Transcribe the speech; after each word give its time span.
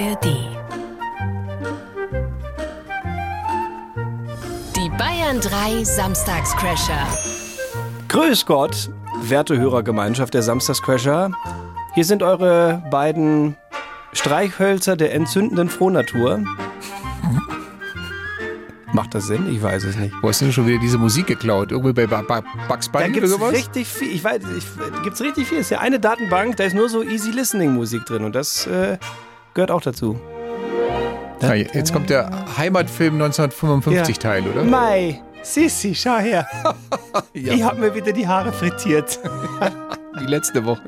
ARD. 0.00 0.26
Die 4.76 4.88
Bayern 4.96 5.40
3 5.40 5.82
Samstagscrasher. 5.82 7.06
Grüß 8.06 8.46
Gott, 8.46 8.90
werte 9.22 9.58
Hörergemeinschaft 9.58 10.34
der 10.34 10.42
Samstagscrasher. 10.42 11.32
Hier 11.94 12.04
sind 12.04 12.22
eure 12.22 12.82
beiden 12.90 13.56
Streichhölzer 14.12 14.96
der 14.96 15.14
entzündenden 15.14 15.68
Frohnatur. 15.68 16.44
Macht 18.92 19.14
das 19.16 19.26
Sinn? 19.26 19.52
Ich 19.52 19.60
weiß 19.60 19.82
es 19.84 19.96
nicht. 19.96 20.14
Wo 20.22 20.28
hast 20.28 20.40
du 20.40 20.44
denn 20.44 20.52
schon 20.52 20.68
wieder 20.68 20.78
diese 20.78 20.98
Musik 20.98 21.26
geklaut? 21.26 21.72
Irgendwie 21.72 21.92
bei 21.92 22.06
ba 22.06 22.22
ba 22.22 22.42
Bugs 22.68 22.88
Da 22.90 23.00
Bunny 23.00 23.12
gibt 23.12 23.24
oder 23.24 23.34
es 23.34 23.40
sowas? 23.40 23.52
richtig 23.52 23.88
viel. 23.88 24.14
Ich 24.14 24.22
weiß, 24.22 24.42
ich, 24.56 24.64
gibt's 25.02 25.20
richtig 25.20 25.48
viel. 25.48 25.58
Es 25.58 25.66
ist 25.66 25.70
ja 25.70 25.80
eine 25.80 25.98
Datenbank, 25.98 26.56
da 26.56 26.64
ist 26.64 26.74
nur 26.74 26.88
so 26.88 27.02
Easy 27.02 27.32
Listening 27.32 27.72
Musik 27.74 28.06
drin 28.06 28.24
und 28.24 28.34
das 28.34 28.66
äh, 28.68 28.96
gehört 29.58 29.72
auch 29.72 29.80
dazu. 29.80 30.16
Ah, 31.42 31.54
jetzt 31.54 31.92
kommt 31.92 32.10
der 32.10 32.30
Heimatfilm 32.56 33.14
1955 33.14 34.16
Ja. 34.16 34.22
Teil, 34.22 34.44
oder? 34.46 34.62
Mai, 34.62 35.20
Sissi, 35.42 35.96
schau 35.96 36.18
her. 36.18 36.46
Ja. 37.34 37.52
Ich 37.52 37.62
habe 37.62 37.80
mir 37.80 37.94
wieder 37.94 38.12
die 38.12 38.26
Haare 38.26 38.52
frittiert. 38.52 39.18
Die 40.20 40.26
letzte 40.26 40.64
Woche. 40.64 40.82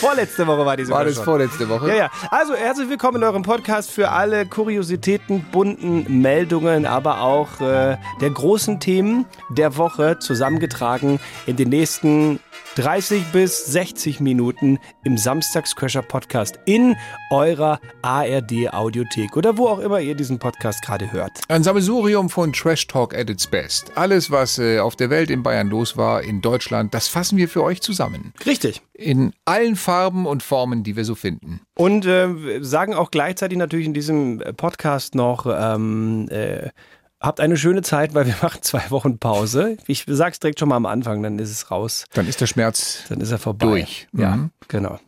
Vorletzte 0.00 0.46
Woche 0.46 0.64
war 0.66 0.76
die 0.76 0.84
sogar 0.84 0.98
War 1.00 1.04
das 1.04 1.14
schon. 1.16 1.24
vorletzte 1.24 1.68
Woche? 1.68 1.88
Ja, 1.88 1.94
ja. 1.94 2.10
Also 2.30 2.54
herzlich 2.54 2.88
willkommen 2.88 3.18
in 3.18 3.24
eurem 3.24 3.42
Podcast 3.42 3.90
für 3.90 4.10
alle 4.10 4.46
Kuriositäten, 4.46 5.44
bunten 5.52 6.20
Meldungen, 6.20 6.86
aber 6.86 7.20
auch 7.22 7.60
äh, 7.60 7.96
der 8.20 8.30
großen 8.30 8.80
Themen 8.80 9.26
der 9.50 9.76
Woche 9.76 10.18
zusammengetragen 10.18 11.20
in 11.46 11.56
den 11.56 11.68
nächsten 11.68 12.40
30 12.76 13.24
bis 13.32 13.66
60 13.66 14.20
Minuten 14.20 14.78
im 15.04 15.18
Samstagscrasher 15.18 16.02
Podcast 16.02 16.58
in 16.64 16.96
eurer 17.30 17.80
ARD 18.02 18.72
Audiothek 18.72 19.36
oder 19.36 19.58
wo 19.58 19.68
auch 19.68 19.78
immer 19.78 20.00
ihr 20.00 20.14
diesen 20.14 20.38
Podcast 20.38 20.82
gerade 20.82 21.12
hört. 21.12 21.32
Ein 21.48 21.62
Sammelsurium 21.62 22.30
von 22.30 22.52
Trash 22.52 22.86
Talk 22.86 23.14
at 23.14 23.28
its 23.28 23.46
best. 23.46 23.92
Alles, 23.96 24.30
was 24.30 24.58
äh, 24.58 24.78
auf 24.78 24.96
der 24.96 25.10
Welt 25.10 25.30
in 25.30 25.42
Bayern 25.42 25.68
los 25.68 25.96
war, 25.96 26.22
in 26.22 26.40
Deutschland, 26.40 26.94
das 26.94 27.08
fassen 27.08 27.36
wir 27.36 27.48
für 27.48 27.62
euch 27.62 27.82
zusammen. 27.82 28.32
Richtig. 28.46 28.82
In 28.94 29.32
allen 29.44 29.76
Farben 29.76 30.26
und 30.26 30.42
Formen, 30.42 30.82
die 30.82 30.96
wir 30.96 31.04
so 31.04 31.14
finden. 31.14 31.60
Und 31.74 32.06
äh, 32.06 32.28
sagen 32.60 32.94
auch 32.94 33.10
gleichzeitig 33.10 33.58
natürlich 33.58 33.86
in 33.86 33.94
diesem 33.94 34.42
Podcast 34.56 35.14
noch, 35.14 35.46
ähm, 35.46 36.28
äh, 36.30 36.70
habt 37.22 37.40
eine 37.40 37.56
schöne 37.56 37.82
Zeit, 37.82 38.14
weil 38.14 38.26
wir 38.26 38.34
machen 38.42 38.60
zwei 38.62 38.82
Wochen 38.90 39.18
Pause. 39.18 39.76
Ich 39.86 40.04
sag's 40.06 40.40
direkt 40.40 40.58
schon 40.58 40.68
mal 40.68 40.76
am 40.76 40.86
Anfang, 40.86 41.22
dann 41.22 41.38
ist 41.38 41.50
es 41.50 41.70
raus. 41.70 42.04
Dann 42.14 42.26
ist 42.28 42.40
der 42.40 42.46
Schmerz. 42.46 43.04
Dann 43.08 43.20
ist 43.20 43.30
er 43.30 43.38
vorbei. 43.38 43.66
Durch. 43.66 44.08
Ja, 44.12 44.36
Mhm. 44.36 44.50
genau. 44.68 44.98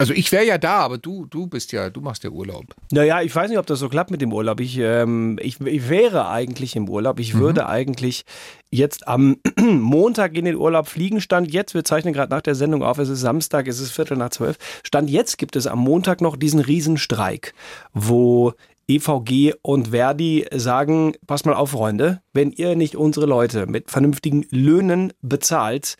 Also 0.00 0.12
ich 0.12 0.32
wäre 0.32 0.44
ja 0.44 0.58
da, 0.58 0.78
aber 0.78 0.98
du, 0.98 1.24
du 1.26 1.46
bist 1.46 1.70
ja, 1.70 1.88
du 1.88 2.00
machst 2.00 2.24
ja 2.24 2.30
Urlaub. 2.30 2.64
Naja, 2.90 3.22
ich 3.22 3.32
weiß 3.32 3.48
nicht, 3.48 3.60
ob 3.60 3.66
das 3.66 3.78
so 3.78 3.88
klappt 3.88 4.10
mit 4.10 4.20
dem 4.20 4.32
Urlaub. 4.32 4.58
Ich, 4.58 4.76
ähm, 4.78 5.38
ich, 5.40 5.60
ich 5.60 5.88
wäre 5.88 6.28
eigentlich 6.28 6.74
im 6.74 6.88
Urlaub. 6.88 7.20
Ich 7.20 7.34
würde 7.34 7.68
eigentlich 7.68 8.24
jetzt 8.72 9.06
am 9.06 9.36
Montag 9.60 10.34
in 10.36 10.46
den 10.46 10.56
Urlaub 10.56 10.88
fliegen. 10.88 11.20
Stand 11.20 11.52
jetzt, 11.52 11.74
wir 11.74 11.84
zeichnen 11.84 12.12
gerade 12.12 12.32
nach 12.34 12.42
der 12.42 12.56
Sendung 12.56 12.82
auf, 12.82 12.98
es 12.98 13.08
ist 13.08 13.20
Samstag, 13.20 13.68
es 13.68 13.78
ist 13.78 13.92
Viertel 13.92 14.16
nach 14.16 14.30
zwölf. 14.30 14.56
Stand 14.82 15.10
jetzt 15.10 15.38
gibt 15.38 15.54
es 15.54 15.68
am 15.68 15.78
Montag 15.78 16.20
noch 16.20 16.36
diesen 16.36 16.58
Riesenstreik, 16.58 17.54
wo 17.92 18.52
EVG 18.88 19.54
und 19.62 19.88
Verdi 19.88 20.46
sagen, 20.52 21.14
pass 21.26 21.44
mal 21.44 21.54
auf, 21.54 21.70
Freunde, 21.70 22.20
wenn 22.32 22.50
ihr 22.52 22.76
nicht 22.76 22.96
unsere 22.96 23.26
Leute 23.26 23.66
mit 23.66 23.90
vernünftigen 23.90 24.46
Löhnen 24.50 25.12
bezahlt, 25.22 25.96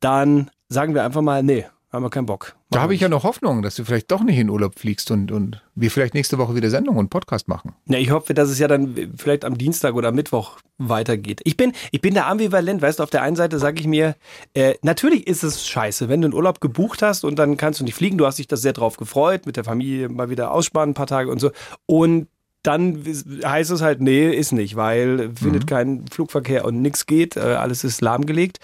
dann 0.00 0.50
sagen 0.68 0.94
wir 0.94 1.04
einfach 1.04 1.22
mal, 1.22 1.42
nee, 1.42 1.66
haben 1.94 2.02
wir 2.02 2.10
keinen 2.10 2.26
Bock. 2.26 2.56
Da 2.70 2.80
habe 2.80 2.92
ich 2.92 3.00
ja 3.00 3.08
noch 3.08 3.22
Hoffnung, 3.22 3.62
dass 3.62 3.76
du 3.76 3.84
vielleicht 3.84 4.10
doch 4.10 4.24
nicht 4.24 4.36
in 4.36 4.50
Urlaub 4.50 4.76
fliegst 4.78 5.12
und, 5.12 5.30
und 5.30 5.62
wir 5.76 5.92
vielleicht 5.92 6.14
nächste 6.14 6.38
Woche 6.38 6.56
wieder 6.56 6.68
Sendung 6.68 6.96
und 6.96 7.08
Podcast 7.08 7.46
machen. 7.46 7.76
Ja, 7.86 7.98
ich 7.98 8.10
hoffe, 8.10 8.34
dass 8.34 8.50
es 8.50 8.58
ja 8.58 8.66
dann 8.66 9.12
vielleicht 9.16 9.44
am 9.44 9.56
Dienstag 9.56 9.94
oder 9.94 10.10
Mittwoch 10.10 10.58
weitergeht. 10.76 11.40
Ich 11.44 11.56
bin, 11.56 11.72
ich 11.92 12.00
bin 12.00 12.14
da 12.14 12.26
ambivalent, 12.28 12.82
weißt 12.82 12.98
du, 12.98 13.04
auf 13.04 13.10
der 13.10 13.22
einen 13.22 13.36
Seite 13.36 13.60
sage 13.60 13.78
ich 13.78 13.86
mir, 13.86 14.16
äh, 14.54 14.74
natürlich 14.82 15.28
ist 15.28 15.44
es 15.44 15.68
scheiße, 15.68 16.08
wenn 16.08 16.20
du 16.20 16.26
einen 16.26 16.34
Urlaub 16.34 16.60
gebucht 16.60 17.00
hast 17.00 17.24
und 17.24 17.38
dann 17.38 17.56
kannst 17.56 17.78
du 17.78 17.84
nicht 17.84 17.94
fliegen, 17.94 18.18
du 18.18 18.26
hast 18.26 18.40
dich 18.40 18.48
da 18.48 18.56
sehr 18.56 18.72
drauf 18.72 18.96
gefreut, 18.96 19.46
mit 19.46 19.56
der 19.56 19.62
Familie 19.62 20.08
mal 20.08 20.30
wieder 20.30 20.50
ausspannen, 20.50 20.90
ein 20.90 20.94
paar 20.94 21.06
Tage 21.06 21.30
und 21.30 21.38
so. 21.38 21.52
Und 21.86 22.26
dann 22.64 23.04
heißt 23.44 23.70
es 23.70 23.82
halt, 23.82 24.00
nee, 24.00 24.30
ist 24.30 24.52
nicht, 24.52 24.74
weil 24.74 25.30
findet 25.36 25.66
kein 25.66 26.06
Flugverkehr 26.08 26.64
und 26.64 26.80
nichts 26.82 27.06
geht, 27.06 27.36
äh, 27.36 27.40
alles 27.40 27.84
ist 27.84 28.00
lahmgelegt. 28.00 28.58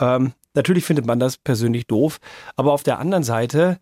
Ähm, 0.00 0.32
natürlich 0.54 0.84
findet 0.84 1.06
man 1.06 1.20
das 1.20 1.36
persönlich 1.36 1.86
doof, 1.86 2.18
aber 2.56 2.72
auf 2.72 2.82
der 2.82 2.98
anderen 2.98 3.24
Seite, 3.24 3.78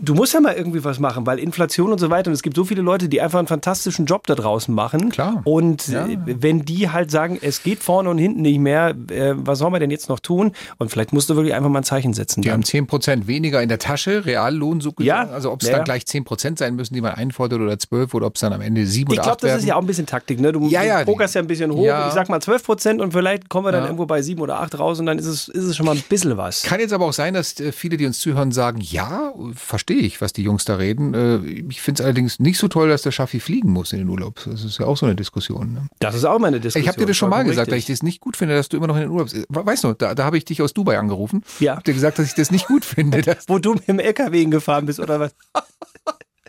du 0.00 0.14
musst 0.14 0.34
ja 0.34 0.40
mal 0.40 0.54
irgendwie 0.54 0.82
was 0.84 0.98
machen, 0.98 1.26
weil 1.26 1.38
Inflation 1.38 1.92
und 1.92 1.98
so 1.98 2.10
weiter. 2.10 2.28
Und 2.28 2.34
es 2.34 2.42
gibt 2.42 2.56
so 2.56 2.64
viele 2.64 2.82
Leute, 2.82 3.08
die 3.08 3.20
einfach 3.20 3.38
einen 3.38 3.48
fantastischen 3.48 4.06
Job 4.06 4.26
da 4.26 4.34
draußen 4.34 4.74
machen. 4.74 5.10
Klar. 5.10 5.42
Und 5.44 5.86
Ja. 5.88 6.06
äh, 6.06 6.18
wenn 6.24 6.64
die 6.64 6.90
halt 6.90 7.10
sagen, 7.10 7.38
es 7.40 7.62
geht 7.62 7.82
vorne 7.82 8.10
und 8.10 8.18
hinten 8.18 8.42
nicht 8.42 8.58
mehr, 8.58 8.94
äh, 9.10 9.34
was 9.36 9.58
soll 9.60 9.70
man 9.70 9.80
denn 9.80 9.90
jetzt 9.90 10.08
noch 10.08 10.20
tun? 10.20 10.52
Und 10.78 10.90
vielleicht 10.90 11.12
musst 11.12 11.30
du 11.30 11.36
wirklich 11.36 11.54
einfach 11.54 11.70
mal 11.70 11.80
ein 11.80 11.84
Zeichen 11.84 12.14
setzen. 12.14 12.42
Die 12.42 12.48
dann. 12.48 12.54
haben 12.54 12.64
10% 12.64 13.26
weniger 13.26 13.62
in 13.62 13.68
der 13.68 13.78
Tasche, 13.78 14.24
Reallohn 14.24 14.80
so 14.80 14.92
Ja. 14.98 15.28
Also 15.28 15.52
ob 15.52 15.62
es 15.62 15.68
Ja, 15.68 15.76
dann 15.76 15.84
gleich 15.84 16.02
10% 16.04 16.58
sein 16.58 16.74
müssen, 16.74 16.94
die 16.94 17.00
man 17.00 17.12
einfordert 17.12 17.60
oder 17.60 17.78
12 17.78 18.14
oder 18.14 18.26
ob 18.26 18.34
es 18.34 18.40
dann 18.40 18.52
am 18.52 18.60
Ende 18.60 18.86
7 18.86 19.12
ich 19.12 19.18
oder 19.18 19.22
glaube, 19.22 19.32
8 19.34 19.42
das 19.44 19.48
werden. 19.50 19.58
ist 19.60 19.66
ja 19.66 19.74
auch 19.76 19.80
ein 19.80 19.86
bisschen 19.86 20.06
Taktik. 20.06 20.40
Ne? 20.40 20.52
Du, 20.52 20.66
Ja, 20.68 20.82
ja, 20.82 21.04
pokerst 21.04 21.34
ja 21.34 21.40
ein 21.42 21.46
bisschen 21.46 21.72
hoch. 21.72 21.84
ja. 21.84 22.08
Ich 22.08 22.14
sag 22.14 22.28
mal 22.28 22.40
12 22.40 22.64
Prozent 22.64 23.00
und 23.00 23.12
vielleicht 23.12 23.48
kommen 23.48 23.66
wir 23.66 23.72
dann 23.72 23.84
irgendwo 23.84 24.06
bei 24.06 24.20
7 24.22 24.40
oder 24.40 24.60
8 24.60 24.78
raus 24.78 24.98
und 25.00 25.06
dann 25.06 25.18
ist 25.18 25.26
es, 25.26 25.48
ist 25.48 25.64
es 25.64 25.76
schon 25.76 25.86
mal 25.86 25.92
ein 25.96 26.02
bisschen 26.08 26.36
was. 26.36 26.62
Kann 26.62 26.80
jetzt 26.80 26.92
aber 26.92 27.04
auch 27.06 27.12
sein, 27.12 27.34
dass 27.34 27.58
äh, 27.60 27.72
viele, 27.72 27.96
die 27.96 28.06
uns 28.06 28.18
zuhören, 28.18 28.52
sagen, 28.52 28.80
ja, 28.80 29.27
verstehe 29.54 29.98
ich, 29.98 30.20
was 30.20 30.32
die 30.32 30.42
Jungs 30.42 30.64
da 30.64 30.76
reden. 30.76 31.14
Äh, 31.14 31.38
Ich 31.68 31.80
finde 31.82 32.02
es 32.02 32.04
allerdings 32.04 32.38
nicht 32.40 32.58
so 32.58 32.68
toll, 32.68 32.88
dass 32.88 33.02
der 33.02 33.10
Schaffi 33.12 33.40
fliegen 33.40 33.70
muss 33.70 33.92
in 33.92 33.98
den 33.98 34.08
Urlaub. 34.08 34.40
Das 34.44 34.64
ist 34.64 34.78
ja 34.78 34.86
auch 34.86 34.96
so 34.96 35.06
eine 35.06 35.14
Diskussion. 35.16 35.72
Ne? 35.72 35.88
Das 35.98 36.14
ist 36.14 36.24
auch 36.24 36.38
meine 36.38 36.60
Diskussion. 36.60 36.82
Ich 36.82 36.88
habe 36.88 36.98
dir 36.98 37.06
das 37.06 37.16
schon 37.16 37.30
mal 37.30 37.44
gesagt, 37.44 37.68
dass 37.68 37.76
ich 37.78 37.84
richtig. 37.84 37.98
das 37.98 38.02
nicht 38.02 38.20
gut 38.20 38.36
finde, 38.36 38.54
dass 38.54 38.68
du 38.68 38.76
immer 38.76 38.86
noch 38.86 38.96
in 38.96 39.02
den 39.02 39.10
Urlaub 39.10 39.30
bist. 39.30 39.46
Weißt 39.48 39.84
du, 39.84 39.94
da, 39.94 40.14
da 40.14 40.24
habe 40.24 40.36
ich 40.38 40.44
dich 40.44 40.62
aus 40.62 40.72
Dubai 40.74 40.98
angerufen. 40.98 41.42
Ja. 41.60 41.76
Hab 41.76 41.84
dir 41.84 41.94
gesagt, 41.94 42.18
dass 42.18 42.26
ich 42.26 42.34
das 42.34 42.50
nicht 42.50 42.66
gut 42.66 42.84
finde. 42.84 43.22
Wo 43.46 43.58
du 43.58 43.74
mit 43.74 43.88
dem 43.88 43.98
LKW 43.98 44.40
hingefahren 44.40 44.86
bist 44.86 45.00
oder 45.00 45.20
was? 45.20 45.34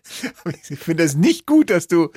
ich 0.70 0.80
finde 0.80 1.03
es 1.03 1.16
nicht 1.16 1.46
gut, 1.46 1.70
dass 1.70 1.88
du, 1.88 2.09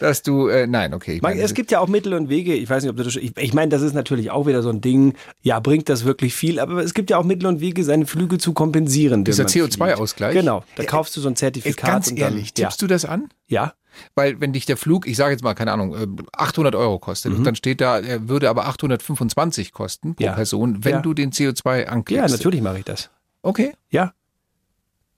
dass 0.00 0.22
du, 0.22 0.48
äh, 0.48 0.66
nein, 0.66 0.94
okay. 0.94 1.18
Meine, 1.22 1.40
es 1.42 1.54
gibt 1.54 1.70
ja 1.70 1.80
auch 1.80 1.88
Mittel 1.88 2.14
und 2.14 2.28
Wege. 2.28 2.54
Ich 2.54 2.68
weiß 2.70 2.82
nicht, 2.82 2.90
ob 2.90 2.96
du 2.96 3.02
das 3.04 3.16
ich, 3.16 3.36
ich 3.36 3.54
meine, 3.54 3.68
das 3.70 3.82
ist 3.82 3.92
natürlich 3.94 4.30
auch 4.30 4.46
wieder 4.46 4.62
so 4.62 4.68
ein 4.70 4.80
Ding. 4.80 5.14
Ja, 5.42 5.60
bringt 5.60 5.88
das 5.88 6.04
wirklich 6.04 6.34
viel? 6.34 6.58
Aber 6.60 6.82
es 6.82 6.94
gibt 6.94 7.10
ja 7.10 7.18
auch 7.18 7.24
Mittel 7.24 7.46
und 7.46 7.60
Wege, 7.60 7.84
seine 7.84 8.06
Flüge 8.06 8.38
zu 8.38 8.52
kompensieren. 8.52 9.24
Dieser 9.24 9.44
man 9.44 9.50
fliegt. 9.52 9.72
CO2-Ausgleich? 9.74 10.34
Genau. 10.34 10.64
Da 10.76 10.84
kaufst 10.84 11.16
du 11.16 11.20
so 11.20 11.28
ein 11.28 11.32
Ey, 11.32 11.36
Zertifikat. 11.36 11.90
ganz 11.90 12.08
und 12.08 12.18
dann, 12.20 12.32
ehrlich, 12.34 12.52
ja. 12.56 12.66
tippst 12.68 12.82
du 12.82 12.86
das 12.86 13.04
an? 13.04 13.28
Ja. 13.46 13.74
Weil 14.14 14.40
wenn 14.42 14.52
dich 14.52 14.66
der 14.66 14.76
Flug, 14.76 15.06
ich 15.06 15.16
sage 15.16 15.32
jetzt 15.32 15.42
mal, 15.42 15.54
keine 15.54 15.72
Ahnung, 15.72 15.94
äh, 15.94 16.06
800 16.36 16.74
Euro 16.74 16.98
kostet 16.98 17.32
Mhm. 17.32 17.38
und 17.38 17.44
dann 17.44 17.54
steht 17.54 17.80
da, 17.80 17.98
er 17.98 18.28
würde 18.28 18.50
aber 18.50 18.66
825 18.66 19.72
kosten 19.72 20.14
pro 20.16 20.24
Ja. 20.24 20.32
Person, 20.32 20.84
wenn 20.84 20.92
Ja. 20.96 21.00
du 21.00 21.14
den 21.14 21.32
CO2 21.32 21.80
Ja, 21.80 21.86
anklickst. 21.88 22.28
natürlich 22.30 22.60
mache 22.60 22.78
ich 22.80 22.84
das. 22.84 23.08
Okay, 23.42 23.72
Ja. 23.90 24.12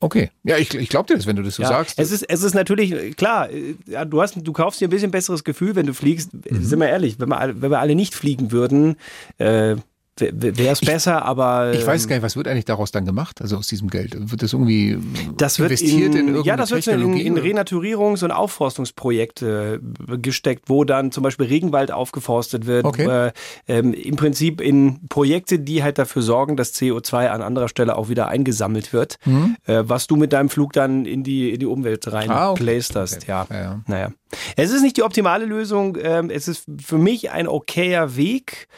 Okay. 0.01 0.31
Ja, 0.45 0.57
ich, 0.57 0.75
ich 0.75 0.89
glaube 0.89 1.07
dir 1.09 1.15
das, 1.17 1.27
wenn 1.27 1.37
du 1.37 1.43
das 1.43 1.57
so 1.57 1.63
ja. 1.63 1.69
sagst. 1.69 1.99
Es 1.99 2.11
ist, 2.11 2.23
es 2.23 2.43
ist 2.43 2.55
natürlich, 2.55 3.17
klar, 3.17 3.51
äh, 3.51 3.75
ja, 3.87 4.05
du, 4.05 4.21
hast, 4.23 4.35
du 4.37 4.53
kaufst 4.53 4.81
dir 4.81 4.89
ein 4.89 4.91
bisschen 4.91 5.11
besseres 5.11 5.45
Gefühl, 5.45 5.75
wenn 5.77 5.87
du 5.87 5.95
fliegst. 5.95 6.33
Mhm. 6.33 6.63
Sind 6.65 6.79
wir 6.81 6.89
ehrlich, 6.89 7.19
wenn 7.21 7.29
wir, 7.29 7.39
alle- 7.39 7.61
wenn 7.61 7.71
wir 7.71 7.81
alle 7.81 7.95
nicht 7.95 8.15
fliegen 8.15 8.53
würden, 8.53 8.97
äh, 9.39 9.77
wäre 10.21 10.73
es 10.73 10.81
besser, 10.81 11.25
aber. 11.25 11.73
ich 11.73 11.87
weiß 11.87 12.05
ähm, 12.05 12.09
gar 12.09 12.17
nicht, 12.17 12.23
was 12.23 12.37
wird 12.37 12.49
eigentlich 12.49 12.65
daraus 12.65 12.91
dann 12.91 13.05
gemacht, 13.05 13.41
also 13.41 13.57
aus 13.57 13.67
diesem 13.67 13.89
Geld? 13.89 14.17
Wird 14.31 14.43
das 14.43 14.53
irgendwie 14.53 14.99
Das 15.37 15.59
investiert 15.59 16.15
in, 16.15 16.21
in, 16.21 16.35
irgendeine 16.35 16.47
ja, 16.47 16.57
das 16.57 16.71
wird 16.71 16.87
in, 16.87 17.17
in? 17.17 17.39
Renaturierungs- 17.39 18.25
und 18.25 18.31
Aufforstungsprojekte 18.31 19.81
gesteckt, 20.21 20.65
wo 20.69 20.85
dann 20.85 21.13
zum 21.13 21.23
Beispiel 21.23 21.47
Regenwald 21.47 21.91
aufgeforstet 21.91 22.67
wird. 22.67 22.85
Okay. 22.85 23.29
Äh, 23.29 23.33
ähm, 23.69 23.93
Im 23.95 24.17
Prinzip 24.17 24.61
in 24.61 25.09
Projekte, 25.09 25.59
die 25.59 25.83
halt 25.83 25.99
dafür 25.99 26.23
sorgen, 26.23 26.57
dass 26.57 26.75
CO2 26.75 27.29
an 27.29 27.43
anderer 27.43 27.69
Stelle 27.69 27.97
auch 27.97 28.09
wieder 28.09 28.29
eingesammelt 28.29 28.93
wird, 28.93 29.19
äh, 29.67 29.83
was 29.87 30.07
du 30.07 30.17
mit 30.17 30.33
deinem 30.33 30.49
Flug 30.51 30.73
dann 30.73 31.05
in 31.07 31.23
die, 31.23 31.51
in 31.51 31.59
die 31.59 31.67
Umwelt 31.67 32.11
rein 32.13 32.29
Mhm. 32.29 32.35
Ah, 32.35 32.51
okay. 32.51 32.63
plästerst. 32.65 33.27
Ja. 33.27 33.47
Ja, 33.51 33.61
ja. 33.61 33.81
Naja. 33.87 34.13
Es 34.57 34.71
ist 34.71 34.83
nicht 34.83 34.97
die 34.97 35.03
optimale 35.03 35.47
Lösung. 35.47 35.97
Ähm, 36.01 36.31
es 36.31 36.49
ist 36.49 36.65
für 36.85 36.99
mich 36.99 37.31
ein 37.31 37.49
okayer 37.49 38.17
Weg. 38.17 38.69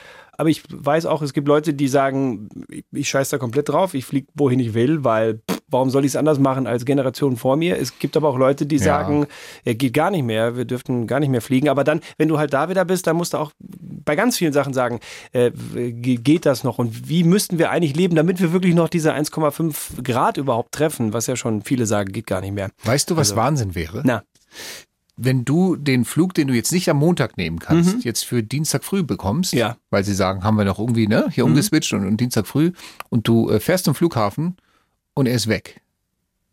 Aber 0.41 0.49
ich 0.49 0.63
weiß 0.73 1.05
auch, 1.05 1.21
es 1.21 1.35
gibt 1.35 1.47
Leute, 1.49 1.75
die 1.75 1.87
sagen, 1.87 2.49
ich- 2.71 2.85
ich 2.93 3.09
scheiß 3.11 3.29
da 3.29 3.37
komplett 3.37 3.69
drauf, 3.69 3.93
ich 3.93 4.07
fliege 4.07 4.27
wohin 4.35 4.59
ich 4.59 4.73
will, 4.73 5.05
weil 5.05 5.35
pff, 5.51 5.61
warum 5.69 5.91
soll 5.91 6.07
ich 6.07 6.13
es 6.13 6.17
anders 6.17 6.39
machen 6.39 6.67
als 6.67 6.87
Generationen 6.87 7.37
vor 7.37 7.59
mir? 7.59 7.79
Es 7.79 7.99
gibt 7.99 8.17
aber 8.17 8.31
auch 8.31 8.39
Leute, 8.39 8.65
die 8.65 8.77
Ja. 8.77 8.83
sagen, 8.85 9.27
er 9.67 9.75
geht 9.75 9.93
gar 9.93 10.11
nicht 10.11 10.25
mehr, 10.25 10.57
wir 10.57 10.65
dürften 10.65 11.07
gar 11.07 11.21
nicht 11.21 11.29
mehr 11.29 11.43
fliegen. 11.43 11.69
Aber 11.69 11.85
dann, 11.85 12.01
wenn 12.17 12.29
du 12.29 12.39
halt 12.39 12.55
da 12.55 12.71
wieder 12.71 12.87
bist, 12.87 13.07
dann 13.07 13.17
musst 13.17 13.35
du 13.35 13.37
auch 13.39 13.53
bei 13.59 14.17
ganz 14.17 14.39
vielen 14.39 14.55
Sachen 14.55 14.73
sagen, 14.73 15.01
äh, 15.33 15.51
ge- 15.51 16.17
geht 16.17 16.47
das 16.47 16.65
noch 16.65 16.79
und 16.79 17.07
wie 17.11 17.23
müssten 17.23 17.59
wir 17.59 17.71
eigentlich 17.71 17.95
leben, 17.95 18.15
damit 18.17 18.41
wir 18.41 18.53
wirklich 18.55 18.75
noch 18.75 18.89
diese 18.89 19.13
1,5 19.13 20.03
Grad 20.03 20.39
überhaupt 20.39 20.73
treffen, 20.73 21.13
was 21.13 21.27
ja 21.27 21.37
schon 21.37 21.61
viele 21.61 21.85
sagen, 21.85 22.13
geht 22.13 22.27
gar 22.27 22.41
nicht 22.41 22.55
mehr. 22.55 22.71
Weißt 22.85 23.11
du, 23.11 23.17
was 23.17 23.33
Also- 23.33 23.37
Wahnsinn 23.37 23.75
wäre? 23.75 24.01
Na, 24.07 24.23
Wenn 25.23 25.45
du 25.45 25.77
den 25.77 26.05
Flug, 26.05 26.33
den 26.35 26.49
du 26.49 26.55
jetzt 26.55 26.73
nicht 26.73 26.89
am 26.89 26.97
Montag 26.97 27.37
nehmen 27.37 27.59
kannst, 27.59 28.05
jetzt 28.05 28.25
für 28.25 28.43
Dienstag 28.43 28.85
früh 28.85 29.03
bekommst, 29.03 29.53
Mhm. 29.53 29.59
Ja. 29.59 29.69
Mhm. 29.71 29.75
weil 29.91 30.05
sie 30.05 30.15
sagen, 30.15 30.43
haben 30.45 30.57
wir 30.57 30.65
noch 30.65 30.79
irgendwie 30.79 31.07
ne, 31.07 31.29
hier 31.31 31.45
umgeswitcht 31.45 31.93
und, 31.93 32.07
und 32.07 32.19
Dienstag 32.21 32.47
früh 32.47 32.73
und 33.11 33.29
du 33.29 33.51
äh, 33.51 33.61
fährst 33.61 33.85
zum 33.85 33.95
Flughafen 33.95 34.57
und 35.15 35.27
er 35.27 35.35
ist 35.35 35.47
weg. 35.49 35.81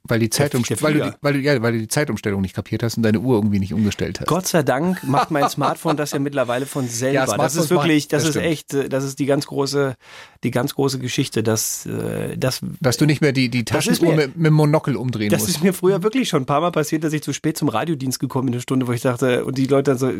Weil 0.07 0.19
die, 0.19 0.29
Zeitumst 0.29 0.67
viel 0.67 0.81
weil, 0.81 0.93
du 0.93 1.03
die, 1.05 1.11
weil, 1.21 1.33
du, 1.33 1.39
ja, 1.39 1.61
weil 1.61 1.73
du 1.73 1.79
die 1.79 1.87
Zeitumstellung 1.87 2.41
nicht 2.41 2.55
kapiert 2.55 2.83
hast 2.83 2.97
und 2.97 3.03
deine 3.03 3.19
Uhr 3.19 3.35
irgendwie 3.35 3.59
nicht 3.59 3.73
umgestellt 3.73 4.19
hast. 4.19 4.27
Gott 4.27 4.47
sei 4.47 4.63
Dank 4.63 5.03
macht 5.03 5.31
mein 5.31 5.49
Smartphone 5.49 5.97
das 5.97 6.11
ja 6.11 6.19
mittlerweile 6.19 6.65
von 6.65 6.87
selber. 6.87 7.25
Ja, 7.27 7.37
das 7.37 7.55
ist 7.55 7.69
wirklich, 7.69 8.07
das, 8.07 8.23
das 8.23 8.29
ist 8.29 8.35
stimmt. 8.35 8.45
echt, 8.51 8.93
das 8.93 9.03
ist 9.03 9.19
die 9.19 9.25
ganz 9.25 9.47
große, 9.47 9.95
die 10.43 10.51
ganz 10.51 10.75
große 10.75 10.99
Geschichte, 10.99 11.43
dass, 11.43 11.85
äh, 11.85 12.37
dass 12.37 12.61
Dass 12.79 12.97
du 12.97 13.05
nicht 13.05 13.21
mehr 13.21 13.31
die, 13.33 13.49
die 13.49 13.65
Taschenuhr 13.65 14.11
mir- 14.15 14.27
mit, 14.27 14.37
mit 14.37 14.45
dem 14.47 14.53
Monokel 14.53 14.95
umdrehen 14.95 15.29
Das 15.29 15.41
musst. 15.41 15.51
ist 15.57 15.63
mir 15.63 15.73
früher 15.73 16.03
wirklich 16.03 16.29
schon 16.29 16.43
ein 16.43 16.45
paar 16.45 16.61
Mal 16.61 16.71
passiert, 16.71 17.03
dass 17.03 17.13
ich 17.13 17.21
zu 17.23 17.33
spät 17.33 17.57
zum 17.57 17.69
Radiodienst 17.69 18.19
gekommen 18.19 18.47
bin, 18.47 18.53
eine 18.53 18.61
Stunde, 18.61 18.87
wo 18.87 18.91
ich 18.91 19.01
dachte, 19.01 19.45
und 19.45 19.57
die 19.57 19.65
Leute 19.65 19.91
dann 19.91 19.97
so, 19.97 20.11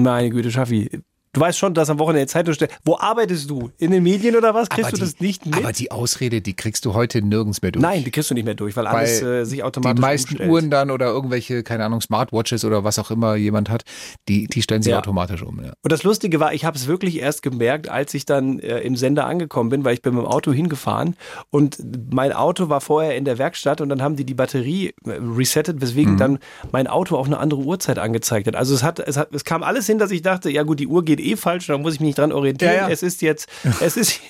meine 0.00 0.30
Güte, 0.30 0.50
Schaffi, 0.50 0.90
du 1.32 1.40
weißt 1.40 1.58
schon, 1.58 1.74
dass 1.74 1.90
am 1.90 1.98
Wochenende 1.98 2.26
Zeitung 2.26 2.54
steht. 2.54 2.70
Wo 2.84 2.96
arbeitest 2.98 3.48
du? 3.50 3.70
In 3.78 3.90
den 3.90 4.02
Medien 4.02 4.36
oder 4.36 4.54
was? 4.54 4.68
Kriegst 4.68 4.88
aber 4.88 4.96
du 4.96 5.04
das 5.04 5.14
die, 5.16 5.24
nicht 5.24 5.46
mit? 5.46 5.56
Aber 5.56 5.72
die 5.72 5.90
Ausrede, 5.90 6.40
die 6.40 6.54
kriegst 6.54 6.84
du 6.84 6.94
heute 6.94 7.22
nirgends 7.22 7.62
mehr 7.62 7.72
durch. 7.72 7.82
Nein, 7.82 8.04
die 8.04 8.10
kriegst 8.10 8.30
du 8.30 8.34
nicht 8.34 8.44
mehr 8.44 8.54
durch, 8.54 8.76
weil, 8.76 8.86
alles 8.86 9.22
Weil 9.22 9.32
äh, 9.40 9.44
sich 9.44 9.62
automatisch 9.62 9.96
die 9.96 10.00
meisten 10.00 10.28
umstellt. 10.30 10.50
Uhren 10.50 10.70
dann 10.70 10.90
oder 10.90 11.06
irgendwelche, 11.06 11.62
keine 11.62 11.84
Ahnung, 11.84 12.00
Smartwatches 12.00 12.64
oder 12.64 12.84
was 12.84 12.98
auch 12.98 13.10
immer 13.10 13.34
jemand 13.36 13.68
hat, 13.70 13.82
die, 14.28 14.46
die 14.46 14.62
stellen 14.62 14.82
sich 14.82 14.92
Ja. 14.92 14.98
automatisch 14.98 15.42
um. 15.42 15.62
Ja. 15.62 15.72
Und 15.82 15.92
das 15.92 16.02
Lustige 16.02 16.40
war, 16.40 16.54
ich 16.54 16.64
habe 16.64 16.76
es 16.76 16.86
wirklich 16.86 17.18
erst 17.20 17.42
gemerkt, 17.42 17.88
als 17.88 18.14
ich 18.14 18.24
dann 18.26 18.58
äh, 18.60 18.80
im 18.80 18.96
Sender 18.96 19.26
angekommen 19.26 19.70
bin, 19.70 19.84
weil 19.84 19.94
ich 19.94 20.02
bin 20.02 20.14
mit 20.14 20.24
dem 20.24 20.28
Auto 20.28 20.52
hingefahren 20.52 21.16
und 21.50 21.78
mein 22.12 22.32
Auto 22.32 22.68
war 22.68 22.80
vorher 22.80 23.16
in 23.16 23.24
der 23.24 23.38
Werkstatt 23.38 23.80
und 23.80 23.88
dann 23.88 24.02
haben 24.02 24.16
die 24.16 24.24
die 24.24 24.34
Batterie 24.34 24.94
äh, 25.04 25.10
resettet, 25.20 25.80
weswegen 25.80 26.14
Mhm. 26.14 26.18
dann 26.18 26.38
mein 26.72 26.86
Auto 26.86 27.16
auch 27.16 27.26
eine 27.26 27.38
andere 27.38 27.60
Uhrzeit 27.60 27.98
angezeigt 27.98 28.46
hat. 28.46 28.56
Also 28.56 28.74
es 28.74 28.82
hat, 28.82 29.00
es 29.00 29.16
hat, 29.16 29.34
es 29.34 29.44
kam 29.44 29.62
alles 29.62 29.86
hin, 29.86 29.98
dass 29.98 30.10
ich 30.10 30.22
dachte, 30.22 30.50
ja 30.50 30.62
gut, 30.62 30.78
die 30.80 30.86
Uhr 30.86 31.04
geht 31.04 31.20
eh 31.26 31.36
falsch, 31.36 31.66
da 31.66 31.76
muss 31.78 31.94
ich 31.94 32.00
mich 32.00 32.08
nicht 32.08 32.18
dran 32.18 32.32
orientieren. 32.32 32.72
Ja, 32.72 32.78
ja. 32.82 32.88
Es 32.88 33.02
ist 33.02 33.22
jetzt, 33.22 33.48
es 33.80 33.96
ist, 33.96 34.20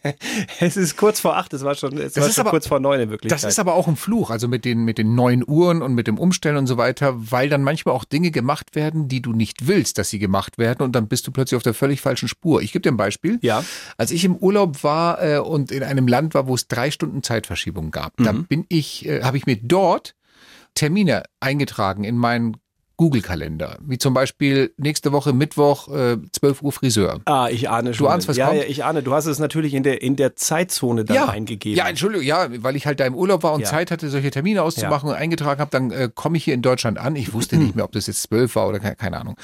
es 0.60 0.76
ist 0.76 0.96
kurz 0.96 1.20
vor 1.20 1.36
acht, 1.36 1.52
es 1.52 1.62
war 1.64 1.74
schon, 1.74 1.96
es 1.98 2.14
Das 2.14 2.22
war 2.22 2.28
ist 2.28 2.34
schon 2.34 2.42
aber- 2.42 2.50
kurz 2.50 2.66
vor 2.66 2.80
neun 2.80 3.00
in 3.00 3.10
Wirklichkeit. 3.10 3.42
Das 3.42 3.48
ist 3.50 3.58
aber 3.58 3.74
auch 3.74 3.88
ein 3.88 3.96
Fluch, 3.96 4.30
also 4.30 4.48
mit 4.48 4.64
den, 4.64 4.84
mit 4.84 4.98
den 4.98 5.14
neuen 5.14 5.44
Uhren 5.46 5.82
und 5.82 5.94
mit 5.94 6.06
dem 6.06 6.18
Umstellen 6.18 6.56
und 6.56 6.66
so 6.66 6.76
weiter, 6.76 7.14
weil 7.16 7.48
dann 7.48 7.62
manchmal 7.62 7.94
auch 7.94 8.04
Dinge 8.04 8.30
gemacht 8.30 8.74
werden, 8.74 9.08
die 9.08 9.22
du 9.22 9.32
nicht 9.32 9.66
willst, 9.66 9.98
dass 9.98 10.10
sie 10.10 10.18
gemacht 10.18 10.58
werden 10.58 10.82
und 10.82 10.92
dann 10.92 11.08
bist 11.08 11.26
du 11.26 11.30
plötzlich 11.32 11.56
auf 11.56 11.62
der 11.62 11.74
völlig 11.74 12.00
falschen 12.00 12.28
Spur. 12.28 12.62
Ich 12.62 12.72
gebe 12.72 12.82
dir 12.82 12.90
ein 12.92 12.96
Beispiel. 12.96 13.38
Ja. 13.42 13.64
Als 13.96 14.10
ich 14.10 14.24
im 14.24 14.36
Urlaub 14.36 14.82
war 14.84 15.22
äh, 15.22 15.38
und 15.38 15.70
in 15.72 15.82
einem 15.82 16.08
Land 16.08 16.34
war, 16.34 16.46
wo 16.46 16.54
es 16.54 16.68
drei 16.68 16.90
Stunden 16.90 17.22
Zeitverschiebung 17.22 17.90
gab, 17.90 18.16
da 18.18 18.32
Mhm. 18.32 18.44
bin 18.46 18.66
ich, 18.68 19.06
äh, 19.06 19.22
habe 19.22 19.36
ich 19.36 19.46
mir 19.46 19.56
dort 19.56 20.14
Termine 20.74 21.24
eingetragen 21.40 22.04
in 22.04 22.16
meinen 22.16 22.56
Google-Kalender, 22.98 23.78
wie 23.80 23.96
zum 23.96 24.12
Beispiel 24.12 24.72
nächste 24.76 25.12
Woche 25.12 25.32
Mittwoch 25.32 25.86
äh, 25.88 26.18
12 26.32 26.62
Uhr 26.62 26.72
Friseur. 26.72 27.20
Ah, 27.26 27.48
ich 27.48 27.70
ahne 27.70 27.94
schon. 27.94 28.08
ahnst, 28.08 28.26
was 28.26 28.36
ja, 28.36 28.48
kommt? 28.48 28.58
ja, 28.58 28.64
ich 28.66 28.84
ahne. 28.84 29.04
Du 29.04 29.14
hast 29.14 29.26
es 29.26 29.38
natürlich 29.38 29.72
in 29.72 29.84
der, 29.84 30.02
in 30.02 30.16
der 30.16 30.34
Zeitzone 30.34 31.04
dann 31.04 31.28
eingegeben. 31.28 31.78
Ja, 31.78 31.88
Entschuldigung, 31.88 32.26
ja, 32.26 32.48
weil 32.62 32.74
ich 32.74 32.86
halt 32.86 32.98
da 32.98 33.06
im 33.06 33.14
Urlaub 33.14 33.44
war 33.44 33.52
und 33.54 33.60
Ja. 33.60 33.68
Zeit 33.68 33.92
hatte, 33.92 34.10
solche 34.10 34.32
Termine 34.32 34.62
auszumachen 34.64 35.08
und 35.08 35.14
eingetragen 35.14 35.60
habe, 35.60 35.70
dann 35.70 35.92
äh, 35.92 36.10
komme 36.12 36.36
ich 36.38 36.44
hier 36.44 36.54
in 36.54 36.62
Deutschland 36.62 36.98
an. 36.98 37.14
Ich 37.14 37.32
wusste 37.32 37.56
nicht 37.56 37.76
mehr, 37.76 37.84
ob 37.84 37.92
das 37.92 38.08
jetzt 38.08 38.22
zwölf 38.22 38.56
war 38.56 38.68
oder 38.68 38.80
keine, 38.80 38.96
keine 38.96 39.18
Ahnung. 39.18 39.36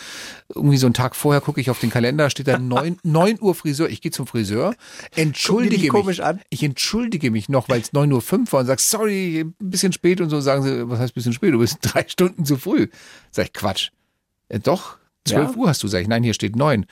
Irgendwie 0.53 0.77
so 0.77 0.89
einen 0.89 0.95
Tag 0.95 1.15
vorher 1.15 1.41
gucke 1.41 1.61
ich 1.61 1.71
auf 1.71 1.79
den 1.79 1.91
Kalender, 1.91 2.31
steht 2.31 2.49
da 2.49 2.59
neun 2.59 2.99
neun 3.05 3.39
Uhr 3.41 3.55
Friseur. 3.55 3.89
Ich 3.89 4.01
gehe 4.01 4.11
zum 4.11 4.27
Friseur, 4.27 4.75
entschuldige 5.15 5.83
mich. 5.83 5.89
komisch 5.91 6.19
an? 6.21 6.41
Ich 6.51 6.65
entschuldige 6.65 7.31
mich 7.31 7.49
noch, 7.49 7.69
weil 7.69 7.81
es 7.81 7.93
neun 7.93 8.13
Uhr 8.13 8.21
fünf 8.21 8.53
war 8.53 8.61
und 8.61 8.67
sag, 8.67 8.81
sorry, 8.81 9.41
ein 9.41 9.55
bisschen 9.71 9.93
spät 9.93 10.21
und 10.21 10.31
so. 10.31 10.41
Sagen 10.41 10.63
sie, 10.65 10.91
was 10.91 10.99
heißt 10.99 11.13
ein 11.13 11.15
bisschen 11.15 11.33
spät? 11.33 11.55
Du 11.55 11.59
bist 11.61 11.79
drei 11.83 12.05
Stunden 12.09 12.45
zu 12.45 12.57
früh. 12.57 12.89
Sag 13.35 13.47
ich, 13.47 13.53
Quatsch. 13.53 13.91
Äh, 14.49 14.61
doch, 14.61 14.97
zwölf 15.25 15.51
Ja? 15.53 15.57
Uhr 15.57 15.69
hast 15.69 15.83
du. 15.83 15.89
Sag 15.89 16.03
ich, 16.03 16.09
nein, 16.09 16.23
hier 16.23 16.35
steht 16.35 16.55
neun. 16.57 16.87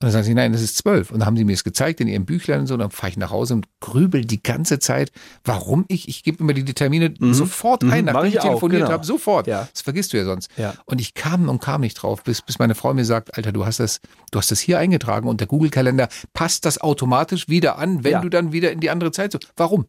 Und 0.00 0.04
dann 0.04 0.12
sagen 0.12 0.24
sie, 0.26 0.34
nein, 0.34 0.52
das 0.52 0.62
ist 0.62 0.76
zwölf. 0.78 1.10
Und 1.10 1.18
dann 1.18 1.26
haben 1.26 1.36
sie 1.36 1.42
mir 1.42 1.54
es 1.54 1.64
gezeigt 1.64 2.00
in 2.00 2.06
ihrem 2.06 2.24
Büchlein 2.24 2.60
und 2.60 2.66
so. 2.68 2.74
Und 2.74 2.80
dann 2.80 2.92
fahre 2.92 3.10
ich 3.10 3.16
nach 3.16 3.32
Hause 3.32 3.54
und 3.54 3.66
grübel 3.80 4.24
die 4.24 4.40
ganze 4.40 4.78
Zeit, 4.78 5.10
warum 5.42 5.86
ich, 5.88 6.06
ich 6.08 6.22
gebe 6.22 6.38
immer 6.38 6.52
die 6.54 6.62
Termine 6.72 7.14
sofort 7.32 7.82
ein, 7.82 8.04
Mhm, 8.04 8.04
nachdem 8.12 8.28
ich 8.28 8.34
ich 8.36 8.40
telefoniert 8.40 8.82
genau. 8.82 8.92
habe, 8.92 9.04
sofort. 9.04 9.48
Ja. 9.48 9.66
Das 9.72 9.82
vergisst 9.82 10.12
du 10.12 10.16
ja 10.18 10.24
sonst. 10.24 10.50
Ja. 10.56 10.74
Und 10.84 11.00
ich 11.00 11.14
kam 11.14 11.48
und 11.48 11.60
kam 11.60 11.80
nicht 11.80 11.94
drauf, 11.94 12.22
bis, 12.22 12.42
bis 12.42 12.60
meine 12.60 12.76
Frau 12.76 12.94
mir 12.94 13.04
sagt, 13.04 13.36
Alter, 13.36 13.50
du 13.50 13.66
hast 13.66 13.80
das, 13.80 14.00
du 14.30 14.38
hast 14.38 14.52
das 14.52 14.60
hier 14.60 14.78
eingetragen 14.78 15.28
und 15.28 15.40
der 15.40 15.48
Google-Kalender 15.48 16.08
passt 16.32 16.64
das 16.64 16.78
automatisch 16.80 17.48
wieder 17.48 17.78
an, 17.78 18.04
wenn 18.04 18.12
Ja. 18.12 18.20
du 18.20 18.28
dann 18.28 18.52
wieder 18.52 18.70
in 18.70 18.78
die 18.78 18.90
andere 18.90 19.10
Zeit 19.10 19.32
so. 19.32 19.40
Warum? 19.56 19.86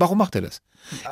Warum 0.00 0.18
macht 0.18 0.36
er 0.36 0.42
das? 0.42 0.62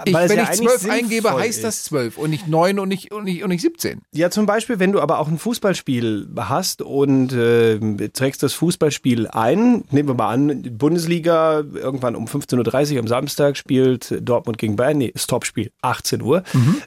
Ich, 0.05 0.15
es 0.15 0.29
wenn 0.29 0.39
ja 0.39 0.45
ich 0.45 0.61
zwölf 0.61 0.89
eingebe, 0.89 1.35
heißt 1.35 1.65
das 1.65 1.79
ist. 1.79 1.85
zwölf 1.87 2.17
und 2.19 2.31
nicht 2.31 2.47
neun 2.47 2.79
und 2.79 2.89
nicht, 2.89 3.13
und 3.13 3.25
nicht, 3.25 3.43
und 3.43 3.51
nicht 3.51 3.61
17. 3.61 4.01
Ja, 4.13 4.31
zum 4.31 4.47
Beispiel, 4.47 4.79
wenn 4.79 4.93
du 4.93 5.01
aber 5.01 5.19
auch 5.19 5.27
ein 5.27 5.39
Fußballspiel 5.39 6.29
hast 6.37 6.83
und 6.83 7.33
äh, 7.33 8.09
trägst 8.11 8.45
das 8.45 8.55
Fußballspiel 8.55 9.27
ein, 9.27 9.85
nehmen 9.91 10.09
wir 10.09 10.15
mal 10.15 10.33
an, 10.33 10.63
Bundesliga, 10.79 11.65
irgendwann 11.75 12.15
um 12.15 12.27
15.30 12.27 12.95
Uhr 12.95 13.01
am 13.01 13.09
Samstag 13.09 13.57
spielt 13.57 14.17
Dortmund 14.21 14.57
gegen 14.59 14.77
Bayern, 14.77 14.99
nee, 14.99 15.11
das 15.13 15.27
Topspiel, 15.27 15.73
18 15.83 16.23
Uhr. 16.23 16.45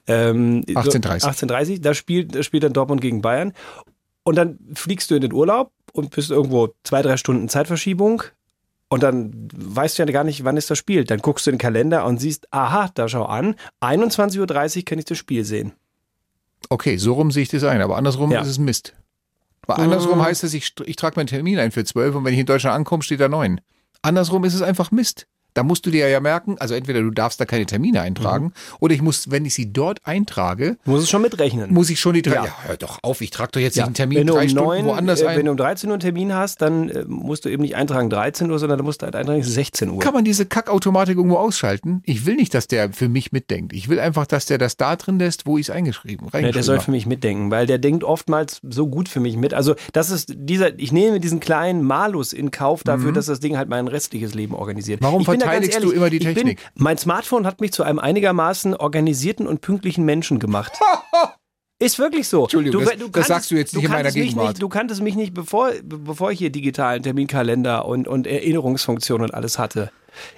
Ähm, 0.07 0.63
18:30. 0.67 1.23
18.30 1.25 1.81
da 1.81 1.93
spielt, 1.93 2.33
da 2.33 2.43
spielt 2.43 2.63
dann 2.63 2.73
Dortmund 2.73 3.01
gegen 3.01 3.21
Bayern. 3.21 3.51
Und 4.23 4.35
dann 4.35 4.57
fliegst 4.73 5.11
du 5.11 5.15
in 5.15 5.21
den 5.21 5.33
Urlaub 5.33 5.71
und 5.91 6.11
bist 6.11 6.31
irgendwo 6.31 6.69
zwei, 6.83 7.01
drei 7.01 7.17
Stunden 7.17 7.49
Zeitverschiebung. 7.49 8.23
Und 8.89 9.03
dann 9.03 9.47
weißt 9.55 9.97
du 9.99 10.03
ja 10.03 10.11
gar 10.11 10.23
nicht, 10.23 10.43
wann 10.43 10.57
ist 10.57 10.69
das 10.71 10.77
Spiel. 10.79 11.03
Dann 11.05 11.19
guckst 11.19 11.45
du 11.45 11.51
in 11.51 11.55
den 11.55 11.61
Kalender 11.61 12.05
und 12.05 12.19
siehst, 12.19 12.47
aha, 12.51 12.89
da 12.95 13.07
schau 13.07 13.25
an, 13.25 13.55
21.30 13.81 14.77
Uhr 14.79 14.85
kann 14.85 14.97
ich 14.99 15.05
das 15.05 15.17
Spiel 15.17 15.45
sehen. 15.45 15.73
Okay, 16.69 16.97
so 16.97 17.13
rum 17.13 17.31
sehe 17.31 17.43
ich 17.43 17.49
das 17.49 17.63
ein, 17.63 17.81
aber 17.81 17.97
andersrum 17.97 18.31
Ja. 18.31 18.41
ist 18.41 18.47
es 18.47 18.57
Mist. 18.57 18.95
Weil 19.67 19.77
andersrum 19.81 20.21
heißt 20.21 20.43
es, 20.43 20.53
ich, 20.55 20.73
ich 20.85 20.95
trage 20.95 21.15
meinen 21.17 21.27
Termin 21.27 21.59
ein 21.59 21.71
für 21.71 21.85
zwölf 21.85 22.15
und 22.15 22.25
wenn 22.25 22.33
ich 22.33 22.39
in 22.39 22.47
Deutschland 22.47 22.75
ankomme, 22.75 23.03
steht 23.03 23.19
da 23.19 23.29
neun. 23.29 23.61
Andersrum 24.01 24.43
ist 24.43 24.55
es 24.55 24.61
einfach 24.63 24.89
Mist. 24.89 25.27
Da 25.59 25.63
musst 25.63 25.85
du 25.85 25.89
dir 25.91 26.07
ja 26.07 26.21
merken, 26.21 26.55
also 26.57 26.73
entweder 26.73 27.01
du 27.01 27.09
darfst 27.11 27.41
da 27.41 27.43
keine 27.43 27.65
Termine 27.65 27.99
eintragen 27.99 28.45
Mhm. 28.45 28.51
oder 28.79 28.93
ich 28.95 29.01
muss, 29.01 29.29
wenn 29.29 29.43
ich 29.43 29.53
sie 29.53 29.73
dort 29.73 29.99
eintrage, 30.05 30.77
Du 30.85 30.91
musst 30.91 31.03
es 31.03 31.09
schon 31.09 31.21
mitrechnen. 31.21 31.73
muss 31.73 31.89
ich 31.89 31.99
schon 31.99 32.13
die 32.13 32.21
drei. 32.21 32.35
Ja. 32.35 32.45
Ja, 32.45 32.55
hör 32.63 32.77
doch 32.77 32.99
auf, 33.03 33.19
ich 33.19 33.29
trage 33.31 33.51
doch 33.51 33.59
jetzt 33.59 33.75
Ja, 33.75 33.83
nicht 33.83 33.87
einen 33.87 33.93
Termin 33.95 34.17
wenn 34.19 34.27
du 34.27 34.33
drei 34.35 34.43
um 34.43 34.49
Stunden 34.49 34.65
neun, 34.69 34.85
woanders 34.85 35.19
äh, 35.21 35.27
ein. 35.27 35.37
wenn 35.37 35.45
du 35.47 35.51
um 35.51 35.57
13 35.57 35.89
Uhr 35.89 35.95
einen 35.95 35.99
Termin 35.99 36.33
hast, 36.33 36.61
dann 36.61 36.87
äh, 36.89 37.03
musst 37.07 37.43
du 37.43 37.49
eben 37.49 37.61
nicht 37.61 37.75
eintragen 37.75 38.09
13 38.09 38.49
Uhr, 38.49 38.57
sondern 38.57 38.77
du 38.77 38.85
musst 38.85 39.03
halt 39.03 39.15
eintragen 39.17 39.43
16 39.43 39.89
Uhr. 39.89 39.99
Kann 39.99 40.13
man 40.13 40.23
diese 40.23 40.45
Kackautomatik 40.45 41.17
irgendwo 41.17 41.35
ausschalten? 41.35 42.01
Ich 42.05 42.25
will 42.25 42.37
nicht, 42.37 42.53
dass 42.53 42.67
der 42.67 42.93
für 42.93 43.09
mich 43.09 43.33
mitdenkt. 43.33 43.73
Ich 43.73 43.89
will 43.89 43.99
einfach, 43.99 44.25
dass 44.27 44.45
der 44.45 44.57
das 44.57 44.77
da 44.77 44.95
drin 44.95 45.19
lässt, 45.19 45.45
wo 45.45 45.57
ich 45.57 45.65
es 45.67 45.69
eingeschrieben, 45.69 46.27
Ja, 46.27 46.31
reingeschrieben 46.35 46.53
der 46.53 46.63
soll 46.63 46.75
habe. 46.77 46.85
für 46.85 46.91
mich 46.91 47.05
mitdenken, 47.05 47.51
weil 47.51 47.65
der 47.67 47.77
denkt 47.79 48.05
oftmals 48.05 48.59
so 48.63 48.87
gut 48.87 49.09
für 49.09 49.19
mich 49.19 49.35
mit. 49.35 49.53
Also 49.53 49.75
das 49.91 50.09
ist 50.09 50.33
dieser, 50.37 50.79
ich 50.79 50.93
nehme 50.93 51.19
diesen 51.19 51.41
kleinen 51.41 51.83
Malus 51.83 52.31
in 52.31 52.51
Kauf 52.51 52.83
dafür, 52.85 53.11
dass 53.11 53.25
das 53.25 53.41
Ding 53.41 53.57
halt 53.57 53.67
mein 53.67 53.89
restliches 53.89 54.33
Leben 54.33 54.53
organisiert. 54.55 55.01
Mhm. 55.01 55.05
Warum 55.05 55.21
ich 55.21 55.27
bin 55.27 55.39
da 55.39 55.47
ganz 55.51 55.65
verteidigst 55.65 55.83
du 55.83 55.91
immer 55.95 56.09
die 56.09 56.17
ich 56.17 56.23
bin- 56.25 56.35
Technik? 56.35 56.59
Mein 56.75 56.97
Smartphone 56.97 57.45
hat 57.45 57.61
mich 57.61 57.71
zu 57.73 57.83
einem 57.83 57.99
einigermaßen 57.99 58.75
organisierten 58.75 59.47
und 59.47 59.61
pünktlichen 59.61 60.05
Menschen 60.05 60.39
gemacht. 60.39 60.73
Ist 61.81 61.97
wirklich 61.97 62.27
so. 62.27 62.43
Entschuldigung, 62.43 62.81
das- 62.83 62.89
das 62.91 62.99
kanntest- 62.99 63.27
sagst 63.27 63.51
du 63.51 63.55
jetzt 63.55 63.73
nicht 63.73 63.85
in 63.85 63.91
meiner 63.91 64.11
Gegenwart. 64.11 64.47
Nicht, 64.49 64.61
du 64.61 64.67
kanntest 64.67 65.01
mich 65.01 65.15
nicht, 65.15 65.33
bevor, 65.33 65.71
bevor 65.83 66.31
ich 66.31 66.39
hier 66.39 66.49
digitalen 66.49 67.03
Terminkalender 67.03 67.85
und, 67.85 68.05
und 68.07 68.27
Erinnerungsfunktion 68.27 69.21
und 69.21 69.33
alles 69.33 69.57
hatte. 69.57 69.89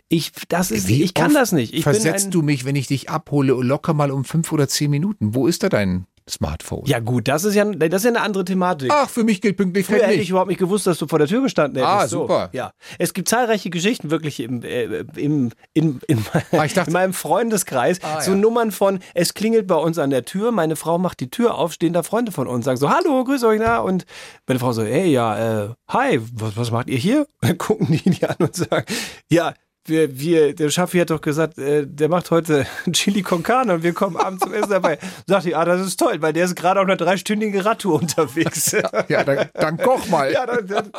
Ich, 0.07 0.31
das 0.49 0.69
ist, 0.69 0.87
Wie 0.87 1.01
ich 1.01 1.15
kann 1.15 1.33
das 1.33 1.51
nicht. 1.51 1.73
Ich 1.73 1.81
versetzt 1.83 2.25
ein, 2.25 2.31
du 2.31 2.43
mich, 2.43 2.63
wenn 2.65 2.75
ich 2.75 2.85
dich 2.87 3.09
abhole, 3.09 3.53
locker 3.53 3.93
mal 3.95 4.11
um 4.11 4.23
fünf 4.23 4.51
oder 4.51 4.67
zehn 4.67 4.91
Minuten? 4.91 5.33
Wo 5.33 5.47
ist 5.47 5.63
da 5.63 5.69
dein 5.69 6.05
Smartphone? 6.31 6.83
ja 6.85 6.99
gut, 6.99 7.27
das 7.27 7.43
ist 7.43 7.55
ja, 7.55 7.65
das 7.65 8.01
ist 8.01 8.03
ja 8.05 8.09
eine 8.11 8.21
andere 8.21 8.45
Thematik. 8.45 8.89
Ach, 8.93 9.09
für 9.09 9.23
mich 9.23 9.41
gilt 9.41 9.57
Pünktlichkeit 9.57 9.97
Früher 9.99 10.07
hätte 10.07 10.21
ich 10.21 10.29
überhaupt 10.29 10.49
nicht 10.49 10.59
gewusst, 10.59 10.87
dass 10.87 10.97
du 10.97 11.07
vor 11.07 11.19
der 11.19 11.27
Tür 11.27 11.41
gestanden 11.41 11.75
hättest. 11.83 12.03
Ah, 12.03 12.07
So, 12.07 12.21
super. 12.21 12.49
Ja. 12.53 12.71
Es 12.97 13.13
gibt 13.13 13.27
zahlreiche 13.29 13.69
Geschichten 13.69 14.09
wirklich 14.11 14.39
im, 14.39 14.63
äh, 14.63 14.83
im, 15.15 15.51
in, 15.73 15.99
in, 16.07 16.25
Ah, 16.51 16.65
dachte- 16.67 16.83
in 16.87 16.93
meinem 16.93 17.13
Freundeskreis. 17.13 17.99
Ah, 18.03 18.21
so 18.21 18.31
ja. 18.31 18.37
Nummern 18.37 18.71
von, 18.71 18.99
es 19.13 19.33
klingelt 19.33 19.67
bei 19.67 19.75
uns 19.75 19.97
an 19.97 20.09
der 20.09 20.25
Tür, 20.25 20.51
meine 20.51 20.75
Frau 20.75 20.97
macht 20.97 21.19
die 21.19 21.29
Tür 21.29 21.55
auf, 21.55 21.73
stehen 21.73 21.93
da 21.93 22.03
Freunde 22.03 22.31
von 22.31 22.47
uns, 22.47 22.65
sagen 22.65 22.77
so, 22.77 22.89
hallo, 22.89 23.23
grüß 23.23 23.43
euch, 23.43 23.59
na? 23.59 23.79
Und 23.79 24.05
meine 24.47 24.59
Frau 24.59 24.71
so, 24.73 24.83
hey, 24.83 25.07
ja, 25.11 25.63
äh, 25.65 25.69
hi, 25.89 26.19
was, 26.33 26.55
was 26.57 26.71
macht 26.71 26.89
ihr 26.89 26.97
hier? 26.97 27.19
Und 27.21 27.27
dann 27.49 27.57
gucken 27.57 27.87
die 27.89 28.09
die 28.09 28.25
an 28.25 28.35
und 28.39 28.55
sagen, 28.55 28.85
ja, 29.29 29.53
wir, 29.85 30.19
wir, 30.19 30.55
der 30.55 30.69
Schaffi 30.69 30.99
hat 30.99 31.09
doch 31.09 31.21
gesagt, 31.21 31.57
äh, 31.57 31.85
der 31.87 32.09
macht 32.09 32.31
heute 32.31 32.65
Chili 32.91 33.21
con 33.21 33.43
Carne 33.43 33.73
und 33.73 33.83
wir 33.83 33.93
kommen 33.93 34.17
abends 34.17 34.43
zum 34.43 34.53
Essen 34.53 34.69
dabei. 34.69 34.99
Sagt 35.27 35.45
die, 35.45 35.55
ah, 35.55 35.65
das 35.65 35.81
ist 35.81 35.97
toll, 35.99 36.21
weil 36.21 36.33
der 36.33 36.45
ist 36.45 36.55
gerade 36.55 36.79
auf 36.79 36.85
einer 36.85 36.97
dreistündigen 36.97 37.59
Radtour 37.61 38.01
unterwegs. 38.01 38.71
Ja, 39.07 39.23
dann, 39.23 39.49
dann 39.53 39.77
koch 39.77 40.07
mal. 40.07 40.31
Ja, 40.41 40.45
dann, 40.45 40.65
dann 40.67 40.91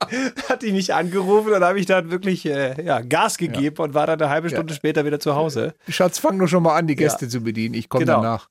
hat 0.48 0.62
die 0.62 0.72
mich 0.72 0.94
angerufen 0.94 1.52
und 1.52 1.62
habe 1.62 1.78
ich 1.78 1.86
dann 1.86 2.10
wirklich 2.10 2.46
äh, 2.46 2.82
ja, 2.84 3.00
Gas 3.00 3.36
gegeben 3.38 3.76
und 3.78 3.94
war 3.94 4.06
dann 4.06 4.20
eine 4.20 4.30
halbe 4.30 4.48
Stunde 4.50 4.74
später 4.74 5.04
wieder 5.04 5.20
zu 5.20 5.34
Hause. 5.34 5.74
Schatz, 5.88 6.18
fang 6.18 6.36
nur 6.36 6.48
schon 6.48 6.62
mal 6.62 6.76
an, 6.76 6.86
die 6.86 6.96
Gäste 6.96 7.28
zu 7.28 7.40
bedienen. 7.40 7.74
Ich 7.74 7.88
komme 7.88 8.04
Genau. 8.04 8.22
danach. 8.22 8.48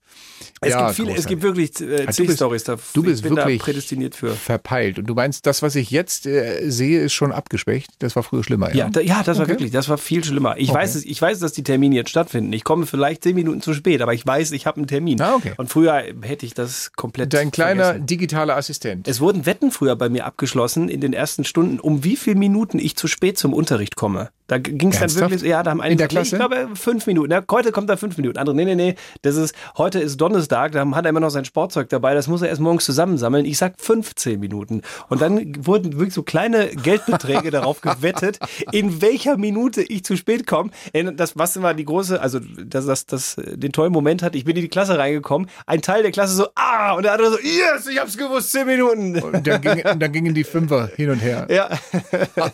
Es, 0.61 0.71
Ja, 0.71 0.85
gibt, 0.87 0.95
viele, 0.95 1.15
es 1.15 1.25
gibt 1.25 1.41
wirklich 1.41 1.79
äh, 1.81 2.05
du 2.05 2.11
zig 2.11 2.27
bist- 2.27 2.37
Storys 2.39 2.63
da. 2.65 2.75
Du 2.93 3.03
bist 3.03 3.23
wirklich 3.23 3.59
da 3.59 3.63
prädestiniert 3.63 4.15
für. 4.15 4.31
verpeilt. 4.31 4.99
Und 4.99 5.05
du 5.05 5.13
meinst, 5.13 5.45
das, 5.45 5.61
was 5.61 5.75
ich 5.75 5.89
jetzt 5.91 6.25
äh, 6.25 6.69
sehe, 6.69 7.01
ist 7.01 7.13
schon 7.13 7.31
abgeschwächt. 7.31 7.89
Das 7.99 8.15
war 8.15 8.23
früher 8.23 8.43
schlimmer. 8.43 8.73
Ja, 8.75 8.89
da, 8.89 8.99
ja 8.99 9.23
das 9.23 9.37
war 9.37 9.43
Okay. 9.43 9.53
wirklich, 9.53 9.71
das 9.71 9.89
war 9.89 9.97
viel 9.97 10.23
schlimmer. 10.23 10.55
Ich 10.57 10.73
weiß 10.73 10.95
es, 10.95 11.05
ich 11.05 11.21
weiß, 11.21 11.39
dass 11.39 11.53
die 11.53 11.63
Termine 11.63 11.95
jetzt 11.95 12.09
stattfinden. 12.09 12.51
Ich 12.53 12.63
komme 12.63 12.85
vielleicht 12.85 13.23
zehn 13.23 13.35
Minuten 13.35 13.61
zu 13.61 13.73
spät, 13.73 14.01
aber 14.01 14.13
ich 14.13 14.25
weiß, 14.25 14.51
ich 14.51 14.65
habe 14.65 14.77
einen 14.77 14.87
Termin. 14.87 15.21
Ah, 15.21 15.35
okay. 15.35 15.53
Und 15.57 15.69
früher 15.69 16.03
hätte 16.21 16.45
ich 16.45 16.53
das 16.53 16.91
komplett. 16.93 17.33
Dein 17.33 17.51
kleiner 17.51 17.85
vergessen. 17.85 18.05
digitaler 18.07 18.57
Assistent. 18.57 19.07
Es 19.07 19.19
wurden 19.21 19.45
Wetten 19.45 19.71
früher 19.71 19.95
bei 19.95 20.09
mir 20.09 20.25
abgeschlossen 20.25 20.89
in 20.89 20.99
den 21.01 21.13
ersten 21.13 21.38
Stunden, 21.43 21.79
um 21.79 22.03
wie 22.03 22.15
viele 22.15 22.37
Minuten 22.37 22.79
ich 22.79 22.95
zu 22.95 23.07
spät 23.07 23.37
zum 23.37 23.53
Unterricht 23.53 23.95
komme. 23.95 24.29
Da 24.49 24.57
ging 24.57 24.91
es 24.91 24.99
dann 24.99 25.13
wirklich, 25.15 25.43
ja, 25.43 25.61
da 25.61 25.69
haben 25.69 25.79
einige, 25.79 25.93
In 25.93 25.97
der 25.99 26.07
Klasse? 26.07 26.35
ich 26.35 26.39
glaube, 26.39 26.69
fünf 26.73 27.05
Minuten. 27.05 27.31
Ja, 27.31 27.43
heute 27.51 27.71
kommt 27.71 27.87
da 27.87 27.97
fünf 27.97 28.17
Minuten. 28.17 28.39
Andere, 28.39 28.55
nee, 28.55 28.65
nee, 28.65 28.73
nee, 28.73 28.95
das 29.21 29.35
ist, 29.35 29.53
heute 29.77 29.99
ist 29.99 30.19
Donnerstag, 30.19 30.71
da 30.71 30.89
hat 30.89 31.05
er 31.05 31.09
immer 31.09 31.19
noch 31.19 31.29
sein 31.29 31.45
Sportzeug 31.45 31.87
dabei, 31.89 32.15
das 32.15 32.27
muss 32.27 32.41
er 32.41 32.49
erst 32.49 32.59
morgens 32.59 32.83
zusammensammeln. 32.83 33.45
Ich 33.45 33.59
sag 33.59 33.75
15 33.79 34.39
Minuten. 34.39 34.81
Und 35.07 35.21
dann 35.21 35.53
wurden 35.67 35.93
wirklich 35.93 36.15
so 36.15 36.23
kleine 36.23 36.69
Geldbeträge 36.69 37.51
darauf 37.51 37.81
gewettet, 37.81 38.39
in 38.71 39.03
welcher 39.03 39.37
Minute 39.37 39.83
ich 39.83 40.03
zu 40.03 40.17
spät 40.17 40.47
komme. 40.47 40.71
Das, 41.15 41.37
was 41.37 41.55
immer 41.55 41.75
die 41.75 41.85
große, 41.85 42.19
also, 42.19 42.39
dass 42.39 42.87
das, 42.87 43.05
das, 43.05 43.35
den 43.37 43.71
tollen 43.71 43.93
Moment 43.93 44.23
hat, 44.23 44.33
ich 44.33 44.45
bin 44.45 44.55
in 44.55 44.63
die 44.63 44.69
Klasse 44.69 44.97
reingekommen, 44.97 45.47
ein 45.67 45.83
Teil 45.83 46.01
der 46.01 46.11
Klasse 46.11 46.33
so, 46.33 46.47
ah, 46.55 46.93
und 46.93 47.03
der 47.03 47.13
andere 47.13 47.33
so, 47.33 47.37
yes, 47.37 47.85
ich 47.85 47.99
hab's 47.99 48.17
gewusst, 48.17 48.51
10 48.51 48.65
Minuten. 48.65 49.21
Und 49.21 49.45
dann, 49.45 49.61
ging, 49.61 49.85
und 49.85 49.99
dann 49.99 50.11
gingen 50.11 50.33
die 50.33 50.43
Fünfer 50.43 50.89
hin 50.95 51.11
und 51.11 51.19
her. 51.19 51.45
Ja, 51.51 51.69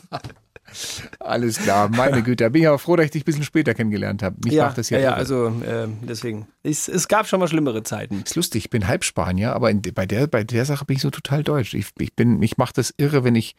Alles 1.20 1.58
klar, 1.60 1.90
meine 1.90 2.22
Güte. 2.24 2.50
Bin 2.50 2.62
ich 2.62 2.68
aber 2.68 2.80
froh, 2.80 2.96
dass 2.96 3.06
ich 3.06 3.12
dich 3.12 3.22
ein 3.24 3.26
bisschen 3.26 3.44
später 3.44 3.74
kennengelernt 3.74 4.24
habe. 4.24 4.36
Mich 4.44 4.54
ja, 4.54 4.66
macht 4.66 4.78
das 4.78 4.90
ja, 4.90 4.98
ja, 5.00 5.10
irre. 5.12 5.16
also 5.18 5.48
äh, 5.48 5.88
deswegen. 6.08 6.48
Es, 6.64 6.88
es 6.88 7.08
gab 7.08 7.28
schon 7.28 7.40
mal 7.40 7.48
schlimmere 7.48 7.84
Zeiten. 7.84 8.22
ist 8.26 8.36
lustig, 8.36 8.66
ich 8.66 8.70
bin 8.72 8.88
halb 8.88 9.04
Spanier, 9.04 9.54
aber 9.54 9.70
in, 9.70 9.82
bei 9.82 10.06
der 10.06 10.28
bei 10.28 10.44
der 10.44 10.66
Sache 10.66 10.84
bin 10.86 10.96
ich 10.96 11.02
so 11.02 11.10
total 11.12 11.44
deutsch. 11.44 11.74
Ich, 11.76 11.88
ich 12.00 12.16
bin 12.16 12.42
ich 12.42 12.58
mache 12.58 12.74
das 12.76 12.94
irre, 12.98 13.24
wenn 13.24 13.36
ich 13.36 13.56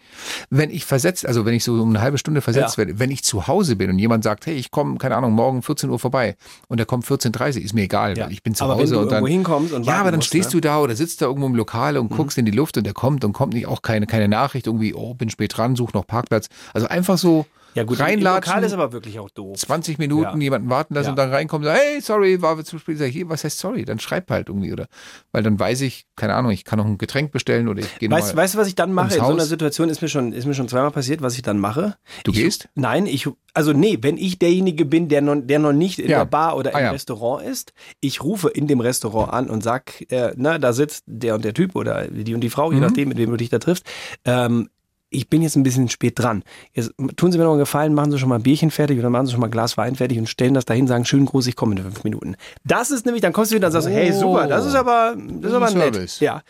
wenn 0.50 0.70
ich 0.70 0.84
versetzt, 0.84 1.26
also 1.26 1.44
wenn 1.44 1.54
ich 1.54 1.62
so 1.64 1.74
um 1.74 1.90
eine 1.90 2.00
halbe 2.00 2.18
Stunde 2.18 2.40
versetzt 2.40 2.74
Ja. 2.76 2.78
werde, 2.78 2.98
wenn 2.98 3.10
ich 3.10 3.22
zu 3.22 3.46
Hause 3.46 3.76
bin 3.76 3.90
und 3.90 3.98
jemand 3.98 4.24
sagt, 4.24 4.46
hey, 4.46 4.54
ich 4.54 4.70
komme 4.70 4.98
keine 4.98 5.16
Ahnung, 5.16 5.32
morgen 5.32 5.62
14 5.62 5.88
Uhr 5.90 5.98
vorbei 6.00 6.36
und 6.68 6.80
er 6.80 6.86
kommt 6.86 7.04
14:30 7.06 7.60
ist 7.60 7.74
mir 7.74 7.82
egal, 7.82 8.18
Ja. 8.18 8.24
weil 8.24 8.32
ich 8.32 8.42
bin 8.42 8.54
zu 8.54 8.64
Aber 8.64 8.74
wenn 8.74 8.82
Hause 8.82 8.94
du 8.96 9.00
und 9.02 9.12
dann 9.12 9.24
hinkommst 9.26 9.72
und 9.72 9.84
Ja, 9.86 10.00
aber 10.00 10.10
dann 10.10 10.18
musst, 10.18 10.28
stehst 10.28 10.50
ne? 10.50 10.56
Mhm. 10.56 10.60
du 10.62 10.68
da 10.68 10.78
oder 10.80 10.96
sitzt 10.96 11.22
da 11.22 11.26
irgendwo 11.26 11.46
im 11.46 11.54
Lokal 11.54 11.96
und 11.98 12.08
guckst 12.10 12.38
in 12.38 12.44
die 12.44 12.50
Luft 12.50 12.76
und 12.76 12.84
der 12.84 12.92
kommt 12.94 13.24
und 13.24 13.32
kommt 13.32 13.54
nicht 13.54 13.66
auch 13.66 13.82
keine 13.82 14.06
keine 14.06 14.26
Nachricht 14.26 14.66
irgendwie, 14.66 14.94
oh, 14.94 15.14
bin 15.14 15.30
spät 15.30 15.56
dran, 15.56 15.76
such 15.76 15.92
noch 15.92 16.06
Parkplatz. 16.08 16.48
Also 16.74 16.88
einfach 16.88 17.05
so 17.16 17.46
Ja 17.74 17.84
gut, 17.84 18.00
reinlatschen. 18.00 18.52
Lokal 18.54 18.64
ist 18.64 18.72
aber 18.72 18.92
wirklich 18.92 19.18
auch 19.18 19.28
doof. 19.28 19.58
20 19.58 19.98
Minuten 19.98 20.38
Ja. 20.40 20.44
jemanden 20.44 20.70
warten 20.70 20.94
lassen 20.94 21.08
Ja. 21.08 21.10
und 21.10 21.16
dann 21.18 21.30
reinkommen 21.30 21.68
und 21.68 21.74
sagen, 21.74 21.86
hey, 21.92 22.00
sorry, 22.00 22.40
war 22.40 22.64
zu 22.64 22.78
spät. 22.78 22.96
Sag 22.96 23.08
ich, 23.10 23.16
"Hey, 23.16 23.28
was 23.28 23.44
heißt 23.44 23.58
sorry? 23.58 23.84
Dann 23.84 23.98
schreib 23.98 24.30
halt 24.30 24.48
irgendwie, 24.48 24.72
oder? 24.72 24.86
Weil 25.30 25.42
dann 25.42 25.60
weiß 25.60 25.82
ich, 25.82 26.06
keine 26.16 26.34
Ahnung, 26.34 26.52
ich 26.52 26.64
kann 26.64 26.78
noch 26.78 26.86
ein 26.86 26.96
Getränk 26.96 27.32
bestellen 27.32 27.68
oder 27.68 27.80
ich 27.80 27.98
gehe 27.98 28.10
Weißt, 28.10 28.34
weißt 28.34 28.54
du, 28.54 28.58
was 28.58 28.68
ich 28.68 28.76
dann 28.76 28.94
mache? 28.94 29.14
In 29.14 29.20
so 29.22 29.30
einer. 29.30 29.44
Situation 29.44 29.90
ist 29.90 30.00
mir 30.00 30.08
schon, 30.08 30.32
ist 30.32 30.46
mir 30.46 30.54
schon 30.54 30.68
zweimal 30.68 30.90
passiert, 30.90 31.20
was 31.20 31.34
ich 31.36 31.42
dann 31.42 31.58
mache. 31.58 31.96
Du 32.24 32.32
ich, 32.32 32.38
gehst? 32.38 32.70
Nein, 32.74 33.04
ich, 33.04 33.28
also 33.52 33.74
nee, 33.74 33.98
wenn 34.00 34.16
ich 34.16 34.38
derjenige 34.38 34.86
bin, 34.86 35.08
der 35.10 35.20
noch, 35.20 35.36
der 35.36 35.58
noch 35.58 35.74
nicht 35.74 35.98
in 35.98 36.08
Ja. 36.08 36.20
der 36.20 36.24
Bar 36.24 36.56
oder 36.56 36.74
Ah, 36.74 36.80
im. 36.80 36.88
Restaurant 36.92 37.46
ist, 37.46 37.74
ich 38.00 38.22
rufe 38.22 38.48
in 38.48 38.68
dem 38.68 38.80
Restaurant 38.80 39.30
an 39.34 39.50
und 39.50 39.62
sag, 39.62 40.02
äh, 40.10 40.32
na, 40.36 40.56
da 40.58 40.72
sitzt 40.72 41.04
der 41.06 41.34
und 41.34 41.44
der 41.44 41.52
Typ 41.52 41.76
oder 41.76 42.06
die 42.08 42.34
und 42.34 42.40
die 42.40 42.48
Frau, 42.50 42.70
je 42.72 42.76
Mhm. 42.78 42.82
nachdem, 42.84 43.08
mit 43.10 43.18
wem 43.18 43.30
du 43.30 43.36
dich 43.36 43.50
da 43.50 43.58
triffst. 43.58 43.84
Ähm, 44.24 44.70
ich 45.10 45.28
bin 45.28 45.40
jetzt 45.42 45.56
ein 45.56 45.62
bisschen 45.62 45.88
spät 45.88 46.18
dran. 46.18 46.42
Jetzt 46.72 46.92
tun 47.16 47.30
Sie 47.32 47.38
mir 47.38 47.44
noch 47.44 47.50
einen 47.52 47.60
Gefallen, 47.60 47.94
machen 47.94 48.10
Sie 48.10 48.18
schon 48.18 48.28
mal 48.28 48.36
ein 48.36 48.42
Bierchen 48.42 48.70
fertig 48.70 48.98
oder 48.98 49.08
machen 49.10 49.26
Sie 49.26 49.32
schon 49.32 49.40
mal 49.40 49.46
ein 49.46 49.52
Glas 49.52 49.76
Wein 49.76 49.94
fertig 49.94 50.18
und 50.18 50.28
stellen 50.28 50.54
das 50.54 50.64
dahin, 50.64 50.86
sagen 50.86 51.04
schönen 51.04 51.26
Gruß, 51.26 51.46
ich 51.46 51.56
komme 51.56 51.76
in 51.76 51.82
fünf 51.82 52.02
Minuten. 52.04 52.36
Das 52.64 52.90
ist 52.90 53.06
nämlich, 53.06 53.22
dann 53.22 53.32
kommst 53.32 53.52
du 53.52 53.56
wieder 53.56 53.68
und 53.68 53.72
sagst, 53.72 53.88
hey, 53.88 54.10
Oh. 54.14 54.20
super, 54.20 54.46
das 54.48 54.66
ist 54.66 54.74
aber, 54.74 55.14
das 55.16 55.50
ist 55.50 55.56
aber 55.56 55.70
nett. 55.70 55.94
Service. 55.94 56.20
Ja. 56.20 56.42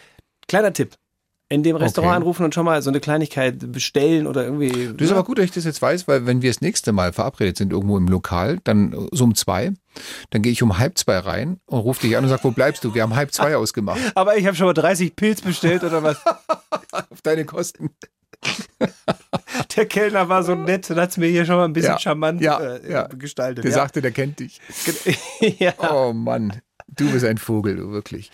Kleiner 0.49 0.73
Tipp. 0.73 0.95
In 1.49 1.63
dem 1.63 1.77
Restaurant 1.77 2.11
Okay. 2.11 2.17
anrufen 2.23 2.45
und 2.45 2.55
schon 2.55 2.65
mal 2.65 2.83
so 2.83 2.91
eine 2.91 2.99
Kleinigkeit 2.99 3.71
bestellen 3.71 4.27
oder 4.27 4.43
irgendwie. 4.43 4.89
Das 4.97 5.07
ist 5.07 5.13
aber 5.13 5.23
gut, 5.23 5.39
dass 5.39 5.45
ich 5.45 5.53
das 5.53 5.63
jetzt 5.65 5.81
weiß, 5.81 6.09
weil 6.09 6.27
wenn 6.27 6.43
wir 6.43 6.51
das 6.51 6.61
nächste 6.61 6.91
Mal 6.91 7.13
verabredet 7.13 7.57
sind 7.57 7.71
irgendwo 7.73 7.97
im 7.97 8.09
Lokal, 8.09 8.59
dann 8.65 8.93
äh, 8.93 8.97
so 9.13 9.23
um 9.23 9.37
zwei, 9.37 9.73
dann 10.31 10.43
gehe 10.43 10.51
ich 10.51 10.61
um 10.65 10.79
halb 10.79 10.99
zwei 10.99 11.19
rein 11.19 11.61
und 11.67 11.79
rufe 11.79 12.01
dich 12.05 12.17
an 12.17 12.25
und 12.25 12.31
sag, 12.31 12.43
wo 12.43 12.51
bleibst 12.51 12.83
du? 12.83 12.95
Wir 12.95 13.03
haben 13.03 13.15
halb 13.15 13.33
zwei 13.33 13.55
ausgemacht. 13.57 14.01
Aber 14.17 14.37
ich 14.37 14.45
habe 14.45 14.57
schon 14.57 14.67
mal 14.67 14.73
30 14.73 15.15
Pilz 15.15 15.41
bestellt 15.41 15.85
oder 15.85 16.03
was. 16.03 16.17
Auf 17.11 17.23
deine 17.23 17.45
Kosten. 17.45 17.91
Der 19.77 19.87
Kellner 19.87 20.29
war 20.29 20.43
so 20.43 20.55
nett 20.55 20.91
und 20.91 20.97
hat 20.99 21.11
es 21.11 21.17
mir 21.17 21.27
hier 21.29 21.45
schon 21.45 21.57
mal 21.57 21.65
ein 21.65 21.73
bisschen 21.73 21.93
Ja, 21.93 21.99
charmant 21.99 22.41
ja, 22.41 22.59
äh, 22.61 22.91
ja. 22.93 23.07
gestaltet. 23.09 23.65
Der 23.65 23.73
sagte, 23.73 24.01
der 24.03 24.13
kennt 24.13 24.41
dich. 24.41 24.61
Oh 25.79 26.13
Mann, 26.13 26.61
du 26.89 27.11
bist 27.11 27.25
ein 27.25 27.39
Vogel, 27.39 27.77
du 27.77 27.91
wirklich. 27.91 28.31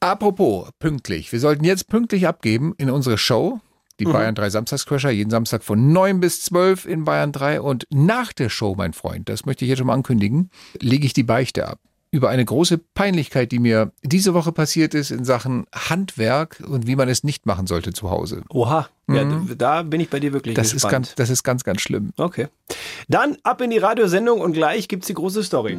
Apropos 0.00 0.70
pünktlich. 0.78 1.30
Wir 1.32 1.40
sollten 1.40 1.64
jetzt 1.64 1.88
pünktlich 1.88 2.26
abgeben 2.26 2.74
in 2.78 2.90
unsere 2.90 3.18
Show. 3.18 3.60
Die 3.98 4.06
Mhm. 4.06 4.12
Bayern 4.12 4.34
3 4.34 4.48
Samstagscrasher, 4.50 5.10
jeden 5.10 5.30
Samstag 5.30 5.62
von 5.62 5.92
9 5.92 6.20
bis 6.20 6.40
12 6.42 6.86
in 6.86 7.04
Bayern 7.04 7.32
3. 7.32 7.60
Und 7.60 7.84
nach 7.90 8.32
der 8.32 8.48
Show, 8.48 8.74
mein 8.74 8.94
Freund, 8.94 9.28
das 9.28 9.44
möchte 9.44 9.64
ich 9.64 9.68
jetzt 9.68 9.78
schon 9.78 9.88
mal 9.88 9.94
ankündigen, 9.94 10.50
lege 10.80 11.04
ich 11.04 11.12
die 11.12 11.22
Beichte 11.22 11.68
ab. 11.68 11.78
Über 12.12 12.28
eine 12.28 12.44
große 12.44 12.78
Peinlichkeit, 12.94 13.52
die 13.52 13.60
mir 13.60 13.92
diese 14.02 14.34
Woche 14.34 14.50
passiert 14.50 14.94
ist 14.94 15.12
in 15.12 15.24
Sachen 15.24 15.66
Handwerk 15.72 16.60
und 16.66 16.88
wie 16.88 16.96
man 16.96 17.08
es 17.08 17.22
nicht 17.22 17.46
machen 17.46 17.68
sollte 17.68 17.92
zu 17.92 18.10
Hause. 18.10 18.42
Oha. 18.48 18.88
Ja, 19.08 19.24
d- 19.24 19.54
da 19.56 19.82
bin 19.82 20.00
ich 20.00 20.10
bei 20.10 20.18
dir 20.18 20.32
wirklich 20.32 20.54
Mhm. 20.54 20.60
Das 20.60 20.68
ist, 20.68 20.72
gespannt. 20.82 20.92
ganz, 20.92 21.14
das 21.14 21.30
ist 21.30 21.42
ganz, 21.44 21.62
ganz 21.62 21.80
schlimm. 21.80 22.10
Okay. 22.16 22.48
Dann 23.08 23.36
ab 23.44 23.60
in 23.60 23.70
die 23.70 23.78
Radiosendung 23.78 24.40
und 24.40 24.52
gleich 24.54 24.88
gibt's 24.88 25.06
die 25.06 25.14
große 25.14 25.44
Story. 25.44 25.76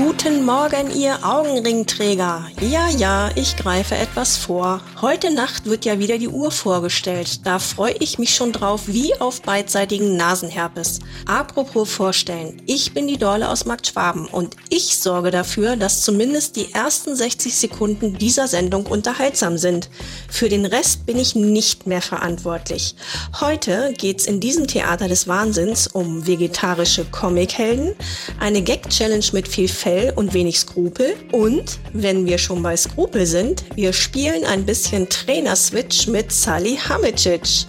Guten 0.00 0.44
Morgen, 0.44 0.94
ihr 0.94 1.18
Augenringträger. 1.24 2.46
Ja, 2.60 2.88
ja, 2.88 3.30
ich 3.34 3.56
greife 3.56 3.96
etwas 3.96 4.36
vor. 4.36 4.80
Heute 5.00 5.34
Nacht 5.34 5.66
wird 5.66 5.84
ja 5.84 5.98
wieder 5.98 6.18
die 6.18 6.28
Uhr 6.28 6.52
vorgestellt. 6.52 7.44
Da 7.44 7.58
freue 7.58 7.96
ich 7.98 8.16
mich 8.16 8.32
schon 8.32 8.52
drauf 8.52 8.82
wie 8.86 9.20
auf 9.20 9.42
beidseitigen 9.42 10.16
Nasenherpes. 10.16 11.00
Apropos 11.26 11.90
vorstellen, 11.90 12.62
ich 12.66 12.94
bin 12.94 13.08
die 13.08 13.18
Dorle 13.18 13.48
aus 13.48 13.64
Markt 13.64 13.88
Schwaben 13.88 14.28
und 14.28 14.54
ich 14.68 14.98
sorge 14.98 15.32
dafür, 15.32 15.74
dass 15.74 16.02
zumindest 16.02 16.54
die 16.54 16.72
ersten 16.72 17.16
60 17.16 17.56
Sekunden 17.56 18.18
dieser 18.18 18.46
Sendung 18.46 18.86
unterhaltsam 18.86 19.58
sind. 19.58 19.90
Für 20.30 20.48
den 20.48 20.64
Rest 20.64 21.06
bin 21.06 21.18
ich 21.18 21.34
nicht 21.34 21.88
mehr 21.88 22.02
verantwortlich. 22.02 22.94
Heute 23.40 23.92
geht's 23.98 24.26
in 24.26 24.38
diesem 24.38 24.68
Theater 24.68 25.08
des 25.08 25.26
Wahnsinns 25.26 25.88
um 25.88 26.24
vegetarische 26.24 27.04
Comichelden, 27.04 27.96
eine 28.38 28.62
Gag-Challenge 28.62 29.26
mit 29.32 29.48
viel 29.48 29.68
Fell 29.88 30.12
und 30.16 30.34
wenig 30.34 30.58
Skrupel 30.58 31.16
und, 31.32 31.78
wenn 31.94 32.26
wir 32.26 32.36
schon 32.36 32.62
bei 32.62 32.76
Skrupel 32.76 33.24
sind, 33.24 33.64
wir 33.74 33.94
spielen 33.94 34.44
ein 34.44 34.66
bisschen 34.66 35.08
Trainer-Switch 35.08 36.08
mit 36.08 36.30
Sally 36.30 36.76
Hamicic. 36.76 37.64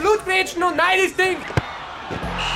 Blutbädchen 0.00 0.64
und 0.64 0.76
nein, 0.76 0.98
ich 1.06 1.14
Ding! 1.14 1.36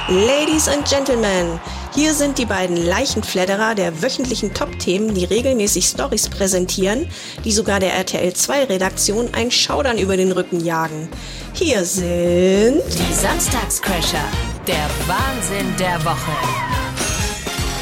Ladies 0.09 0.67
and 0.67 0.85
Gentlemen, 0.89 1.61
hier 1.95 2.13
sind 2.13 2.39
die 2.39 2.45
beiden 2.45 2.77
Leichenfledderer 2.77 3.77
der 3.77 4.03
wöchentlichen 4.03 4.53
Top-Themen, 4.53 5.15
die 5.15 5.27
regelmäßig 5.27 5.85
Stories 5.85 6.29
präsentieren, 6.29 7.09
die 7.45 7.53
sogar 7.53 7.79
der 7.79 7.95
RTL 7.95 8.33
2-Redaktion 8.33 9.29
ein 9.33 9.53
Schaudern 9.53 9.99
über 9.99 10.17
den 10.17 10.33
Rücken 10.33 10.59
jagen. 10.65 11.09
Hier 11.53 11.85
sind... 11.85 12.83
Die 12.99 13.15
Samstagscrasher. 13.15 14.25
Der 14.67 14.91
Wahnsinn 15.07 15.73
der 15.79 16.05
Woche. 16.05 16.68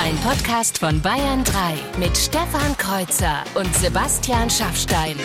Ein 0.06 0.16
Podcast 0.18 0.78
von 0.78 1.00
Bayern 1.00 1.42
3 1.42 1.74
mit 1.98 2.16
Stefan 2.16 2.76
Kreuzer 2.78 3.42
und 3.56 3.74
Sebastian 3.74 4.48
Schaffstein. 4.48 5.16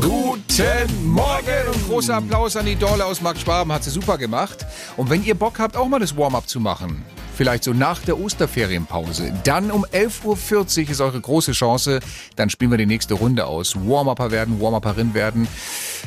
Guten 0.00 1.12
Morgen 1.12 1.68
und 1.72 1.86
großer 1.86 2.16
Applaus 2.16 2.56
an 2.56 2.66
die 2.66 2.74
Dorle 2.74 3.04
aus 3.04 3.20
Markt 3.20 3.38
Schwaben, 3.38 3.70
hat 3.72 3.84
sie 3.84 3.90
super 3.90 4.18
gemacht. 4.18 4.66
Und 4.96 5.10
wenn 5.10 5.22
ihr 5.22 5.36
Bock 5.36 5.60
habt, 5.60 5.76
auch 5.76 5.86
mal 5.86 6.00
das 6.00 6.16
Warm-up 6.16 6.48
zu 6.48 6.58
machen, 6.58 7.04
vielleicht 7.34 7.64
so 7.64 7.72
nach 7.72 8.00
der 8.00 8.18
Osterferienpause, 8.18 9.32
dann 9.44 9.70
um 9.70 9.84
11.40 9.84 10.84
Uhr 10.84 10.90
ist 10.90 11.00
eure 11.00 11.20
große 11.20 11.52
Chance, 11.52 12.00
dann 12.36 12.50
spielen 12.50 12.70
wir 12.70 12.78
die 12.78 12.86
nächste 12.86 13.14
Runde 13.14 13.46
aus. 13.46 13.76
Warm-Upper 13.76 14.30
werden, 14.30 14.60
Warm-Upperin 14.60 15.14
werden. 15.14 15.48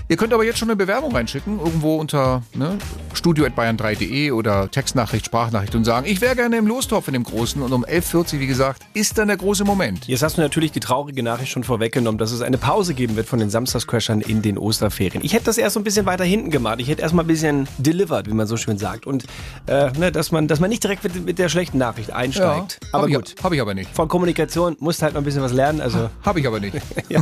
Ihr 0.09 0.15
könnt 0.15 0.33
aber 0.33 0.45
jetzt 0.45 0.59
schon 0.59 0.69
eine 0.69 0.75
Bewerbung 0.75 1.13
reinschicken, 1.13 1.59
irgendwo 1.59 1.97
unter 1.97 2.41
ne, 2.53 2.77
studio.bayern3.de 3.13 4.31
oder 4.31 4.71
Textnachricht, 4.71 5.25
Sprachnachricht 5.25 5.75
und 5.75 5.83
sagen, 5.83 6.07
ich 6.07 6.21
wäre 6.21 6.35
gerne 6.35 6.57
im 6.57 6.67
Lostopf 6.67 7.07
in 7.07 7.13
dem 7.13 7.23
Großen. 7.23 7.61
Und 7.61 7.73
um 7.73 7.83
11.40 7.83 8.15
Uhr, 8.15 8.39
wie 8.39 8.47
gesagt, 8.47 8.83
ist 8.93 9.17
dann 9.17 9.27
der 9.27 9.37
große 9.37 9.65
Moment. 9.65 10.07
Jetzt 10.07 10.23
hast 10.23 10.37
du 10.37 10.41
natürlich 10.41 10.71
die 10.71 10.79
traurige 10.79 11.23
Nachricht 11.23 11.51
schon 11.51 11.63
vorweggenommen, 11.63 12.17
dass 12.19 12.31
es 12.31 12.41
eine 12.41 12.57
Pause 12.57 12.93
geben 12.93 13.15
wird 13.17 13.27
von 13.27 13.39
den 13.39 13.49
Samstagscrashern 13.49 14.21
in 14.21 14.41
den 14.41 14.57
Osterferien. 14.57 15.23
Ich 15.25 15.33
hätte 15.33 15.45
das 15.45 15.57
erst 15.57 15.73
so 15.73 15.79
ein 15.79 15.83
bisschen 15.83 16.05
weiter 16.05 16.23
hinten 16.23 16.51
gemacht. 16.51 16.79
Ich 16.79 16.87
hätte 16.87 17.01
erst 17.01 17.13
mal 17.13 17.23
ein 17.23 17.27
bisschen 17.27 17.67
delivered, 17.77 18.27
wie 18.27 18.33
man 18.33 18.47
so 18.47 18.55
schön 18.55 18.77
sagt. 18.77 19.05
Und 19.05 19.25
äh, 19.65 19.91
ne, 19.97 20.11
dass, 20.11 20.31
man, 20.31 20.47
dass 20.47 20.59
man 20.59 20.69
nicht 20.69 20.83
direkt 20.83 21.03
mit, 21.03 21.13
mit 21.25 21.39
der 21.39 21.49
schlechten 21.49 21.77
Nachricht 21.77 22.11
einsteigt. 22.11 22.79
aber 22.91 23.03
hab 23.03 23.11
gut. 23.13 23.35
Habe 23.43 23.55
ich 23.55 23.61
aber 23.61 23.73
nicht. 23.73 23.89
Von 23.95 24.07
Kommunikation 24.07 24.75
musst 24.79 25.01
halt 25.01 25.13
noch 25.13 25.21
ein 25.21 25.25
bisschen 25.25 25.41
was 25.41 25.53
lernen. 25.53 25.81
Also 25.81 26.09
Habe 26.23 26.39
ich 26.39 26.47
aber 26.47 26.59
nicht. 26.59 26.77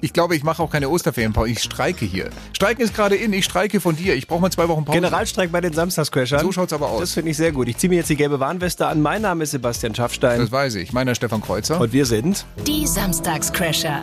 Ich 0.00 0.12
glaube, 0.12 0.36
ich 0.36 0.44
mache 0.44 0.62
auch 0.62 0.70
keine 0.70 0.88
Osterferienpause. 0.88 1.48
Ich 1.50 1.60
streike 1.62 2.04
hier. 2.04 2.30
Streiken 2.52 2.84
ist 2.84 2.94
gerade 2.94 3.16
in. 3.16 3.32
Ich 3.32 3.44
streike 3.44 3.80
von 3.80 3.96
dir. 3.96 4.14
Ich 4.14 4.26
brauche 4.28 4.40
mal 4.40 4.50
zwei 4.50 4.68
Wochen 4.68 4.84
Pause. 4.84 4.98
Generalstreik 4.98 5.50
bei 5.52 5.60
den 5.60 5.72
Samstagscrashern. 5.72 6.40
So 6.40 6.52
schaut's 6.52 6.72
aber 6.72 6.88
aus. 6.90 7.00
Das 7.00 7.12
finde 7.12 7.30
ich 7.30 7.36
sehr 7.36 7.52
gut. 7.52 7.68
Ich 7.68 7.76
ziehe 7.78 7.88
mir 7.88 7.96
jetzt 7.96 8.10
die 8.10 8.16
gelbe 8.16 8.40
Warnweste 8.40 8.86
an. 8.86 9.00
Mein 9.00 9.22
Name 9.22 9.44
ist 9.44 9.52
Sebastian 9.52 9.94
Schaffstein. 9.94 10.40
Das 10.40 10.52
weiß 10.52 10.74
ich. 10.76 10.92
Meiner 10.92 11.14
Stefan 11.14 11.40
Kreuzer. 11.40 11.80
und 11.80 11.92
wir 11.92 12.06
sind 12.06 12.44
Die 12.66 12.86
Samstagscrasher. 12.86 14.00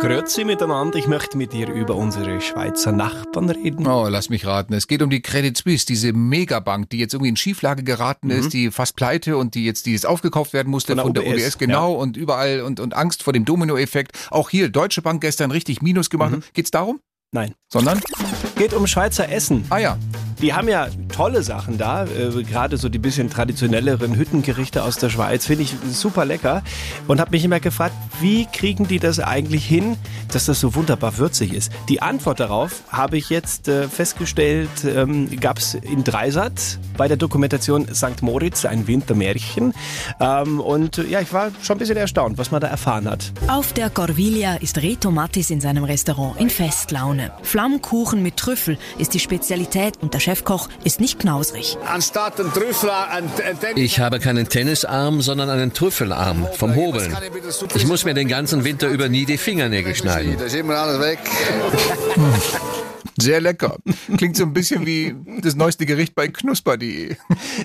Grüezi 0.00 0.44
miteinander. 0.44 0.98
Ich 0.98 1.06
möchte 1.06 1.36
mit 1.36 1.52
dir 1.52 1.68
über 1.70 1.94
unsere 1.94 2.40
Schweizer 2.40 2.92
Nachbarn 2.92 3.48
reden. 3.50 3.86
Oh, 3.86 4.08
lass 4.08 4.30
mich 4.30 4.46
raten. 4.46 4.74
Es 4.74 4.86
geht 4.88 5.02
um 5.02 5.10
die 5.10 5.22
Credit 5.22 5.56
Suisse, 5.56 5.86
diese 5.86 6.12
Megabank, 6.12 6.90
die 6.90 6.98
jetzt 6.98 7.14
irgendwie 7.14 7.28
in 7.30 7.36
Schieflage 7.36 7.82
geraten 7.84 8.21
ist, 8.30 8.52
die 8.52 8.70
fast 8.70 8.96
pleite 8.96 9.36
und 9.36 9.54
die 9.54 9.64
jetzt, 9.64 9.86
die 9.86 9.92
jetzt 9.92 10.06
aufgekauft 10.06 10.52
werden 10.52 10.70
musste 10.70 10.94
Mhm. 10.94 10.98
Von 10.98 11.14
von 11.14 11.14
der 11.14 11.34
der 11.34 11.46
UBS, 11.46 11.58
genau, 11.58 11.94
und 11.94 12.16
überall 12.16 12.60
und, 12.60 12.80
und 12.80 12.94
Angst 12.94 13.22
vor 13.22 13.32
dem 13.32 13.44
Dominoeffekt. 13.44 14.12
Auch 14.30 14.50
hier, 14.50 14.68
Deutsche 14.68 15.02
Bank 15.02 15.20
gestern 15.20 15.50
richtig 15.50 15.82
Minus 15.82 16.10
gemacht. 16.10 16.32
Mhm. 16.32 16.42
Geht's 16.52 16.70
darum? 16.70 17.00
Nein. 17.32 17.54
Sondern? 17.72 18.00
Geht 18.56 18.74
um 18.74 18.86
Schweizer 18.86 19.28
Essen. 19.28 19.64
Ah 19.70 19.78
ja. 19.78 19.98
Die 20.42 20.54
haben 20.54 20.68
ja 20.68 20.88
tolle 21.12 21.44
Sachen 21.44 21.78
da, 21.78 22.04
äh, 22.04 22.42
gerade 22.42 22.76
so 22.76 22.88
die 22.88 22.98
bisschen 22.98 23.30
traditionelleren 23.30 24.16
Hüttengerichte 24.16 24.82
aus 24.82 24.96
der 24.96 25.08
Schweiz, 25.08 25.46
finde 25.46 25.62
ich 25.62 25.76
super 25.92 26.24
lecker. 26.24 26.62
Und 27.06 27.20
habe 27.20 27.30
mich 27.30 27.44
immer 27.44 27.60
gefragt, 27.60 27.94
wie 28.20 28.46
kriegen 28.46 28.88
die 28.88 28.98
das 28.98 29.20
eigentlich 29.20 29.64
hin, 29.64 29.96
dass 30.32 30.46
das 30.46 30.58
so 30.58 30.74
wunderbar 30.74 31.18
würzig 31.18 31.54
ist? 31.54 31.70
Die 31.88 32.02
Antwort 32.02 32.40
darauf 32.40 32.82
habe 32.88 33.18
ich 33.18 33.30
jetzt 33.30 33.68
äh, 33.68 33.86
festgestellt, 33.86 34.68
ähm, 34.84 35.28
gab 35.38 35.58
es 35.58 35.74
in 35.74 36.02
Dreisat 36.02 36.80
bei 36.96 37.06
der 37.06 37.16
Dokumentation 37.16 37.86
St. 37.94 38.22
Moritz, 38.22 38.64
ein 38.64 38.88
Wintermärchen. 38.88 39.72
Ähm, 40.18 40.58
und 40.58 40.98
äh, 40.98 41.06
ja, 41.06 41.20
ich 41.20 41.32
war 41.32 41.52
schon 41.62 41.76
ein 41.76 41.78
bisschen 41.78 41.96
erstaunt, 41.96 42.36
was 42.38 42.50
man 42.50 42.60
da 42.60 42.66
erfahren 42.66 43.08
hat. 43.08 43.32
Auf 43.46 43.72
der 43.74 43.90
Corviglia 43.90 44.56
ist 44.56 44.78
Reto 44.78 45.12
Mattis 45.12 45.50
in 45.50 45.60
seinem 45.60 45.84
Restaurant 45.84 46.40
in 46.40 46.50
Festlaune. 46.50 47.30
Flammkuchen 47.42 48.22
mit 48.24 48.36
Trüffel 48.36 48.76
ist 48.98 49.14
die 49.14 49.20
Spezialität 49.20 49.98
und 50.00 50.14
der 50.14 50.20
Chefkoch 50.32 50.70
ist 50.82 50.98
nicht 50.98 51.18
knausrig. 51.18 51.76
Ich 53.74 54.00
habe 54.00 54.18
keinen 54.18 54.48
Tennisarm, 54.48 55.20
sondern 55.20 55.50
einen 55.50 55.74
Trüffelarm 55.74 56.48
vom 56.56 56.74
Hobeln. 56.74 57.14
Ich 57.74 57.86
muss 57.86 58.06
mir 58.06 58.14
den 58.14 58.28
ganzen 58.28 58.64
Winter 58.64 58.88
über 58.88 59.10
nie 59.10 59.26
die 59.26 59.36
Fingernägel 59.36 59.94
schneiden. 59.94 60.38
Sehr 63.18 63.40
lecker. 63.40 63.78
Klingt 64.16 64.36
so 64.36 64.44
ein 64.44 64.52
bisschen 64.52 64.86
wie 64.86 65.14
das 65.40 65.54
neueste 65.54 65.86
Gericht 65.86 66.14
bei 66.14 66.28
knusper.de. 66.28 67.16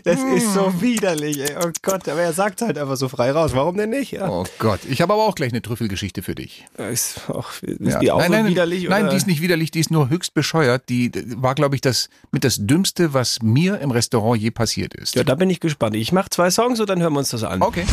Das 0.03 0.19
ist 0.21 0.53
so 0.53 0.81
widerlich, 0.81 1.39
ey. 1.39 1.55
Oh 1.63 1.71
Gott, 1.81 2.07
aber 2.09 2.21
er 2.21 2.33
sagt 2.33 2.61
halt 2.61 2.77
einfach 2.77 2.97
so 2.97 3.07
frei 3.07 3.31
raus. 3.31 3.51
Warum 3.53 3.77
denn 3.77 3.89
nicht? 3.89 4.11
Ja. 4.11 4.29
Oh 4.29 4.45
Gott, 4.59 4.79
ich 4.89 5.01
habe 5.01 5.13
aber 5.13 5.23
auch 5.23 5.35
gleich 5.35 5.51
eine 5.51 5.61
Trüffelgeschichte 5.61 6.21
für 6.21 6.35
dich. 6.35 6.65
Ist, 6.77 7.29
auch, 7.29 7.51
ist 7.61 7.79
Ja. 7.79 7.99
die 7.99 8.11
auch 8.11 8.19
nein, 8.19 8.27
so 8.27 8.33
nein, 8.37 8.47
widerlich? 8.47 8.87
Nein, 8.89 9.03
oder? 9.03 9.11
die 9.11 9.17
ist 9.17 9.27
nicht 9.27 9.41
widerlich, 9.41 9.71
die 9.71 9.79
ist 9.79 9.91
nur 9.91 10.09
höchst 10.09 10.33
bescheuert. 10.33 10.89
Die 10.89 11.11
war, 11.37 11.55
glaube 11.55 11.75
ich, 11.75 11.81
das 11.81 12.09
mit 12.31 12.43
das 12.43 12.57
Dümmste, 12.59 13.13
was 13.13 13.41
mir 13.41 13.79
im 13.79 13.91
Restaurant 13.91 14.41
je 14.41 14.51
passiert 14.51 14.93
ist. 14.95 15.15
Ja, 15.15 15.23
da 15.23 15.35
bin 15.35 15.49
ich 15.49 15.59
gespannt. 15.59 15.95
Ich 15.95 16.11
mache 16.11 16.29
zwei 16.29 16.49
Songs 16.51 16.79
und 16.79 16.89
dann 16.89 17.01
hören 17.01 17.13
wir 17.13 17.19
uns 17.19 17.29
das 17.29 17.43
an. 17.43 17.61
Okay. 17.61 17.85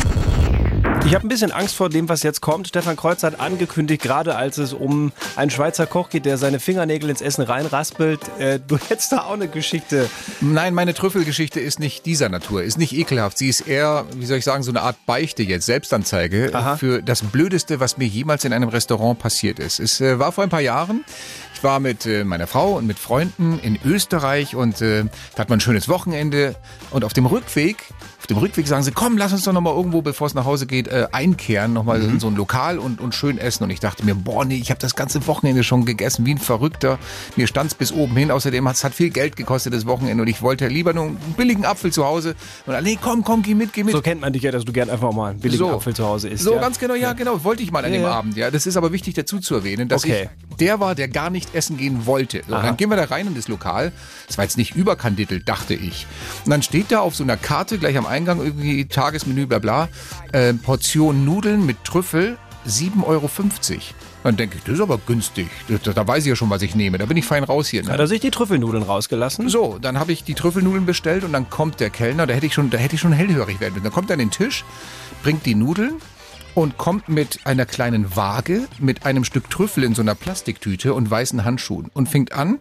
Ich 1.05 1.13
habe 1.13 1.23
ein 1.27 1.29
bisschen 1.29 1.51
Angst 1.51 1.75
vor 1.75 1.89
dem, 1.89 2.09
was 2.09 2.23
jetzt 2.23 2.41
kommt. 2.41 2.67
Stefan 2.67 2.95
Kreuz 2.95 3.21
hat 3.21 3.39
angekündigt, 3.39 4.01
gerade 4.01 4.35
als 4.35 4.57
es 4.57 4.73
um 4.73 5.11
einen 5.35 5.51
Schweizer 5.51 5.85
Koch 5.85 6.09
geht, 6.09 6.25
der 6.25 6.39
seine 6.39 6.59
Fingernägel 6.59 7.11
ins 7.11 7.21
Essen 7.21 7.43
reinraspelt. 7.43 8.21
Äh, 8.39 8.59
du 8.67 8.77
hättest 8.89 9.11
da 9.11 9.25
auch 9.25 9.33
eine 9.33 9.47
Geschichte. 9.47 10.09
Nein, 10.41 10.73
meine 10.73 10.95
Trüffelgeschichte 10.95 11.59
ist 11.59 11.79
nicht 11.79 12.07
dieser 12.07 12.29
Natur, 12.29 12.63
ist 12.63 12.79
nicht 12.79 12.91
ekelhaft. 12.91 13.37
Sie 13.37 13.47
ist 13.47 13.61
eher, 13.61 14.05
wie 14.15 14.25
soll 14.25 14.39
ich 14.39 14.45
sagen, 14.45 14.63
so 14.63 14.71
eine 14.71 14.81
Art 14.81 14.97
Beichte 15.05 15.43
jetzt, 15.43 15.67
Selbstanzeige 15.67 16.49
Aha. 16.51 16.75
für 16.75 17.03
das 17.03 17.21
Blödeste, 17.21 17.79
was 17.79 17.99
mir 17.99 18.07
jemals 18.07 18.43
in 18.43 18.51
einem 18.51 18.69
Restaurant 18.69 19.19
passiert 19.19 19.59
ist. 19.59 19.79
Es 19.79 20.01
äh, 20.01 20.17
war 20.17 20.31
vor 20.31 20.43
ein 20.43 20.49
paar 20.49 20.61
Jahren. 20.61 21.05
Ich 21.53 21.63
war 21.63 21.79
mit 21.79 22.07
äh, 22.07 22.23
meiner 22.23 22.47
Frau 22.47 22.77
und 22.77 22.87
mit 22.87 22.97
Freunden 22.97 23.59
in 23.59 23.77
Österreich 23.85 24.55
und 24.55 24.81
äh, 24.81 25.05
da 25.35 25.41
hat 25.41 25.49
man 25.49 25.57
ein 25.57 25.61
schönes 25.61 25.87
Wochenende. 25.87 26.55
Und 26.89 27.05
auf 27.05 27.13
dem 27.13 27.27
Rückweg, 27.27 27.77
auf 28.25 28.27
dem 28.27 28.37
Rückweg 28.37 28.67
sagen 28.67 28.81
sie, 28.81 28.91
komm, 28.91 29.19
lass 29.19 29.33
uns 29.33 29.43
doch 29.43 29.53
nochmal 29.53 29.75
irgendwo, 29.75 30.01
bevor 30.01 30.25
es 30.25 30.33
nach 30.33 30.45
Hause 30.45 30.65
geht, 30.65 30.87
äh, 30.87 31.05
einkehren, 31.11 31.73
nochmal 31.73 32.01
in 32.01 32.19
so 32.19 32.25
ein 32.25 32.35
Lokal 32.35 32.79
und, 32.79 32.99
und 32.99 33.13
schön 33.13 33.37
essen. 33.37 33.63
Und 33.63 33.69
ich 33.69 33.79
dachte 33.79 34.03
mir, 34.03 34.15
boah, 34.15 34.43
nee, 34.45 34.55
ich 34.55 34.71
habe 34.71 34.79
das 34.79 34.95
ganze 34.95 35.27
Wochenende 35.27 35.63
schon 35.63 35.85
gegessen, 35.85 36.25
wie 36.25 36.31
ein 36.33 36.39
Verrückter. 36.39 36.97
Mir 37.35 37.45
stand's 37.45 37.75
bis 37.75 37.91
oben 37.91 38.15
hin. 38.15 38.31
Außerdem 38.31 38.67
hat's 38.67 38.83
hat 38.83 38.95
viel 38.95 39.11
Geld 39.11 39.35
gekostet, 39.35 39.75
das 39.75 39.85
Wochenende. 39.85 40.23
Und 40.23 40.27
ich 40.27 40.41
wollte 40.41 40.67
lieber 40.67 40.91
nur 40.93 41.03
einen 41.05 41.17
billigen 41.37 41.65
Apfel 41.65 41.91
zu 41.91 42.03
Hause. 42.03 42.33
Und 42.65 42.73
alle, 42.73 42.83
nee, 42.83 42.97
komm, 42.99 43.23
komm, 43.23 43.43
geh 43.43 43.53
mit, 43.53 43.73
geh 43.73 43.83
mit. 43.83 43.93
So 43.93 44.01
kennt 44.01 44.21
man 44.21 44.33
dich 44.33 44.41
ja, 44.41 44.49
dass 44.51 44.65
du 44.65 44.73
gern 44.73 44.89
einfach 44.89 45.13
mal 45.13 45.29
einen 45.29 45.39
billigen 45.39 45.69
Apfel 45.69 45.93
zu 45.95 46.03
Hause 46.07 46.29
isst. 46.29 46.43
So, 46.45 46.55
ja? 46.55 46.61
ganz 46.61 46.79
genau, 46.79 46.95
ja, 46.95 47.13
genau. 47.13 47.43
Wollte 47.43 47.61
ich 47.61 47.71
mal 47.71 47.85
an 47.85 47.91
Ja, 47.93 47.99
dem 47.99 48.03
ja. 48.05 48.11
Abend, 48.11 48.35
ja. 48.37 48.49
Das 48.49 48.65
ist 48.65 48.75
aber 48.75 48.91
wichtig 48.91 49.13
dazu 49.13 49.37
zu 49.39 49.53
erwähnen, 49.53 49.87
dass 49.87 50.03
Okay. 50.03 50.29
ich 50.49 50.57
der 50.57 50.79
war, 50.79 50.95
der 50.95 51.07
gar 51.09 51.29
nicht 51.29 51.53
essen 51.53 51.77
gehen 51.77 52.05
wollte. 52.05 52.41
So, 52.47 52.53
dann 52.53 52.77
gehen 52.77 52.89
wir 52.89 52.95
da 52.95 53.03
rein 53.03 53.27
in 53.27 53.35
das 53.35 53.47
Lokal. 53.49 53.91
Das 54.27 54.37
war 54.37 54.45
jetzt 54.45 54.57
nicht 54.57 54.75
überkandidelt, 54.75 55.47
dachte 55.47 55.73
ich. 55.73 56.07
Und 56.45 56.51
dann 56.51 56.63
steht 56.63 56.91
da 56.91 57.01
auf 57.01 57.15
so 57.15 57.23
einer 57.23 57.37
Karte 57.37 57.77
gleich 57.77 57.97
am 57.97 58.05
Eingang 58.15 58.39
irgendwie 58.39 58.85
Tagesmenü, 58.85 59.45
bla 59.45 59.59
bla, 59.59 59.89
äh, 60.31 60.53
Portion 60.53 61.25
Nudeln 61.25 61.65
mit 61.65 61.83
Trüffel, 61.83 62.37
7,50 62.67 63.03
Euro. 63.05 63.29
Dann 64.23 64.37
denke 64.37 64.57
ich, 64.57 64.63
das 64.63 64.75
ist 64.75 64.81
aber 64.81 64.97
günstig. 64.97 65.49
Da, 65.83 65.93
da 65.93 66.07
weiß 66.07 66.23
ich 66.23 66.29
ja 66.29 66.35
schon, 66.35 66.49
was 66.49 66.63
ich 66.63 66.73
nehme. 66.73 66.97
Da 66.97 67.05
bin 67.05 67.15
ich 67.15 67.25
fein 67.25 67.43
raus 67.43 67.67
hier. 67.67 67.83
Ne? 67.83 67.91
Hat 67.91 67.99
er 67.99 68.07
sich 68.07 68.21
die 68.21 68.31
Trüffelnudeln 68.31 68.83
rausgelassen? 68.83 69.49
So, 69.49 69.77
dann 69.79 69.99
habe 69.99 70.13
ich 70.13 70.23
die 70.23 70.33
Trüffelnudeln 70.33 70.87
bestellt 70.87 71.23
und 71.23 71.33
dann 71.33 71.49
kommt 71.49 71.79
der 71.79 71.91
Kellner, 71.91 72.25
da 72.25 72.33
hätte 72.33 72.47
ich 72.47 72.53
schon, 72.53 72.71
da 72.71 72.79
hätte 72.79 72.95
ich 72.95 73.01
schon 73.01 73.11
hellhörig 73.11 73.59
werden 73.59 73.73
müssen. 73.73 73.83
Dann 73.83 73.93
kommt 73.93 74.09
er 74.09 74.13
an 74.13 74.19
den 74.19 74.31
Tisch, 74.31 74.65
bringt 75.21 75.45
die 75.45 75.53
Nudeln 75.53 76.01
und 76.55 76.77
kommt 76.77 77.07
mit 77.07 77.41
einer 77.43 77.67
kleinen 77.67 78.15
Waage, 78.15 78.67
mit 78.79 79.05
einem 79.05 79.25
Stück 79.25 79.49
Trüffel 79.49 79.83
in 79.83 79.93
so 79.93 80.01
einer 80.01 80.15
Plastiktüte 80.15 80.95
und 80.95 81.11
weißen 81.11 81.43
Handschuhen 81.43 81.91
und 81.93 82.09
fängt 82.09 82.31
an, 82.31 82.59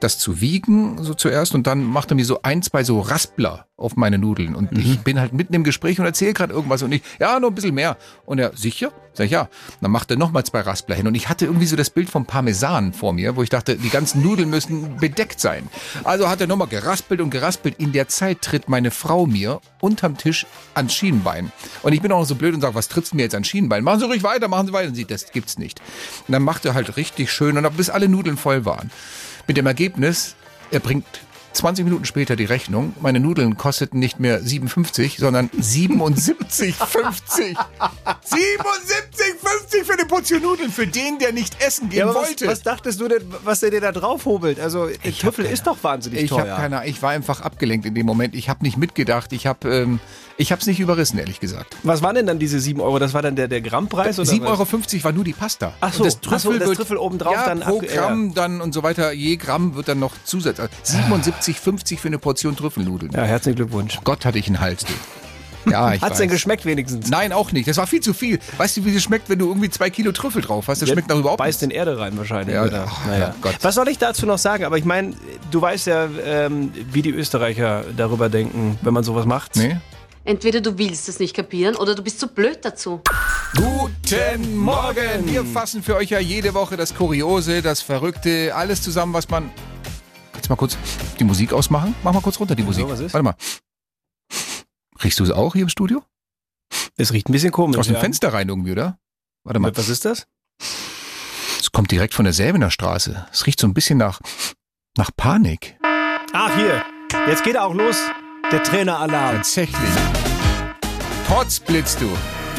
das 0.00 0.18
zu 0.18 0.40
wiegen, 0.40 1.02
so 1.02 1.14
zuerst, 1.14 1.54
und 1.54 1.66
dann 1.66 1.84
macht 1.84 2.10
er 2.10 2.14
mir 2.14 2.24
so 2.24 2.40
ein, 2.42 2.62
zwei 2.62 2.84
so 2.84 3.00
Raspler 3.00 3.66
auf 3.78 3.96
meine 3.96 4.16
Nudeln. 4.18 4.54
Und 4.54 4.76
ich 4.78 5.00
bin 5.00 5.20
halt 5.20 5.34
mitten 5.34 5.52
im 5.52 5.62
Gespräch 5.62 6.00
und 6.00 6.06
erzähle 6.06 6.32
gerade 6.32 6.52
irgendwas 6.54 6.82
und 6.82 6.92
ich, 6.92 7.02
ja, 7.18 7.38
nur 7.38 7.50
ein 7.50 7.54
bisschen 7.54 7.74
mehr. 7.74 7.98
Und 8.24 8.38
er, 8.38 8.56
sicher? 8.56 8.90
Sag 9.12 9.26
ich, 9.26 9.32
ja. 9.32 9.48
Dann 9.82 9.90
macht 9.90 10.10
er 10.10 10.16
nochmal 10.16 10.44
zwei 10.44 10.60
Raspler 10.60 10.94
hin. 10.94 11.06
Und 11.06 11.14
ich 11.14 11.28
hatte 11.28 11.44
irgendwie 11.44 11.66
so 11.66 11.76
das 11.76 11.90
Bild 11.90 12.08
vom 12.08 12.24
Parmesan 12.24 12.94
vor 12.94 13.12
mir, 13.12 13.36
wo 13.36 13.42
ich 13.42 13.50
dachte, 13.50 13.76
die 13.76 13.90
ganzen 13.90 14.22
Nudeln 14.22 14.48
müssen 14.48 14.96
bedeckt 14.96 15.40
sein. 15.40 15.68
Also 16.04 16.28
hat 16.28 16.40
er 16.40 16.46
nochmal 16.46 16.68
geraspelt 16.68 17.20
und 17.20 17.30
geraspelt. 17.30 17.76
In 17.78 17.92
der 17.92 18.08
Zeit 18.08 18.40
tritt 18.40 18.68
meine 18.68 18.90
Frau 18.90 19.26
mir 19.26 19.60
unterm 19.80 20.16
Tisch 20.16 20.46
ans 20.74 20.94
Schienenbein. 20.94 21.52
Und 21.82 21.92
ich 21.92 22.00
bin 22.00 22.10
auch 22.12 22.20
noch 22.20 22.26
so 22.26 22.34
blöd 22.34 22.54
und 22.54 22.62
sage, 22.62 22.74
was 22.74 22.88
trittst 22.88 23.12
du 23.12 23.16
mir 23.16 23.22
jetzt 23.22 23.34
ans 23.34 23.48
Schienenbein? 23.48 23.84
Machen 23.84 24.00
Sie 24.00 24.06
ruhig 24.06 24.22
weiter, 24.22 24.48
machen 24.48 24.68
Sie 24.68 24.72
weiter. 24.72 24.88
Und 24.88 24.94
sie, 24.94 25.04
das 25.04 25.32
gibt's 25.32 25.58
nicht. 25.58 25.80
Und 26.26 26.32
dann 26.32 26.42
macht 26.42 26.64
er 26.64 26.72
halt 26.72 26.96
richtig 26.96 27.30
schön 27.30 27.58
und 27.58 27.76
bis 27.76 27.90
alle 27.90 28.08
Nudeln 28.08 28.38
voll 28.38 28.64
waren. 28.64 28.90
Mit 29.46 29.56
dem 29.56 29.66
Ergebnis, 29.66 30.34
er 30.70 30.80
bringt 30.80 31.06
20 31.52 31.84
Minuten 31.86 32.04
später 32.04 32.36
die 32.36 32.44
Rechnung. 32.44 32.92
Meine 33.00 33.18
Nudeln 33.18 33.56
kosteten 33.56 33.98
nicht 33.98 34.20
mehr 34.20 34.42
57, 34.42 35.16
sondern 35.18 35.48
77,50. 35.50 37.56
77,50 37.56 39.84
für 39.84 39.92
eine 39.94 40.04
Portion 40.04 40.42
Nudeln 40.42 40.70
für 40.70 40.86
den, 40.86 41.18
der 41.18 41.32
nicht 41.32 41.62
essen 41.62 41.88
gehen 41.88 42.00
Ja, 42.00 42.04
aber 42.06 42.16
was, 42.20 42.28
wollte. 42.28 42.46
was 42.48 42.60
dachtest 42.62 43.00
du 43.00 43.08
denn, 43.08 43.22
was 43.44 43.60
der 43.60 43.70
dir 43.70 43.80
da 43.80 43.92
draufhobelt? 43.92 44.60
Also, 44.60 44.86
der 44.86 44.96
Ich 45.04 45.20
Trüffel 45.20 45.44
keine- 45.44 45.54
ist 45.54 45.66
doch 45.66 45.82
wahnsinnig 45.82 46.24
ich 46.24 46.30
habe 46.32 46.42
teuer. 46.42 46.56
keine 46.56 46.86
Ich 46.86 47.00
war 47.00 47.10
einfach 47.12 47.40
abgelenkt 47.40 47.86
in 47.86 47.94
dem 47.94 48.04
Moment. 48.04 48.34
Ich 48.34 48.50
habe 48.50 48.62
nicht 48.62 48.76
mitgedacht. 48.76 49.32
Ich 49.32 49.46
habe 49.46 49.74
ähm, 49.74 50.00
ich 50.36 50.52
habe 50.52 50.60
es 50.60 50.66
nicht 50.66 50.80
überrissen, 50.80 51.18
ehrlich 51.18 51.40
gesagt. 51.40 51.76
was 51.82 52.02
waren 52.02 52.14
denn 52.14 52.26
dann 52.26 52.38
diese 52.38 52.60
7 52.60 52.80
Euro? 52.80 52.98
Das 52.98 53.14
war 53.14 53.22
dann 53.22 53.36
der, 53.36 53.48
der 53.48 53.60
Grammpreis? 53.60 54.18
Oder 54.18 54.28
7,50 54.30 54.40
was? 54.42 54.48
Euro 54.48 55.04
war 55.04 55.12
nur 55.12 55.24
die 55.24 55.32
Pasta. 55.32 55.74
Ach 55.80 55.92
so, 55.92 56.02
Und 56.02 56.06
das 56.06 56.16
ach 56.16 56.20
so, 56.22 56.30
Trüffel, 56.50 56.58
das 56.58 56.68
wird, 56.68 56.78
Trüffel 56.78 56.96
obendrauf 56.98 57.34
ja, 57.34 57.46
dann 57.46 57.60
pro 57.60 57.78
ab- 57.78 57.86
Gramm 57.86 58.34
dann 58.34 58.60
und 58.60 58.74
so 58.74 58.82
weiter. 58.82 59.12
Je 59.12 59.36
Gramm 59.36 59.74
wird 59.74 59.88
dann 59.88 59.98
noch 59.98 60.12
Zusatz. 60.24 60.60
Also 60.60 60.72
77,50 60.84 61.98
für 61.98 62.08
eine 62.08 62.18
Portion 62.18 62.56
Trüffelnudeln. 62.56 63.12
Ja, 63.12 63.22
herzlichen 63.22 63.56
Glückwunsch. 63.56 63.98
Gott 64.04 64.24
hatte 64.24 64.38
ich 64.38 64.46
einen 64.46 64.60
Hals, 64.60 64.84
du. 64.84 64.92
Ja, 65.70 65.92
ich 65.94 66.00
Hat's 66.00 66.18
denn 66.18 66.28
geschmeckt 66.28 66.64
wenigstens? 66.64 67.10
Nein, 67.10 67.32
auch 67.32 67.50
nicht. 67.52 67.66
Das 67.68 67.76
war 67.76 67.86
viel 67.86 68.00
zu 68.00 68.14
viel. 68.14 68.38
Weißt 68.56 68.76
du, 68.76 68.84
wie 68.84 68.94
es 68.94 69.02
schmeckt, 69.02 69.28
wenn 69.28 69.38
du 69.38 69.48
irgendwie 69.48 69.68
zwei 69.68 69.90
Kilo 69.90 70.12
Trüffel 70.12 70.42
drauf 70.42 70.68
hast? 70.68 70.80
Das 70.80 70.88
schmeckt 70.88 71.08
nach 71.08 71.16
überhaupt 71.16 71.38
Beißt 71.38 71.62
nichts. 71.62 71.74
in 71.74 71.76
Erde 71.76 71.98
rein 71.98 72.16
wahrscheinlich. 72.16 72.54
Ja, 72.54 72.64
oder? 72.64 72.86
ach, 72.88 73.06
naja. 73.06 73.18
ja, 73.18 73.34
Gott. 73.40 73.56
Was 73.62 73.74
soll 73.74 73.88
ich 73.88 73.98
dazu 73.98 74.26
noch 74.26 74.38
sagen? 74.38 74.64
Aber 74.64 74.78
ich 74.78 74.84
meine, 74.84 75.14
du 75.50 75.60
weißt 75.60 75.88
ja, 75.88 76.08
ähm, 76.24 76.72
wie 76.92 77.02
die 77.02 77.10
Österreicher 77.10 77.84
darüber 77.96 78.28
denken, 78.28 78.78
wenn 78.82 78.94
man 78.94 79.02
sowas 79.02 79.26
macht. 79.26 79.56
Nee? 79.56 79.78
Entweder 80.26 80.60
du 80.60 80.76
willst 80.76 81.08
es 81.08 81.20
nicht 81.20 81.36
kapieren 81.36 81.76
oder 81.76 81.94
du 81.94 82.02
bist 82.02 82.18
zu 82.18 82.26
blöd 82.26 82.58
dazu. 82.62 83.00
Guten 83.54 84.56
Morgen! 84.56 85.24
Wir 85.24 85.44
fassen 85.44 85.84
für 85.84 85.94
euch 85.94 86.10
ja 86.10 86.18
jede 86.18 86.52
Woche 86.52 86.76
das 86.76 86.96
Kuriose, 86.96 87.62
das 87.62 87.80
Verrückte, 87.80 88.52
alles 88.52 88.82
zusammen, 88.82 89.12
was 89.12 89.28
man. 89.28 89.52
Kannst 90.32 90.48
du 90.48 90.52
mal 90.52 90.56
kurz 90.56 90.76
die 91.20 91.24
Musik 91.24 91.52
ausmachen? 91.52 91.94
Mach 92.02 92.12
mal 92.12 92.22
kurz 92.22 92.40
runter 92.40 92.56
die 92.56 92.64
Musik. 92.64 92.88
was 92.88 92.98
ist? 92.98 93.14
Warte 93.14 93.22
mal. 93.22 93.36
Riechst 95.04 95.20
du 95.20 95.22
es 95.22 95.30
auch 95.30 95.52
hier 95.52 95.62
im 95.62 95.68
Studio? 95.68 96.02
Es 96.96 97.12
riecht 97.12 97.28
ein 97.28 97.32
bisschen 97.32 97.52
komisch. 97.52 97.78
Aus 97.78 97.86
dem 97.86 97.94
ja. 97.94 98.00
Fenster 98.00 98.32
rein 98.32 98.48
irgendwie, 98.48 98.72
oder? 98.72 98.98
Warte 99.44 99.60
mal. 99.60 99.76
Was 99.76 99.88
ist 99.88 100.04
das? 100.04 100.26
Es 101.60 101.70
kommt 101.70 101.92
direkt 101.92 102.14
von 102.14 102.24
der 102.24 102.34
Säbener 102.34 102.72
Straße. 102.72 103.28
Es 103.30 103.46
riecht 103.46 103.60
so 103.60 103.68
ein 103.68 103.74
bisschen 103.74 103.98
nach. 103.98 104.20
nach 104.98 105.10
Panik. 105.16 105.78
Ach, 106.32 106.52
hier. 106.56 106.84
Jetzt 107.28 107.44
geht 107.44 107.54
er 107.54 107.64
auch 107.64 107.74
los. 107.74 107.96
Der 108.52 108.62
Traineralarm. 108.62 109.36
Tatsächlich. 109.36 109.90
Potzblitz, 111.28 111.96
du. 111.96 112.08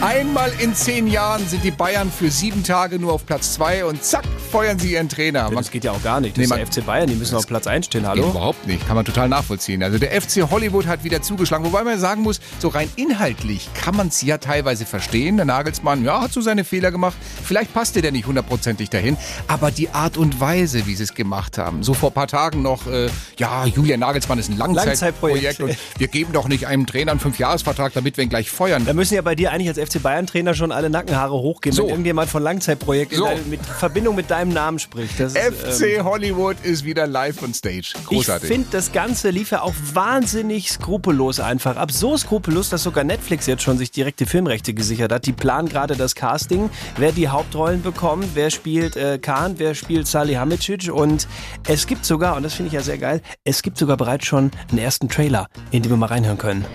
Einmal 0.02 0.52
in 0.60 0.76
zehn 0.76 1.08
Jahren 1.08 1.48
sind 1.48 1.64
die 1.64 1.72
Bayern 1.72 2.12
für 2.12 2.30
sieben 2.30 2.64
Tage 2.64 3.00
nur 3.00 3.14
auf 3.14 3.26
Platz 3.26 3.54
zwei 3.56 3.84
und 3.84 4.04
zack, 4.04 4.24
feuern 4.52 4.78
sie 4.78 4.94
ihren 4.94 5.10
Trainer. 5.10 5.46
Man 5.46 5.56
Das 5.56 5.72
geht 5.72 5.84
ja 5.84 5.92
auch 5.92 6.04
gar 6.04 6.22
nicht. 6.22 6.38
Das 6.38 6.48
Nee, 6.50 6.62
ist 6.62 6.76
der 6.76 6.84
FC 6.84 6.86
Bayern, 6.86 7.08
die 7.10 7.16
müssen 7.16 7.36
auf 7.36 7.48
Platz 7.48 7.66
1 7.66 7.88
stehen. 7.88 8.02
Geht 8.02 8.10
Hallo? 8.12 8.30
Überhaupt 8.30 8.68
nicht, 8.68 8.86
kann 8.86 8.96
man 8.96 9.06
total 9.06 9.28
nachvollziehen. 9.28 9.82
Also 9.82 9.98
der 9.98 10.12
FC 10.22 10.50
Hollywood 10.52 10.86
hat 10.86 11.04
wieder 11.04 11.24
zugeschlagen, 11.24 11.66
wobei 11.66 11.84
man 11.84 12.00
sagen 12.00 12.22
muss, 12.22 12.40
so 12.60 12.68
rein 12.68 12.90
inhaltlich 12.96 13.70
kann 13.74 13.96
man 13.98 14.10
es 14.10 14.22
ja 14.22 14.38
teilweise 14.38 14.86
verstehen. 14.86 15.36
Der 15.38 15.48
Nagelsmann, 15.48 16.06
ja, 16.06 16.22
hat 16.22 16.32
so 16.32 16.42
seine 16.42 16.64
Fehler 16.64 16.92
gemacht. 16.92 17.18
Vielleicht 17.44 17.74
passte 17.74 18.04
der 18.04 18.12
nicht 18.12 18.28
hundertprozentig 18.28 18.92
dahin, 18.92 19.18
aber 19.48 19.72
die 19.72 19.90
Art 19.90 20.16
und 20.18 20.40
Weise, 20.40 20.86
wie 20.86 20.94
sie 20.94 21.04
es 21.04 21.16
gemacht 21.16 21.58
haben, 21.58 21.82
so 21.82 21.96
vor 21.96 22.12
ein 22.12 22.14
paar 22.14 22.28
Tagen 22.28 22.62
noch, 22.62 22.86
äh, 22.86 23.10
ja, 23.40 23.66
Julian 23.66 24.00
Nagelsmann 24.02 24.38
ist 24.38 24.50
ein 24.52 24.58
Langzeitprojekt 24.58 25.58
Langzeitprojekt. 25.58 25.60
und 25.96 26.00
wir 26.00 26.08
geben 26.08 26.34
doch 26.34 26.48
nicht 26.48 26.68
einem 26.68 26.86
Trainer 26.86 27.12
einen 27.12 27.20
Fünfjahresvertrag, 27.20 27.94
damit 27.94 28.16
wir 28.18 28.24
ihn 28.24 28.30
gleich 28.30 28.52
feuern. 28.52 28.86
Da 28.86 28.94
müssen 28.94 29.16
ja 29.16 29.24
bei 29.24 29.34
dir 29.34 29.52
eigentlich 29.52 29.68
als 29.70 29.87
FC 29.88 30.02
Bayern-Trainer 30.02 30.54
schon 30.54 30.72
alle 30.72 30.90
Nackenhaare 30.90 31.34
hochgehen, 31.34 31.76
So. 31.76 31.84
wenn 31.84 31.90
irgendjemand 31.90 32.30
von 32.30 32.44
Langzeitprojekt 32.44 33.12
in 33.14 33.20
So. 33.20 33.30
mit 33.50 33.66
Verbindung 33.66 34.16
mit 34.16 34.30
deinem 34.32 34.52
Namen 34.54 34.80
spricht. 34.80 35.20
Das 35.20 35.34
ist, 35.34 35.38
ähm, 35.38 35.54
FC 35.54 36.04
Hollywood 36.04 36.58
ist 36.64 36.84
wieder 36.86 37.08
live 37.08 37.42
on 37.44 37.54
stage. 37.54 37.94
Großartig. 38.06 38.50
Ich 38.50 38.56
finde, 38.56 38.68
das 38.72 38.92
Ganze 38.92 39.30
lief 39.30 39.52
ja 39.52 39.62
auch 39.62 39.74
wahnsinnig 39.94 40.72
skrupellos 40.72 41.40
einfach 41.40 41.78
ab. 41.78 41.92
So 41.92 42.18
skrupellos, 42.18 42.70
dass 42.70 42.84
sogar 42.84 43.04
Netflix 43.04 43.46
jetzt 43.46 43.64
schon 43.64 43.78
sich 43.78 43.92
direkte 43.92 44.26
Filmrechte 44.26 44.74
gesichert 44.74 45.12
hat. 45.12 45.26
Die 45.26 45.34
planen 45.34 45.70
gerade 45.70 45.96
das 45.96 46.16
Casting, 46.16 46.70
wer 46.98 47.12
die 47.12 47.30
Hauptrollen 47.30 47.82
bekommt, 47.82 48.28
wer 48.34 48.50
spielt 48.50 48.96
äh, 48.96 49.20
Khan, 49.20 49.56
wer 49.58 49.76
spielt 49.76 50.08
Salihamidzic 50.08 50.92
und 50.92 51.28
es 51.68 51.88
gibt 51.88 52.06
sogar, 52.06 52.36
und 52.36 52.44
das 52.44 52.54
finde 52.54 52.68
ich 52.68 52.74
ja 52.74 52.82
sehr 52.82 52.98
geil, 52.98 53.22
es 53.44 53.62
gibt 53.62 53.78
sogar 53.78 53.98
bereits 53.98 54.26
schon 54.26 54.52
einen 54.70 54.80
ersten 54.80 55.10
Trailer, 55.10 55.48
in 55.72 55.84
den 55.84 55.92
wir 55.92 55.98
mal 55.98 56.08
reinhören 56.08 56.38
können. 56.38 56.66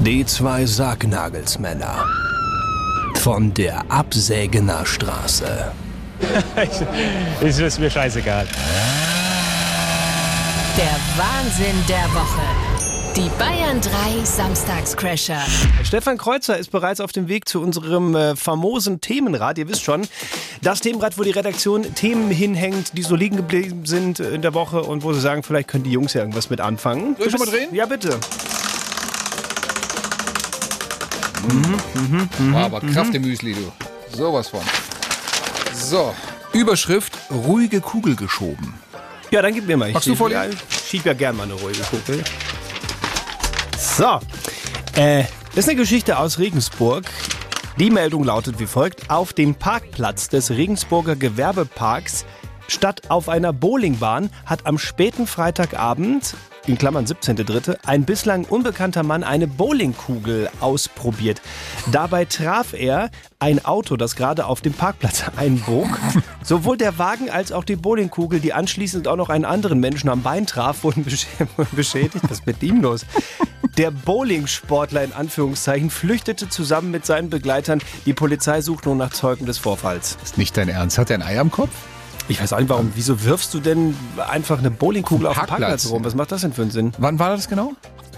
Die 0.00 0.24
zwei 0.24 0.66
Sargnagelsmänner 0.66 2.04
von 3.16 3.52
der 3.54 3.90
Absägener 3.90 4.86
Straße. 4.86 5.72
ist 7.40 7.60
es 7.60 7.78
mir 7.78 7.90
scheißegal. 7.90 8.46
Der 10.76 10.96
Wahnsinn 11.16 11.82
der 11.88 12.04
Woche. 12.14 12.42
Die 13.16 13.30
Bayern 13.38 13.80
3 13.80 14.24
Samstagscrasher. 14.24 15.42
Stefan 15.82 16.18
Kreuzer 16.18 16.58
ist 16.58 16.70
bereits 16.70 17.00
auf 17.00 17.12
dem 17.12 17.28
Weg 17.28 17.48
zu 17.48 17.62
unserem 17.62 18.14
äh, 18.14 18.36
famosen 18.36 19.00
Themenrad. 19.00 19.56
Ihr 19.56 19.68
wisst 19.68 19.82
schon, 19.82 20.02
das 20.62 20.80
Themenrad, 20.80 21.18
wo 21.18 21.22
die 21.22 21.30
Redaktion 21.30 21.94
Themen 21.94 22.30
hinhängt, 22.30 22.96
die 22.96 23.02
so 23.02 23.16
liegen 23.16 23.36
geblieben 23.36 23.86
sind 23.86 24.20
in 24.20 24.42
der 24.42 24.52
Woche 24.52 24.82
und 24.82 25.02
wo 25.02 25.14
sie 25.14 25.20
sagen, 25.20 25.42
vielleicht 25.42 25.68
können 25.68 25.84
die 25.84 25.92
Jungs 25.92 26.12
ja 26.12 26.20
irgendwas 26.20 26.50
mit 26.50 26.60
anfangen. 26.60 27.16
Soll 27.16 27.26
ich 27.28 27.32
Du 27.32 27.38
schon 27.38 27.48
mal 27.48 27.56
drehen? 27.56 27.74
Ja, 27.74 27.86
bitte. 27.86 28.20
War 32.52 32.64
aber 32.64 32.80
Kraft 32.80 33.14
im 33.14 33.22
Müsli, 33.22 33.54
du. 33.54 33.72
Sowas 34.16 34.48
von. 34.48 34.60
So, 35.74 36.14
Überschrift, 36.52 37.12
ruhige 37.30 37.80
Kugel 37.80 38.16
geschoben. 38.16 38.74
Ja, 39.30 39.42
dann 39.42 39.54
gib 39.54 39.66
mir 39.66 39.76
mal. 39.76 39.88
Ich 39.88 39.94
Magst 39.94 40.08
du? 40.08 40.28
Ja, 40.28 40.46
ich 40.46 40.56
schieb 40.88 41.04
ja 41.04 41.12
gern 41.12 41.36
mal 41.36 41.44
eine 41.44 41.54
ruhige 41.54 41.82
Kugel. 41.82 42.22
So. 43.76 44.20
Äh, 44.94 45.24
das 45.54 45.64
ist 45.64 45.68
eine 45.68 45.78
Geschichte 45.78 46.18
aus 46.18 46.38
Regensburg. 46.38 47.04
Die 47.78 47.90
Meldung 47.90 48.24
lautet 48.24 48.58
wie 48.58 48.66
folgt. 48.66 49.10
Auf 49.10 49.32
dem 49.32 49.54
Parkplatz 49.54 50.28
des 50.28 50.50
Regensburger 50.50 51.16
Gewerbeparks 51.16 52.24
statt 52.68 53.02
auf 53.10 53.28
einer 53.28 53.52
Bowlingbahn 53.52 54.30
hat 54.44 54.66
am 54.66 54.78
späten 54.78 55.26
Freitagabend, 55.26 56.34
in 56.66 56.78
Klammern 56.78 57.04
17.3., 57.06 57.76
ein 57.86 58.04
bislang 58.04 58.44
unbekannter 58.44 59.02
Mann 59.02 59.24
eine 59.24 59.46
Bowlingkugel 59.46 60.48
ausprobiert. 60.60 61.40
Dabei 61.92 62.24
traf 62.24 62.72
er 62.72 63.10
ein 63.38 63.64
Auto, 63.64 63.96
das 63.96 64.16
gerade 64.16 64.46
auf 64.46 64.60
dem 64.60 64.72
Parkplatz 64.72 65.24
einbog. 65.36 65.88
Sowohl 66.42 66.76
der 66.76 66.98
Wagen 66.98 67.30
als 67.30 67.52
auch 67.52 67.64
die 67.64 67.76
Bowlingkugel, 67.76 68.40
die 68.40 68.52
anschließend 68.52 69.08
auch 69.08 69.16
noch 69.16 69.28
einen 69.28 69.44
anderen 69.44 69.78
Menschen 69.80 70.08
am 70.08 70.22
Bein 70.22 70.46
traf, 70.46 70.84
wurden 70.84 71.04
besch- 71.04 71.26
beschädigt. 71.76 72.24
Was 72.24 72.38
ist 72.40 72.46
mit 72.46 72.62
ihm 72.62 72.80
los? 72.82 73.06
Der 73.78 73.90
Bowlingsportler 73.90 75.04
in 75.04 75.12
Anführungszeichen 75.12 75.90
flüchtete 75.90 76.48
zusammen 76.48 76.90
mit 76.90 77.04
seinen 77.04 77.28
Begleitern. 77.30 77.80
Die 78.06 78.14
Polizei 78.14 78.62
sucht 78.62 78.86
nun 78.86 78.96
nach 78.96 79.10
Zeugen 79.10 79.44
des 79.46 79.58
Vorfalls. 79.58 80.16
Ist 80.24 80.38
nicht 80.38 80.56
dein 80.56 80.68
Ernst. 80.68 80.96
Hat 80.98 81.10
er 81.10 81.18
ein 81.18 81.22
Ei 81.22 81.38
am 81.38 81.50
Kopf? 81.50 81.70
Ich 82.28 82.40
weiß 82.40 82.52
auch 82.52 82.58
nicht, 82.58 82.68
warum. 82.68 82.92
Wieso 82.94 83.22
wirfst 83.22 83.54
du 83.54 83.60
denn 83.60 83.96
einfach 84.28 84.58
eine 84.58 84.70
Bowlingkugel 84.70 85.26
auf 85.26 85.38
dem 85.38 85.46
Parkplatz. 85.46 85.88
Rum? 85.90 86.04
Was 86.04 86.14
macht 86.14 86.32
das 86.32 86.40
denn 86.40 86.52
für 86.52 86.62
einen 86.62 86.70
Sinn? 86.70 86.92
Wann 86.98 87.18
war 87.18 87.30
das 87.30 87.48
genau? 87.48 87.72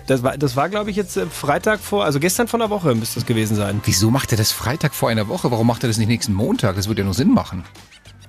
Das 0.07 0.23
war, 0.23 0.39
das 0.39 0.57
war 0.57 0.71
glaube 0.71 0.91
ich, 0.91 0.97
jetzt 0.97 1.19
äh, 1.19 1.27
Freitag 1.27 1.81
vor, 1.81 2.05
also 2.05 2.19
gestern 2.19 2.49
von 2.49 2.61
der 2.61 2.71
Woche 2.71 2.95
müsste 2.95 3.17
das 3.17 3.27
gewesen 3.27 3.57
sein. 3.57 3.83
Wieso 3.85 4.11
macht 4.11 4.33
er 4.33 4.39
das 4.39 4.53
Freitag 4.53 4.95
vor 4.95 5.11
einer 5.11 5.29
Woche? 5.29 5.51
Warum 5.51 5.67
macht 5.67 5.85
er 5.85 5.89
das 5.89 5.99
nicht 5.99 6.09
nächsten 6.09 6.33
Montag? 6.33 6.77
Das 6.77 6.89
würde 6.89 7.03
ja 7.03 7.05
nur 7.05 7.13
Sinn 7.13 7.31
machen. 7.31 7.65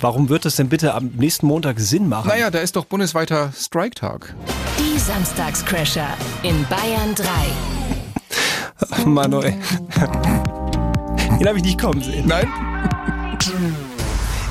Warum 0.01 0.27
wird 0.27 0.43
das 0.43 0.57
denn 0.57 0.67
bitte 0.67 0.93
am 0.93 1.07
nächsten 1.15 1.47
Montag 1.47 1.79
Sinn 1.79 2.09
machen? 2.09 2.27
Naja, 2.27 2.51
da 2.51 2.59
ist 2.59 2.75
doch 2.75 2.83
bundesweiter 2.85 3.53
Strike-Tag. 3.55 4.35
Die 4.77 4.99
Samstagscrasher 4.99 6.09
in 6.43 6.65
Bayern 6.67 7.15
3. 7.15 9.05
Manuel. 9.05 9.55
Den 11.39 11.47
habe 11.47 11.57
ich 11.57 11.63
nicht 11.63 11.79
kommen 11.79 12.01
sehen. 12.01 12.27
Nein? 12.27 12.47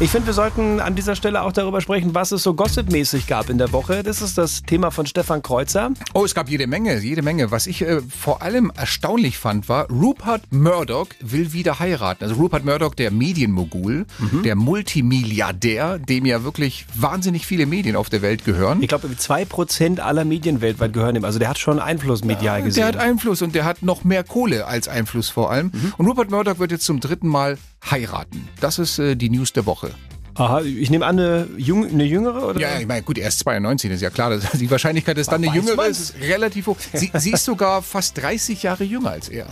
Ich 0.00 0.10
finde, 0.10 0.28
wir 0.28 0.32
sollten 0.32 0.78
an 0.78 0.94
dieser 0.94 1.16
Stelle 1.16 1.42
auch 1.42 1.50
darüber 1.50 1.80
sprechen, 1.80 2.14
was 2.14 2.30
es 2.30 2.44
so 2.44 2.54
gossipmäßig 2.54 3.26
gab 3.26 3.50
in 3.50 3.58
der 3.58 3.72
Woche. 3.72 4.04
Das 4.04 4.22
ist 4.22 4.38
das 4.38 4.62
Thema 4.62 4.92
von 4.92 5.06
Stefan 5.06 5.42
Kreuzer. 5.42 5.90
Oh, 6.14 6.24
es 6.24 6.36
gab 6.36 6.48
jede 6.48 6.68
Menge, 6.68 7.00
jede 7.00 7.20
Menge. 7.20 7.50
Was 7.50 7.66
ich 7.66 7.82
äh, 7.82 8.00
vor 8.02 8.40
allem 8.40 8.70
erstaunlich 8.76 9.38
fand, 9.38 9.68
war, 9.68 9.90
Rupert 9.90 10.52
Murdoch 10.52 11.08
will 11.18 11.52
wieder 11.52 11.80
heiraten. 11.80 12.22
Also 12.22 12.36
Rupert 12.36 12.64
Murdoch, 12.64 12.94
der 12.94 13.10
Medienmogul, 13.10 14.06
der 14.44 14.54
Multimilliardär, 14.54 15.98
dem 15.98 16.26
ja 16.26 16.44
wirklich 16.44 16.86
wahnsinnig 16.94 17.44
viele 17.44 17.66
Medien 17.66 17.96
auf 17.96 18.08
der 18.08 18.22
Welt 18.22 18.44
gehören. 18.44 18.80
Ich 18.80 18.88
glaube, 18.88 19.08
zwei 19.16 19.44
Prozent 19.44 19.98
aller 19.98 20.24
Medien 20.24 20.60
weltweit 20.60 20.92
gehören 20.92 21.16
ihm. 21.16 21.24
Also 21.24 21.40
der 21.40 21.48
hat 21.48 21.58
schon 21.58 21.80
Einfluss 21.80 22.22
medial 22.22 22.62
gesehen. 22.62 22.82
Der 22.82 22.86
hat 22.86 22.96
Einfluss 22.96 23.42
und 23.42 23.52
der 23.52 23.64
hat 23.64 23.82
noch 23.82 24.04
mehr 24.04 24.22
Kohle 24.22 24.68
als 24.68 24.86
Einfluss 24.86 25.28
vor 25.28 25.50
allem. 25.50 25.72
Und 25.96 26.06
Rupert 26.06 26.30
Murdoch 26.30 26.60
wird 26.60 26.70
jetzt 26.70 26.84
zum 26.84 27.00
dritten 27.00 27.26
Mal 27.26 27.58
heiraten. 27.84 28.48
Das 28.60 28.78
ist 28.78 28.98
äh, 28.98 29.16
die 29.16 29.30
News 29.30 29.52
der 29.52 29.66
Woche. 29.66 29.90
Aha, 30.34 30.60
ich 30.60 30.88
nehme 30.88 31.04
an, 31.04 31.18
eine, 31.18 31.48
jung, 31.56 31.88
eine 31.88 32.04
jüngere? 32.04 32.50
Oder? 32.50 32.60
Ja, 32.60 32.78
ich 32.78 32.86
meine, 32.86 33.02
gut, 33.02 33.18
er 33.18 33.28
ist 33.28 33.40
92, 33.40 33.90
ist 33.90 34.02
ja 34.02 34.10
klar. 34.10 34.30
Das, 34.30 34.52
die 34.52 34.70
Wahrscheinlichkeit, 34.70 35.18
dass 35.18 35.26
dann 35.26 35.42
eine 35.42 35.48
Weiß 35.48 35.56
jüngere 35.56 35.76
man's? 35.76 35.98
ist, 35.98 36.10
ist 36.10 36.22
relativ 36.22 36.68
hoch. 36.68 36.76
Sie, 36.92 37.10
sie 37.18 37.32
ist 37.32 37.44
sogar 37.44 37.82
fast 37.82 38.16
30 38.18 38.62
Jahre 38.62 38.84
jünger 38.84 39.10
als 39.10 39.28
er. 39.28 39.46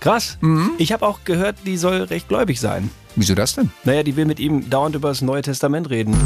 Krass. 0.00 0.38
Mhm. 0.40 0.72
Ich 0.78 0.92
habe 0.92 1.06
auch 1.06 1.20
gehört, 1.24 1.56
die 1.66 1.76
soll 1.76 2.04
recht 2.04 2.28
gläubig 2.28 2.58
sein. 2.58 2.90
Wieso 3.16 3.34
das 3.34 3.54
denn? 3.54 3.70
Naja, 3.84 4.02
die 4.02 4.16
will 4.16 4.24
mit 4.24 4.40
ihm 4.40 4.70
dauernd 4.70 4.94
über 4.94 5.08
das 5.08 5.20
Neue 5.20 5.42
Testament 5.42 5.90
reden. 5.90 6.16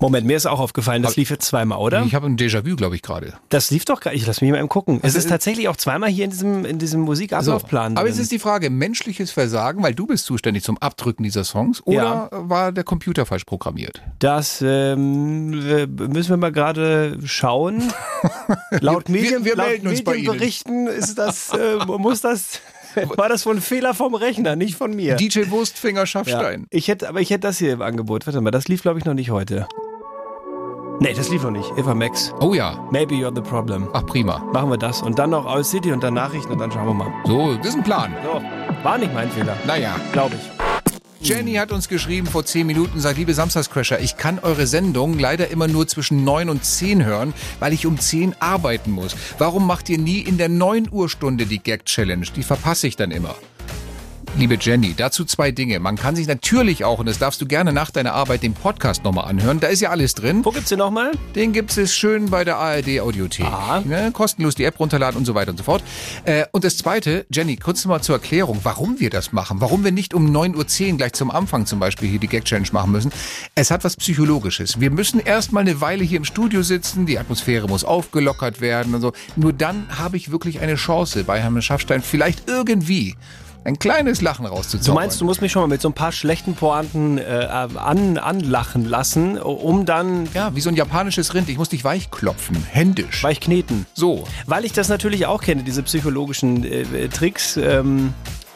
Moment, 0.00 0.26
mir 0.26 0.36
ist 0.36 0.46
auch 0.46 0.60
aufgefallen, 0.60 1.02
das 1.02 1.16
lief 1.16 1.30
jetzt 1.30 1.46
zweimal, 1.46 1.78
oder? 1.78 2.02
Ich 2.04 2.14
habe 2.14 2.26
ein 2.26 2.36
Déjà-vu, 2.36 2.76
glaube 2.76 2.96
ich, 2.96 3.02
gerade. 3.02 3.34
Das 3.48 3.70
lief 3.70 3.84
doch 3.84 4.00
gar 4.00 4.12
nicht. 4.12 4.26
Lass 4.26 4.40
mich 4.40 4.50
mal 4.50 4.58
eben 4.58 4.68
gucken. 4.68 4.98
Es 4.98 5.04
Also, 5.04 5.18
ist 5.18 5.28
tatsächlich 5.28 5.68
auch 5.68 5.76
zweimal 5.76 6.10
hier 6.10 6.24
in 6.24 6.30
diesem, 6.30 6.64
in 6.64 6.78
diesem 6.78 7.00
Musikablaufplan. 7.02 7.92
Aber 7.96 8.02
drin. 8.02 8.12
jetzt 8.14 8.20
ist 8.22 8.32
die 8.32 8.38
Frage, 8.38 8.68
menschliches 8.70 9.30
Versagen, 9.30 9.82
weil 9.82 9.94
du 9.94 10.06
bist 10.06 10.26
zuständig 10.26 10.62
zum 10.64 10.76
Abdrücken 10.78 11.22
dieser 11.22 11.44
Songs, 11.44 11.82
oder 11.86 11.94
Ja. 11.94 12.28
war 12.32 12.72
der 12.72 12.84
Computer 12.84 13.24
falsch 13.24 13.44
programmiert? 13.44 14.02
Das 14.18 14.62
ähm, 14.66 15.52
äh, 15.66 15.86
müssen 15.86 16.30
wir 16.30 16.36
mal 16.36 16.52
gerade 16.52 17.18
schauen. 17.24 17.82
Laut 18.80 19.08
Wir- 19.08 19.22
Medien, 19.22 19.44
wir 19.44 19.56
laut 19.56 19.68
melden 19.68 19.88
uns 19.88 20.02
bei 20.04 20.16
Ihnen. 20.16 20.26
Medienberichten 20.26 20.86
ist 20.86 21.16
das, 21.18 21.50
äh, 21.54 21.76
muss 21.86 22.20
das, 22.20 22.60
war 23.16 23.28
das 23.28 23.46
wohl 23.46 23.56
ein 23.56 23.60
Fehler 23.60 23.94
vom 23.94 24.14
Rechner, 24.14 24.56
nicht 24.56 24.76
von 24.76 24.94
mir. 24.94 25.16
DJ 25.16 25.50
Wurstfinger 25.50 26.00
ja. 26.00 26.06
Schaffstein. 26.06 26.66
Ich 26.70 26.88
hätte, 26.88 27.08
aber 27.08 27.20
ich 27.20 27.30
hätte 27.30 27.40
das 27.40 27.58
hier 27.58 27.72
im 27.72 27.82
Angebot. 27.82 28.26
Warte 28.26 28.40
mal, 28.40 28.50
das 28.50 28.68
lief 28.68 28.82
glaube 28.82 28.98
ich 28.98 29.04
noch 29.04 29.14
nicht 29.14 29.30
heute. 29.30 29.66
Nee, 31.02 31.14
das 31.14 31.30
lief 31.30 31.42
noch 31.42 31.50
nicht. 31.50 31.72
Eva 31.78 31.94
Max. 31.94 32.34
Oh 32.40 32.52
ja. 32.52 32.86
Maybe 32.90 33.14
you're 33.14 33.34
the 33.34 33.40
problem. 33.40 33.88
Ach, 33.94 34.04
prima. 34.04 34.38
Machen 34.52 34.68
wir 34.68 34.76
das. 34.76 35.00
Und 35.00 35.18
dann 35.18 35.30
noch 35.30 35.46
aus 35.46 35.70
City 35.70 35.92
und 35.92 36.02
dann 36.02 36.12
Nachrichten 36.12 36.52
und 36.52 36.58
dann 36.58 36.70
schauen 36.70 36.86
wir 36.88 36.92
mal. 36.92 37.10
So, 37.24 37.54
das 37.54 37.68
ist 37.68 37.76
ein 37.76 37.82
Plan. 37.82 38.14
So, 38.22 38.42
war 38.82 38.98
nicht 38.98 39.14
mein 39.14 39.30
Fehler. 39.30 39.56
Naja. 39.66 39.96
Glaube 40.12 40.34
ich. 40.36 40.69
Jenny 41.22 41.54
hat 41.54 41.70
uns 41.70 41.88
geschrieben 41.88 42.26
vor 42.26 42.46
10 42.46 42.66
Minuten, 42.66 42.98
sagt, 42.98 43.18
liebe 43.18 43.34
Samstagscrasher, 43.34 44.00
ich 44.00 44.16
kann 44.16 44.38
eure 44.38 44.66
Sendung 44.66 45.18
leider 45.18 45.48
immer 45.48 45.68
nur 45.68 45.86
zwischen 45.86 46.24
9 46.24 46.48
und 46.48 46.64
10 46.64 47.04
hören, 47.04 47.34
weil 47.58 47.74
ich 47.74 47.84
um 47.84 47.98
10 47.98 48.36
arbeiten 48.40 48.90
muss. 48.90 49.14
Warum 49.36 49.66
macht 49.66 49.90
ihr 49.90 49.98
nie 49.98 50.20
in 50.20 50.38
der 50.38 50.48
9 50.48 50.88
Uhr 50.90 51.10
Stunde 51.10 51.44
die 51.44 51.58
Gag-Challenge? 51.58 52.24
Die 52.34 52.42
verpasse 52.42 52.86
ich 52.86 52.96
dann 52.96 53.10
immer. 53.10 53.34
Liebe 54.36 54.56
Jenny, 54.58 54.94
dazu 54.96 55.24
zwei 55.24 55.50
Dinge. 55.50 55.80
Man 55.80 55.96
kann 55.96 56.14
sich 56.14 56.26
natürlich 56.26 56.84
auch, 56.84 57.00
und 57.00 57.06
das 57.06 57.18
darfst 57.18 57.40
du 57.42 57.46
gerne 57.46 57.72
nach 57.72 57.90
deiner 57.90 58.14
Arbeit, 58.14 58.42
den 58.42 58.54
Podcast 58.54 59.02
nochmal 59.02 59.24
anhören. 59.26 59.58
Da 59.58 59.66
ist 59.66 59.80
ja 59.80 59.90
alles 59.90 60.14
drin. 60.14 60.44
Wo 60.44 60.50
gibt's 60.50 60.68
den 60.68 60.78
nochmal? 60.78 61.10
Den 61.34 61.52
gibt 61.52 61.76
es 61.76 61.94
schön 61.94 62.30
bei 62.30 62.44
der 62.44 62.56
ARD 62.56 63.00
Audiothek. 63.00 63.44
Aha. 63.46 63.80
Ne, 63.80 64.10
kostenlos 64.12 64.54
die 64.54 64.64
App 64.64 64.78
runterladen 64.78 65.18
und 65.18 65.24
so 65.24 65.34
weiter 65.34 65.50
und 65.50 65.56
so 65.56 65.64
fort. 65.64 65.82
Äh, 66.24 66.44
und 66.52 66.62
das 66.64 66.78
Zweite, 66.78 67.26
Jenny, 67.30 67.56
kurz 67.56 67.84
mal 67.84 68.00
zur 68.00 68.14
Erklärung, 68.16 68.60
warum 68.62 69.00
wir 69.00 69.10
das 69.10 69.32
machen. 69.32 69.60
Warum 69.60 69.84
wir 69.84 69.92
nicht 69.92 70.14
um 70.14 70.34
9.10 70.34 70.92
Uhr 70.92 70.96
gleich 70.98 71.12
zum 71.12 71.30
Anfang 71.30 71.66
zum 71.66 71.80
Beispiel 71.80 72.08
hier 72.08 72.20
die 72.20 72.28
Gag-Challenge 72.28 72.68
machen 72.72 72.92
müssen. 72.92 73.12
Es 73.56 73.70
hat 73.72 73.82
was 73.82 73.96
Psychologisches. 73.96 74.80
Wir 74.80 74.90
müssen 74.90 75.18
erstmal 75.18 75.62
eine 75.62 75.80
Weile 75.80 76.04
hier 76.04 76.18
im 76.18 76.24
Studio 76.24 76.62
sitzen, 76.62 77.04
die 77.04 77.18
Atmosphäre 77.18 77.66
muss 77.68 77.84
aufgelockert 77.84 78.60
werden 78.60 78.94
und 78.94 79.00
so. 79.00 79.12
Nur 79.34 79.52
dann 79.52 79.98
habe 79.98 80.16
ich 80.16 80.30
wirklich 80.30 80.60
eine 80.60 80.76
Chance, 80.76 81.24
bei 81.24 81.40
Herrn 81.40 81.60
Schaffstein 81.60 82.00
vielleicht 82.00 82.48
irgendwie 82.48 83.16
ein 83.64 83.78
kleines 83.78 84.20
Lachen 84.22 84.46
Du 84.46 84.50
rauszuzaubern. 84.52 85.02
meinst, 85.02 85.20
du 85.20 85.24
musst 85.24 85.42
mich 85.42 85.52
schon 85.52 85.60
mal 85.62 85.68
mit 85.68 85.82
so 85.82 85.88
ein 85.88 85.92
paar 85.92 86.12
schlechten 86.12 86.54
Pointen 86.54 87.18
äh, 87.18 87.48
an, 87.76 88.16
anlachen 88.18 88.88
lassen, 88.88 89.38
um 89.38 89.84
dann 89.84 90.28
Ja, 90.34 90.54
wie 90.54 90.60
so 90.60 90.70
ein 90.70 90.76
japanisches 90.76 91.34
Rind. 91.34 91.48
Ich 91.48 91.58
muss 91.58 91.68
dich 91.68 91.84
weichklopfen. 91.84 92.56
Händisch. 92.70 93.22
weich 93.22 93.40
kneten. 93.40 93.86
So. 93.94 94.24
Weil 94.46 94.64
ich 94.64 94.72
das 94.72 94.88
natürlich 94.88 95.26
auch 95.26 95.42
kenne, 95.42 95.62
diese 95.62 95.82
psychologischen 95.82 96.64
äh, 96.64 97.08
Tricks, 97.08 97.56
ähm, 97.58 98.14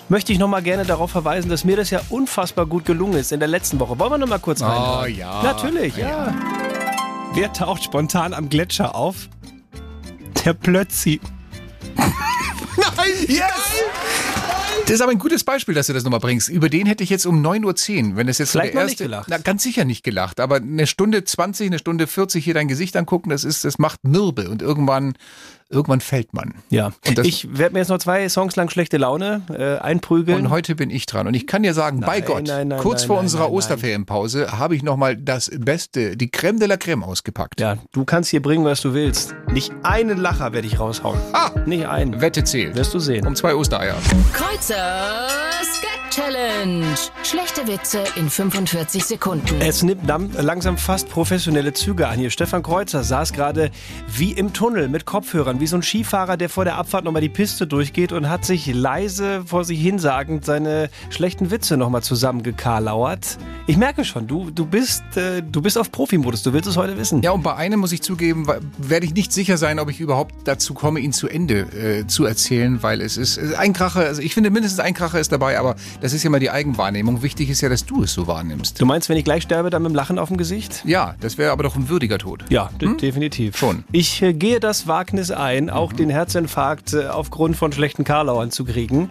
möchte 0.08 0.32
ich 0.32 0.38
nochmal 0.38 0.62
gerne 0.62 0.84
darauf 0.84 1.10
verweisen, 1.10 1.50
dass 1.50 1.64
mir 1.64 1.76
das 1.76 1.90
ja 1.90 2.00
unfassbar 2.08 2.66
gut 2.66 2.84
gelungen 2.86 3.14
ist 3.14 3.32
in 3.32 3.40
der 3.40 3.48
letzten 3.48 3.78
Woche. 3.80 3.98
Wollen 3.98 4.12
wir 4.12 4.18
nochmal 4.18 4.38
kurz 4.38 4.62
rein? 4.62 5.02
Oh 5.02 5.06
ja. 5.06 5.42
Natürlich, 5.42 5.96
ja. 5.96 6.34
Wer 7.34 7.52
taucht 7.52 7.84
spontan 7.84 8.32
am 8.32 8.48
Gletscher 8.48 8.94
auf? 8.94 9.28
Der 10.44 10.52
Plötzi. 10.54 11.20
Nein! 11.96 13.10
Yes! 13.28 13.82
Das 14.82 14.90
ist 14.90 15.00
aber 15.00 15.12
ein 15.12 15.18
gutes 15.18 15.44
Beispiel, 15.44 15.74
dass 15.74 15.86
du 15.86 15.92
das 15.94 16.04
nochmal 16.04 16.20
bringst. 16.20 16.48
Über 16.50 16.68
den 16.68 16.86
hätte 16.86 17.02
ich 17.02 17.10
jetzt 17.10 17.24
um 17.26 17.44
9.10 17.44 18.10
Uhr, 18.10 18.16
wenn 18.16 18.28
es 18.28 18.38
jetzt 18.38 18.52
so 18.52 18.58
der 18.60 18.74
noch 18.74 18.82
nicht 18.82 18.90
erste. 18.92 19.04
gelacht. 19.04 19.26
Na, 19.30 19.38
ganz 19.38 19.62
sicher 19.62 19.84
nicht 19.84 20.04
gelacht. 20.04 20.40
Aber 20.40 20.56
eine 20.56 20.86
Stunde 20.86 21.24
20, 21.24 21.68
eine 21.68 21.78
Stunde 21.78 22.06
40 22.06 22.44
hier 22.44 22.54
dein 22.54 22.68
Gesicht 22.68 22.96
angucken, 22.96 23.30
das 23.30 23.44
ist, 23.44 23.64
das 23.64 23.78
macht 23.78 24.04
mürbe 24.04 24.50
und 24.50 24.60
irgendwann, 24.60 25.14
irgendwann 25.70 26.00
fällt 26.00 26.34
man. 26.34 26.54
Ja. 26.68 26.92
Ich 27.22 27.56
werde 27.56 27.72
mir 27.72 27.78
jetzt 27.80 27.88
noch 27.88 27.98
zwei 27.98 28.28
Songs 28.28 28.56
lang 28.56 28.68
schlechte 28.68 28.98
Laune 28.98 29.42
äh, 29.48 29.82
einprügeln. 29.82 30.38
Und 30.44 30.50
heute 30.50 30.74
bin 30.74 30.90
ich 30.90 31.06
dran. 31.06 31.26
Und 31.26 31.34
ich 31.34 31.46
kann 31.46 31.62
dir 31.62 31.72
sagen, 31.72 32.00
bei 32.00 32.18
Nein, 32.20 32.24
Gott, 32.26 32.46
nein, 32.46 32.68
nein, 32.68 32.80
kurz 32.80 33.00
nein, 33.02 33.06
vor 33.06 33.16
nein, 33.16 33.24
unserer. 33.24 33.50
Osterferienpause 33.52 34.58
habe 34.58 34.76
ich 34.76 34.82
nochmal 34.82 35.16
das 35.16 35.50
Beste, 35.56 36.16
die 36.18 36.30
Creme 36.30 36.58
de 36.58 36.68
la 36.68 36.76
Creme 36.76 37.04
ausgepackt. 37.04 37.58
ja, 37.60 37.78
du 37.92 38.04
kannst 38.04 38.30
hier 38.30 38.42
bringen, 38.42 38.64
was 38.66 38.82
du 38.82 38.92
willst. 38.92 39.34
Nicht 39.50 39.72
einen 39.82 40.18
Lacher 40.18 40.52
werde 40.52 40.66
ich 40.66 40.78
raushauen. 40.78 41.18
Ah! 41.32 41.50
Nicht 41.66 41.86
einen. 41.86 42.20
Wette 42.20 42.44
zählt. 42.44 42.74
Wirst 42.74 42.92
du 42.92 42.98
sehen. 42.98 43.26
Um 43.26 43.34
zwei 43.34 43.54
Ostereier. 43.54 43.96
Kreuzers 44.66 45.82
Gag 45.82 46.10
Challenge. 46.10 46.86
Schlechte 47.22 47.66
Witze 47.66 48.04
in 48.16 48.30
45 48.30 49.04
Sekunden. 49.04 49.60
Es 49.60 49.82
nimmt 49.82 50.02
langsam 50.06 50.78
fast 50.78 51.08
professionelle 51.08 51.72
Züge 51.72 52.08
an 52.08 52.18
hier. 52.18 52.30
Stefan 52.30 52.62
Kreuzer 52.62 53.02
saß 53.02 53.32
gerade 53.32 53.70
wie 54.06 54.32
im 54.32 54.52
Tunnel 54.52 54.88
mit 54.88 55.04
Kopfhörern, 55.04 55.60
wie 55.60 55.66
so 55.66 55.76
ein 55.76 55.82
Skifahrer, 55.82 56.36
der 56.36 56.48
vor 56.48 56.64
der 56.64 56.76
Abfahrt 56.76 57.04
nochmal 57.04 57.20
die 57.20 57.28
Piste 57.28 57.66
durchgeht 57.66 58.12
und 58.12 58.30
hat 58.30 58.44
sich 58.44 58.72
leise 58.72 59.42
vor 59.44 59.64
sich 59.64 59.80
hinsagend 59.80 60.44
seine 60.44 60.88
schlechten 61.10 61.50
Witze 61.50 61.76
nochmal 61.76 62.02
zusammengekarlauert. 62.02 63.36
Ich 63.66 63.76
merke 63.76 64.04
schon, 64.04 64.26
du, 64.26 64.50
du, 64.50 64.66
bist, 64.66 65.02
äh, 65.16 65.42
du 65.42 65.60
bist 65.60 65.76
auf 65.76 65.90
Profimodus, 65.90 66.42
du 66.42 66.52
willst 66.52 66.68
es 66.68 66.76
heute 66.76 66.96
wissen. 66.96 67.22
Ja, 67.22 67.32
und 67.32 67.42
bei 67.42 67.54
einem 67.54 67.80
muss 67.80 67.92
ich 67.92 68.02
zugeben, 68.02 68.46
werde 68.78 69.04
ich 69.04 69.14
nicht 69.14 69.32
sicher 69.32 69.56
sein, 69.56 69.78
ob 69.78 69.90
ich 69.90 70.00
überhaupt 70.00 70.34
dazu 70.44 70.74
komme, 70.74 71.00
ihn 71.00 71.12
zu 71.12 71.28
Ende 71.28 71.60
äh, 71.60 72.06
zu 72.06 72.24
erzählen, 72.24 72.82
weil 72.82 73.00
es 73.00 73.16
ist 73.16 73.36
es 73.36 73.50
ist 73.50 73.58
ein 73.58 73.72
Kracher, 73.72 74.00
also 74.00 74.22
ich 74.22 74.34
finde 74.34 74.50
mindestens 74.54 74.80
ein 74.80 74.94
Kracher 74.94 75.20
ist 75.20 75.30
dabei, 75.32 75.58
aber 75.58 75.76
das 76.00 76.14
ist 76.14 76.22
ja 76.22 76.30
mal 76.30 76.40
die 76.40 76.50
Eigenwahrnehmung. 76.50 77.22
Wichtig 77.22 77.50
ist 77.50 77.60
ja, 77.60 77.68
dass 77.68 77.84
du 77.84 78.02
es 78.04 78.14
so 78.14 78.26
wahrnimmst. 78.26 78.80
Du 78.80 78.86
meinst, 78.86 79.08
wenn 79.10 79.18
ich 79.18 79.24
gleich 79.24 79.42
sterbe, 79.42 79.68
dann 79.68 79.82
mit 79.82 79.90
dem 79.90 79.94
Lachen 79.94 80.18
auf 80.18 80.28
dem 80.28 80.38
Gesicht? 80.38 80.82
Ja, 80.86 81.14
das 81.20 81.36
wäre 81.36 81.52
aber 81.52 81.62
doch 81.64 81.76
ein 81.76 81.88
würdiger 81.90 82.16
Tod. 82.18 82.44
Ja, 82.48 82.70
de- 82.80 82.96
definitiv. 82.96 83.56
Schon. 83.58 83.84
Ich 83.92 84.22
äh, 84.22 84.32
gehe 84.32 84.60
das 84.60 84.86
Wagnis 84.88 85.30
ein, 85.30 85.68
auch 85.68 85.92
den 85.92 86.08
Herzinfarkt 86.08 86.94
äh, 86.94 87.08
aufgrund 87.08 87.56
von 87.56 87.72
schlechten 87.72 88.04
Karlauern 88.04 88.50
zu 88.50 88.64
kriegen. 88.64 89.10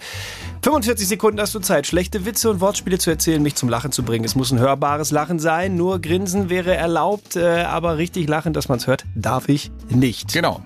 45 0.63 1.07
Sekunden 1.07 1.39
hast 1.41 1.53
du 1.53 1.59
Zeit, 1.59 1.85
schlechte 1.87 2.25
Witze 2.25 2.49
und 2.49 2.61
Wortspiele 2.61 2.97
zu 2.97 3.09
erzählen, 3.09 3.41
mich 3.43 3.55
zum 3.55 3.67
Lachen 3.69 3.91
zu 3.91 4.03
bringen. 4.03 4.23
Es 4.25 4.35
muss 4.35 4.51
ein 4.51 4.59
hörbares 4.59 5.11
Lachen 5.11 5.37
sein, 5.39 5.75
nur 5.75 5.99
Grinsen 5.99 6.49
wäre 6.49 6.75
erlaubt, 6.75 7.35
äh, 7.35 7.63
aber 7.63 7.97
richtig 7.97 8.29
lachen, 8.29 8.53
dass 8.53 8.69
man 8.69 8.77
es 8.79 8.87
hört, 8.87 9.03
darf 9.15 9.49
ich 9.49 9.71
nicht. 9.89 10.31
Genau. 10.33 10.61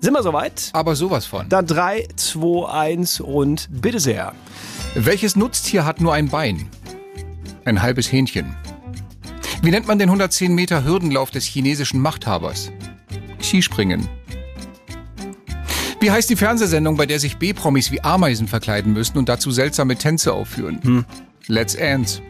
Sind 0.00 0.14
wir 0.14 0.22
soweit? 0.22 0.70
Aber 0.72 0.96
sowas 0.96 1.26
von. 1.26 1.48
Dann 1.48 1.66
3, 1.66 2.08
2, 2.16 2.68
1 2.70 3.20
und 3.20 3.68
bitte 3.70 4.00
sehr. 4.00 4.34
Welches 4.94 5.36
Nutztier 5.36 5.84
hat 5.84 6.00
nur 6.00 6.14
ein 6.14 6.28
Bein? 6.28 6.68
Ein 7.66 7.82
halbes 7.82 8.10
Hähnchen. 8.10 8.56
Wie 9.62 9.70
nennt 9.70 9.86
man 9.86 9.98
den 9.98 10.08
110 10.08 10.54
Meter 10.54 10.84
Hürdenlauf 10.84 11.30
des 11.30 11.44
chinesischen 11.44 12.00
Machthabers? 12.00 12.72
Skispringen. 13.42 14.08
Wie 16.00 16.10
heißt 16.10 16.30
die 16.30 16.36
Fernsehsendung, 16.36 16.96
bei 16.96 17.04
der 17.04 17.20
sich 17.20 17.36
B-Promis 17.36 17.90
wie 17.90 18.02
Ameisen 18.02 18.48
verkleiden 18.48 18.94
müssen 18.94 19.18
und 19.18 19.28
dazu 19.28 19.50
seltsame 19.50 19.96
Tänze 19.96 20.32
aufführen? 20.32 21.04
Let's 21.46 21.76
Ants. 21.76 22.22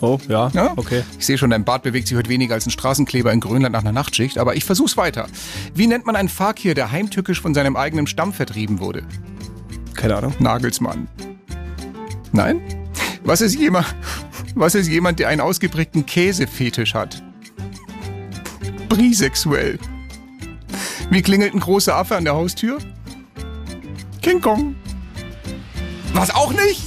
Oh, 0.00 0.18
ja, 0.28 0.48
Ja? 0.54 0.72
okay. 0.76 1.02
Ich 1.18 1.26
sehe 1.26 1.36
schon, 1.36 1.50
dein 1.50 1.64
Bart 1.64 1.82
bewegt 1.82 2.08
sich 2.08 2.16
heute 2.16 2.30
weniger 2.30 2.54
als 2.54 2.66
ein 2.66 2.70
Straßenkleber 2.70 3.32
in 3.32 3.40
Grönland 3.40 3.72
nach 3.72 3.80
einer 3.80 3.92
Nachtschicht, 3.92 4.38
aber 4.38 4.56
ich 4.56 4.64
versuch's 4.64 4.96
weiter. 4.96 5.26
Wie 5.74 5.86
nennt 5.86 6.06
man 6.06 6.16
einen 6.16 6.28
Fakir, 6.28 6.74
der 6.74 6.90
heimtückisch 6.90 7.40
von 7.40 7.54
seinem 7.54 7.76
eigenen 7.76 8.06
Stamm 8.06 8.32
vertrieben 8.32 8.80
wurde? 8.80 9.02
Keine 9.94 10.16
Ahnung. 10.16 10.34
Nagelsmann. 10.38 11.08
Nein? 12.32 12.60
Was 13.24 13.40
ist 13.42 13.54
jemand, 13.56 13.94
was 14.54 14.74
ist 14.74 14.88
jemand, 14.88 15.18
der 15.18 15.28
einen 15.28 15.40
ausgeprägten 15.42 16.06
Käsefetisch 16.06 16.94
hat? 16.94 17.22
Brisexuell. 18.88 19.78
Wie 21.10 21.22
klingelt 21.22 21.52
ein 21.54 21.60
großer 21.60 21.94
Affe 21.94 22.16
an 22.16 22.24
der 22.24 22.34
Haustür? 22.34 22.78
King 24.22 24.40
Kong. 24.40 24.74
Was 26.14 26.34
auch 26.34 26.52
nicht? 26.52 26.82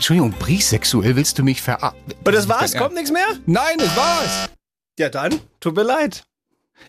Entschuldigung, 0.00 0.32
brisexuell 0.38 1.14
willst 1.14 1.38
du 1.38 1.42
mich 1.42 1.60
ver... 1.60 1.92
Und 2.24 2.34
das 2.34 2.48
war's? 2.48 2.74
Kommt 2.74 2.94
nichts 2.94 3.12
mehr? 3.12 3.26
Nein, 3.44 3.76
das 3.76 3.94
war's. 3.98 4.48
Ja, 4.98 5.10
dann, 5.10 5.38
tut 5.60 5.76
mir 5.76 5.82
leid. 5.82 6.22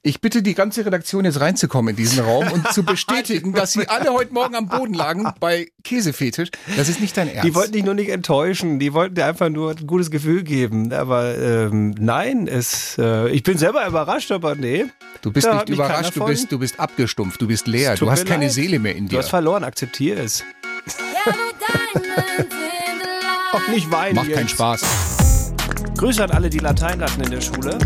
Ich 0.01 0.21
bitte 0.21 0.41
die 0.41 0.53
ganze 0.53 0.85
Redaktion 0.85 1.25
jetzt 1.25 1.41
reinzukommen 1.41 1.89
in 1.89 1.97
diesen 1.97 2.23
Raum 2.23 2.49
und 2.53 2.71
zu 2.71 2.83
bestätigen, 2.85 3.51
dass 3.51 3.73
sie 3.73 3.89
alle 3.89 4.13
heute 4.13 4.33
Morgen 4.33 4.55
am 4.55 4.69
Boden 4.69 4.93
lagen 4.93 5.27
bei 5.41 5.67
Käsefetisch. 5.83 6.51
Das 6.77 6.87
ist 6.87 7.01
nicht 7.01 7.17
dein 7.17 7.27
Ernst. 7.27 7.43
Die 7.45 7.53
wollten 7.53 7.73
dich 7.73 7.83
nur 7.83 7.95
nicht 7.95 8.07
enttäuschen, 8.11 8.79
die 8.79 8.93
wollten 8.93 9.15
dir 9.15 9.25
einfach 9.25 9.49
nur 9.49 9.71
ein 9.71 9.87
gutes 9.87 10.09
Gefühl 10.09 10.43
geben. 10.43 10.93
Aber 10.93 11.37
ähm, 11.37 11.93
nein, 11.99 12.47
es, 12.47 12.97
äh, 12.97 13.27
ich 13.31 13.43
bin 13.43 13.57
selber 13.57 13.85
überrascht, 13.85 14.31
aber 14.31 14.55
nee. 14.55 14.85
Du 15.21 15.33
bist 15.33 15.47
Da 15.47 15.55
nicht 15.55 15.67
überrascht, 15.67 16.15
du 16.15 16.23
bist, 16.23 16.49
du 16.49 16.59
bist 16.59 16.79
abgestumpft, 16.79 17.41
du 17.41 17.47
bist 17.47 17.67
leer, 17.67 17.95
du 17.97 18.09
hast 18.09 18.25
keine 18.25 18.45
leid. 18.45 18.53
Seele 18.53 18.79
mehr 18.79 18.95
in 18.95 19.07
Du 19.07 19.09
dir. 19.09 19.17
hast 19.17 19.29
verloren, 19.31 19.65
akzeptiere 19.65 20.21
es. 20.21 20.45
Auch 23.53 23.67
nicht 23.67 23.91
weinen 23.91 24.15
Macht 24.15 24.31
keinen 24.31 24.47
jetzt. 24.47 24.51
Spaß. 24.51 25.53
Grüße 25.97 26.23
an 26.23 26.31
alle, 26.31 26.49
die 26.49 26.59
Latein 26.59 27.01
hatten 27.01 27.21
in 27.21 27.31
der 27.31 27.41
Schule. 27.41 27.77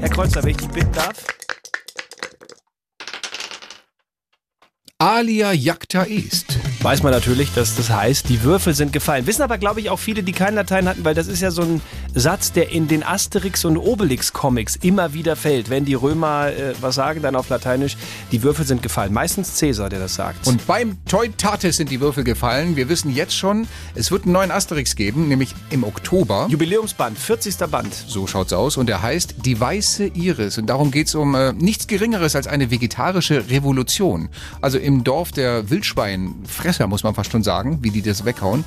Herr 0.00 0.08
Kreuzer, 0.08 0.42
wenn 0.42 0.50
ich 0.50 0.56
dich 0.58 0.68
bitten 0.68 0.92
darf. 0.92 1.24
Alia 4.98 5.52
jacta 5.52 6.04
est. 6.04 6.65
Weiß 6.86 7.02
man 7.02 7.10
natürlich, 7.10 7.52
dass 7.52 7.74
das 7.74 7.90
heißt, 7.90 8.28
die 8.28 8.44
Würfel 8.44 8.72
sind 8.72 8.92
gefallen. 8.92 9.26
Wissen 9.26 9.42
aber, 9.42 9.58
glaube 9.58 9.80
ich, 9.80 9.90
auch 9.90 9.98
viele, 9.98 10.22
die 10.22 10.30
kein 10.30 10.54
Latein 10.54 10.88
hatten, 10.88 11.04
weil 11.04 11.16
das 11.16 11.26
ist 11.26 11.42
ja 11.42 11.50
so 11.50 11.62
ein 11.62 11.80
Satz, 12.14 12.52
der 12.52 12.70
in 12.70 12.86
den 12.86 13.02
Asterix- 13.02 13.66
und 13.66 13.76
Obelix-Comics 13.76 14.76
immer 14.76 15.12
wieder 15.12 15.34
fällt. 15.34 15.68
Wenn 15.68 15.84
die 15.84 15.94
Römer 15.94 16.46
äh, 16.46 16.74
was 16.80 16.94
sagen, 16.94 17.22
dann 17.22 17.34
auf 17.34 17.48
Lateinisch, 17.48 17.96
die 18.30 18.44
Würfel 18.44 18.64
sind 18.64 18.84
gefallen. 18.84 19.12
Meistens 19.12 19.56
Cäsar, 19.56 19.88
der 19.88 19.98
das 19.98 20.14
sagt. 20.14 20.46
Und 20.46 20.64
beim 20.68 20.96
Teutates 21.06 21.76
sind 21.76 21.90
die 21.90 22.00
Würfel 22.00 22.22
gefallen. 22.22 22.76
Wir 22.76 22.88
wissen 22.88 23.12
jetzt 23.12 23.36
schon, 23.36 23.66
es 23.96 24.12
wird 24.12 24.22
einen 24.22 24.32
neuen 24.34 24.52
Asterix 24.52 24.94
geben, 24.94 25.26
nämlich 25.26 25.56
im 25.70 25.82
Oktober. 25.82 26.46
Jubiläumsband, 26.48 27.18
40. 27.18 27.56
Band. 27.68 27.92
So 27.92 28.28
schaut's 28.28 28.52
aus. 28.52 28.76
Und 28.76 28.88
der 28.88 29.02
heißt 29.02 29.34
Die 29.44 29.58
weiße 29.58 30.06
Iris. 30.14 30.56
Und 30.56 30.68
darum 30.68 30.92
geht's 30.92 31.16
um 31.16 31.34
äh, 31.34 31.52
nichts 31.52 31.88
Geringeres 31.88 32.36
als 32.36 32.46
eine 32.46 32.70
vegetarische 32.70 33.50
Revolution. 33.50 34.28
Also 34.60 34.78
im 34.78 35.02
Dorf 35.02 35.32
der 35.32 35.68
Wildschweinfresser, 35.68 36.75
muss 36.86 37.02
man 37.02 37.14
fast 37.14 37.32
schon 37.32 37.42
sagen, 37.42 37.78
wie 37.82 37.90
die 37.90 38.02
das 38.02 38.24
weghauen, 38.24 38.64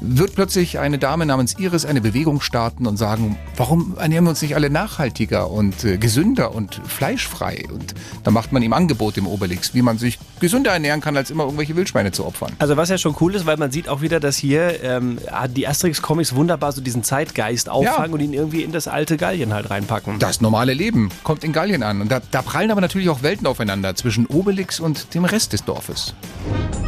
wird 0.00 0.34
plötzlich 0.34 0.78
eine 0.78 0.98
Dame 0.98 1.26
namens 1.26 1.58
Iris 1.58 1.84
eine 1.84 2.00
Bewegung 2.00 2.40
starten 2.40 2.86
und 2.86 2.96
sagen, 2.96 3.38
warum 3.56 3.96
ernähren 3.98 4.24
wir 4.24 4.30
uns 4.30 4.42
nicht 4.42 4.54
alle 4.54 4.70
nachhaltiger 4.70 5.50
und 5.50 5.84
äh, 5.84 5.96
gesünder 5.96 6.54
und 6.54 6.80
fleischfrei? 6.86 7.64
Und 7.72 7.94
da 8.24 8.30
macht 8.30 8.52
man 8.52 8.62
ihm 8.62 8.72
Angebot 8.72 9.16
im 9.16 9.26
Obelix, 9.26 9.74
wie 9.74 9.82
man 9.82 9.98
sich 9.98 10.18
gesünder 10.40 10.72
ernähren 10.72 11.00
kann, 11.00 11.16
als 11.16 11.30
immer 11.30 11.44
irgendwelche 11.44 11.76
Wildschweine 11.76 12.12
zu 12.12 12.26
opfern. 12.26 12.52
Also 12.58 12.76
was 12.76 12.88
ja 12.88 12.98
schon 12.98 13.14
cool 13.20 13.34
ist, 13.34 13.46
weil 13.46 13.56
man 13.56 13.70
sieht 13.70 13.88
auch 13.88 14.00
wieder, 14.00 14.20
dass 14.20 14.36
hier 14.36 14.82
ähm, 14.82 15.18
die 15.54 15.68
Asterix-Comics 15.68 16.34
wunderbar 16.34 16.72
so 16.72 16.80
diesen 16.80 17.02
Zeitgeist 17.02 17.68
auffangen 17.68 18.12
und 18.12 18.20
ihn 18.20 18.32
irgendwie 18.32 18.62
in 18.62 18.72
das 18.72 18.88
alte 18.88 19.16
Gallien 19.16 19.52
halt 19.54 19.70
reinpacken. 19.70 20.18
Das 20.18 20.40
normale 20.40 20.74
Leben 20.74 21.10
kommt 21.22 21.44
in 21.44 21.52
Gallien 21.52 21.82
an. 21.82 22.00
Und 22.00 22.10
da, 22.10 22.20
da 22.30 22.42
prallen 22.42 22.70
aber 22.70 22.80
natürlich 22.80 23.08
auch 23.08 23.22
Welten 23.22 23.46
aufeinander 23.46 23.94
zwischen 23.94 24.26
Obelix 24.26 24.80
und 24.80 25.14
dem 25.14 25.24
Rest 25.24 25.52
des 25.52 25.64
Dorfes. 25.64 26.14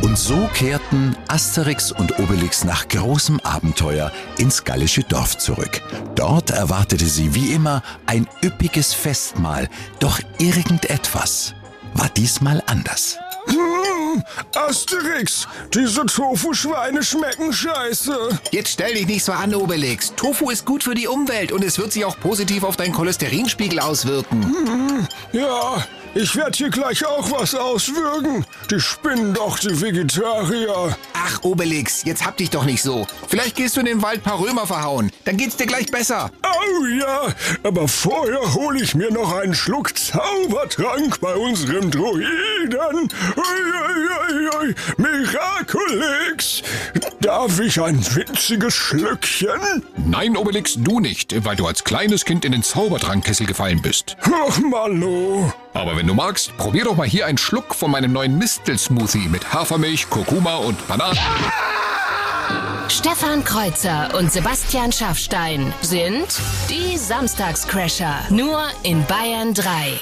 Und 0.03 0.19
so 0.19 0.46
kehrten 0.49 1.17
Asterix 1.29 1.93
und 1.93 2.19
Obelix 2.19 2.65
nach 2.65 2.89
großem 2.89 3.41
Abenteuer 3.41 4.13
ins 4.39 4.65
gallische 4.65 5.03
Dorf 5.03 5.39
zurück. 5.39 5.81
Dort 6.15 6.51
erwartete 6.51 7.07
sie 7.07 7.35
wie 7.35 7.53
immer 7.53 7.83
ein 8.07 8.27
üppiges 8.45 8.93
Festmahl, 8.95 9.69
doch 9.99 10.21
irgendetwas 10.39 11.55
war 11.95 12.09
diesmal 12.11 12.63
anders. 12.67 13.19
Hm, 13.47 14.23
Asterix, 14.57 15.47
diese 15.73 16.05
Tofu-Schweine 16.05 17.03
schmecken 17.03 17.53
scheiße. 17.53 18.41
Jetzt 18.51 18.71
stell 18.73 18.95
dich 18.95 19.07
nicht 19.07 19.25
so 19.25 19.33
an, 19.33 19.55
Obelix. 19.55 20.13
Tofu 20.17 20.51
ist 20.51 20.65
gut 20.67 20.83
für 20.83 20.95
die 20.95 21.07
Umwelt 21.07 21.53
und 21.53 21.63
es 21.65 21.79
wird 21.79 21.93
sich 21.93 22.05
auch 22.05 22.19
positiv 22.19 22.65
auf 22.65 22.77
deinen 22.77 22.93
Cholesterinspiegel 22.93 23.79
auswirken. 23.79 24.43
Hm, 24.43 25.09
Ja, 25.33 25.85
ich 26.17 26.35
werde 26.35 26.57
hier 26.57 26.71
gleich 26.71 27.05
auch 27.05 27.31
was 27.31 27.55
auswürgen. 27.55 28.47
Die 28.71 28.81
spinnen 28.81 29.35
doch, 29.35 29.59
die 29.59 29.81
Vegetarier. 29.81 30.97
Ach, 31.13 31.43
Obelix, 31.43 32.05
jetzt 32.05 32.25
hab 32.25 32.39
dich 32.39 32.49
doch 32.49 32.65
nicht 32.65 32.83
so. 32.83 33.07
Vielleicht 33.29 33.57
gehst 33.57 33.77
du 33.77 33.81
in 33.81 33.87
den 33.87 34.03
Wald 34.03 34.23
paar 34.23 34.41
Römer 34.41 34.67
verhauen. 34.67 35.13
Dann 35.25 35.37
geht's 35.37 35.57
dir 35.57 35.67
gleich 35.67 35.87
besser. 35.91 36.31
Oh 36.43 36.87
ja, 36.87 37.29
aber 37.63 37.87
vorher 37.87 38.55
hole 38.55 38.83
ich 38.83 38.95
mir 38.95 39.13
noch 39.13 39.33
einen 39.37 39.55
Schluck 39.55 39.97
Zaubertrank 39.99 41.21
bei 41.21 41.35
unserem 41.35 41.91
Druiden. 41.91 43.11
Ui, 43.37 43.45
ui, 44.33 44.49
ui, 44.59 44.75
Miraculix. 44.97 46.63
Darf 47.27 47.59
ich 47.59 47.83
ein 47.83 47.99
winziges 48.15 48.73
Schlückchen? 48.73 49.83
Nein, 49.97 50.37
Obelix, 50.37 50.77
du 50.79 51.01
nicht, 51.01 51.45
weil 51.45 51.57
du 51.57 51.67
als 51.67 51.83
kleines 51.83 52.25
Kind 52.25 52.45
in 52.45 52.53
den 52.53 52.63
Zaubertrankkessel 52.63 53.47
gefallen 53.47 53.83
bist. 53.83 54.17
Ach, 54.23 54.61
Malo. 54.61 55.53
Aber 55.75 55.97
wenn 55.97 56.07
du 56.07 56.15
magst, 56.15 56.57
probier 56.57 56.85
doch 56.85 56.95
mal 56.95 57.09
hier 57.09 57.27
einen 57.27 57.37
Schluck 57.37 57.75
von 57.75 57.91
meinem 57.91 58.13
neuen 58.13 58.39
Mistel-Smoothie 58.39 59.27
mit 59.29 59.53
Hafermilch, 59.53 60.09
Kurkuma 60.09 60.55
und 60.59 60.87
Bananen. 60.87 61.19
Stefan 62.87 63.43
Kreuzer 63.43 64.15
und 64.17 64.31
Sebastian 64.31 64.93
Schaffstein 64.93 65.75
sind 65.81 66.29
die 66.71 66.97
Samstagscrasher. 66.97 68.21
Nur 68.31 68.63
in 68.85 69.05
Bayern 69.07 69.53
3. 69.53 69.99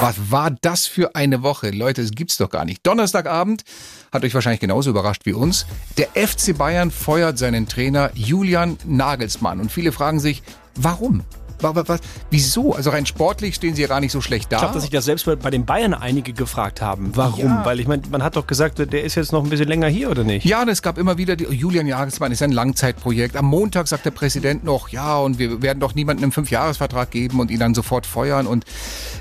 Was 0.00 0.30
war 0.30 0.50
das 0.50 0.86
für 0.86 1.14
eine 1.14 1.42
Woche? 1.42 1.70
Leute, 1.70 2.02
das 2.02 2.10
gibt's 2.10 2.36
doch 2.36 2.50
gar 2.50 2.64
nicht. 2.64 2.86
Donnerstagabend 2.86 3.64
hat 4.12 4.24
euch 4.24 4.34
wahrscheinlich 4.34 4.60
genauso 4.60 4.90
überrascht 4.90 5.22
wie 5.24 5.32
uns. 5.32 5.66
Der 5.96 6.08
FC 6.08 6.56
Bayern 6.56 6.90
feuert 6.90 7.38
seinen 7.38 7.66
Trainer 7.66 8.10
Julian 8.14 8.76
Nagelsmann. 8.84 9.58
Und 9.58 9.72
viele 9.72 9.92
fragen 9.92 10.20
sich, 10.20 10.42
warum? 10.74 11.22
Was, 11.60 11.88
was, 11.88 12.00
wieso? 12.30 12.74
Also 12.74 12.90
rein 12.90 13.06
sportlich 13.06 13.54
stehen 13.54 13.74
sie 13.74 13.82
ja 13.82 13.88
gar 13.88 14.00
nicht 14.00 14.12
so 14.12 14.20
schlecht 14.20 14.52
da. 14.52 14.56
Ich 14.56 14.60
glaube, 14.60 14.74
dass 14.74 14.82
sich 14.82 14.90
das 14.90 15.04
selbst 15.04 15.26
bei 15.26 15.50
den 15.50 15.64
Bayern 15.64 15.94
einige 15.94 16.32
gefragt 16.32 16.80
haben. 16.80 17.12
Warum? 17.14 17.46
Ja. 17.46 17.64
Weil 17.64 17.80
ich 17.80 17.88
meine, 17.88 18.02
man 18.10 18.22
hat 18.22 18.36
doch 18.36 18.46
gesagt, 18.46 18.78
der 18.78 19.04
ist 19.04 19.14
jetzt 19.14 19.32
noch 19.32 19.42
ein 19.42 19.50
bisschen 19.50 19.68
länger 19.68 19.88
hier, 19.88 20.10
oder 20.10 20.24
nicht? 20.24 20.44
Ja, 20.44 20.64
es 20.64 20.82
gab 20.82 20.98
immer 20.98 21.18
wieder, 21.18 21.36
die, 21.36 21.44
Julian 21.44 21.86
Jagelsmann 21.86 22.32
ist 22.32 22.42
ein 22.42 22.52
Langzeitprojekt. 22.52 23.36
Am 23.36 23.46
Montag 23.46 23.88
sagt 23.88 24.04
der 24.04 24.10
Präsident 24.10 24.64
noch, 24.64 24.88
ja, 24.88 25.16
und 25.18 25.38
wir 25.38 25.62
werden 25.62 25.80
doch 25.80 25.94
niemandem 25.94 26.24
einen 26.24 26.32
Fünfjahresvertrag 26.32 27.10
geben 27.10 27.40
und 27.40 27.50
ihn 27.50 27.58
dann 27.58 27.74
sofort 27.74 28.06
feuern. 28.06 28.46
Und 28.46 28.64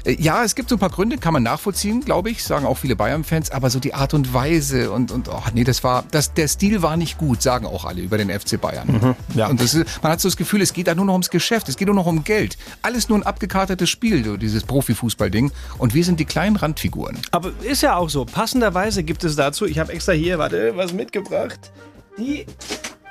äh, 0.06 0.16
ja, 0.20 0.44
es 0.44 0.56
gibt 0.56 0.70
so 0.70 0.76
ein 0.76 0.80
paar 0.80 0.90
Gründe, 0.90 1.18
kann 1.18 1.34
man 1.34 1.44
nachvollziehen, 1.44 2.02
glaube 2.02 2.30
ich, 2.30 2.44
sagen 2.44 2.66
auch 2.66 2.78
viele 2.78 2.96
Bayern-Fans, 2.96 3.52
aber 3.52 3.70
so 3.70 3.80
die 3.80 3.94
Art 3.94 4.14
und 4.14 4.34
Weise 4.34 4.92
und, 4.92 5.12
und 5.12 5.30
oh, 5.30 5.44
nee, 5.54 5.64
das 5.64 5.84
war, 5.84 6.04
das, 6.12 6.34
der 6.34 6.48
Stil 6.48 6.82
war 6.82 6.98
nicht 6.98 7.18
gut, 7.18 7.42
sagen 7.42 7.66
auch 7.66 7.86
alle 7.86 8.02
über 8.02 8.18
den 8.18 8.30
FC 8.30 8.60
Bayern. 8.60 8.88
Mhm, 8.88 9.16
ja. 9.38 9.48
Und 9.48 9.62
ist, 9.62 9.76
man 10.02 10.12
hat 10.12 10.22
so 10.22 10.28
das 10.28 10.38
Gefühl, 10.38 10.62
es 10.62 10.74
geht 10.74 10.88
da 10.88 10.96
nur 10.96 11.06
noch 11.06 11.14
ums 11.14 11.30
Geschäft, 11.30 11.70
es 11.70 11.78
geht 11.78 11.88
nur 11.88 11.96
noch 11.96 12.06
um 12.06 12.24
Geld. 12.26 12.58
Alles 12.82 13.10
nur 13.10 13.18
ein 13.18 13.24
abgekartetes 13.24 13.90
Spiel, 13.90 14.38
dieses 14.38 14.64
Profifußball-Ding. 14.64 15.52
Und 15.78 15.94
wir 15.94 16.04
sind 16.04 16.20
die 16.20 16.26
kleinen 16.26 16.56
Randfiguren. 16.56 17.18
Aber 17.32 17.52
ist 17.64 17.82
ja 17.82 17.96
auch 17.96 18.10
so. 18.10 18.26
Passenderweise 18.26 19.04
gibt 19.04 19.24
es 19.24 19.36
dazu, 19.36 19.66
ich 19.66 19.80
habe 19.80 19.94
extra 19.94 20.12
hier, 20.12 20.38
warte, 20.38 20.76
was 20.76 20.94
mitgebracht. 20.94 21.72
Die. 22.18 22.46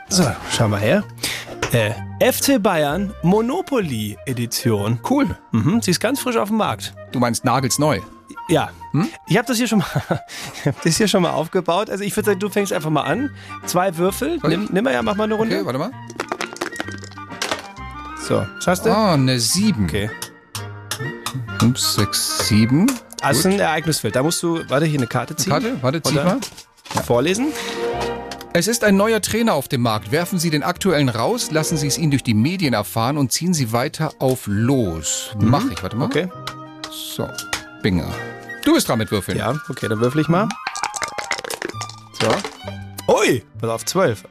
So, 0.09 0.25
schau 0.51 0.69
mal 0.69 0.81
her. 0.81 1.05
Äh, 1.73 1.93
FC 2.21 2.63
Bayern 2.63 3.13
Monopoly 3.23 4.17
Edition. 4.27 5.01
Cool. 5.09 5.37
Mhm, 5.51 5.83
sie 5.83 5.91
ist 5.91 6.01
ganz 6.01 6.21
frisch 6.21 6.37
auf 6.37 6.49
dem 6.49 6.59
Markt. 6.59 6.95
Du 7.11 7.19
meinst 7.19 7.45
nagelsneu? 7.45 8.01
Ja. 8.49 8.71
Hm? 8.93 9.09
Ich 9.27 9.37
habe 9.37 9.47
das 9.49 9.57
hier 9.57 9.67
schon 9.67 9.79
mal, 9.79 10.23
das 10.85 10.97
hier 10.97 11.09
schon 11.09 11.23
mal 11.23 11.31
aufgebaut. 11.31 11.91
Also 11.91 12.05
ich 12.05 12.15
würde 12.17 12.27
sagen, 12.27 12.41
du 12.41 12.49
fängst 12.49 12.73
einfach 12.73 12.91
mal 12.91 13.03
an. 13.03 13.31
Zwei 13.67 13.97
Würfel. 13.97 14.39
Nimm, 14.47 14.69
nimm 14.71 14.85
mal 14.85 14.93
ja, 14.93 15.03
mach 15.03 15.17
mal 15.17 15.25
eine 15.25 15.35
Runde. 15.35 15.57
Okay, 15.57 15.67
warte 15.67 15.79
mal. 15.79 15.91
So, 18.27 18.47
was 18.57 18.67
hast 18.67 18.87
du? 18.87 18.91
Ah, 18.91 19.13
eine 19.13 19.39
7. 19.39 19.85
Okay. 19.85 20.11
5, 21.59 21.79
6, 21.79 22.49
7. 22.49 22.91
Also 23.21 23.51
ein 23.51 23.61
Ereignisfeld. 23.61 24.17
Da 24.17 24.23
musst 24.23 24.43
du, 24.43 24.61
warte, 24.71 24.87
hier 24.87 24.99
eine 24.99 25.07
Karte 25.07 25.37
ziehen. 25.37 25.51
Karte, 25.51 25.77
warte, 25.83 26.01
zieh 26.01 26.15
mal. 26.15 26.41
Ja. 26.95 27.03
Vorlesen. 27.03 27.49
Es 28.55 28.67
ist 28.67 28.83
ein 28.83 28.97
neuer 28.97 29.21
Trainer 29.21 29.53
auf 29.53 29.69
dem 29.69 29.83
Markt. 29.83 30.11
Werfen 30.11 30.39
Sie 30.39 30.49
den 30.49 30.63
aktuellen 30.63 31.11
raus, 31.11 31.51
lassen 31.51 31.77
Sie 31.77 31.87
es 31.87 31.99
ihn 31.99 32.11
durch 32.11 32.23
die 32.23 32.33
Medien 32.33 32.73
erfahren 32.73 33.19
und 33.19 33.31
ziehen 33.31 33.53
Sie 33.53 33.73
weiter 33.73 34.13
auf 34.21 34.45
los. 34.47 35.33
Mhm. 35.39 35.51
Mach 35.51 35.71
ich, 35.71 35.83
warte 35.83 35.97
mal. 35.97 36.07
Okay. 36.07 36.31
So, 36.91 37.29
Binger. 37.83 38.09
Du 38.65 38.73
bist 38.73 38.89
dran 38.89 39.01
mit 39.01 39.11
Würfeln. 39.11 39.37
Ja, 39.37 39.55
okay, 39.69 39.87
dann 39.87 40.01
würfel 40.01 40.23
ich 40.23 40.29
mal. 40.29 40.49
So. 42.19 42.29
Ui, 43.13 43.45
pass 43.61 43.69
auf, 43.69 43.85
12. 43.85 44.25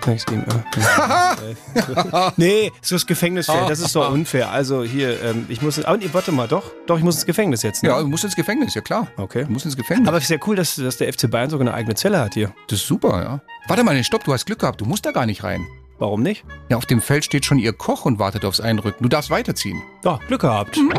nee, 2.36 2.72
so 2.82 2.94
das 2.94 3.06
Gefängnisfeld, 3.06 3.68
das 3.68 3.80
ist 3.80 3.94
doch 3.94 4.10
unfair. 4.10 4.50
Also 4.50 4.82
hier, 4.82 5.22
ähm, 5.22 5.46
ich 5.48 5.62
muss. 5.62 5.82
Aber, 5.84 5.98
warte 6.12 6.32
mal, 6.32 6.48
doch, 6.48 6.64
doch, 6.86 6.98
ich 6.98 7.04
muss 7.04 7.16
ins 7.16 7.26
Gefängnis 7.26 7.62
jetzt. 7.62 7.82
Ne? 7.82 7.90
Ja, 7.90 8.00
du 8.00 8.08
musst 8.08 8.24
ins 8.24 8.36
Gefängnis, 8.36 8.74
ja 8.74 8.80
klar. 8.80 9.08
Okay. 9.16 9.44
Du 9.44 9.52
musst 9.52 9.64
ins 9.64 9.76
Gefängnis. 9.76 10.08
Aber 10.08 10.16
es 10.16 10.24
ist 10.24 10.30
ja 10.30 10.38
cool, 10.46 10.56
dass, 10.56 10.76
dass 10.76 10.96
der 10.96 11.12
FC 11.12 11.30
Bayern 11.30 11.50
sogar 11.50 11.66
eine 11.66 11.74
eigene 11.74 11.94
Zelle 11.94 12.20
hat 12.20 12.34
hier. 12.34 12.52
Das 12.68 12.80
ist 12.80 12.86
super, 12.86 13.22
ja. 13.22 13.40
Warte 13.68 13.84
mal, 13.84 14.02
stopp, 14.04 14.24
du 14.24 14.32
hast 14.32 14.46
Glück 14.46 14.60
gehabt, 14.60 14.80
du 14.80 14.84
musst 14.84 15.06
da 15.06 15.12
gar 15.12 15.26
nicht 15.26 15.44
rein. 15.44 15.66
Warum 15.98 16.22
nicht? 16.22 16.44
Ja, 16.70 16.78
auf 16.78 16.86
dem 16.86 17.02
Feld 17.02 17.26
steht 17.26 17.44
schon 17.44 17.58
ihr 17.58 17.74
Koch 17.74 18.06
und 18.06 18.18
wartet 18.18 18.46
aufs 18.46 18.60
Einrücken. 18.60 19.02
Du 19.02 19.10
darfst 19.10 19.28
weiterziehen. 19.28 19.82
Ja, 20.02 20.18
Glück 20.26 20.40
gehabt. 20.40 20.78
Mhm. 20.78 20.94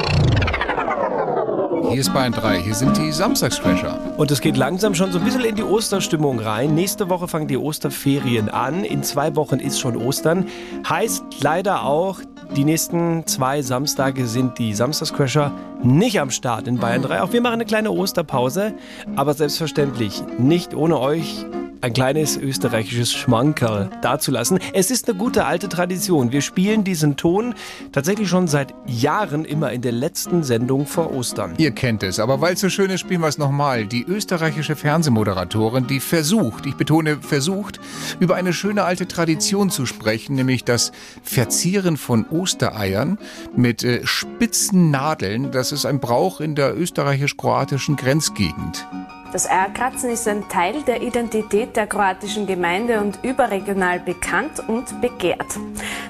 Hier 1.92 2.00
ist 2.00 2.14
Bayern 2.14 2.32
3, 2.32 2.62
hier 2.62 2.74
sind 2.74 2.96
die 2.96 3.12
Samstagscrasher. 3.12 4.00
Und 4.16 4.32
es 4.32 4.40
geht 4.40 4.56
langsam 4.56 4.96
schon 4.96 5.12
so 5.12 5.20
ein 5.20 5.26
bisschen 5.26 5.44
in 5.44 5.58
die 5.58 5.64
Osterstimmung 5.64 6.40
rein. 6.40 6.74
Nächste 6.74 7.10
Woche 7.10 7.28
fangen 7.28 7.50
die 7.50 7.58
Osterferien 7.58 8.48
an. 8.48 8.86
In 8.86 9.04
zwei 9.04 9.36
Wochen 9.36 9.60
ist 9.60 9.78
schon 9.78 9.98
Ostern. 9.98 10.48
Heißt 10.88 11.22
leider 11.42 11.84
auch, 11.84 12.22
die 12.56 12.64
nächsten 12.64 13.28
zwei 13.28 13.62
Samstage 13.62 14.26
sind 14.26 14.58
die 14.58 14.74
Samstagscrasher 14.74 15.52
nicht 15.84 16.22
am 16.22 16.32
Start 16.32 16.66
in 16.70 16.78
Bayern 16.78 17.02
3. 17.02 17.24
Auch 17.24 17.34
wir 17.34 17.42
machen 17.42 17.56
eine 17.56 17.66
kleine 17.66 17.92
Osterpause. 17.92 18.74
Aber 19.18 19.34
selbstverständlich 19.34 20.24
nicht 20.40 20.74
ohne 20.74 20.98
euch 20.98 21.46
ein 21.82 21.94
kleines 21.94 22.38
österreichisches 22.38 23.12
Schmankerl 23.12 23.90
dazulassen. 24.02 24.60
Es 24.74 24.92
ist 24.92 25.10
eine 25.10 25.18
gute 25.18 25.46
alte 25.46 25.68
Tradition. 25.68 26.32
Wir 26.32 26.42
spielen 26.42 26.84
diesen 26.84 27.18
Ton 27.18 27.56
tatsächlich 27.92 28.30
schon 28.30 28.48
seit 28.48 28.74
Jahren 28.86 29.46
immer 29.46 29.72
in 29.72 29.82
der 29.82 29.92
letzten 29.92 30.44
Sendung 30.44 30.86
vor 30.86 31.12
Ostern. 31.14 31.54
Ihr 31.58 31.72
kennt 31.72 32.04
es, 32.04 32.20
aber 32.20 32.40
weil 32.42 32.54
es 32.54 32.60
so 32.60 32.70
schön 32.70 32.90
ist, 32.92 33.02
spielen 33.02 33.22
wir 33.22 33.28
es 33.28 33.38
nochmal. 33.38 33.86
Die 33.86 34.04
österreichische 34.04 34.76
Fernsehmoderatorin, 34.76 35.88
die 35.88 36.00
versucht, 36.00 36.66
ich 36.66 36.76
betone 36.76 37.18
versucht, 37.18 37.80
über 38.20 38.36
eine 38.36 38.54
schöne 38.54 38.84
alte 38.84 39.08
Tradition 39.08 39.70
zu 39.70 39.86
sprechen, 39.86 40.36
nämlich 40.36 40.64
das 40.64 40.92
Verzieren 41.24 41.98
von 41.98 42.26
Ostereiern 42.30 43.18
mit 43.56 43.84
äh, 43.84 44.06
spitzen 44.06 44.92
Nadeln. 44.92 45.52
Das 45.52 45.72
ist 45.72 45.86
ein 45.86 46.00
Brauch 46.00 46.42
in 46.42 46.56
der 46.56 46.78
österreichisch-kroatischen 46.78 47.96
Grenzgegend. 47.96 48.86
Das 49.32 49.50
Eierkratzen 49.50 50.10
ist 50.10 50.28
ein 50.28 50.50
Teil 50.50 50.82
der 50.84 51.02
Identität 51.02 51.78
der 51.78 51.88
kroatischen 51.88 52.48
Gemeinde 52.48 53.00
und 53.00 53.20
überregional 53.24 54.02
bekannt 54.02 54.62
und 54.68 55.00
begehrt. 55.00 55.58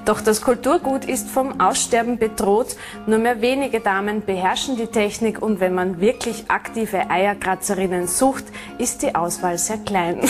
Doch 0.06 0.22
das 0.22 0.42
Kulturgut 0.42 1.06
ist 1.06 1.30
vom 1.30 1.62
Aussterben 1.62 2.18
bedroht. 2.18 2.76
Nur 3.06 3.20
mehr 3.20 3.42
wenige 3.42 3.80
Damen 3.80 4.26
beherrschen 4.26 4.76
die 4.76 4.88
Technik 4.88 5.40
und 5.40 5.60
wenn 5.60 5.76
man 5.76 6.02
wirklich 6.02 6.46
aktive 6.48 7.12
Eierkratzerinnen 7.12 8.08
sucht, 8.08 8.46
ist 8.80 9.04
die 9.04 9.14
Auswahl 9.14 9.60
sehr 9.60 9.78
klein. 9.78 10.22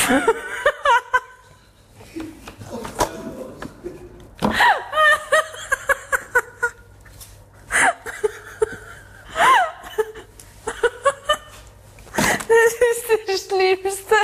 Schlimmste, 13.51 14.15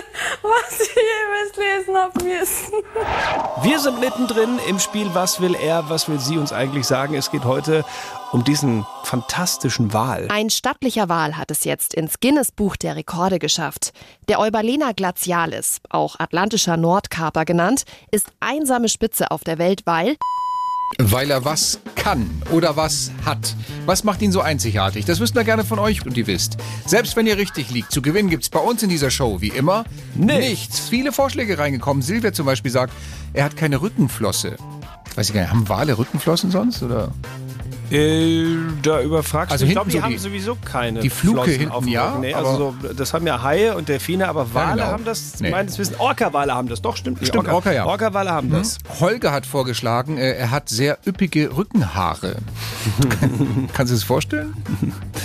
was 0.42 0.80
ich 0.80 0.96
jemals 0.96 1.58
lesen 1.58 1.98
habe 1.98 2.24
müssen. 2.24 2.74
Wir 3.62 3.80
sind 3.80 4.00
mittendrin 4.00 4.60
im 4.68 4.80
Spiel 4.80 5.10
Was 5.14 5.42
will 5.42 5.56
er, 5.56 5.90
was 5.90 6.08
will 6.08 6.20
sie 6.20 6.38
uns 6.38 6.54
eigentlich 6.54 6.86
sagen? 6.88 7.14
Es 7.16 7.30
geht 7.30 7.44
heute 7.44 7.84
um 8.32 8.44
diesen 8.44 8.86
fantastischen 9.04 9.94
Wal. 9.94 10.28
Ein 10.30 10.50
stattlicher 10.50 11.10
Wal 11.10 11.38
hat 11.38 11.52
es 11.52 11.64
jetzt 11.64 11.94
ins 11.94 12.20
Guinness-Buch 12.20 12.78
der 12.78 12.96
Rekorde 12.96 13.40
geschafft. 13.40 13.92
Der 14.30 14.40
Eubalena 14.40 14.92
glacialis, 14.94 15.80
auch 15.90 16.20
atlantischer 16.20 16.78
Nordkaper 16.78 17.46
genannt, 17.46 17.84
ist 18.12 18.32
einsame 18.40 18.90
Spitze 18.90 19.32
auf 19.32 19.44
der 19.44 19.58
Welt, 19.58 19.82
weil 19.86 20.18
weil 20.98 21.30
er 21.32 21.46
was 21.46 21.80
kann 21.96 22.30
oder 22.52 22.76
was 22.76 23.12
hat. 23.26 23.56
Was 23.86 24.04
macht 24.04 24.22
ihn 24.22 24.32
so 24.32 24.42
einzigartig? 24.42 25.06
Das 25.06 25.20
wüssten 25.20 25.38
wir 25.38 25.44
gerne 25.44 25.64
von 25.64 25.80
euch 25.80 26.06
und 26.06 26.18
ihr 26.18 26.28
wisst. 26.28 26.58
Selbst 26.86 27.16
wenn 27.16 27.28
ihr 27.28 27.38
richtig 27.38 27.70
liegt, 27.70 27.92
zu 27.92 28.02
gewinnen 28.02 28.30
gibt's 28.30 28.50
bei 28.50 28.60
uns 28.60 28.84
in 28.84 28.90
dieser 28.90 29.12
Show 29.12 29.42
wie 29.42 29.50
immer 29.50 29.84
nichts. 30.16 30.50
nichts. 30.50 30.90
Viele 30.90 31.12
Vorschläge 31.12 31.58
reingekommen. 31.58 32.02
Silvia 32.02 32.34
zum 32.34 32.46
Beispiel 32.46 32.72
sagt, 32.72 32.94
er 33.34 33.44
hat 33.44 33.58
keine 33.58 33.82
Rückenflosse. 33.82 34.58
Weiß 35.16 35.30
ich 35.30 35.34
gar 35.36 35.42
nicht, 35.42 35.52
haben 35.52 35.70
Wale 35.70 35.98
Rückenflossen 35.98 36.52
sonst 36.52 36.84
oder? 36.84 37.12
Äh, 37.92 38.46
da 38.82 39.02
überfragst 39.02 39.52
Also 39.52 39.64
du. 39.66 39.70
Ich 39.70 39.76
glaube, 39.76 39.90
die 39.90 39.98
so 39.98 40.04
haben 40.04 40.12
die- 40.12 40.18
sowieso 40.18 40.56
keine 40.56 41.00
die 41.00 41.10
Fluke 41.10 41.36
Flossen 41.44 41.60
hinten, 41.60 41.72
auf 41.74 41.84
dem 41.86 41.94
ja. 41.94 42.18
Nee, 42.20 42.34
also 42.34 42.56
so, 42.82 42.94
das 42.94 43.14
haben 43.14 43.26
ja 43.26 43.42
Haie 43.42 43.76
und 43.76 43.88
Delfine, 43.90 44.28
aber 44.28 44.54
Wale 44.54 44.74
genau. 44.82 44.86
haben 44.92 45.06
das 45.06 45.40
Nee. 45.40 45.50
meines 45.52 45.78
Wissens. 45.80 46.00
Orca-Wale 46.00 46.54
haben 46.54 46.68
das. 46.68 46.82
Doch, 46.82 46.98
stimmt. 46.98 47.22
nicht. 47.22 47.30
Stimmt, 47.30 47.48
Orca, 47.48 47.72
ja. 47.72 47.86
Orca-Wale 47.86 48.32
haben 48.32 48.50
Hm? 48.52 48.58
das. 48.58 48.78
Holger 49.00 49.32
hat 49.32 49.46
vorgeschlagen, 49.46 50.18
äh, 50.18 50.32
er 50.34 50.52
hat 50.52 50.70
sehr 50.70 50.98
üppige 51.08 51.56
Rückenhaare. 51.56 52.36
Kannst 53.74 53.92
du 53.92 53.96
es 53.96 54.04
vorstellen? 54.04 54.54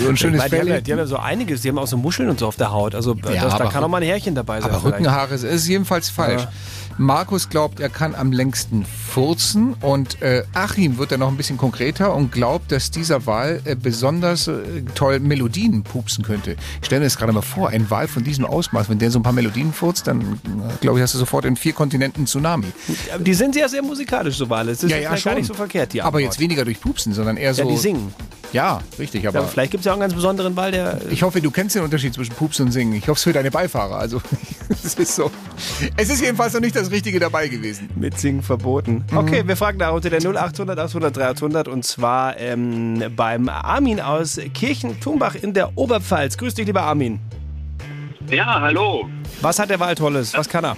So 0.01 0.09
ein 0.09 0.17
schönes 0.17 0.45
die, 0.45 0.59
haben 0.59 0.69
ja, 0.69 0.81
die 0.81 0.93
haben 0.93 0.99
ja 0.99 1.07
so 1.07 1.17
einiges. 1.19 1.63
Die 1.63 1.69
haben 1.69 1.79
auch 1.79 1.87
so 1.87 1.97
Muscheln 1.97 2.29
und 2.29 2.39
so 2.39 2.47
auf 2.47 2.57
der 2.57 2.71
Haut. 2.73 2.95
Also 2.95 3.15
Ja, 3.33 3.45
das, 3.45 3.59
da 3.59 3.67
kann 3.67 3.83
auch 3.85 3.89
mal 3.89 3.99
ein 4.03 4.07
Härchen 4.07 4.35
dabei 4.35 4.61
sein. 4.61 4.71
Aber 4.71 4.81
vielleicht. 4.81 4.97
Rückenhaare 5.01 5.35
ist, 5.35 5.43
ist 5.45 5.67
jedenfalls 5.69 6.09
falsch. 6.11 6.43
Ja. 6.43 6.53
Markus 6.99 7.49
glaubt, 7.49 7.81
er 7.81 7.89
kann 7.89 8.15
am 8.15 8.33
längsten 8.33 8.85
furzen 8.85 9.75
und 9.81 10.21
äh, 10.23 10.45
Achim 10.55 10.99
wird 10.99 11.13
dann 11.13 11.21
noch 11.21 11.29
ein 11.29 11.37
bisschen 11.37 11.57
konkreter 11.57 12.15
und 12.15 12.33
glaubt, 12.33 12.73
dass 12.73 12.91
dieser 12.91 13.27
Wal 13.27 13.61
äh, 13.65 13.75
besonders 13.75 14.49
äh, 14.49 14.83
toll 14.95 15.21
Melodien 15.21 15.83
pupsen 15.83 16.25
könnte. 16.25 16.57
Ich 16.81 16.87
stelle 16.87 17.01
mir 17.01 17.07
das 17.07 17.17
gerade 17.17 17.33
mal 17.33 17.43
vor, 17.43 17.71
ein 17.71 17.91
Wal 17.91 18.09
von 18.09 18.25
diesem 18.25 18.45
Ausmaß, 18.45 18.89
wenn 18.89 18.99
der 18.99 19.11
so 19.11 19.19
ein 19.19 19.23
paar 19.23 19.33
Melodien 19.33 19.73
furzt, 19.73 20.07
dann 20.07 20.21
äh, 20.21 20.25
glaube 20.81 20.99
ich, 20.99 21.03
hast 21.03 21.15
du 21.15 21.19
sofort 21.19 21.45
in 21.45 21.57
vier 21.57 21.73
Kontinenten 21.73 22.27
Tsunami. 22.27 22.67
Aber 23.15 23.25
Die 23.25 23.35
sind 23.35 23.57
ja 23.57 23.69
sehr 23.69 23.83
musikalisch, 23.83 24.37
so 24.37 24.49
Wale. 24.49 24.73
Das 24.73 24.83
ist 24.83 24.93
vielleicht 24.93 25.25
gar 25.25 25.35
nicht 25.35 25.47
so 25.47 25.55
verkehrt, 25.55 25.93
die 25.93 26.03
Aber 26.03 26.21
jetzt 26.21 26.39
weniger 26.39 26.65
durch 26.65 26.81
Pupsen, 26.81 27.13
sondern 27.13 27.37
eher 27.37 27.55
so... 27.55 27.63
Ja, 27.63 27.69
die 27.69 27.79
singen. 27.79 28.15
Ja, 28.53 28.81
richtig, 28.99 29.27
aber... 29.27 29.41
Ja, 29.41 29.47
vielleicht 29.47 29.71
gibt 29.71 29.81
es 29.81 29.87
ja 29.87 29.93
auch 29.93 29.97
einen 29.97 30.03
ganz 30.03 30.15
besonderen 30.15 30.55
Wal, 30.57 30.73
der. 30.73 31.01
Ich 31.11 31.23
hoffe, 31.23 31.41
du 31.41 31.51
kennst 31.51 31.75
den 31.75 31.83
Unterschied 31.83 32.13
zwischen 32.13 32.35
Pupsen 32.35 32.67
und 32.67 32.73
Singen. 32.73 32.93
Ich 32.93 33.09
hoffe 33.09 33.19
es 33.19 33.23
für 33.23 33.33
deine 33.33 33.51
Beifahrer. 33.51 33.97
Also, 33.97 34.21
es 34.69 34.95
ist 34.95 35.15
so. 35.15 35.31
Es 35.97 36.11
ist 36.11 36.21
jedenfalls 36.21 36.53
noch 36.53 36.61
nicht 36.61 36.77
das 36.77 36.82
Richtige 36.91 37.21
dabei 37.21 37.49
gewesen. 37.49 37.89
Mit 37.97 38.19
Singen 38.19 38.43
verboten. 38.43 39.05
Mhm. 39.11 39.17
Okay, 39.19 39.43
wir 39.47 39.57
fragen 39.57 39.79
nach 39.79 39.93
unter 39.93 40.11
der 40.11 40.21
0800 40.21 40.79
800 40.79 41.17
300 41.17 41.69
und 41.69 41.85
zwar 41.85 42.37
ähm, 42.39 43.03
beim 43.17 43.49
Armin 43.49 44.01
aus 44.01 44.41
Kirchen-Tumbach 44.55 45.35
in 45.37 45.55
der 45.55 45.77
Oberpfalz. 45.77 46.37
Grüß 46.37 46.55
dich, 46.55 46.67
lieber 46.67 46.83
Armin. 46.83 47.21
Ja, 48.31 48.61
hallo. 48.61 49.09
Was 49.41 49.59
hat 49.59 49.71
der 49.71 49.81
Wal 49.81 49.95
Tolles? 49.95 50.35
Was 50.35 50.49
kann 50.49 50.65
er? 50.65 50.77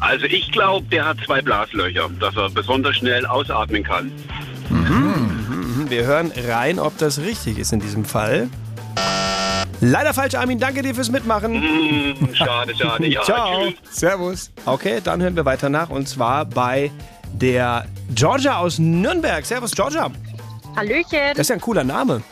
Also 0.00 0.24
ich 0.26 0.50
glaube, 0.50 0.86
der 0.90 1.04
hat 1.04 1.18
zwei 1.24 1.40
Blaslöcher, 1.40 2.08
dass 2.18 2.36
er 2.36 2.50
besonders 2.50 2.96
schnell 2.96 3.24
ausatmen 3.26 3.84
kann. 3.84 4.10
Mhm, 4.70 5.86
Wir 5.88 6.04
hören 6.06 6.32
rein, 6.48 6.78
ob 6.78 6.96
das 6.98 7.20
richtig 7.20 7.58
ist 7.58 7.72
in 7.72 7.80
diesem 7.80 8.04
Fall. 8.04 8.48
Leider 9.84 10.14
falsch, 10.14 10.36
Armin. 10.36 10.60
Danke 10.60 10.80
dir 10.82 10.94
fürs 10.94 11.10
Mitmachen. 11.10 11.54
Hm, 11.60 12.34
schade, 12.34 12.72
schade. 12.76 13.04
Ja, 13.08 13.22
Ciao. 13.22 13.66
tschüss. 13.66 13.98
Servus. 13.98 14.50
Okay, 14.64 15.00
dann 15.02 15.20
hören 15.20 15.34
wir 15.34 15.44
weiter 15.44 15.68
nach 15.68 15.90
und 15.90 16.08
zwar 16.08 16.44
bei 16.44 16.90
der 17.32 17.86
Georgia 18.14 18.58
aus 18.58 18.78
Nürnberg. 18.78 19.44
Servus, 19.44 19.72
Georgia. 19.72 20.08
Hallöchen. 20.76 21.18
Das 21.30 21.40
ist 21.40 21.48
ja 21.48 21.56
ein 21.56 21.60
cooler 21.60 21.82
Name. 21.82 22.22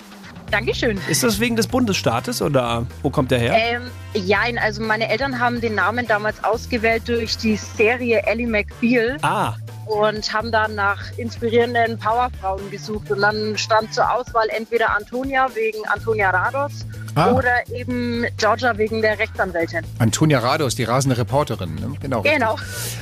Dankeschön. 0.52 1.00
Ist 1.08 1.24
das 1.24 1.40
wegen 1.40 1.56
des 1.56 1.66
Bundesstaates 1.66 2.40
oder 2.40 2.86
wo 3.02 3.10
kommt 3.10 3.32
der 3.32 3.38
her? 3.40 3.54
Ähm, 3.56 3.82
ja, 4.14 4.38
also 4.62 4.82
meine 4.82 5.08
Eltern 5.08 5.38
haben 5.40 5.60
den 5.60 5.74
Namen 5.74 6.06
damals 6.06 6.42
ausgewählt 6.44 7.02
durch 7.08 7.36
die 7.36 7.56
Serie 7.56 8.22
Ellie 8.26 8.46
McBeal 8.46 9.16
Ah, 9.22 9.54
und 9.90 10.32
haben 10.32 10.52
dann 10.52 10.74
nach 10.74 11.00
inspirierenden 11.18 11.98
Powerfrauen 11.98 12.70
gesucht. 12.70 13.10
Und 13.10 13.20
dann 13.20 13.56
stand 13.58 13.92
zur 13.92 14.10
Auswahl 14.12 14.46
entweder 14.56 14.96
Antonia 14.96 15.48
wegen 15.54 15.78
Antonia 15.88 16.30
Rados 16.30 16.86
Ah. 17.16 17.32
oder 17.32 17.50
eben 17.74 18.24
Georgia 18.36 18.78
wegen 18.78 19.02
der 19.02 19.18
Rechtsanwältin. 19.18 19.80
Antonia 19.98 20.38
Rados, 20.38 20.76
die 20.76 20.84
rasende 20.84 21.18
Reporterin. 21.18 21.74
Ne? 21.74 21.92
Genau. 22.00 22.22
Genau. 22.22 22.56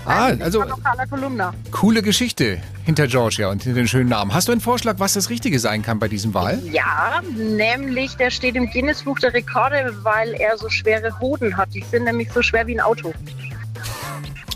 Ah, 0.07 0.33
also 0.41 0.65
coole 1.71 2.01
Geschichte 2.03 2.59
hinter 2.87 3.07
Georgia 3.07 3.51
und 3.51 3.63
hinter 3.63 3.81
den 3.81 3.87
schönen 3.89 4.09
Namen. 4.09 4.33
Hast 4.33 4.49
du 4.49 4.53
einen 4.53 4.63
Vorschlag, 4.63 4.95
was 4.99 5.13
das 5.13 5.29
Richtige 5.29 5.59
sein 5.59 5.83
kann 5.83 5.99
bei 5.99 6.09
diesem 6.09 6.33
Wahl? 6.33 6.59
Ja, 6.73 7.21
nämlich 7.37 8.17
der 8.17 8.31
steht 8.31 8.57
im 8.57 8.71
Guinness-Buch 8.71 9.19
der 9.19 9.35
Rekorde, 9.35 9.95
weil 10.03 10.33
er 10.33 10.57
so 10.57 10.71
schwere 10.71 11.21
Hoden 11.21 11.57
hat. 11.59 11.75
Die 11.75 11.83
sind 11.91 12.05
nämlich 12.05 12.33
so 12.33 12.41
schwer 12.41 12.67
wie 12.67 12.77
ein 12.77 12.81
Auto. 12.81 13.13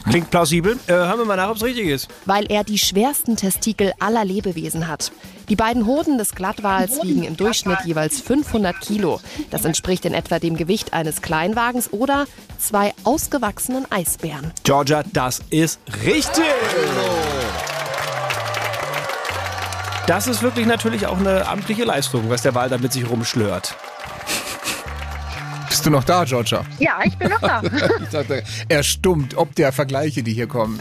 Klingt 0.04 0.30
plausibel. 0.30 0.78
Äh, 0.86 0.92
hören 0.92 1.18
wir 1.18 1.24
mal 1.24 1.36
nach, 1.36 1.50
ob 1.50 1.56
es 1.56 1.64
richtig 1.64 1.86
ist. 1.86 2.08
weil 2.26 2.46
er 2.50 2.64
die 2.64 2.78
schwersten 2.78 3.36
Testikel 3.36 3.92
aller 3.98 4.24
Lebewesen 4.24 4.88
hat. 4.88 5.12
Die 5.48 5.56
beiden 5.56 5.86
Hoden 5.86 6.18
des 6.18 6.34
Glattwals 6.34 7.02
wiegen 7.02 7.24
im 7.24 7.36
Durchschnitt 7.36 7.78
jeweils 7.84 8.20
500 8.20 8.80
Kilo. 8.80 9.20
Das 9.50 9.64
entspricht 9.64 10.04
in 10.04 10.14
etwa 10.14 10.38
dem 10.38 10.56
Gewicht 10.56 10.92
eines 10.94 11.20
Kleinwagens 11.20 11.92
oder 11.92 12.26
zwei 12.58 12.94
ausgewachsenen 13.04 13.90
Eisbären. 13.90 14.52
Georgia, 14.64 15.02
das 15.12 15.40
ist 15.50 15.80
richtig. 16.04 16.44
Das 20.06 20.26
ist 20.26 20.42
wirklich 20.42 20.66
natürlich 20.66 21.06
auch 21.06 21.18
eine 21.18 21.46
amtliche 21.48 21.84
Leistung, 21.84 22.28
was 22.28 22.42
der 22.42 22.54
Wal 22.54 22.68
da 22.68 22.78
mit 22.78 22.92
sich 22.92 23.08
rumschlört. 23.08 23.76
Bist 25.72 25.86
du 25.86 25.90
noch 25.90 26.04
da, 26.04 26.24
Georgia? 26.24 26.66
Ja, 26.78 26.98
ich 27.02 27.16
bin 27.16 27.30
noch 27.30 27.40
da. 27.40 27.62
ich 28.02 28.10
dachte, 28.10 28.44
er 28.68 28.82
stummt, 28.82 29.38
ob 29.38 29.54
der 29.54 29.72
Vergleiche, 29.72 30.22
die 30.22 30.34
hier 30.34 30.46
kommen. 30.46 30.78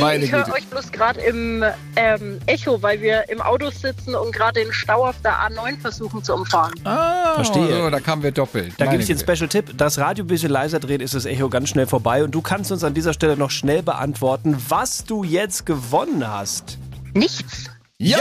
Meine 0.00 0.24
ich 0.24 0.32
höre 0.32 0.52
euch 0.52 0.66
bloß 0.66 0.90
gerade 0.90 1.20
im 1.20 1.62
ähm, 1.94 2.40
Echo, 2.46 2.82
weil 2.82 3.00
wir 3.00 3.28
im 3.28 3.40
Auto 3.40 3.70
sitzen 3.70 4.16
und 4.16 4.34
gerade 4.34 4.64
den 4.64 4.72
Stau 4.72 5.06
auf 5.06 5.14
der 5.22 5.34
A9 5.34 5.80
versuchen 5.80 6.24
zu 6.24 6.34
umfahren. 6.34 6.72
Ah, 6.82 7.34
Verstehe. 7.36 7.76
so, 7.76 7.90
da 7.90 8.00
kamen 8.00 8.24
wir 8.24 8.32
doppelt. 8.32 8.74
Da 8.76 8.86
gebe 8.86 9.02
ich 9.02 9.06
dir 9.06 9.14
einen. 9.14 9.20
Special-Tipp. 9.20 9.78
Das 9.78 9.98
Radio 9.98 10.24
ein 10.24 10.26
bisschen 10.26 10.50
leiser 10.50 10.80
dreht, 10.80 11.00
ist 11.00 11.14
das 11.14 11.26
Echo 11.26 11.48
ganz 11.48 11.68
schnell 11.68 11.86
vorbei. 11.86 12.24
Und 12.24 12.32
du 12.32 12.42
kannst 12.42 12.72
uns 12.72 12.82
an 12.82 12.92
dieser 12.92 13.12
Stelle 13.12 13.36
noch 13.36 13.52
schnell 13.52 13.84
beantworten, 13.84 14.56
was 14.68 15.04
du 15.04 15.22
jetzt 15.22 15.64
gewonnen 15.64 16.26
hast. 16.26 16.78
Nichts. 17.12 17.70
Jawohl! 18.04 18.20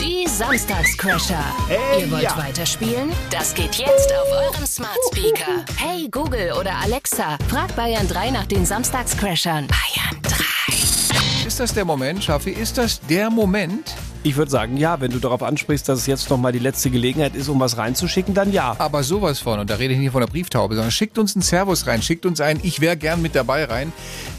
Die 0.00 0.26
Samstagscrasher. 0.28 1.44
Hey, 1.68 2.00
Ihr 2.00 2.10
wollt 2.10 2.24
ja. 2.24 2.36
weiterspielen? 2.36 3.12
Das 3.30 3.54
geht 3.54 3.76
jetzt 3.76 4.12
auf 4.12 4.28
eurem 4.32 4.66
Smart 4.66 4.98
Speaker. 5.12 5.64
Hey 5.76 6.08
Google 6.10 6.54
oder 6.58 6.74
Alexa, 6.82 7.38
frag 7.46 7.76
Bayern 7.76 8.08
3 8.08 8.30
nach 8.30 8.46
den 8.46 8.66
Samstagscrashern. 8.66 9.68
Bayern 9.68 10.20
3. 10.24 11.46
Ist 11.46 11.60
das 11.60 11.72
der 11.72 11.84
Moment, 11.84 12.24
Schaffi? 12.24 12.50
Ist 12.50 12.76
das 12.76 13.00
der 13.02 13.30
Moment? 13.30 13.94
Ich 14.22 14.36
würde 14.36 14.50
sagen, 14.50 14.76
ja, 14.76 15.00
wenn 15.00 15.12
du 15.12 15.18
darauf 15.18 15.42
ansprichst, 15.42 15.88
dass 15.88 16.00
es 16.00 16.06
jetzt 16.06 16.28
noch 16.28 16.36
mal 16.36 16.52
die 16.52 16.58
letzte 16.58 16.90
Gelegenheit 16.90 17.34
ist, 17.34 17.48
um 17.48 17.58
was 17.60 17.78
reinzuschicken, 17.78 18.34
dann 18.34 18.52
ja. 18.52 18.74
Aber 18.78 19.02
sowas 19.02 19.38
von, 19.38 19.60
und 19.60 19.70
da 19.70 19.76
rede 19.76 19.94
ich 19.94 20.00
nicht 20.00 20.10
von 20.10 20.20
der 20.20 20.26
Brieftaube, 20.28 20.74
sondern 20.74 20.90
schickt 20.90 21.18
uns 21.18 21.36
einen 21.36 21.42
Servus 21.42 21.86
rein, 21.86 22.02
schickt 22.02 22.26
uns 22.26 22.40
ein 22.40 22.60
Ich 22.62 22.80
wäre 22.80 22.96
gern 22.96 23.22
mit 23.22 23.34
dabei 23.34 23.64
rein, 23.64 23.92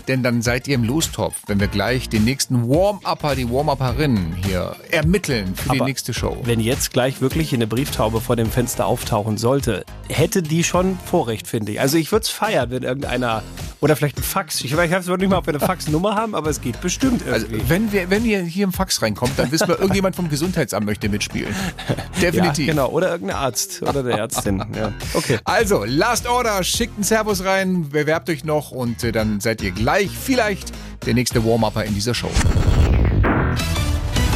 denn 0.07 0.23
dann 0.23 0.41
seid 0.41 0.67
ihr 0.67 0.75
im 0.75 0.83
Lostopf, 0.83 1.41
wenn 1.47 1.59
wir 1.59 1.67
gleich 1.67 2.09
den 2.09 2.23
nächsten 2.23 2.67
Warm-Upper, 2.67 3.35
die 3.35 3.49
Warm-Upperin 3.49 4.35
hier 4.45 4.75
ermitteln 4.89 5.55
für 5.55 5.69
die 5.69 5.79
Aber 5.79 5.85
nächste 5.85 6.13
Show. 6.13 6.37
Wenn 6.43 6.59
jetzt 6.59 6.91
gleich 6.91 7.21
wirklich 7.21 7.53
eine 7.53 7.67
Brieftaube 7.67 8.21
vor 8.21 8.35
dem 8.35 8.49
Fenster 8.49 8.85
auftauchen 8.85 9.37
sollte, 9.37 9.85
hätte 10.09 10.41
die 10.43 10.63
schon 10.63 10.97
Vorrecht, 11.05 11.47
finde 11.47 11.73
ich. 11.73 11.79
Also 11.79 11.97
ich 11.97 12.11
würde 12.11 12.23
es 12.23 12.29
feiern, 12.29 12.71
wenn 12.71 12.83
irgendeiner, 12.83 13.43
oder 13.81 13.95
vielleicht 13.95 14.19
ein 14.19 14.23
Fax, 14.23 14.63
ich 14.63 14.77
weiß 14.77 14.89
nicht 15.07 15.29
mal, 15.29 15.37
ob 15.37 15.47
wir 15.47 15.53
eine 15.55 15.59
Faxnummer 15.59 16.15
haben, 16.15 16.35
aber 16.35 16.51
es 16.51 16.61
geht 16.61 16.79
bestimmt 16.81 17.27
Also, 17.27 17.47
irgendwie. 17.47 17.67
wenn, 17.69 17.91
wir, 17.91 18.09
wenn 18.11 18.23
ihr 18.25 18.41
hier 18.43 18.63
im 18.63 18.71
Fax 18.71 19.01
reinkommt, 19.01 19.37
dann 19.37 19.51
wissen 19.51 19.67
wir, 19.67 19.79
irgendjemand 19.79 20.15
vom 20.15 20.29
Gesundheitsamt 20.29 20.85
möchte 20.85 21.09
mitspielen. 21.09 21.53
Definitiv. 22.21 22.67
Ja, 22.67 22.73
genau, 22.73 22.89
oder 22.89 23.09
irgendein 23.09 23.37
Arzt 23.37 23.81
oder 23.81 24.01
eine 24.01 24.11
Ärztin. 24.17 24.63
ja. 24.75 24.93
Okay. 25.15 25.39
Also, 25.45 25.83
Last 25.83 26.27
Order, 26.27 26.63
schickt 26.63 26.93
einen 26.95 27.03
Servus 27.03 27.43
rein, 27.43 27.89
bewerbt 27.89 28.29
euch 28.29 28.43
noch 28.43 28.69
und 28.71 29.03
äh, 29.03 29.11
dann 29.11 29.39
seid 29.39 29.63
ihr 29.63 29.71
gleich 29.71 30.11
vielleicht 30.11 30.71
der 31.07 31.15
nächste 31.15 31.43
Warm-Upper 31.43 31.83
in 31.83 31.95
dieser 31.95 32.13
Show. 32.13 32.29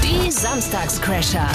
Die 0.04 0.32
Samstagscrasher. 0.32 1.48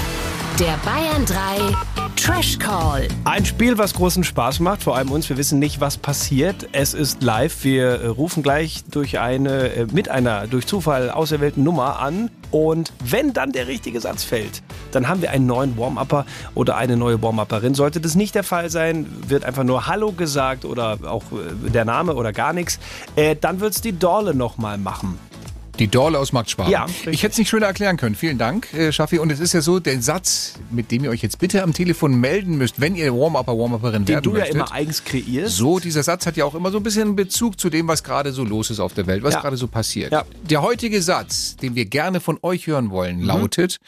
Der 0.61 0.79
Bayern 0.85 1.25
3 1.25 1.75
Trash 2.17 2.59
Call. 2.59 3.09
Ein 3.25 3.47
Spiel, 3.47 3.79
was 3.79 3.95
großen 3.95 4.25
Spaß 4.25 4.61
macht, 4.61 4.83
vor 4.83 4.95
allem 4.95 5.11
uns. 5.11 5.27
Wir 5.31 5.39
wissen 5.39 5.59
nicht, 5.59 5.81
was 5.81 5.97
passiert. 5.97 6.69
Es 6.73 6.93
ist 6.93 7.23
live. 7.23 7.65
Wir 7.65 8.03
äh, 8.03 8.07
rufen 8.09 8.43
gleich 8.43 8.85
durch 8.91 9.19
eine, 9.19 9.71
äh, 9.71 9.87
mit 9.91 10.11
einer 10.11 10.47
durch 10.49 10.67
Zufall 10.67 11.11
auserwählten 11.11 11.65
Nummer 11.65 11.99
an. 12.01 12.31
Und 12.51 12.93
wenn 13.03 13.33
dann 13.33 13.53
der 13.53 13.69
richtige 13.69 14.03
Satz 14.03 14.23
fällt, 14.23 14.63
dann 14.93 15.09
haben 15.09 15.23
wir 15.23 15.31
einen 15.31 15.47
neuen 15.47 15.79
Warm-Upper 15.79 16.27
oder 16.55 16.77
eine 16.77 16.99
neue 16.99 17.23
Warm-Upperin. 17.23 17.75
Sollte 17.75 18.03
das 18.03 18.15
nicht 18.15 18.35
der 18.35 18.45
Fall 18.45 18.69
sein, 18.69 19.07
wird 19.29 19.47
einfach 19.47 19.65
nur 19.65 19.87
Hallo 19.87 20.13
gesagt 20.13 20.67
oder 20.67 20.99
auch 21.07 21.23
äh, 21.33 21.71
der 21.71 21.87
Name 21.87 22.15
oder 22.15 22.35
gar 22.35 22.53
nichts, 22.53 22.79
dann 23.41 23.61
wird 23.61 23.73
es 23.73 23.81
die 23.81 23.99
Dorle 23.99 24.35
nochmal 24.35 24.77
machen. 24.77 25.19
Die 25.81 25.89
Dorle 25.89 26.19
aus 26.19 26.33
Marktschwaben. 26.33 26.71
Ja, 26.71 26.87
ich 27.11 27.23
hätte 27.23 27.33
es 27.33 27.39
nicht 27.39 27.49
schöner 27.49 27.67
erklären 27.67 27.97
können. 27.97 28.15
Vielen 28.15 28.37
Dank, 28.37 28.73
äh, 28.75 28.93
Schaffi. 28.93 29.19
Und 29.19 29.33
es 29.33 29.41
ist 29.41 29.55
ja 29.55 29.63
so, 29.63 29.81
der 29.81 30.01
Satz, 30.03 30.55
mit 30.71 30.91
dem 30.91 31.05
ihr 31.05 31.11
euch 31.11 31.23
jetzt 31.23 31.39
bitte 31.39 31.63
am 31.63 31.73
Telefon 31.73 32.21
melden 32.21 32.59
müsst, 32.59 32.81
wenn 32.83 32.95
ihr 32.97 33.13
Warm-Upper, 33.15 33.59
Warm-Upperin 33.59 34.05
Den 34.05 34.09
werden 34.09 34.23
du 34.25 34.31
ja 34.33 34.39
möchtet. 34.41 34.55
immer 34.57 34.71
eigens 34.73 35.03
kreierst. 35.05 35.57
So, 35.57 35.79
dieser 35.81 36.03
Satz 36.03 36.27
hat 36.27 36.37
ja 36.37 36.45
auch 36.45 36.55
immer 36.55 36.71
so 36.71 36.77
ein 36.77 36.83
bisschen 36.83 37.17
Bezug 37.17 37.59
zu 37.59 37.71
dem, 37.71 37.89
was 37.89 38.05
gerade 38.05 38.33
so 38.33 38.45
los 38.45 38.69
ist 38.71 38.79
auf 38.79 38.93
der 38.93 39.07
Welt, 39.07 39.23
was 39.23 39.35
Ja. 39.35 39.41
gerade 39.41 39.57
so 39.57 39.69
passiert. 39.69 40.13
Ja. 40.13 40.25
Der 40.43 40.61
heutige 40.61 41.01
Satz, 41.01 41.57
den 41.57 41.75
wir 41.75 41.87
gerne 41.87 42.21
von 42.21 42.39
euch 42.43 42.67
hören 42.67 42.87
Mhm. 42.87 42.91
wollen, 42.91 43.21
lautet: 43.23 43.79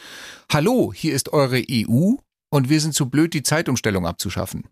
Hallo, 0.51 0.93
hier 0.97 1.13
ist 1.15 1.35
eure 1.35 1.63
EU 1.71 2.15
und 2.51 2.71
wir 2.71 2.81
sind 2.81 2.95
zu 2.95 3.11
blöd, 3.11 3.35
die 3.35 3.43
Zeitumstellung 3.43 4.07
abzuschaffen. 4.07 4.65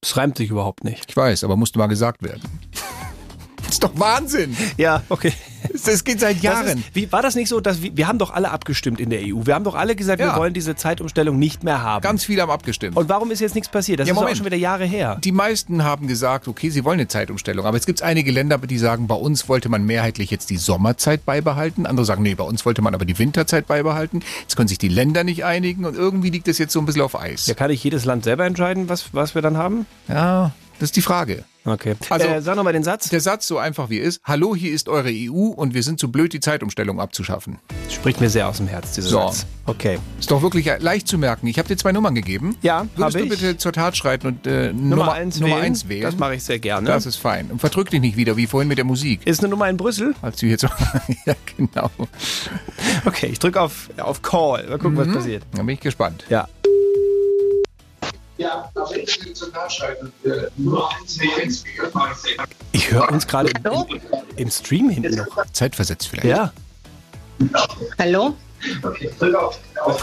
Das 0.00 0.16
reimt 0.16 0.38
sich 0.38 0.48
überhaupt 0.48 0.82
nicht. 0.82 1.04
Ich 1.10 1.16
weiß, 1.16 1.44
aber 1.44 1.56
musste 1.56 1.78
mal 1.78 1.88
gesagt 1.88 2.22
werden. 2.22 2.40
ist 3.68 3.82
doch 3.82 3.92
Wahnsinn. 3.98 4.56
Ja, 4.78 5.02
okay. 5.10 5.34
Das 5.84 6.04
geht 6.04 6.20
seit 6.20 6.42
Jahren. 6.42 6.78
Ist, 6.78 6.94
wie, 6.94 7.10
war 7.12 7.22
das 7.22 7.34
nicht 7.34 7.48
so, 7.48 7.60
dass 7.60 7.82
wir, 7.82 7.96
wir 7.96 8.08
haben 8.08 8.18
doch 8.18 8.32
alle 8.32 8.50
abgestimmt 8.50 9.00
in 9.00 9.10
der 9.10 9.20
EU? 9.20 9.42
Wir 9.44 9.54
haben 9.54 9.64
doch 9.64 9.74
alle 9.74 9.94
gesagt, 9.96 10.20
Ja. 10.20 10.34
wir 10.34 10.40
wollen 10.40 10.54
diese 10.54 10.74
Zeitumstellung 10.76 11.38
nicht 11.38 11.62
mehr 11.64 11.82
haben. 11.82 12.02
Ganz 12.02 12.24
viele 12.24 12.42
haben 12.42 12.50
abgestimmt. 12.50 12.96
Und 12.96 13.08
warum 13.08 13.30
ist 13.30 13.40
jetzt 13.40 13.54
nichts 13.54 13.68
passiert? 13.70 14.00
Das 14.00 14.08
Ja, 14.08 14.12
ist 14.12 14.16
doch 14.16 14.22
auch 14.22 14.24
Moment. 14.24 14.36
schon 14.38 14.46
wieder 14.46 14.56
Jahre 14.56 14.84
her. 14.84 15.18
Die 15.22 15.32
meisten 15.32 15.84
haben 15.84 16.06
gesagt, 16.06 16.48
okay, 16.48 16.70
sie 16.70 16.84
wollen 16.84 16.98
eine 17.00 17.08
Zeitumstellung. 17.08 17.66
Aber 17.66 17.76
es 17.76 17.86
gibt 17.86 18.02
einige 18.02 18.30
Länder, 18.32 18.58
die 18.58 18.78
sagen, 18.78 19.06
bei 19.06 19.14
uns 19.14 19.48
wollte 19.48 19.68
man 19.68 19.84
mehrheitlich 19.84 20.30
jetzt 20.30 20.50
die 20.50 20.56
Sommerzeit 20.56 21.24
beibehalten. 21.24 21.86
Andere 21.86 22.04
sagen, 22.06 22.22
nee, 22.22 22.34
bei 22.34 22.44
uns 22.44 22.64
wollte 22.66 22.82
man 22.82 22.94
aber 22.94 23.04
die 23.04 23.18
Winterzeit 23.18 23.66
beibehalten. 23.66 24.22
Jetzt 24.42 24.56
können 24.56 24.68
sich 24.68 24.78
die 24.78 24.88
Länder 24.88 25.24
nicht 25.24 25.44
einigen 25.44 25.84
und 25.84 25.96
irgendwie 25.96 26.30
liegt 26.30 26.48
das 26.48 26.58
jetzt 26.58 26.72
so 26.72 26.80
ein 26.80 26.86
bisschen 26.86 27.02
auf 27.02 27.18
Eis. 27.18 27.46
Ja, 27.46 27.54
kann 27.54 27.70
nicht 27.70 27.82
jedes 27.84 28.04
Land 28.04 28.24
selber 28.24 28.44
entscheiden, 28.44 28.88
was, 28.88 29.12
was 29.14 29.34
wir 29.34 29.42
dann 29.42 29.56
haben? 29.56 29.86
Ja, 30.08 30.52
das 30.78 30.88
ist 30.88 30.96
die 30.96 31.02
Frage. 31.02 31.44
Okay. 31.66 31.96
Also, 32.10 32.26
äh, 32.28 32.40
sag 32.40 32.54
nochmal 32.56 32.72
den 32.72 32.84
Satz. 32.84 33.08
Der 33.08 33.20
Satz 33.20 33.46
so 33.48 33.58
einfach 33.58 33.90
wie 33.90 33.98
er 33.98 34.04
ist. 34.04 34.20
Hallo, 34.24 34.54
hier 34.54 34.72
ist 34.72 34.88
eure 34.88 35.08
EU 35.10 35.48
und 35.48 35.74
wir 35.74 35.82
sind 35.82 35.98
zu 35.98 36.10
blöd, 36.12 36.32
die 36.32 36.38
Zeitumstellung 36.40 37.00
abzuschaffen. 37.00 37.58
Spricht 37.90 38.20
mir 38.20 38.30
sehr 38.30 38.48
aus 38.48 38.58
dem 38.58 38.68
Herz, 38.68 38.92
dieser 38.92 39.08
So. 39.08 39.18
Satz. 39.26 39.46
Okay. 39.66 39.98
Ist 40.20 40.30
doch 40.30 40.42
wirklich 40.42 40.70
leicht 40.78 41.08
zu 41.08 41.18
merken. 41.18 41.48
Ich 41.48 41.58
habe 41.58 41.66
dir 41.66 41.76
zwei 41.76 41.90
Nummern 41.90 42.14
gegeben. 42.14 42.56
Ja, 42.62 42.86
Würdest 42.94 43.02
hab 43.02 43.12
du 43.12 43.18
ich. 43.24 43.28
bitte 43.30 43.56
zur 43.58 43.72
Tat 43.72 43.96
schreiten 43.96 44.28
und 44.28 44.46
äh, 44.46 44.72
Nummer, 44.72 44.96
Nummer, 44.96 45.12
eins 45.14 45.40
Nummer 45.40 45.56
wählen. 45.56 45.64
eins 45.66 45.88
wählen? 45.88 46.02
Das 46.02 46.16
mache 46.16 46.36
ich 46.36 46.44
sehr 46.44 46.60
gerne. 46.60 46.86
Das 46.86 47.04
ist 47.04 47.16
fein. 47.16 47.50
Und 47.50 47.58
verdrück 47.58 47.90
dich 47.90 48.00
nicht 48.00 48.16
wieder, 48.16 48.36
wie 48.36 48.46
vorhin 48.46 48.68
mit 48.68 48.78
der 48.78 48.84
Musik. 48.84 49.26
Ist 49.26 49.40
eine 49.40 49.48
Nummer 49.48 49.68
in 49.68 49.76
Brüssel? 49.76 50.14
Als 50.22 50.38
du 50.38 50.46
jetzt 50.46 50.60
so, 50.60 50.68
ja, 51.26 51.34
genau. 51.56 51.90
Okay, 53.04 53.26
ich 53.26 53.40
drücke 53.40 53.60
auf, 53.60 53.90
auf 53.98 54.22
Call. 54.22 54.66
Mal 54.68 54.78
gucken, 54.78 54.96
was 54.96 55.08
Mhm. 55.08 55.14
passiert. 55.14 55.42
Da 55.52 55.58
bin 55.62 55.70
ich 55.74 55.80
gespannt. 55.80 56.24
Ja. 56.28 56.46
Ja, 58.38 58.70
aber 58.74 58.90
Tat 59.52 59.72
schreiten. 59.72 60.12
Nummer 60.56 60.90
1 61.40 61.64
Ich 62.72 62.90
höre 62.90 63.10
uns 63.10 63.26
gerade 63.26 63.50
im, 63.50 64.00
im 64.36 64.50
Stream 64.50 64.90
hinten 64.90 65.16
noch. 65.16 65.46
Zeitversetzt 65.52 66.08
vielleicht. 66.08 66.26
Ja. 66.26 66.52
Hallo? 67.98 68.34
Okay, 68.82 69.10
drück 69.18 69.34
auf. 69.34 69.58
auf. 69.82 70.00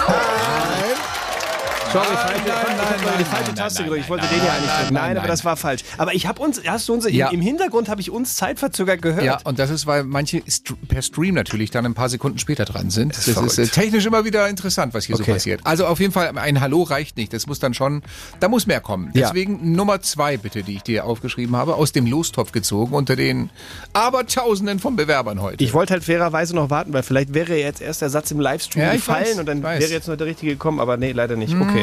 Sorry, 1.93 2.05
falsche, 2.05 2.41
ich 2.45 3.05
habe 3.05 3.17
die 3.19 3.23
falsche 3.25 3.53
Taste 3.53 3.83
gedrückt. 3.83 4.01
Ich 4.03 4.09
wollte 4.09 4.25
den 4.27 4.39
ja 4.43 4.51
eigentlich 4.53 4.71
drücken. 4.71 4.93
Nein, 4.95 5.17
aber 5.17 5.27
das 5.27 5.45
war 5.45 5.55
falsch. 5.55 5.83
Aber 5.97 6.13
ich 6.15 6.25
habe 6.25 6.41
uns, 6.41 6.59
hast 6.65 6.89
du 6.89 6.93
uns, 6.93 7.07
Ja. 7.09 7.29
im 7.29 7.39
Hintergrund 7.41 7.87
habe 7.87 8.01
ich 8.01 8.09
uns 8.09 8.35
zeitverzögert 8.35 9.01
gehört. 9.03 9.23
Ja, 9.23 9.37
und 9.43 9.59
das 9.59 9.69
ist, 9.69 9.85
weil 9.85 10.03
manche 10.03 10.41
st 10.49 10.73
per 10.87 11.03
Stream 11.03 11.35
natürlich 11.35 11.69
dann 11.69 11.85
ein 11.85 11.93
paar 11.93 12.09
Sekunden 12.09 12.39
später 12.39 12.65
dran 12.65 12.89
sind. 12.89 13.15
Das, 13.15 13.27
ist 13.27 13.37
ist, 13.37 13.57
äh, 13.59 13.67
technisch 13.67 14.05
immer 14.07 14.25
wieder 14.25 14.49
interessant, 14.49 14.95
was 14.95 15.05
hier 15.05 15.17
so 15.17 15.23
Okay. 15.23 15.33
passiert. 15.33 15.61
Also 15.65 15.85
auf 15.85 15.99
jeden 15.99 16.11
Fall, 16.13 16.35
ein 16.35 16.61
Hallo 16.61 16.81
reicht 16.81 17.15
nicht. 17.17 17.31
Das 17.31 17.45
muss 17.45 17.59
dann 17.59 17.75
schon, 17.75 18.01
da 18.39 18.47
muss 18.49 18.65
mehr 18.65 18.81
kommen. 18.81 19.11
Ja. 19.13 19.27
Deswegen 19.27 19.73
Nummer 19.73 20.01
zwei 20.01 20.37
bitte, 20.37 20.63
die 20.63 20.77
ich 20.77 20.81
dir 20.83 21.05
aufgeschrieben 21.05 21.55
habe, 21.55 21.75
aus 21.75 21.91
dem 21.91 22.07
Lostopf 22.07 22.51
gezogen 22.51 22.93
unter 22.95 23.15
den 23.15 23.51
Abertausenden 23.93 24.79
von 24.79 24.95
Bewerbern 24.95 25.41
heute. 25.41 25.63
Ich 25.63 25.73
wollte 25.73 25.93
halt 25.93 26.03
fairerweise 26.03 26.55
noch 26.55 26.69
warten, 26.71 26.91
weil 26.93 27.03
vielleicht 27.03 27.33
wäre 27.35 27.55
jetzt 27.55 27.81
erst 27.81 28.01
der 28.01 28.09
Satz 28.09 28.31
im 28.31 28.39
Livestream 28.39 28.83
Ja, 28.83 28.93
gefallen 28.93 29.25
weiß, 29.25 29.37
und 29.39 29.45
dann 29.45 29.61
weiß. 29.61 29.79
wäre 29.81 29.91
jetzt 29.91 30.07
noch 30.07 30.15
der 30.17 30.25
richtige 30.27 30.53
gekommen, 30.53 30.79
aber 30.79 30.97
nee, 30.97 31.11
leider 31.11 31.35
nicht. 31.35 31.53
Okay. 31.53 31.82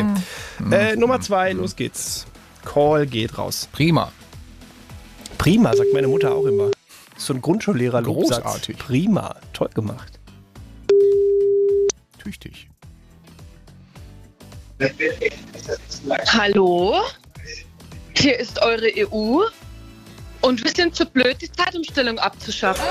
Äh, 0.70 0.96
Nummer 0.96 1.20
zwei, 1.20 1.52
los 1.52 1.76
geht's. 1.76 2.26
Call 2.64 3.06
geht 3.06 3.38
raus. 3.38 3.68
Prima. 3.72 4.12
Prima, 5.38 5.74
sagt 5.74 5.92
meine 5.94 6.08
Mutter 6.08 6.34
auch 6.34 6.44
immer. 6.44 6.70
So 7.16 7.34
ein 7.34 7.40
Grundschullehrer 7.40 8.02
Großartig. 8.02 8.78
Prima, 8.78 9.36
toll 9.52 9.70
gemacht. 9.74 10.18
Tüchtig. 12.18 12.68
Hallo? 16.26 16.94
Hier 18.14 18.38
ist 18.38 18.60
eure 18.62 18.88
EU 18.96 19.42
und 20.40 20.64
wir 20.64 20.70
sind 20.70 20.94
zu 20.94 21.06
blöd, 21.06 21.36
die 21.40 21.50
Zeitumstellung 21.50 22.18
abzuschaffen. 22.18 22.84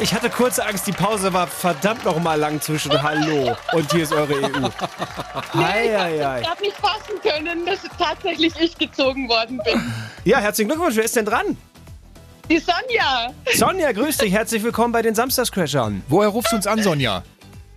Ich 0.00 0.14
hatte 0.14 0.30
kurze 0.30 0.64
Angst, 0.66 0.86
die 0.86 0.92
Pause 0.92 1.32
war 1.32 1.46
verdammt 1.46 2.04
noch 2.04 2.20
mal 2.20 2.38
lang 2.38 2.60
zwischen 2.60 3.02
Hallo 3.02 3.56
und 3.72 3.92
hier 3.92 4.02
ist 4.02 4.12
eure 4.12 4.34
EU. 4.34 4.68
Hei. 5.54 6.40
Ich 6.40 6.48
habe 6.48 6.62
nicht 6.62 6.76
fassen 6.76 7.20
können, 7.22 7.66
dass 7.66 7.80
tatsächlich 7.98 8.52
ich 8.60 8.76
gezogen 8.76 9.28
worden 9.28 9.60
bin. 9.64 9.92
Ja, 10.24 10.38
herzlichen 10.38 10.68
Glückwunsch, 10.68 10.96
wer 10.96 11.04
ist 11.04 11.16
denn 11.16 11.26
dran? 11.26 11.56
Die 12.50 12.58
Sonja 12.58 13.32
Sonja, 13.54 13.92
grüß 13.92 14.18
dich, 14.18 14.32
herzlich 14.32 14.62
willkommen 14.62 14.92
bei 14.92 15.02
den 15.02 15.14
Samstagscrashern. 15.14 16.02
Woher 16.08 16.28
rufst 16.28 16.52
du 16.52 16.56
uns 16.56 16.66
an, 16.66 16.82
Sonja? 16.82 17.22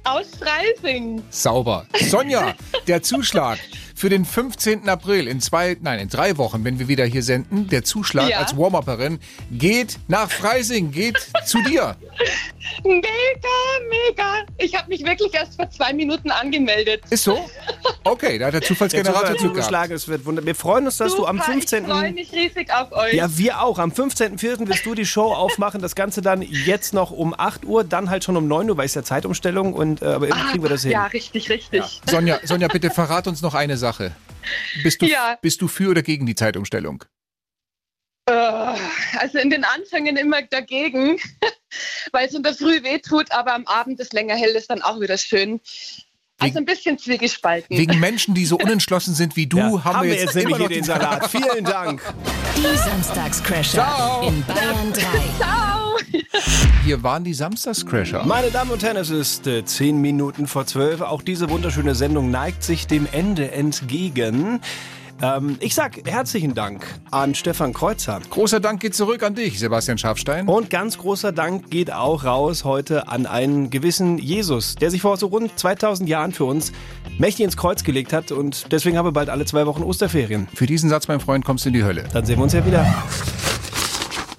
aus 0.08 0.28
Freising. 0.40 1.22
Sauber. 1.30 1.86
Sonja, 2.10 2.56
der 2.88 3.02
Zuschlag 3.02 3.60
für 3.98 4.10
den 4.10 4.26
15. 4.26 4.88
April 4.90 5.28
in 5.28 5.42
zwei, 5.42 5.76
nein, 5.82 5.98
in 5.98 6.08
drei 6.08 6.38
Wochen, 6.38 6.64
wenn 6.64 6.78
wir 6.78 6.88
wieder 6.88 7.04
hier 7.04 7.24
senden, 7.24 7.68
der 7.68 7.84
Zuschlag 7.84 8.30
Ja. 8.30 8.38
als 8.38 8.56
Warm-Upperin 8.56 9.18
geht 9.52 9.98
nach 10.08 10.30
Freising, 10.30 10.92
geht 10.92 11.18
zu 11.48 11.64
dir. 11.64 11.96
Mega, 12.84 13.04
mega. 13.90 14.46
Ich 14.60 14.76
habe 14.76 14.90
mich 14.90 15.04
wirklich 15.04 15.34
erst 15.34 15.56
vor 15.56 15.68
zwei 15.72 15.94
Minuten 15.94 16.30
angemeldet. 16.30 17.02
Ist 17.10 17.24
so? 17.24 17.50
Okay, 18.04 18.38
da 18.38 18.46
hat 18.48 18.54
der 18.54 18.60
Der 18.60 18.68
Zufallsgenerator 18.68 19.22
Zufall 19.22 19.34
hat 19.34 19.40
zugeschlagen. 19.40 19.96
es 19.96 20.08
wird 20.08 20.26
wunderbar. 20.26 20.46
Wir 20.48 20.56
freuen 20.56 20.86
uns, 20.86 20.98
dass 20.98 21.16
du 21.16 21.26
am 21.26 21.38
Super, 21.38 21.52
15. 21.54 21.84
Ich 21.86 21.90
freue 21.90 22.12
mich 22.14 22.32
riesig 22.34 22.72
auf 22.72 22.92
euch. 22.92 23.14
Ja, 23.14 23.36
wir 23.36 23.62
auch. 23.64 23.80
Am 23.80 23.92
15.04. 23.92 24.68
wirst 24.68 24.86
du 24.86 24.94
die 24.94 25.06
Show 25.08 25.34
aufmachen. 25.34 25.82
Das 25.82 25.96
Ganze 25.96 26.22
dann 26.22 26.44
jetzt 26.44 26.94
noch 26.94 27.10
um 27.10 27.34
8 27.38 27.66
Uhr, 27.66 27.84
dann 27.84 28.12
halt 28.12 28.24
schon 28.24 28.38
um 28.38 28.48
9 28.48 28.70
Uhr, 28.70 28.78
weil 28.78 28.86
es 28.86 28.94
ja 28.94 29.02
Zeitumstellung 29.04 29.74
und 29.74 30.02
äh, 30.04 30.06
aber 30.06 30.28
irgendwie 30.28 30.44
Ah, 30.48 30.52
kriegen 30.52 30.64
wir 30.64 30.70
das 30.70 30.84
hin. 30.84 30.92
Ja, 30.92 31.06
richtig, 31.08 31.50
richtig. 31.50 31.84
Sonja, 32.10 32.40
Sonja, 32.44 32.68
bitte 32.68 32.92
verrat 32.92 33.28
uns 33.28 33.42
noch 33.42 33.56
eine 33.56 33.76
Sache. 33.78 33.87
Bist 34.84 35.02
du, 35.02 35.06
Ja. 35.06 35.38
bist 35.42 35.62
du 35.62 35.68
für 35.68 35.90
oder 35.90 36.02
gegen 36.02 36.26
die 36.26 36.36
Zeitumstellung? 36.36 37.04
Äh, 38.30 38.34
Also 38.34 39.40
in 39.40 39.50
den 39.50 39.64
Anfängen 39.64 40.18
immer 40.18 40.42
dagegen, 40.42 41.20
weil 42.12 42.28
es 42.28 42.34
in 42.34 42.44
der 42.44 42.54
Früh 42.54 42.84
wehtut, 42.84 43.32
aber 43.32 43.54
am 43.54 43.66
Abend 43.68 44.00
ist 44.00 44.14
länger 44.14 44.36
hell, 44.36 44.52
ist 44.56 44.70
dann 44.70 44.82
auch 44.82 45.00
wieder 45.00 45.18
schön. 45.18 45.60
Also 46.40 46.60
ein 46.60 46.66
bisschen 46.66 47.00
zwiegespalten. 47.00 47.76
Wegen 47.76 48.00
Menschen, 48.00 48.36
die 48.36 48.46
so 48.46 48.58
unentschlossen 48.58 49.16
sind 49.16 49.36
wie 49.36 49.48
du, 49.48 49.58
Ja, 49.58 49.84
haben, 49.84 50.08
wir 50.08 50.16
jetzt, 50.16 50.36
nämlich 50.36 50.56
immer 50.56 50.58
hier 50.58 50.66
noch 50.66 50.74
den 50.76 50.84
Salat. 50.84 51.30
Vielen 51.32 51.66
Dank. 51.66 52.02
Die 52.56 52.78
Samstagscrasher 52.78 54.22
in 54.28 54.44
Bayern 54.46 54.94
3. 54.94 55.02
Ciao! 55.38 55.98
Hier 56.86 57.02
waren 57.02 57.24
die 57.24 57.34
Samstagscrasher. 57.34 58.24
Meine 58.26 58.52
Damen 58.52 58.70
und 58.70 58.84
Herren, 58.84 58.98
es 58.98 59.10
ist 59.10 59.48
äh, 59.48 59.66
10 59.66 60.00
Minuten 60.00 60.46
vor 60.46 60.68
12. 60.68 61.02
Auch 61.02 61.24
diese 61.24 61.50
wunderschöne 61.50 61.96
Sendung 61.96 62.30
neigt 62.30 62.64
sich 62.64 62.86
dem 62.86 63.08
Ende 63.12 63.52
entgegen. 63.52 64.62
Ähm, 65.22 65.58
ich 65.60 65.74
sag 65.74 66.08
herzlichen 66.08 66.54
Dank 66.54 66.86
an 67.10 67.34
Stefan 67.34 67.74
Kreuzer. 67.74 68.22
Großer 68.30 68.60
Dank 68.60 68.80
geht 68.82 68.94
zurück 68.94 69.24
an 69.24 69.34
dich, 69.34 69.60
Sebastian 69.60 69.98
Schafstein. 69.98 70.48
Und 70.48 70.70
ganz 70.70 70.98
großer 70.98 71.32
Dank 71.32 71.72
geht 71.72 71.92
auch 71.92 72.24
raus 72.24 72.64
heute 72.64 73.08
an 73.08 73.26
einen 73.26 73.70
gewissen 73.70 74.20
Jesus, 74.20 74.76
der 74.76 74.92
sich 74.92 75.02
vor 75.02 75.18
so 75.18 75.28
rund 75.28 75.58
2000 75.58 76.08
Jahren 76.08 76.34
für 76.34 76.46
uns 76.46 76.72
mächtig 77.18 77.46
ins 77.46 77.58
Kreuz 77.58 77.84
gelegt 77.84 78.14
hat. 78.14 78.32
Und 78.32 78.72
deswegen 78.72 78.98
haben 78.98 79.06
wir 79.06 79.12
bald 79.12 79.30
alle 79.30 79.46
zwei 79.46 79.66
Wochen 79.66 79.84
Osterferien. 79.84 80.48
Für 80.54 80.68
diesen 80.68 80.90
Satz, 80.90 81.08
mein 81.08 81.20
Freund, 81.20 81.44
kommst 81.44 81.66
du 81.66 81.70
in 81.70 81.74
die 81.74 81.84
Hölle. 81.84 82.04
Dann 82.14 82.26
sehen 82.26 82.38
wir 82.38 82.44
uns 82.44 82.54
ja 82.54 82.66
wieder. 82.66 82.86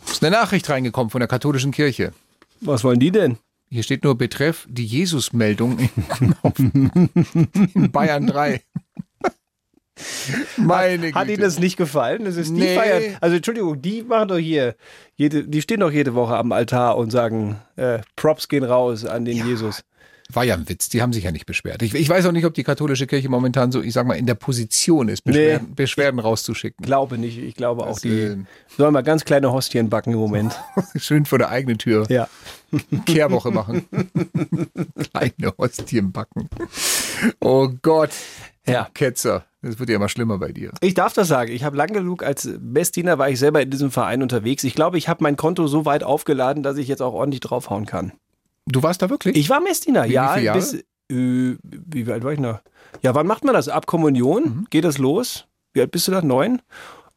Ist 0.06 0.22
eine 0.22 0.36
Nachricht 0.36 0.68
reingekommen 0.70 1.10
von 1.10 1.20
der 1.20 1.28
katholischen 1.28 1.72
Kirche. 1.72 2.12
Was 2.60 2.84
wollen 2.84 3.00
die 3.00 3.10
denn? 3.10 3.38
Hier 3.70 3.82
steht 3.82 4.04
nur 4.04 4.16
Betreff 4.16 4.66
die 4.70 4.86
Jesus-Meldung 4.86 5.78
in, 5.78 7.10
in 7.74 7.90
Bayern 7.90 8.26
3. 8.26 8.62
Meine 10.56 11.12
Hat 11.12 11.22
Güte. 11.22 11.32
Ihnen 11.32 11.42
das 11.42 11.58
nicht 11.58 11.76
gefallen? 11.76 12.24
Das 12.24 12.36
ist 12.36 12.48
die 12.48 12.60
Nee. 12.60 13.16
Also 13.20 13.36
Entschuldigung, 13.36 13.80
die 13.80 14.02
machen 14.02 14.28
doch 14.28 14.38
hier, 14.38 14.74
jede, 15.16 15.44
die 15.44 15.62
stehen 15.62 15.80
doch 15.80 15.92
jede 15.92 16.14
Woche 16.14 16.36
am 16.36 16.52
Altar 16.52 16.96
und 16.96 17.10
sagen, 17.10 17.56
äh, 17.76 18.00
Props 18.16 18.48
gehen 18.48 18.64
raus 18.64 19.04
an 19.04 19.24
den 19.24 19.44
Jesus. 19.46 19.82
War 20.30 20.44
ja 20.44 20.52
ein 20.54 20.68
Witz, 20.68 20.90
die 20.90 21.00
haben 21.00 21.14
sich 21.14 21.24
ja 21.24 21.32
nicht 21.32 21.46
beschwert. 21.46 21.80
Ich, 21.80 21.94
ich 21.94 22.06
weiß 22.06 22.26
auch 22.26 22.32
nicht, 22.32 22.44
ob 22.44 22.52
die 22.52 22.62
katholische 22.62 23.06
Kirche 23.06 23.30
momentan 23.30 23.72
so, 23.72 23.80
ich 23.80 23.94
sag 23.94 24.06
mal, 24.06 24.12
in 24.12 24.26
der 24.26 24.34
Position 24.34 25.08
ist, 25.08 25.22
Beschwerden, 25.24 25.74
Beschwerden 25.74 26.20
rauszuschicken. 26.20 26.84
Glaube 26.84 27.16
nicht. 27.16 27.38
Ich 27.38 27.54
glaube 27.54 27.84
auch, 27.84 27.94
Das, 27.94 28.02
die 28.02 28.10
äh, 28.10 28.36
sollen 28.76 28.92
mal 28.92 29.02
ganz 29.02 29.24
kleine 29.24 29.50
Hostien 29.50 29.88
backen 29.88 30.12
im 30.12 30.18
Moment. 30.18 30.54
Schön 30.96 31.24
vor 31.24 31.38
der 31.38 31.48
eigenen 31.48 31.78
Tür. 31.78 32.04
Ja. 32.10 32.28
Kehrwoche 33.06 33.50
machen. 33.50 33.86
Kleine 35.12 35.54
Hostien 35.56 36.12
backen. 36.12 36.50
Oh 37.40 37.70
Gott. 37.80 38.10
Ja. 38.66 38.90
Ketzer. 38.92 39.46
Das 39.62 39.78
wird 39.80 39.88
ja 39.90 39.96
immer 39.96 40.08
schlimmer 40.08 40.38
bei 40.38 40.52
dir. 40.52 40.70
Ich 40.80 40.94
darf 40.94 41.12
das 41.14 41.26
sagen. 41.28 41.50
Ich 41.52 41.64
habe 41.64 41.76
lang 41.76 41.92
genug 41.92 42.22
als 42.22 42.48
Messdiener 42.60 43.18
war 43.18 43.28
ich 43.28 43.38
selber 43.40 43.60
in 43.60 43.70
diesem 43.70 43.90
Verein 43.90 44.22
unterwegs. 44.22 44.62
Ich 44.64 44.74
glaube, 44.74 44.98
ich 44.98 45.08
habe 45.08 45.22
mein 45.24 45.36
Konto 45.36 45.66
so 45.66 45.84
weit 45.84 46.04
aufgeladen, 46.04 46.62
dass 46.62 46.76
ich 46.76 46.86
jetzt 46.88 47.02
auch 47.02 47.12
ordentlich 47.12 47.40
draufhauen 47.40 47.84
kann. 47.86 48.12
Du 48.66 48.82
warst 48.82 49.02
da 49.02 49.10
wirklich? 49.10 49.36
Ich 49.36 49.50
war 49.50 49.60
Messdiener, 49.60 50.04
Wie- 50.04 50.12
ja. 50.12 50.36
wie 50.36 50.42
Jahre? 50.42 50.58
Bis, 50.58 50.74
äh, 51.10 51.56
wie 51.62 52.12
alt 52.12 52.22
war 52.22 52.32
ich 52.32 52.38
noch? 52.40 52.60
Ja, 53.02 53.14
wann 53.14 53.26
macht 53.26 53.44
man 53.44 53.54
das? 53.54 53.68
Ab 53.68 53.86
Kommunion 53.86 54.42
Mhm. 54.44 54.66
geht 54.70 54.84
das 54.84 54.98
los? 54.98 55.46
Wie 55.72 55.80
alt 55.80 55.90
bist 55.90 56.06
du 56.06 56.12
da? 56.12 56.22
Neun? 56.22 56.62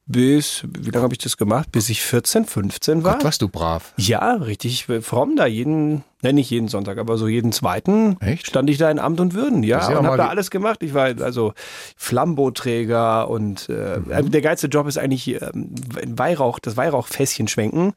Bis, 0.08 0.64
wie 0.78 0.89
lange 0.89 1.04
habe 1.04 1.14
ich 1.14 1.20
das 1.20 1.38
gemacht? 1.38 1.72
Bis 1.72 1.89
ich 1.89 2.02
14, 2.02 2.45
15 2.45 3.04
war. 3.04 3.14
Gott, 3.16 3.24
warst 3.24 3.41
du 3.41 3.47
brav. 3.47 3.93
Ja, 3.97 4.34
richtig 4.34 4.88
fromm 5.02 5.36
da. 5.38 5.45
Jeden, 5.45 6.04
ne, 6.22 6.34
nicht 6.34 6.49
jeden 6.49 6.68
Sonntag, 6.68 6.97
aber 6.97 7.18
so 7.18 7.28
jeden 7.28 7.52
zweiten 7.54 8.20
Echt? 8.20 8.47
stand 8.47 8.70
ich 8.70 8.78
da 8.78 8.91
in 8.91 8.99
Amt 8.99 9.20
und 9.22 9.34
Würden. 9.36 9.64
Ja, 9.64 9.89
ja 9.89 9.99
und 9.99 10.08
habe 10.08 10.18
da 10.18 10.28
alles 10.28 10.49
gemacht. 10.52 10.84
Ich 10.84 10.93
war 10.93 11.06
also 11.22 11.54
Flamboträger 11.95 13.30
und 13.30 13.70
äh, 13.70 13.99
Mhm. 13.99 14.32
der 14.32 14.41
geilste 14.41 14.68
Job 14.68 14.88
ist 14.88 14.97
eigentlich 14.97 15.41
ähm, 15.41 15.70
Weihrauch, 16.08 16.60
das 16.60 16.76
Weihrauchfässchen 16.78 17.47
schwenken. 17.47 17.93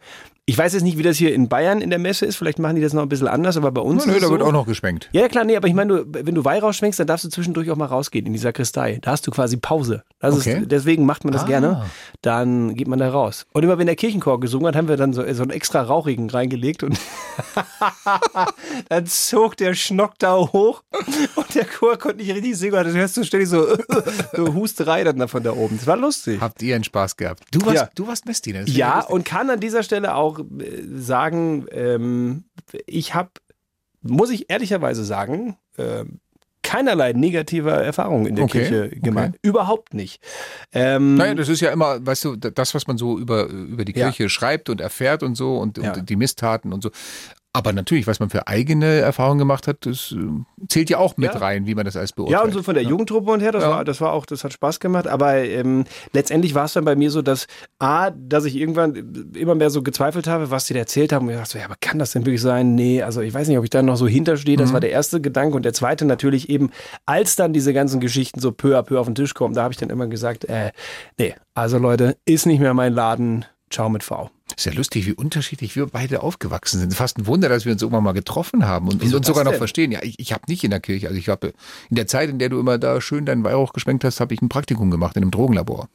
Ich 0.46 0.58
weiß 0.58 0.74
jetzt 0.74 0.82
nicht, 0.82 0.98
wie 0.98 1.02
das 1.02 1.16
hier 1.16 1.32
in 1.34 1.48
Bayern 1.48 1.80
in 1.80 1.88
der 1.88 1.98
Messe 1.98 2.26
ist. 2.26 2.36
Vielleicht 2.36 2.58
machen 2.58 2.76
die 2.76 2.82
das 2.82 2.92
noch 2.92 3.00
ein 3.00 3.08
bisschen 3.08 3.28
anders, 3.28 3.56
aber 3.56 3.72
bei 3.72 3.80
uns. 3.80 4.04
Nö, 4.04 4.12
es 4.12 4.20
da 4.20 4.28
wird 4.28 4.40
so. 4.42 4.46
auch 4.46 4.52
noch 4.52 4.66
geschwenkt. 4.66 5.08
Ja, 5.12 5.26
klar, 5.28 5.44
nee, 5.44 5.56
aber 5.56 5.68
ich 5.68 5.74
meine, 5.74 6.04
wenn 6.06 6.34
du 6.34 6.44
Weihrauch 6.44 6.74
schwenkst, 6.74 7.00
dann 7.00 7.06
darfst 7.06 7.24
du 7.24 7.30
zwischendurch 7.30 7.70
auch 7.70 7.76
mal 7.76 7.86
rausgehen 7.86 8.26
in 8.26 8.34
die 8.34 8.38
Sakristei. 8.38 8.98
Da 9.00 9.12
hast 9.12 9.26
du 9.26 9.30
quasi 9.30 9.56
Pause. 9.56 10.02
Okay. 10.20 10.60
ist, 10.62 10.70
deswegen 10.70 11.06
macht 11.06 11.24
man 11.24 11.32
das 11.32 11.44
Ah. 11.44 11.46
gerne. 11.46 11.84
Dann 12.20 12.74
geht 12.74 12.88
man 12.88 12.98
da 12.98 13.08
raus. 13.10 13.46
Und 13.52 13.62
immer 13.62 13.78
wenn 13.78 13.86
der 13.86 13.96
Kirchenchor 13.96 14.38
gesungen 14.40 14.66
hat, 14.68 14.76
haben 14.76 14.88
wir 14.88 14.96
dann 14.98 15.12
so, 15.14 15.22
so 15.32 15.42
einen 15.42 15.50
extra 15.50 15.80
rauchigen 15.82 16.28
reingelegt 16.28 16.82
und 16.82 16.98
dann 18.88 19.06
zog 19.06 19.56
der 19.56 19.74
Schnock 19.74 20.18
da 20.18 20.36
hoch 20.36 20.82
und 21.36 21.54
der 21.54 21.64
Chor 21.64 21.96
konnte 21.98 22.18
nicht 22.18 22.34
richtig 22.34 22.56
singen. 22.58 22.74
Und 22.76 22.84
dann 22.86 22.94
hörst 22.94 23.16
du 23.16 23.24
ständig 23.24 23.48
so, 23.48 23.66
so 24.34 24.54
Husterei 24.54 25.04
dann 25.04 25.26
von 25.28 25.42
da 25.42 25.52
oben. 25.52 25.76
Das 25.78 25.86
war 25.86 25.96
lustig. 25.96 26.40
Habt 26.40 26.62
ihr 26.62 26.74
einen 26.74 26.84
Spaß 26.84 27.16
gehabt? 27.16 27.42
Du 27.50 27.60
warst, 27.64 27.76
Ja. 27.76 27.88
du 27.94 28.06
warst 28.06 28.26
Messdiener. 28.26 28.62
Ja, 28.66 29.00
und 29.00 29.24
kann 29.24 29.50
an 29.50 29.60
dieser 29.60 29.82
Stelle 29.82 30.14
auch 30.14 30.33
äh, 30.40 30.82
sagen, 31.00 31.66
ähm, 31.70 32.44
ich 32.86 33.14
habe, 33.14 33.30
muss 34.02 34.30
ich 34.30 34.50
ehrlicherweise 34.50 35.04
sagen, 35.04 35.56
ähm, 35.78 36.20
keinerlei 36.62 37.12
negativer 37.12 37.72
Erfahrungen 37.74 38.26
in 38.26 38.36
der 38.36 38.46
Okay, 38.46 38.66
Kirche 38.66 38.88
gemacht. 39.00 39.28
okay. 39.30 39.38
Überhaupt 39.42 39.92
nicht. 39.92 40.22
Ähm, 40.72 41.14
Naja, 41.16 41.34
das 41.34 41.48
ist 41.50 41.60
ja 41.60 41.70
immer, 41.70 42.04
weißt 42.04 42.24
du, 42.24 42.36
das, 42.36 42.74
was 42.74 42.86
man 42.86 42.96
so 42.96 43.18
über, 43.18 43.46
über 43.48 43.84
die 43.84 43.92
Ja. 43.92 44.06
Kirche 44.06 44.28
schreibt 44.30 44.70
und 44.70 44.80
erfährt 44.80 45.22
und 45.22 45.34
so 45.34 45.58
und, 45.58 45.76
Ja. 45.78 45.92
und 45.92 46.08
die 46.08 46.16
Misstaten 46.16 46.72
und 46.72 46.82
so. 46.82 46.90
Aber 47.56 47.72
natürlich, 47.72 48.08
was 48.08 48.18
man 48.18 48.30
für 48.30 48.48
eigene 48.48 48.86
Erfahrungen 48.96 49.38
gemacht 49.38 49.68
hat, 49.68 49.86
das 49.86 50.10
äh, 50.12 50.66
zählt 50.68 50.90
ja 50.90 50.98
auch 50.98 51.16
mit 51.16 51.32
Ja. 51.32 51.38
rein, 51.40 51.66
wie 51.66 51.76
man 51.76 51.84
das 51.84 51.96
alles 51.96 52.12
beurteilt. 52.12 52.32
Ja, 52.36 52.42
und 52.44 52.52
so 52.52 52.64
von 52.64 52.74
der 52.74 52.82
Jugendtruppe 52.82 53.30
und 53.30 53.38
her, 53.40 53.52
das 53.52 53.62
Ja. 53.62 53.70
war, 53.70 53.84
das 53.84 54.00
war 54.00 54.12
auch, 54.12 54.26
das 54.26 54.42
hat 54.42 54.52
Spaß 54.52 54.80
gemacht. 54.80 55.06
Aber 55.06 55.36
ähm, 55.36 55.84
letztendlich 56.12 56.56
war 56.56 56.64
es 56.64 56.72
dann 56.72 56.84
bei 56.84 56.96
mir 56.96 57.12
so, 57.12 57.22
dass 57.22 57.46
A, 57.78 58.10
dass 58.10 58.44
ich 58.44 58.56
irgendwann 58.56 59.30
immer 59.36 59.54
mehr 59.54 59.70
so 59.70 59.82
gezweifelt 59.82 60.26
habe, 60.26 60.50
was 60.50 60.66
die 60.66 60.72
da 60.74 60.80
erzählt 60.80 61.12
haben. 61.12 61.26
Und 61.26 61.32
ich 61.32 61.38
dachte 61.38 61.52
so, 61.52 61.58
ja, 61.60 61.66
aber 61.66 61.76
kann 61.80 62.00
das 62.00 62.10
denn 62.10 62.26
wirklich 62.26 62.42
sein? 62.42 62.74
Nee, 62.74 63.02
also 63.02 63.20
ich 63.20 63.32
weiß 63.32 63.46
nicht, 63.46 63.56
ob 63.56 63.62
ich 63.62 63.70
da 63.70 63.82
noch 63.82 63.96
so 63.96 64.08
hinterstehe. 64.08 64.56
Das 64.56 64.70
Mhm. 64.70 64.74
war 64.74 64.80
der 64.80 64.90
erste 64.90 65.20
Gedanke. 65.20 65.54
Und 65.56 65.64
der 65.64 65.74
zweite 65.74 66.04
natürlich 66.06 66.48
eben, 66.48 66.70
als 67.06 67.36
dann 67.36 67.52
diese 67.52 67.72
ganzen 67.72 68.00
Geschichten 68.00 68.40
so 68.40 68.50
peu 68.50 68.76
à 68.76 68.82
peu 68.82 68.98
auf 68.98 69.06
den 69.06 69.14
Tisch 69.14 69.32
kommen, 69.32 69.54
da 69.54 69.62
habe 69.62 69.72
ich 69.72 69.78
dann 69.78 69.90
immer 69.90 70.08
gesagt, 70.08 70.44
äh, 70.46 70.72
nee, 71.18 71.36
also 71.54 71.78
Leute, 71.78 72.16
ist 72.24 72.46
nicht 72.46 72.58
mehr 72.58 72.74
mein 72.74 72.92
Laden. 72.94 73.44
Ciao 73.70 73.88
mit 73.88 74.02
V. 74.02 74.28
Ist 74.56 74.66
ja 74.66 74.72
lustig, 74.72 75.06
wie 75.06 75.12
unterschiedlich 75.12 75.74
wir 75.76 75.86
beide 75.86 76.22
aufgewachsen 76.22 76.80
sind. 76.80 76.94
Fast 76.94 77.18
ein 77.18 77.26
Wunder, 77.26 77.48
dass 77.48 77.64
wir 77.64 77.72
uns 77.72 77.82
irgendwann 77.82 78.04
mal 78.04 78.12
getroffen 78.12 78.66
haben 78.66 78.88
und, 78.88 79.02
Wieso 79.02 79.16
uns 79.16 79.26
sogar 79.26 79.44
noch 79.44 79.52
denn? 79.52 79.58
verstehen. 79.58 79.92
Ja, 79.92 80.02
ich, 80.02 80.18
ich 80.18 80.32
habe 80.32 80.44
nicht 80.48 80.64
in 80.64 80.70
der 80.70 80.80
Kirche, 80.80 81.08
also 81.08 81.18
ich 81.18 81.28
habe 81.28 81.52
in 81.90 81.96
der 81.96 82.06
Zeit, 82.06 82.30
in 82.30 82.38
der 82.38 82.48
du 82.48 82.60
immer 82.60 82.78
da 82.78 83.00
schön 83.00 83.26
deinen 83.26 83.44
Weihrauch 83.44 83.72
geschwenkt 83.72 84.04
hast, 84.04 84.20
habe 84.20 84.34
ich 84.34 84.42
ein 84.42 84.48
Praktikum 84.48 84.90
gemacht 84.90 85.16
in 85.16 85.22
einem 85.22 85.30
Drogenlabor. 85.30 85.88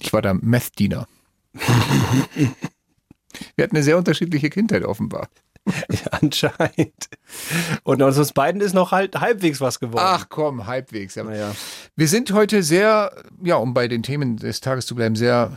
Ich 0.00 0.12
war 0.12 0.22
da 0.22 0.34
Meth-Diener. 0.34 1.06
wir 1.54 2.48
hatten 3.62 3.76
eine 3.76 3.82
sehr 3.82 3.98
unterschiedliche 3.98 4.50
Kindheit 4.50 4.84
offenbar. 4.84 5.28
Anscheinend. 6.10 7.08
Und 7.82 8.02
aus 8.02 8.18
uns 8.18 8.32
beiden 8.32 8.60
ist 8.60 8.72
noch 8.72 8.92
halt 8.92 9.16
halbwegs 9.16 9.60
was 9.60 9.80
geworden. 9.80 10.04
Ach 10.06 10.26
komm, 10.28 10.66
halbwegs. 10.66 11.16
Ja. 11.16 11.24
Naja. 11.24 11.54
Wir 11.96 12.08
sind 12.08 12.32
heute 12.32 12.62
sehr, 12.62 13.12
ja, 13.42 13.56
um 13.56 13.74
bei 13.74 13.88
den 13.88 14.02
Themen 14.02 14.36
des 14.36 14.60
Tages 14.60 14.86
zu 14.86 14.94
bleiben, 14.94 15.16
sehr 15.16 15.56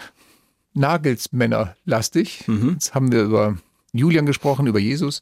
Nagelsmänner-lastig. 0.73 2.47
Mhm. 2.47 2.71
Jetzt 2.73 2.93
haben 2.93 3.11
wir 3.11 3.23
über 3.23 3.57
Julian 3.91 4.25
gesprochen, 4.25 4.67
über 4.67 4.79
Jesus. 4.79 5.21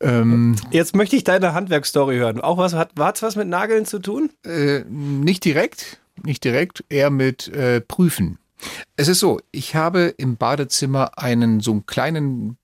Ähm, 0.00 0.56
Jetzt 0.70 0.96
möchte 0.96 1.16
ich 1.16 1.24
deine 1.24 1.54
Handwerksstory 1.54 2.16
hören. 2.16 2.40
Auch 2.40 2.58
was 2.58 2.74
hat 2.74 2.92
hat's 2.98 3.22
was 3.22 3.36
mit 3.36 3.48
Nageln 3.48 3.86
zu 3.86 3.98
tun? 3.98 4.30
äh, 4.44 4.80
nicht 4.88 5.44
direkt, 5.44 6.00
nicht 6.24 6.44
direkt, 6.44 6.84
eher 6.88 7.10
mit 7.10 7.48
äh, 7.48 7.80
Prüfen. 7.80 8.38
Es 8.96 9.08
ist 9.08 9.20
so, 9.20 9.40
ich 9.50 9.74
habe 9.74 10.14
im 10.16 10.36
Badezimmer 10.36 11.18
einen 11.18 11.60
so 11.60 11.72
einen 11.72 11.86
kleinen 11.86 12.58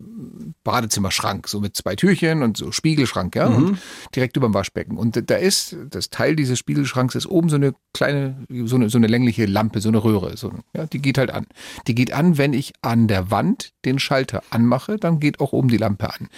Badezimmerschrank, 0.62 1.49
so 1.49 1.61
mit 1.61 1.76
zwei 1.76 1.96
Türchen 1.96 2.42
und 2.42 2.57
so 2.57 2.70
Spiegelschrank, 2.70 3.34
ja, 3.34 3.46
und 3.46 3.78
direkt 4.14 4.36
über 4.36 4.49
dem 4.49 4.55
Waschbecken. 4.55 4.96
Und 4.96 5.30
da 5.30 5.36
ist, 5.36 5.76
das 5.90 6.11
Teil 6.11 6.36
dieses 6.36 6.59
Spiegelschranks 6.59 7.14
ist 7.14 7.26
oben 7.26 7.49
so 7.49 7.57
eine 7.57 7.74
kleine, 7.92 8.46
so 8.64 8.76
eine, 8.76 8.90
so 8.90 8.99
eine 8.99 9.07
längliche 9.07 9.46
Lampe, 9.46 9.80
so 9.80 9.88
eine 9.88 10.03
Röhre, 10.03 10.36
so, 10.36 10.53
ja, 10.74 10.86
die 10.86 11.01
geht 11.01 11.18
halt 11.18 11.30
an. 11.30 11.46
Die 11.86 11.94
geht 11.94 12.12
an, 12.12 12.38
wenn 12.38 12.53
ich 12.53 12.72
an 12.82 13.09
der 13.09 13.30
Wand 13.30 13.72
den 13.84 13.99
Schalter 13.99 14.42
anmache, 14.51 14.96
dann 14.96 15.20
geht 15.20 15.40
auch 15.40 15.53
oben 15.53 15.68
die 15.68 15.76
Lampe 15.78 16.12
an. 16.12 16.28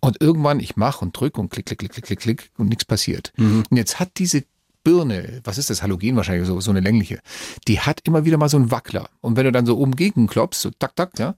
Und 0.00 0.20
irgendwann, 0.20 0.60
ich 0.60 0.76
mache 0.76 1.04
und 1.04 1.18
drücke 1.18 1.40
und 1.40 1.50
klick, 1.50 1.66
klick, 1.66 1.78
klick, 1.78 1.92
klick, 1.92 2.04
klick, 2.04 2.20
klick 2.20 2.50
und 2.56 2.68
nichts 2.68 2.84
passiert. 2.84 3.32
Und 3.70 3.76
jetzt 3.76 4.00
hat 4.00 4.12
diese 4.18 4.44
Birne, 4.84 5.40
was 5.44 5.58
ist 5.58 5.70
das, 5.70 5.82
Halogen 5.82 6.14
wahrscheinlich, 6.16 6.46
so, 6.46 6.60
so 6.60 6.70
eine 6.70 6.80
längliche, 6.80 7.18
die 7.66 7.80
hat 7.80 8.00
immer 8.04 8.24
wieder 8.24 8.36
mal 8.38 8.48
so 8.48 8.56
einen 8.58 8.70
Wackler. 8.70 9.08
Und 9.20 9.36
wenn 9.36 9.44
du 9.44 9.52
dann 9.52 9.66
so 9.66 9.76
oben 9.78 9.96
gegen 9.96 10.26
klopfst, 10.26 10.60
so 10.60 10.70
tak, 10.78 10.94
tak, 10.94 11.18
ja, 11.18 11.34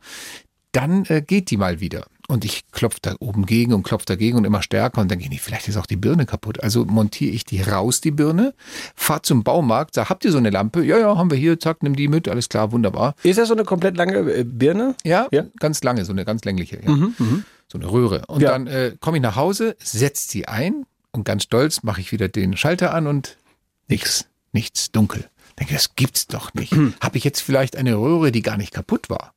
dann 0.73 1.05
äh, 1.07 1.23
geht 1.23 1.51
die 1.51 1.57
mal 1.57 1.81
wieder. 1.81 2.07
Und 2.29 2.45
ich 2.45 2.65
klopfe 2.73 2.99
da 3.01 3.15
oben 3.21 3.47
gegen 3.47 3.73
und 3.73 3.85
klopfe 3.85 4.05
dagegen 4.05 4.37
und 4.37 4.45
immer 4.45 4.61
stärker 4.61 5.01
und 5.01 5.09
dann 5.11 5.21
gehe 5.21 5.31
ich, 5.31 5.41
vielleicht 5.41 5.69
ist 5.69 5.77
auch 5.77 5.87
die 5.87 5.95
Birne 5.97 6.27
kaputt. 6.27 6.61
Also 6.61 6.85
montiere 6.85 7.31
ich 7.31 7.45
die 7.45 7.63
raus, 7.63 8.01
die 8.01 8.11
Birne, 8.11 8.53
fahr 8.97 9.23
zum 9.23 9.45
Baumarkt, 9.45 9.95
sag, 9.95 10.11
habt 10.11 10.25
ihr 10.25 10.33
so 10.33 10.39
eine 10.39 10.51
Lampe? 10.51 10.85
Ja, 10.85 10.99
ja, 10.99 11.17
haben 11.17 11.31
wir 11.31 11.39
hier, 11.39 11.59
zack, 11.61 11.85
nimm 11.85 11.95
die 11.95 12.09
mit, 12.09 12.27
alles 12.29 12.49
klar, 12.49 12.73
wunderbar. 12.73 13.15
Ist 13.23 13.39
das 13.39 13.47
so 13.47 13.55
eine 13.55 13.63
komplett 13.65 13.97
lange 13.97 14.17
äh, 14.17 14.45
Birne? 14.45 14.97
Ja, 15.05 15.29
ganz 15.61 15.85
lange, 15.85 16.05
so 16.05 16.11
eine 16.13 16.25
ganz 16.25 16.45
längliche, 16.45 16.81
ja. 16.85 16.97
so 17.69 17.79
eine 17.79 17.91
Röhre. 17.91 18.25
Und 18.27 18.43
Ja. 18.43 18.51
dann 18.51 18.67
äh, 18.67 18.97
komme 18.99 19.19
ich 19.19 19.23
nach 19.23 19.37
Hause, 19.37 19.77
setze 19.81 20.29
sie 20.29 20.49
ein 20.49 20.85
und 21.17 21.25
ganz 21.25 21.45
stolz 21.45 21.83
mache 21.83 22.01
ich 22.01 22.13
wieder 22.13 22.29
den 22.29 22.57
Schalter 22.57 22.95
an 22.95 23.07
und 23.07 23.39
nichts, 23.89 24.27
nichts, 24.53 24.93
dunkel. 24.93 25.29
Denke, 25.59 25.75
das 25.75 25.97
gibt's 25.97 26.27
doch 26.27 26.55
nicht. 26.55 26.75
Habe 27.01 27.17
ich 27.19 27.25
jetzt 27.25 27.41
vielleicht 27.41 27.77
eine 27.77 27.97
Röhre, 27.97 28.31
die 28.31 28.43
gar 28.43 28.57
nicht 28.57 28.73
kaputt 28.73 29.09
war? 29.11 29.33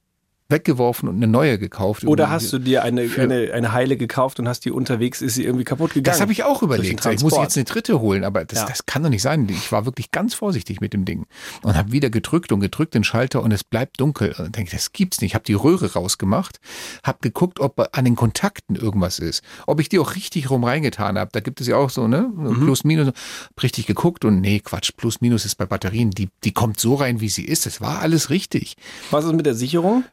Weggeworfen 0.50 1.08
und 1.08 1.16
eine 1.18 1.28
neue 1.28 1.60
gekauft. 1.60 2.04
Oder 2.06 2.24
Irgendwie- 2.26 2.34
hast 2.36 2.54
du 2.54 2.60
dir 2.60 2.84
eine, 2.84 3.02
eine, 3.18 3.54
eine 3.54 3.72
Heile 3.72 3.98
gekauft 3.98 4.40
und 4.40 4.48
hast 4.48 4.66
die 4.66 4.72
unterwegs, 4.72 5.22
ist 5.22 5.36
sie 5.36 5.44
irgendwie 5.44 5.64
kaputt 5.64 5.94
gegangen? 5.94 6.06
Das 6.12 6.22
habe 6.22 6.32
ich 6.32 6.44
auch 6.44 6.64
überlegt. 6.64 7.06
Ich 7.06 7.22
muss 7.22 7.38
jetzt 7.38 7.56
eine 7.56 7.66
dritte 7.66 8.00
holen, 8.00 8.24
aber 8.24 8.46
das, 8.46 8.60
Ja. 8.60 8.66
das 8.66 8.86
kann 8.88 9.04
doch 9.04 9.10
nicht 9.10 9.22
sein. 9.22 9.48
Ich 9.50 9.72
war 9.72 9.86
wirklich 9.86 10.10
ganz 10.12 10.34
vorsichtig 10.34 10.82
mit 10.82 10.94
dem 10.94 11.06
Ding 11.06 11.28
und 11.62 11.76
habe 11.76 11.92
wieder 11.92 12.10
gedrückt 12.10 12.52
und 12.52 12.60
gedrückt 12.62 12.96
den 12.96 13.04
Schalter 13.04 13.44
und 13.44 13.52
es 13.52 13.64
bleibt 13.64 14.00
dunkel. 14.02 14.34
Und 14.40 14.56
denke, 14.56 14.72
das 14.72 14.92
gibt's 14.92 15.22
nicht. 15.22 15.30
Ich 15.32 15.36
habe 15.36 15.46
die 15.46 15.54
Röhre 15.54 15.94
rausgemacht, 15.94 16.60
habe 17.04 17.20
geguckt, 17.22 17.60
ob 17.60 17.88
an 17.96 18.04
den 18.06 18.16
Kontakten 18.16 18.76
irgendwas 18.76 19.20
ist, 19.20 19.44
ob 19.68 19.80
ich 19.80 19.90
die 19.90 20.00
auch 20.00 20.16
richtig 20.16 20.50
rum 20.50 20.64
reingetan 20.64 21.20
habe. 21.20 21.30
Da 21.32 21.42
gibt 21.42 21.62
es 21.62 21.68
ja 21.68 21.76
auch 21.78 21.92
so 21.92 22.08
ne 22.08 22.22
Mhm. 22.36 22.62
Plus 22.66 22.84
Minus. 22.84 23.08
Hab 23.10 23.62
Richtig 23.64 23.86
geguckt 23.86 24.26
und 24.26 24.42
nee, 24.42 24.60
Quatsch. 24.60 24.92
Plus 24.98 25.22
Minus 25.22 25.46
ist 25.46 25.56
bei 25.56 25.66
Batterien. 25.68 26.10
Die 26.12 26.30
die 26.44 26.54
kommt 26.54 26.80
so 26.80 26.96
rein, 26.96 27.22
wie 27.22 27.30
sie 27.30 27.44
ist. 27.46 27.66
Das 27.68 27.82
war 27.82 28.00
alles 28.00 28.30
richtig. 28.32 28.76
Was 29.12 29.26
ist 29.26 29.34
mit 29.34 29.46
der 29.46 29.54
Sicherung? 29.54 30.04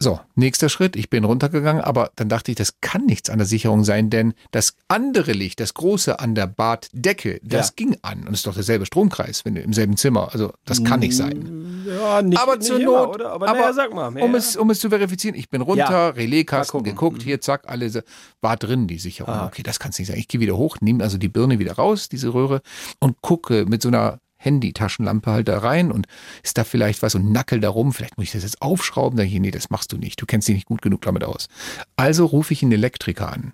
So, 0.00 0.20
nächster 0.36 0.68
Schritt, 0.68 0.94
ich 0.94 1.10
bin 1.10 1.24
runtergegangen, 1.24 1.82
aber 1.82 2.12
dann 2.14 2.28
dachte 2.28 2.52
ich, 2.52 2.56
das 2.56 2.80
kann 2.80 3.04
nichts 3.06 3.30
an 3.30 3.38
der 3.38 3.48
Sicherung 3.48 3.82
sein, 3.82 4.10
denn 4.10 4.32
das 4.52 4.74
andere 4.86 5.32
Licht, 5.32 5.58
das 5.58 5.74
große 5.74 6.20
an 6.20 6.36
der 6.36 6.46
Baddecke, 6.46 7.40
das 7.42 7.68
Ja. 7.70 7.72
ging 7.74 7.96
an. 8.02 8.20
Und 8.20 8.28
es 8.28 8.40
ist 8.40 8.46
doch 8.46 8.54
derselbe 8.54 8.86
Stromkreis, 8.86 9.44
wenn 9.44 9.56
du 9.56 9.60
im 9.60 9.72
selben 9.72 9.96
Zimmer. 9.96 10.28
Also 10.32 10.52
das 10.64 10.84
kann 10.84 11.00
nicht 11.00 11.16
sein. 11.16 11.84
Ja, 11.84 12.22
nicht, 12.22 12.38
aber 12.40 12.56
nicht 12.58 12.68
zur 12.68 12.78
immer, 12.78 13.06
Not, 13.06 13.14
oder? 13.16 13.32
Aber, 13.32 13.48
aber 13.48 13.58
naja, 13.58 13.72
sag 13.72 13.92
mal. 13.92 14.08
um, 14.08 14.16
ja. 14.16 14.38
es, 14.38 14.56
um 14.56 14.70
es 14.70 14.78
zu 14.78 14.88
verifizieren, 14.88 15.34
ich 15.34 15.48
bin 15.50 15.62
runter, 15.62 15.90
Ja. 15.90 16.08
Relaiskasten 16.10 16.84
geguckt, 16.84 17.22
hier, 17.24 17.40
zack, 17.40 17.64
alle, 17.66 18.04
war 18.40 18.56
drin 18.56 18.86
die 18.86 18.98
Sicherung. 19.00 19.34
Ah. 19.34 19.46
Okay, 19.46 19.64
das 19.64 19.80
kann 19.80 19.90
es 19.90 19.98
nicht 19.98 20.06
sein. 20.08 20.18
Ich 20.18 20.28
gehe 20.28 20.40
wieder 20.40 20.56
hoch, 20.56 20.76
nehme 20.80 21.02
also 21.02 21.18
die 21.18 21.28
Birne 21.28 21.58
wieder 21.58 21.72
raus, 21.72 22.08
diese 22.08 22.32
Röhre, 22.34 22.60
und 23.00 23.20
gucke 23.20 23.66
mit 23.66 23.82
so 23.82 23.88
einer 23.88 24.20
Handy-Taschenlampe 24.38 25.30
halt 25.30 25.48
da 25.48 25.58
rein 25.58 25.92
und 25.92 26.06
ist 26.42 26.56
da 26.58 26.64
vielleicht 26.64 27.02
was 27.02 27.14
und 27.14 27.30
nackel 27.32 27.60
da 27.60 27.68
rum, 27.68 27.92
vielleicht 27.92 28.16
muss 28.16 28.26
ich 28.28 28.32
das 28.32 28.42
jetzt 28.44 28.62
aufschrauben, 28.62 29.16
dann 29.16 29.26
hier, 29.26 29.40
nee, 29.40 29.50
das 29.50 29.70
machst 29.70 29.92
du 29.92 29.98
nicht, 29.98 30.20
du 30.20 30.26
kennst 30.26 30.48
dich 30.48 30.54
nicht 30.54 30.66
gut 30.66 30.80
genug 30.82 31.02
damit 31.02 31.24
aus. 31.24 31.48
Also 31.96 32.24
rufe 32.24 32.52
ich 32.52 32.62
einen 32.62 32.72
Elektriker 32.72 33.32
an. 33.32 33.52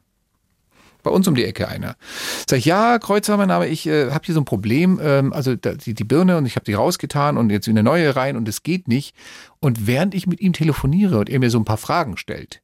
Bei 1.02 1.10
uns 1.10 1.28
um 1.28 1.34
die 1.34 1.44
Ecke 1.44 1.68
einer. 1.68 1.96
Sag 2.48 2.58
ich, 2.58 2.64
ja, 2.64 2.98
Kreuzer, 2.98 3.36
mein 3.36 3.48
Name, 3.48 3.66
ich 3.66 3.86
äh, 3.86 4.10
habe 4.10 4.24
hier 4.24 4.34
so 4.34 4.40
ein 4.40 4.46
Problem, 4.46 4.98
ähm, 5.02 5.34
also 5.34 5.54
da, 5.54 5.74
die, 5.74 5.92
die 5.92 6.04
Birne 6.04 6.38
und 6.38 6.46
ich 6.46 6.56
habe 6.56 6.64
die 6.64 6.72
rausgetan 6.72 7.36
und 7.36 7.50
jetzt 7.50 7.68
eine 7.68 7.82
neue 7.82 8.16
rein 8.16 8.36
und 8.38 8.48
es 8.48 8.62
geht 8.62 8.88
nicht. 8.88 9.14
Und 9.60 9.86
während 9.86 10.14
ich 10.14 10.26
mit 10.26 10.40
ihm 10.40 10.54
telefoniere 10.54 11.18
und 11.18 11.28
er 11.28 11.40
mir 11.40 11.50
so 11.50 11.58
ein 11.58 11.66
paar 11.66 11.76
Fragen 11.76 12.16
stellt, 12.16 12.62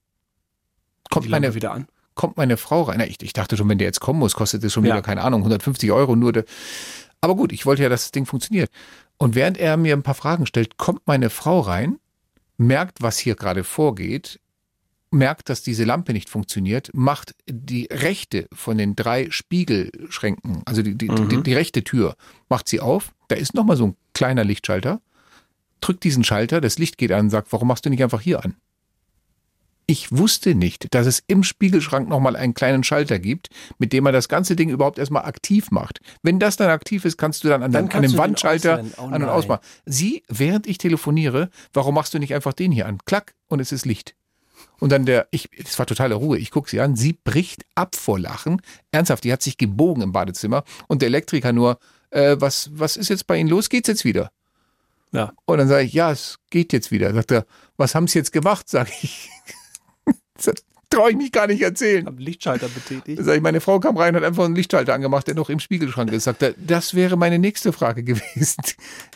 kommt 1.10 1.28
meine, 1.28 1.54
wieder 1.54 1.72
an? 1.72 1.86
kommt 2.14 2.38
meine 2.38 2.56
Frau 2.56 2.82
rein. 2.82 2.96
Na, 2.98 3.06
ich, 3.06 3.22
ich 3.22 3.34
dachte 3.34 3.58
schon, 3.58 3.68
wenn 3.68 3.76
der 3.78 3.88
jetzt 3.88 4.00
kommen 4.00 4.18
muss, 4.18 4.34
kostet 4.34 4.64
das 4.64 4.72
schon 4.72 4.84
Ja. 4.84 4.94
wieder, 4.94 5.02
keine 5.02 5.22
Ahnung, 5.22 5.40
150 5.40 5.92
Euro 5.92 6.16
nur. 6.16 6.44
Aber 7.20 7.36
gut, 7.36 7.52
ich 7.52 7.66
wollte 7.66 7.82
ja, 7.82 7.88
dass 7.88 8.02
das 8.04 8.12
Ding 8.12 8.26
funktioniert. 8.26 8.70
Und 9.18 9.34
während 9.34 9.58
er 9.58 9.76
mir 9.76 9.94
ein 9.94 10.02
paar 10.02 10.14
Fragen 10.14 10.46
stellt, 10.46 10.78
kommt 10.78 11.06
meine 11.06 11.30
Frau 11.30 11.60
rein, 11.60 11.98
merkt, 12.56 13.02
was 13.02 13.18
hier 13.18 13.34
gerade 13.34 13.64
vorgeht, 13.64 14.40
merkt, 15.10 15.48
dass 15.48 15.62
diese 15.62 15.84
Lampe 15.84 16.12
nicht 16.12 16.30
funktioniert, 16.30 16.90
macht 16.94 17.34
die 17.48 17.88
rechte 17.90 18.48
von 18.52 18.78
den 18.78 18.94
drei 18.96 19.30
Spiegelschränken, 19.30 20.62
also 20.64 20.82
die, 20.82 20.96
die, 20.96 21.08
die, 21.08 21.42
die 21.42 21.54
rechte 21.54 21.82
Tür, 21.82 22.16
macht 22.48 22.68
sie 22.68 22.80
auf. 22.80 23.12
Da 23.28 23.36
ist 23.36 23.54
nochmal 23.54 23.76
so 23.76 23.88
ein 23.88 23.96
kleiner 24.14 24.44
Lichtschalter. 24.44 25.00
Drückt 25.80 26.04
diesen 26.04 26.24
Schalter, 26.24 26.60
das 26.60 26.78
Licht 26.78 26.96
geht 26.96 27.12
an 27.12 27.26
und 27.26 27.30
sagt, 27.30 27.52
warum 27.52 27.68
machst 27.68 27.84
du 27.84 27.90
nicht 27.90 28.02
einfach 28.02 28.20
hier 28.20 28.44
an? 28.44 28.56
Ich 29.90 30.16
wusste 30.16 30.54
nicht, 30.54 30.94
dass 30.94 31.04
es 31.08 31.20
im 31.26 31.42
Spiegelschrank 31.42 32.08
nochmal 32.08 32.36
einen 32.36 32.54
kleinen 32.54 32.84
Schalter 32.84 33.18
gibt, 33.18 33.48
mit 33.78 33.92
dem 33.92 34.04
man 34.04 34.12
das 34.12 34.28
ganze 34.28 34.54
Ding 34.54 34.68
überhaupt 34.70 35.00
erstmal 35.00 35.24
aktiv 35.24 35.72
macht. 35.72 35.98
Wenn 36.22 36.38
das 36.38 36.56
dann 36.56 36.70
aktiv 36.70 37.04
ist, 37.04 37.18
kannst 37.18 37.42
du 37.42 37.48
dann 37.48 37.64
an, 37.64 37.72
Dann 37.72 37.88
dem, 37.88 37.96
an 37.96 38.02
dem 38.02 38.12
den 38.12 38.18
Wandschalter. 38.18 38.84
Oh 38.98 39.06
an- 39.06 39.24
und 39.24 39.28
ausmachen. 39.28 39.62
Sie, 39.86 40.22
während 40.28 40.68
ich 40.68 40.78
telefoniere, 40.78 41.50
warum 41.72 41.96
machst 41.96 42.14
du 42.14 42.20
nicht 42.20 42.32
einfach 42.34 42.52
den 42.52 42.70
hier 42.70 42.86
an? 42.86 42.98
Klack 43.04 43.34
und 43.48 43.58
es 43.58 43.72
ist 43.72 43.84
Licht. 43.84 44.14
Und 44.78 44.92
dann 44.92 45.06
der, 45.06 45.26
ich, 45.32 45.50
das 45.60 45.76
war 45.76 45.86
totale 45.86 46.14
Ruhe. 46.14 46.38
Ich 46.38 46.52
gucke 46.52 46.70
sie 46.70 46.80
an, 46.80 46.94
sie 46.94 47.14
bricht 47.24 47.64
ab 47.74 47.96
vor 47.96 48.20
Lachen. 48.20 48.62
Ernsthaft, 48.92 49.24
die 49.24 49.32
hat 49.32 49.42
sich 49.42 49.58
gebogen 49.58 50.04
im 50.04 50.12
Badezimmer. 50.12 50.62
Und 50.86 51.02
der 51.02 51.08
Elektriker 51.08 51.52
nur, 51.52 51.80
äh, 52.10 52.36
was, 52.38 52.70
was 52.74 52.96
ist 52.96 53.08
jetzt 53.08 53.26
bei 53.26 53.38
Ihnen 53.38 53.50
los? 53.50 53.68
Geht's 53.68 53.88
jetzt 53.88 54.04
wieder? 54.04 54.30
Ja. 55.10 55.32
Und 55.46 55.58
dann 55.58 55.66
sage 55.66 55.82
ich, 55.82 55.92
ja, 55.94 56.12
es 56.12 56.38
geht 56.50 56.72
jetzt 56.72 56.92
wieder. 56.92 57.12
Sagt 57.12 57.32
er, 57.32 57.44
was 57.76 57.96
haben 57.96 58.06
Sie 58.06 58.20
jetzt 58.20 58.30
gemacht? 58.30 58.68
Sag 58.68 58.88
ich. 59.02 59.28
it's 60.40 60.48
a 60.48 60.69
traue 60.90 61.10
ich 61.12 61.16
mich 61.16 61.32
gar 61.32 61.46
nicht 61.46 61.62
erzählen. 61.62 62.04
Hab 62.06 62.18
Lichtschalter 62.18 62.68
betätigt. 62.68 63.20
Sag 63.24 63.36
ich, 63.36 63.42
meine 63.42 63.60
Frau 63.60 63.78
kam 63.80 63.96
rein 63.96 64.14
und 64.14 64.20
hat 64.22 64.28
einfach 64.28 64.44
einen 64.44 64.56
Lichtschalter 64.56 64.92
angemacht, 64.92 65.26
der 65.28 65.34
noch 65.36 65.48
im 65.48 65.60
Spiegelschrank 65.60 66.12
ist. 66.12 66.24
Sagt 66.24 66.42
er, 66.42 66.54
das 66.58 66.94
wäre 66.94 67.16
meine 67.16 67.38
nächste 67.38 67.72
Frage 67.72 68.02
gewesen. 68.04 68.62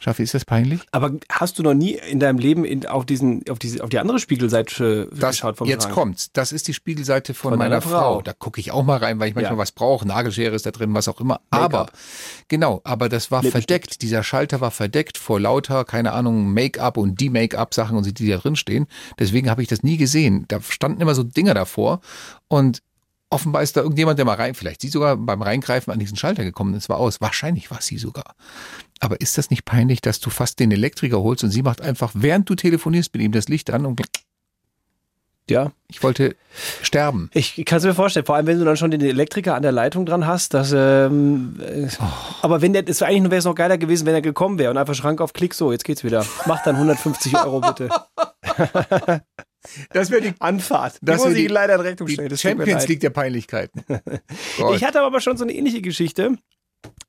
Schaffi, 0.01 0.23
ist 0.23 0.35
das 0.35 0.45
peinlich? 0.45 0.81
Aber 0.93 1.13
hast 1.31 1.59
du 1.59 1.63
noch 1.63 1.75
nie 1.75 1.93
in 2.11 2.21
deinem 2.21 2.39
Leben 2.39 2.65
in, 2.65 2.87
auf, 2.87 3.05
diesen, 3.05 3.43
auf, 3.51 3.59
diese, 3.59 3.83
auf 3.83 3.91
die 3.91 3.99
andere 3.99 4.19
Spiegelseite 4.19 5.09
äh, 5.13 5.17
Das, 5.19 5.37
geschaut 5.37 5.57
vom 5.59 5.69
jetzt 5.69 5.83
Schrank? 5.85 5.95
kommt's. 5.95 6.31
Das 6.33 6.53
ist 6.53 6.69
die 6.69 6.75
Spiegelseite 6.75 7.35
von, 7.35 7.51
Von 7.53 7.59
meiner 7.59 7.81
Frau. 7.83 7.91
Frau. 7.91 8.23
Da 8.23 8.33
gucke 8.33 8.61
ich 8.61 8.71
auch 8.71 8.85
mal 8.85 8.99
rein, 8.99 9.19
weil 9.19 9.29
ich 9.29 9.35
manchmal 9.35 9.55
Ja. 9.55 9.59
was 9.59 9.73
brauche. 9.73 10.07
Nagelschere 10.07 10.55
ist 10.55 10.67
da 10.67 10.71
drin, 10.71 10.95
was 10.95 11.09
auch 11.09 11.21
immer. 11.21 11.41
Aber 11.51 11.87
genau, 12.49 12.81
aber 12.85 13.09
das 13.09 13.31
war 13.31 13.43
verdeckt. 13.43 14.03
Dieser 14.03 14.23
Schalter 14.23 14.61
war 14.61 14.71
verdeckt 14.71 15.19
vor 15.19 15.41
lauter, 15.41 15.85
keine 15.85 16.13
Ahnung, 16.13 16.53
Make-up 16.53 16.97
und 16.97 17.21
die 17.21 17.31
Make-up-Sachen 17.31 17.97
und 17.97 18.19
die 18.19 18.29
da 18.29 18.37
drin 18.39 18.57
stehen. 18.57 18.87
Deswegen 19.19 19.51
habe 19.51 19.63
ich 19.63 19.69
das 19.69 19.83
nie 19.83 19.97
gesehen. 19.97 20.45
Da 20.49 20.61
standen 20.63 21.01
immer 21.01 21.15
so 21.15 21.23
Dinger 21.23 21.55
davor 21.65 22.01
und 22.49 22.83
offenbar 23.31 23.63
ist 23.63 23.77
da 23.77 23.81
irgendjemand, 23.81 24.19
der 24.19 24.27
mal 24.27 24.35
rein, 24.37 24.55
vielleicht 24.55 24.81
sie 24.81 24.89
sogar 24.89 25.17
beim 25.17 25.43
Reingreifen 25.43 25.93
an 25.93 25.99
diesen 25.99 26.17
Schalter 26.17 26.45
gekommen 26.45 26.75
ist, 26.75 26.89
war 26.89 26.99
aus. 26.99 27.21
Wahrscheinlich 27.21 27.69
war 27.71 27.79
es 27.79 27.87
sie 27.87 27.99
sogar. 27.99 28.35
Aber 29.01 29.21
ist 29.21 29.37
das 29.39 29.51
nicht 29.51 29.65
peinlich, 29.65 30.01
dass 30.01 30.21
du 30.21 30.31
fast 30.31 30.61
den 30.61 30.71
Elektriker 30.71 31.21
holst 31.21 31.43
und 31.43 31.51
sie 31.51 31.63
macht 31.63 31.81
einfach, 31.81 32.13
während 32.15 32.49
du 32.49 32.55
telefonierst 32.55 33.13
mit 33.13 33.23
ihm, 33.23 33.33
das 33.33 33.49
Licht 33.49 33.71
an 33.73 33.87
und 33.87 34.01
Ja. 35.51 35.73
ich 35.89 36.01
wollte 36.05 36.37
sterben. 36.83 37.29
Ich 37.35 37.65
kann 37.67 37.79
es 37.79 37.85
mir 37.85 37.95
vorstellen, 37.95 38.25
vor 38.25 38.37
allem 38.37 38.47
wenn 38.47 38.59
du 38.61 38.65
dann 38.65 38.77
schon 38.77 38.93
den 38.93 39.01
Elektriker 39.01 39.57
an 39.57 39.63
der 39.63 39.73
Leitung 39.73 40.07
dran 40.07 40.27
hast, 40.29 40.55
dass 40.55 40.73
ähm, 40.73 41.61
äh, 41.61 41.89
aber 42.41 42.63
wenn 42.63 42.73
der, 42.73 42.85
wäre 42.85 43.03
eigentlich 43.03 43.31
wäre 43.33 43.41
es 43.41 43.45
noch 43.45 43.57
geiler 43.57 43.79
gewesen, 43.79 44.07
wenn 44.07 44.15
er 44.15 44.23
gekommen 44.23 44.59
wäre 44.59 44.71
und 44.71 44.79
einfach 44.79 44.95
Schrank 44.95 45.21
auf 45.21 45.33
Klick, 45.33 45.55
so, 45.55 45.73
jetzt 45.73 45.85
geht's 45.85 46.05
wieder. 46.05 46.25
Mach 46.47 46.63
dann 46.63 46.77
150 46.77 47.37
Euro 47.37 47.61
bitte. 47.61 47.89
Das 49.93 50.11
wäre 50.11 50.21
die 50.23 50.35
Anfahrt. 50.41 50.99
Das 51.03 51.23
muss 51.25 51.33
ich 51.35 51.47
die- 51.47 51.47
leider 51.47 51.75
in 51.77 51.81
Rechnung 51.81 52.09
die 52.09 52.37
Champions. 52.37 52.87
League 52.89 53.01
der 53.01 53.11
Peinlichkeiten. 53.11 53.83
Ich 54.75 54.85
hatte 54.85 55.01
aber 55.03 55.21
schon 55.21 55.37
so 55.37 55.45
eine 55.45 55.53
ähnliche 55.53 55.81
Geschichte. 55.83 56.37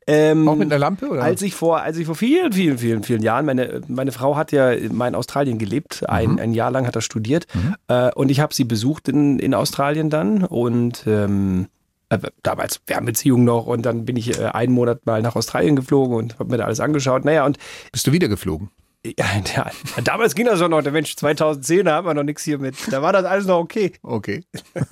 Ähm, 0.08 0.48
Auch 0.48 0.56
mit 0.56 0.68
einer 0.72 0.78
Lampe, 0.80 1.10
oder? 1.10 1.24
Als 1.24 1.42
ich 1.42 1.56
vor, 1.56 1.82
als 1.82 1.98
ich 1.98 2.06
vor 2.06 2.16
vielen, 2.16 2.54
vielen, 2.54 2.78
vielen, 2.78 3.04
vielen 3.04 3.24
Jahren, 3.24 3.46
meine, 3.46 3.82
meine 3.88 4.12
Frau 4.12 4.36
hat 4.38 4.52
ja 4.52 4.72
mal 4.92 5.08
in 5.08 5.16
Australien 5.16 5.58
gelebt, 5.58 6.08
ein, 6.08 6.34
Mhm. 6.34 6.40
ein 6.40 6.54
Jahr 6.54 6.70
lang 6.72 6.86
hat 6.88 6.96
er 6.96 7.02
studiert 7.02 7.48
äh, 7.88 8.12
und 8.14 8.30
ich 8.30 8.40
habe 8.40 8.54
sie 8.54 8.64
besucht 8.66 9.08
in, 9.10 9.40
in 9.40 9.54
Australien 9.54 10.10
dann 10.10 10.44
und 10.46 11.04
ähm, 11.08 11.68
äh, 12.10 12.20
damals 12.44 12.82
Fernbeziehung 12.86 13.44
noch 13.44 13.66
und 13.66 13.82
dann 13.84 14.06
bin 14.06 14.16
ich 14.16 14.40
äh, 14.40 14.46
einen 14.46 14.74
Monat 14.74 15.06
mal 15.08 15.22
nach 15.24 15.36
Australien 15.36 15.76
geflogen 15.76 16.16
und 16.16 16.38
habe 16.40 16.52
mir 16.52 16.58
da 16.58 16.66
alles 16.66 16.80
angeschaut. 16.80 17.26
Naja, 17.26 17.44
und 17.46 17.58
Bist 17.92 18.06
du 18.06 18.12
wieder 18.12 18.28
geflogen? 18.28 18.70
Ja, 19.18 19.26
ja, 19.56 19.72
damals 20.04 20.36
ging 20.36 20.46
das 20.46 20.60
doch 20.60 20.70
noch, 20.70 20.82
der 20.82 20.92
Mensch 20.92 21.16
2010, 21.16 21.86
da 21.86 21.96
haben 21.96 22.08
wir 22.08 22.14
noch 22.14 22.24
nichts 22.24 22.44
hier 22.44 22.58
mit, 22.58 22.76
da 22.92 23.02
war 23.02 23.14
das 23.14 23.26
alles 23.26 23.46
noch 23.46 23.60
okay. 23.60 23.94
Okay. 24.02 24.44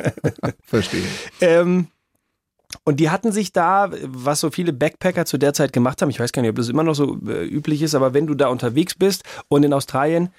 Verstehe. 0.64 1.04
Ähm, 1.42 1.88
und 2.86 3.00
die 3.00 3.10
hatten 3.10 3.32
sich 3.32 3.52
da, 3.54 3.92
was 4.04 4.40
so 4.40 4.50
viele 4.50 4.74
Backpacker 4.74 5.26
zu 5.26 5.38
der 5.38 5.54
Zeit 5.54 5.74
gemacht 5.74 6.02
haben, 6.02 6.10
ich 6.10 6.20
weiß 6.20 6.32
gar 6.32 6.42
nicht, 6.42 6.50
ob 6.50 6.56
das 6.56 6.70
immer 6.70 6.84
noch 6.84 6.96
so 6.96 7.18
äh, 7.28 7.46
üblich 7.46 7.82
ist, 7.82 7.96
aber 7.96 8.14
wenn 8.14 8.28
du 8.28 8.34
da 8.34 8.48
unterwegs 8.48 8.96
bist 8.96 9.24
und 9.48 9.64
in 9.64 9.74
Australien 9.74 10.30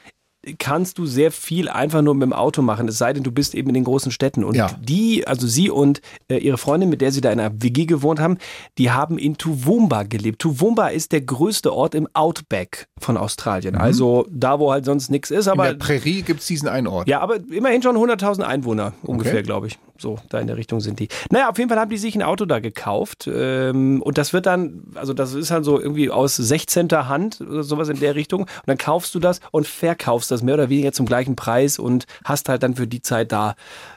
kannst 0.58 0.98
du 0.98 1.06
sehr 1.06 1.30
viel 1.32 1.68
einfach 1.68 2.02
nur 2.02 2.14
mit 2.14 2.22
dem 2.22 2.32
Auto 2.32 2.62
machen, 2.62 2.88
es 2.88 2.98
sei 2.98 3.12
denn, 3.12 3.22
du 3.22 3.32
bist 3.32 3.54
eben 3.54 3.68
in 3.68 3.74
den 3.74 3.84
großen 3.84 4.12
Städten. 4.12 4.44
Und 4.44 4.54
Ja. 4.56 4.70
die, 4.80 5.26
also 5.26 5.46
sie 5.46 5.70
und 5.70 6.00
äh, 6.28 6.36
ihre 6.38 6.58
Freundin, 6.58 6.88
mit 6.90 7.00
der 7.00 7.12
sie 7.12 7.20
da 7.20 7.30
in 7.32 7.40
einer 7.40 7.62
WG 7.62 7.86
gewohnt 7.86 8.20
haben, 8.20 8.38
die 8.78 8.90
haben 8.90 9.18
in 9.18 9.36
Toowoomba 9.36 10.02
gelebt. 10.04 10.40
Toowoomba 10.40 10.88
ist 10.88 11.12
der 11.12 11.20
größte 11.22 11.72
Ort 11.72 11.94
im 11.94 12.08
Outback 12.14 12.86
von 13.00 13.16
Australien. 13.16 13.74
Also 13.76 14.26
da, 14.30 14.58
wo 14.58 14.70
halt 14.72 14.84
sonst 14.84 15.10
nichts 15.10 15.30
ist, 15.30 15.48
aber 15.48 15.64
Mhm. 15.64 15.70
In 15.70 15.78
der 15.78 15.84
Prärie 15.86 16.22
gibt 16.22 16.40
es 16.40 16.46
diesen 16.46 16.68
einen 16.68 16.86
Ort. 16.86 17.08
ja, 17.08 17.20
aber 17.20 17.36
immerhin 17.50 17.82
schon 17.82 17.96
100.000 17.96 18.42
Einwohner 18.42 18.92
ungefähr, 19.02 19.34
Okay. 19.34 19.42
glaube 19.42 19.66
ich. 19.68 19.78
So, 20.04 20.18
da 20.28 20.38
in 20.38 20.46
der 20.48 20.58
Richtung 20.58 20.80
sind 20.80 21.00
die. 21.00 21.08
Naja, 21.30 21.48
auf 21.48 21.56
jeden 21.56 21.70
Fall 21.70 21.78
haben 21.78 21.88
die 21.88 21.96
sich 21.96 22.14
ein 22.14 22.20
Auto 22.20 22.44
da 22.44 22.58
gekauft. 22.58 23.26
Ähm, 23.26 24.02
und 24.02 24.18
das 24.18 24.34
wird 24.34 24.44
dann, 24.44 24.82
also 24.96 25.14
das 25.14 25.32
ist 25.32 25.50
dann 25.50 25.64
so 25.64 25.80
irgendwie 25.80 26.10
aus 26.10 26.36
16. 26.36 26.90
Hand 26.90 27.40
oder 27.40 27.62
sowas 27.62 27.88
in 27.88 28.00
der 28.00 28.14
Richtung. 28.14 28.42
Und 28.42 28.66
dann 28.66 28.76
kaufst 28.76 29.14
du 29.14 29.18
das 29.18 29.40
und 29.50 29.66
verkaufst 29.66 30.30
das 30.30 30.42
mehr 30.42 30.56
oder 30.56 30.68
weniger 30.68 30.92
zum 30.92 31.06
gleichen 31.06 31.36
Preis 31.36 31.78
und 31.78 32.04
hast 32.22 32.50
halt 32.50 32.62
dann 32.62 32.74
für 32.74 32.86
die 32.86 33.00
Zeit 33.00 33.32
da 33.32 33.54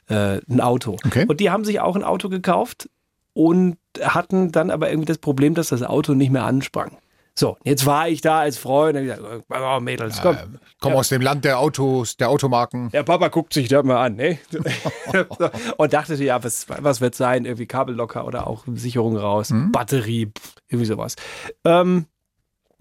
äh, 0.07 0.39
ein 0.49 0.61
Auto. 0.61 0.95
Okay. 1.05 1.25
Und 1.27 1.41
die 1.41 1.49
haben 1.49 1.65
sich 1.65 1.81
auch 1.81 1.97
ein 1.97 2.05
Auto 2.05 2.29
gekauft 2.29 2.89
und 3.33 3.75
hatten 4.01 4.53
dann 4.53 4.71
aber 4.71 4.89
irgendwie 4.89 5.07
das 5.07 5.17
Problem, 5.17 5.55
dass 5.55 5.67
das 5.67 5.83
Auto 5.83 6.13
nicht 6.13 6.31
mehr 6.31 6.45
ansprang. 6.45 6.97
So, 7.39 7.55
jetzt 7.63 7.85
war 7.85 8.09
ich 8.09 8.21
da 8.21 8.39
als 8.39 8.57
Freund 8.57 8.97
und 8.97 9.11
hab 9.11 9.17
gesagt, 9.17 9.43
oh, 9.53 9.79
Mädels, 9.79 10.19
komm. 10.23 10.37
Komm 10.81 10.93
aus 10.93 11.09
dem 11.09 11.21
Land 11.21 11.45
der 11.45 11.59
Autos, 11.59 12.17
der 12.17 12.29
Automarken. 12.29 12.89
Der 12.89 13.03
Papa 13.03 13.27
guckt 13.27 13.53
sich 13.53 13.67
das 13.67 13.83
mal 13.83 14.03
an, 14.03 14.15
ne? 14.15 14.39
und 15.77 15.93
dachte 15.93 16.15
sich, 16.15 16.25
ja, 16.25 16.43
was, 16.43 16.65
was 16.67 16.99
wird 16.99 17.13
sein? 17.13 17.45
Irgendwie 17.45 17.67
Kabel 17.67 17.95
locker 17.95 18.25
oder 18.25 18.47
auch 18.47 18.63
Sicherung 18.73 19.17
raus, 19.17 19.53
Batterie, 19.71 20.31
pff, 20.35 20.55
irgendwie 20.67 20.87
sowas. 20.87 21.15
Ähm, 21.63 22.07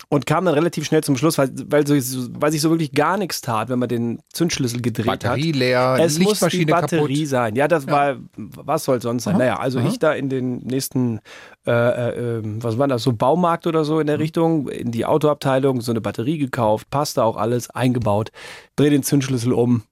und 0.09 0.27
kam 0.27 0.45
dann 0.45 0.55
relativ 0.55 0.85
schnell 0.85 1.03
zum 1.03 1.17
Schluss, 1.17 1.39
weil, 1.39 1.51
weil, 1.69 1.87
so, 1.87 1.95
weil 2.39 2.53
sich 2.53 2.61
so 2.61 2.71
wirklich 2.71 2.93
gar 2.93 3.17
nichts 3.17 3.41
tat, 3.41 3.69
wenn 3.71 3.79
man 3.79 3.89
den 3.89 4.21
Zündschlüssel 4.33 4.81
gedreht 4.83 5.07
Batterie 5.07 5.49
hat. 5.53 5.57
leer, 5.57 5.97
es 6.01 6.19
muss 6.19 6.41
die 6.41 6.65
Batterie 6.67 7.01
kaputt. 7.15 7.29
sein. 7.29 7.57
Ja, 7.57 7.67
das 7.67 7.87
war, 7.87 8.17
was 8.37 8.85
soll 8.85 9.01
sonst 9.01 9.25
sein? 9.25 9.35
Aha, 9.35 9.39
Naja, 9.39 9.59
also 9.59 9.79
aha. 9.81 9.89
ich 9.89 9.99
da 9.99 10.13
in 10.13 10.29
den 10.29 10.59
nächsten, 10.59 11.21
äh, 11.67 11.71
äh, 11.73 12.39
ähm, 12.39 12.63
was 12.63 12.79
war 12.79 12.87
das, 12.89 13.03
so 13.03 13.13
Baumarkt 13.15 13.67
oder 13.67 13.85
so 13.85 13.99
in 13.99 14.05
Mhm. 14.05 14.09
der 14.09 14.19
Richtung, 14.19 14.69
in 14.69 14.93
die 14.93 15.07
Autoabteilung, 15.07 15.81
so 15.81 15.93
eine 15.93 16.01
Batterie 16.03 16.39
gekauft, 16.39 16.89
passte 16.91 17.25
auch 17.25 17.37
alles, 17.37 17.71
eingebaut, 17.71 18.31
dreh 18.77 18.91
den 18.91 19.03
Zündschlüssel 19.03 19.53
um, 19.53 19.83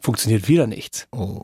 funktioniert 0.00 0.48
wieder 0.48 0.66
nichts. 0.66 1.06
Oh. 1.12 1.42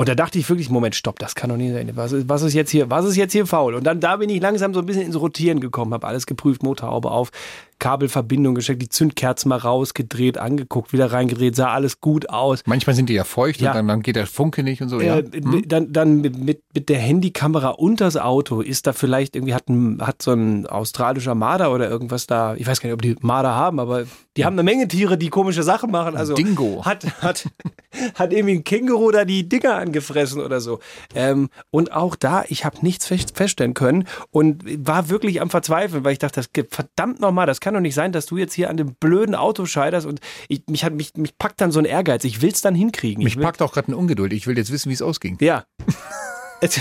Und 0.00 0.08
da 0.08 0.14
dachte 0.14 0.38
ich 0.38 0.48
wirklich, 0.48 0.70
Moment, 0.70 0.94
stopp, 0.94 1.18
das 1.18 1.34
kann 1.34 1.50
doch 1.50 1.58
nicht 1.58 1.74
sein. 1.74 1.90
Was 1.94 2.12
ist, 2.12 2.26
was 2.26 2.40
ist 2.40 2.54
jetzt 2.54 2.70
hier, 2.70 2.88
was 2.88 3.04
ist 3.04 3.16
jetzt 3.16 3.32
hier 3.32 3.44
faul? 3.44 3.74
Und 3.74 3.84
dann 3.84 4.00
da 4.00 4.16
bin 4.16 4.30
ich 4.30 4.40
langsam 4.40 4.72
so 4.72 4.80
ein 4.80 4.86
bisschen 4.86 5.02
ins 5.02 5.20
Rotieren 5.20 5.60
gekommen, 5.60 5.92
habe 5.92 6.06
alles 6.06 6.24
geprüft, 6.24 6.62
Motorhaube 6.62 7.10
auf, 7.10 7.30
Kabelverbindung 7.80 8.54
gesteckt, 8.54 8.80
die 8.82 8.88
Zündkerzen 8.88 9.48
mal 9.48 9.56
rausgedreht, 9.58 10.38
angeguckt, 10.38 10.92
wieder 10.92 11.10
reingedreht, 11.10 11.56
sah 11.56 11.72
alles 11.72 12.00
gut 12.00 12.30
aus. 12.30 12.60
Manchmal 12.66 12.94
sind 12.94 13.08
die 13.08 13.14
ja 13.14 13.24
feucht 13.24 13.60
Ja. 13.60 13.70
und 13.70 13.76
dann, 13.78 13.88
dann 13.88 14.02
geht 14.02 14.14
der 14.14 14.28
Funke 14.28 14.62
nicht 14.62 14.80
und 14.82 14.88
so. 14.90 15.00
ja. 15.00 15.18
Äh, 15.18 15.22
Dann, 15.66 15.92
dann 15.92 16.20
mit, 16.20 16.38
mit, 16.38 16.62
mit 16.72 16.88
der 16.88 16.98
Handykamera 17.00 17.70
unters 17.70 18.16
Auto 18.16 18.60
ist 18.60 18.86
da 18.86 18.92
vielleicht 18.92 19.34
irgendwie, 19.34 19.54
hat, 19.54 19.68
ein, 19.68 19.98
hat 20.00 20.22
so 20.22 20.32
ein 20.32 20.66
australischer 20.66 21.34
Marder 21.34 21.72
oder 21.72 21.90
irgendwas 21.90 22.26
da, 22.28 22.54
ich 22.54 22.66
weiß 22.68 22.80
gar 22.80 22.88
nicht, 22.88 22.94
ob 22.94 23.02
die 23.02 23.16
Marder 23.20 23.54
haben, 23.56 23.80
aber 23.80 24.04
die 24.36 24.44
haben 24.44 24.54
eine 24.54 24.62
Menge 24.62 24.86
Tiere, 24.86 25.18
die 25.18 25.28
komische 25.28 25.62
Sachen 25.64 25.90
machen. 25.90 26.16
Also 26.16 26.34
Dingo. 26.34 26.84
Hat, 26.84 27.04
hat, 27.22 27.48
hat 28.14 28.32
irgendwie 28.32 28.54
ein 28.56 28.64
Känguru 28.64 29.10
da 29.10 29.24
die 29.24 29.48
Dinger 29.48 29.74
angefressen 29.76 30.40
oder 30.40 30.60
so. 30.60 30.78
Ähm, 31.14 31.48
und 31.70 31.92
auch 31.92 32.14
da, 32.14 32.44
ich 32.48 32.64
habe 32.64 32.76
nichts 32.82 33.06
fest, 33.06 33.36
feststellen 33.36 33.74
können 33.74 34.06
und 34.30 34.62
war 34.86 35.08
wirklich 35.08 35.40
am 35.40 35.50
Verzweifeln, 35.50 36.04
weil 36.04 36.12
ich 36.12 36.18
dachte, 36.18 36.36
das 36.36 36.52
gibt 36.52 36.74
verdammt 36.74 37.20
nochmal, 37.20 37.46
das 37.46 37.60
kann 37.60 37.69
doch 37.74 37.80
nicht 37.80 37.94
sein, 37.94 38.12
dass 38.12 38.26
du 38.26 38.36
jetzt 38.36 38.54
hier 38.54 38.70
an 38.70 38.76
dem 38.76 38.94
blöden 38.94 39.34
Auto 39.34 39.66
scheiterst 39.66 40.06
und 40.06 40.20
ich, 40.48 40.62
mich, 40.68 40.84
hat, 40.84 40.92
mich, 40.92 41.14
mich 41.14 41.36
packt 41.38 41.60
dann 41.60 41.72
so 41.72 41.78
ein 41.78 41.84
Ehrgeiz. 41.84 42.24
Ich 42.24 42.42
will 42.42 42.50
es 42.50 42.60
dann 42.60 42.74
hinkriegen. 42.74 43.24
Mich 43.24 43.34
ich 43.34 43.36
will, 43.38 43.44
packt 43.44 43.62
auch 43.62 43.72
gerade 43.72 43.88
eine 43.88 43.96
Ungeduld. 43.96 44.32
Ich 44.32 44.46
will 44.46 44.56
jetzt 44.56 44.72
wissen, 44.72 44.88
wie 44.88 44.94
es 44.94 45.02
ausging. 45.02 45.38
ja. 45.40 45.64
Es, 46.62 46.78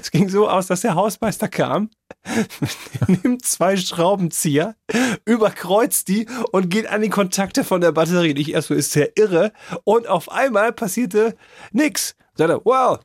es 0.00 0.10
ging 0.10 0.28
so 0.28 0.48
aus, 0.48 0.66
dass 0.66 0.82
der 0.82 0.94
Hausmeister 0.94 1.48
kam, 1.48 1.90
nimmt 3.06 3.44
zwei 3.44 3.76
Schraubenzieher, 3.76 4.76
überkreuzt 5.24 6.08
die 6.08 6.26
und 6.52 6.68
geht 6.68 6.86
an 6.86 7.02
die 7.02 7.08
Kontakte 7.08 7.64
von 7.64 7.80
der 7.80 7.92
Batterie. 7.92 8.30
Und 8.30 8.38
ich 8.38 8.52
erst 8.52 8.68
so, 8.68 8.74
ist 8.74 8.94
der 8.94 9.16
irre. 9.16 9.52
Und 9.84 10.06
auf 10.06 10.30
einmal 10.30 10.72
passierte 10.72 11.36
nix. 11.72 12.14
Sagt 12.34 12.50
er, 12.50 12.64
well, 12.64 12.98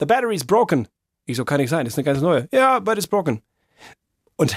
the 0.00 0.06
battery 0.06 0.34
is 0.34 0.44
broken. 0.44 0.88
Ich 1.24 1.36
so, 1.36 1.44
kann 1.44 1.60
nicht 1.60 1.70
sein, 1.70 1.86
ist 1.86 1.96
eine 1.96 2.04
ganz 2.04 2.20
neue. 2.20 2.48
Ja, 2.52 2.78
but 2.78 2.96
it's 2.96 3.06
broken. 3.06 3.42
Und 4.36 4.56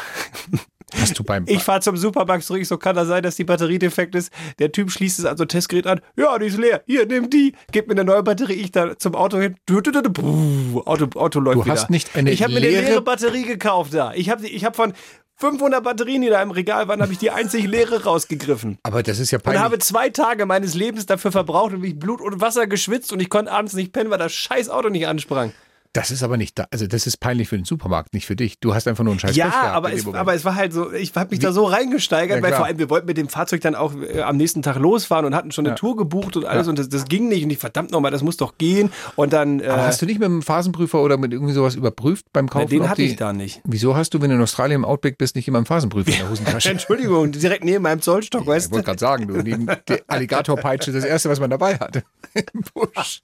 Hast 1.00 1.18
du 1.18 1.24
beim 1.24 1.44
ich 1.48 1.64
fahre 1.64 1.82
zum 1.82 1.98
Supermarkt 1.98 2.44
zurück, 2.44 2.66
so 2.66 2.78
kann 2.78 2.96
das 2.96 3.08
sein, 3.08 3.24
dass 3.24 3.36
die 3.36 3.44
Batterie 3.44 3.80
defekt 3.80 4.16
ist. 4.16 4.32
Der 4.60 4.72
Typ 4.72 4.92
schließt 4.92 5.20
es 5.20 5.26
an 5.26 5.38
so 5.38 5.44
ein 5.44 5.48
Testgerät 5.48 5.88
an. 5.88 6.02
Ja, 6.18 6.38
die 6.38 6.48
ist 6.48 6.58
leer. 6.58 6.82
Hier, 6.88 7.06
nimm 7.06 7.30
die. 7.30 7.54
Gib 7.72 7.88
mir 7.88 7.94
eine 7.94 8.04
neue 8.04 8.24
Batterie. 8.24 8.54
Ich 8.54 8.72
da 8.72 8.98
zum 8.98 9.16
Auto 9.16 9.38
hin. 9.40 9.56
Du, 9.66 9.82
du, 9.82 9.92
du, 9.92 10.02
du, 10.02 10.82
Auto, 10.86 11.08
Auto 11.20 11.40
läuft 11.40 11.58
Du 11.60 11.64
wieder. 11.66 11.74
hast 11.74 11.90
nicht 11.90 12.16
eine 12.16 12.32
ich 12.32 12.44
habe 12.44 12.54
mir 12.54 12.60
eine 12.60 12.68
leere- 12.70 13.02
Batterie 13.02 13.44
gekauft 13.44 13.94
da. 13.94 14.14
Ich 14.14 14.30
habe 14.30 14.48
ich 14.48 14.66
hab 14.66 14.76
von 14.76 14.94
500 15.38 15.84
Batterien, 15.84 16.22
die 16.22 16.30
da 16.30 16.40
im 16.42 16.52
Regal 16.52 16.88
waren, 16.88 17.02
habe 17.02 17.12
ich 17.14 17.18
die 17.18 17.32
einzig 17.32 17.66
leere 17.66 18.04
rausgegriffen. 18.04 18.78
Aber 18.84 19.02
das 19.02 19.18
ist 19.18 19.32
ja 19.32 19.40
Und 19.40 19.44
peinlich. 19.44 19.62
habe 19.64 19.80
zwei 19.80 20.10
Tage 20.10 20.46
meines 20.46 20.76
Lebens 20.76 21.08
dafür 21.08 21.32
verbraucht 21.32 21.74
und 21.74 21.82
mich 21.82 21.98
Blut 21.98 22.22
und 22.22 22.42
Wasser 22.42 22.68
geschwitzt 22.68 23.12
und 23.12 23.20
ich 23.22 23.30
konnte 23.32 23.52
abends 23.52 23.74
nicht 23.74 23.92
pennen, 23.92 24.12
weil 24.12 24.20
das 24.20 24.34
scheiß 24.34 24.70
Auto 24.70 24.90
nicht 24.90 25.08
ansprang. 25.08 25.52
Das 25.94 26.10
ist 26.10 26.24
aber 26.24 26.38
nicht 26.38 26.58
da. 26.58 26.68
Also 26.72 26.88
das 26.88 27.06
ist 27.06 27.18
peinlich 27.18 27.50
für 27.50 27.58
den 27.58 27.66
Supermarkt, 27.66 28.14
nicht 28.14 28.26
für 28.26 28.38
dich. 28.38 28.60
Du 28.62 28.74
hast 28.74 28.88
einfach 28.88 29.04
nur 29.04 29.12
einen 29.12 29.20
scheiß 29.20 29.36
Ja, 29.36 29.48
gehabt 29.50 29.76
aber 29.76 29.94
es, 29.94 30.08
aber 30.08 30.34
es 30.34 30.46
war 30.46 30.56
halt 30.56 30.72
so, 30.72 30.92
ich 30.94 31.14
habe 31.16 31.32
mich 31.32 31.40
da 31.40 31.52
so 31.52 31.66
reingesteigert, 31.66 32.38
Ja, 32.38 32.44
weil 32.44 32.54
vor 32.54 32.66
allem 32.66 32.78
wir 32.80 32.90
wollten 32.90 33.08
mit 33.08 33.18
dem 33.18 33.28
Fahrzeug 33.28 33.60
dann 33.60 33.76
auch 33.76 33.94
äh, 33.96 34.22
am 34.22 34.38
nächsten 34.38 34.62
Tag 34.62 34.78
losfahren 34.78 35.26
und 35.26 35.36
hatten 35.36 35.52
schon 35.52 35.66
eine 35.66 35.74
Ja. 35.74 35.76
Tour 35.76 35.98
gebucht 35.98 36.38
und 36.38 36.46
alles 36.46 36.68
Ja. 36.68 36.70
und 36.70 36.80
das, 36.80 36.88
das 36.88 37.06
ging 37.06 37.28
nicht 37.28 37.44
und 37.44 37.50
ich 37.50 37.58
verdammt 37.58 37.92
nochmal, 37.92 38.10
das 38.12 38.22
muss 38.24 38.38
doch 38.38 38.58
gehen 38.58 38.90
und 39.18 39.34
dann 39.34 39.60
äh, 39.60 39.68
aber 39.68 39.84
hast 39.84 40.02
du 40.02 40.06
nicht 40.06 40.20
mit 40.20 40.28
einem 40.28 40.42
Phasenprüfer 40.42 41.02
oder 41.02 41.18
mit 41.18 41.34
irgendwie 41.34 41.54
sowas 41.54 41.76
überprüft 41.76 42.26
beim 42.32 42.50
Kaufen? 42.50 42.70
den 42.70 42.88
hatte 42.90 43.02
die- 43.02 43.10
ich 43.10 43.16
da 43.18 43.34
nicht. 43.34 43.60
Wieso 43.66 43.96
hast 43.96 44.14
du, 44.14 44.22
wenn 44.22 44.30
du 44.30 44.38
in 44.38 44.42
Australien 44.42 44.78
im 44.82 44.86
Outback 44.86 45.18
bist, 45.18 45.36
nicht 45.36 45.50
immer 45.50 45.58
einen 45.58 45.66
Phasenprüfer 45.66 46.10
in 46.10 46.18
der 46.20 46.30
Hosentasche? 46.30 46.70
Entschuldigung, 46.72 47.34
direkt 47.34 47.66
neben 47.66 47.84
meinem 47.84 48.02
Zollstock, 48.02 48.48
weißt 48.48 48.68
Ich 48.68 48.70
du? 48.70 48.76
wollte 48.76 48.86
gerade 48.86 49.00
sagen, 49.00 49.28
du, 49.28 49.34
neben 49.42 49.66
der 49.66 50.02
Alligatorpeitsche, 50.08 50.94
das 50.94 51.04
erste, 51.04 51.30
was 51.30 51.42
man 51.42 51.50
dabei 51.50 51.76
hatte. 51.78 52.04
Im 52.34 52.62
Busch. 52.74 53.22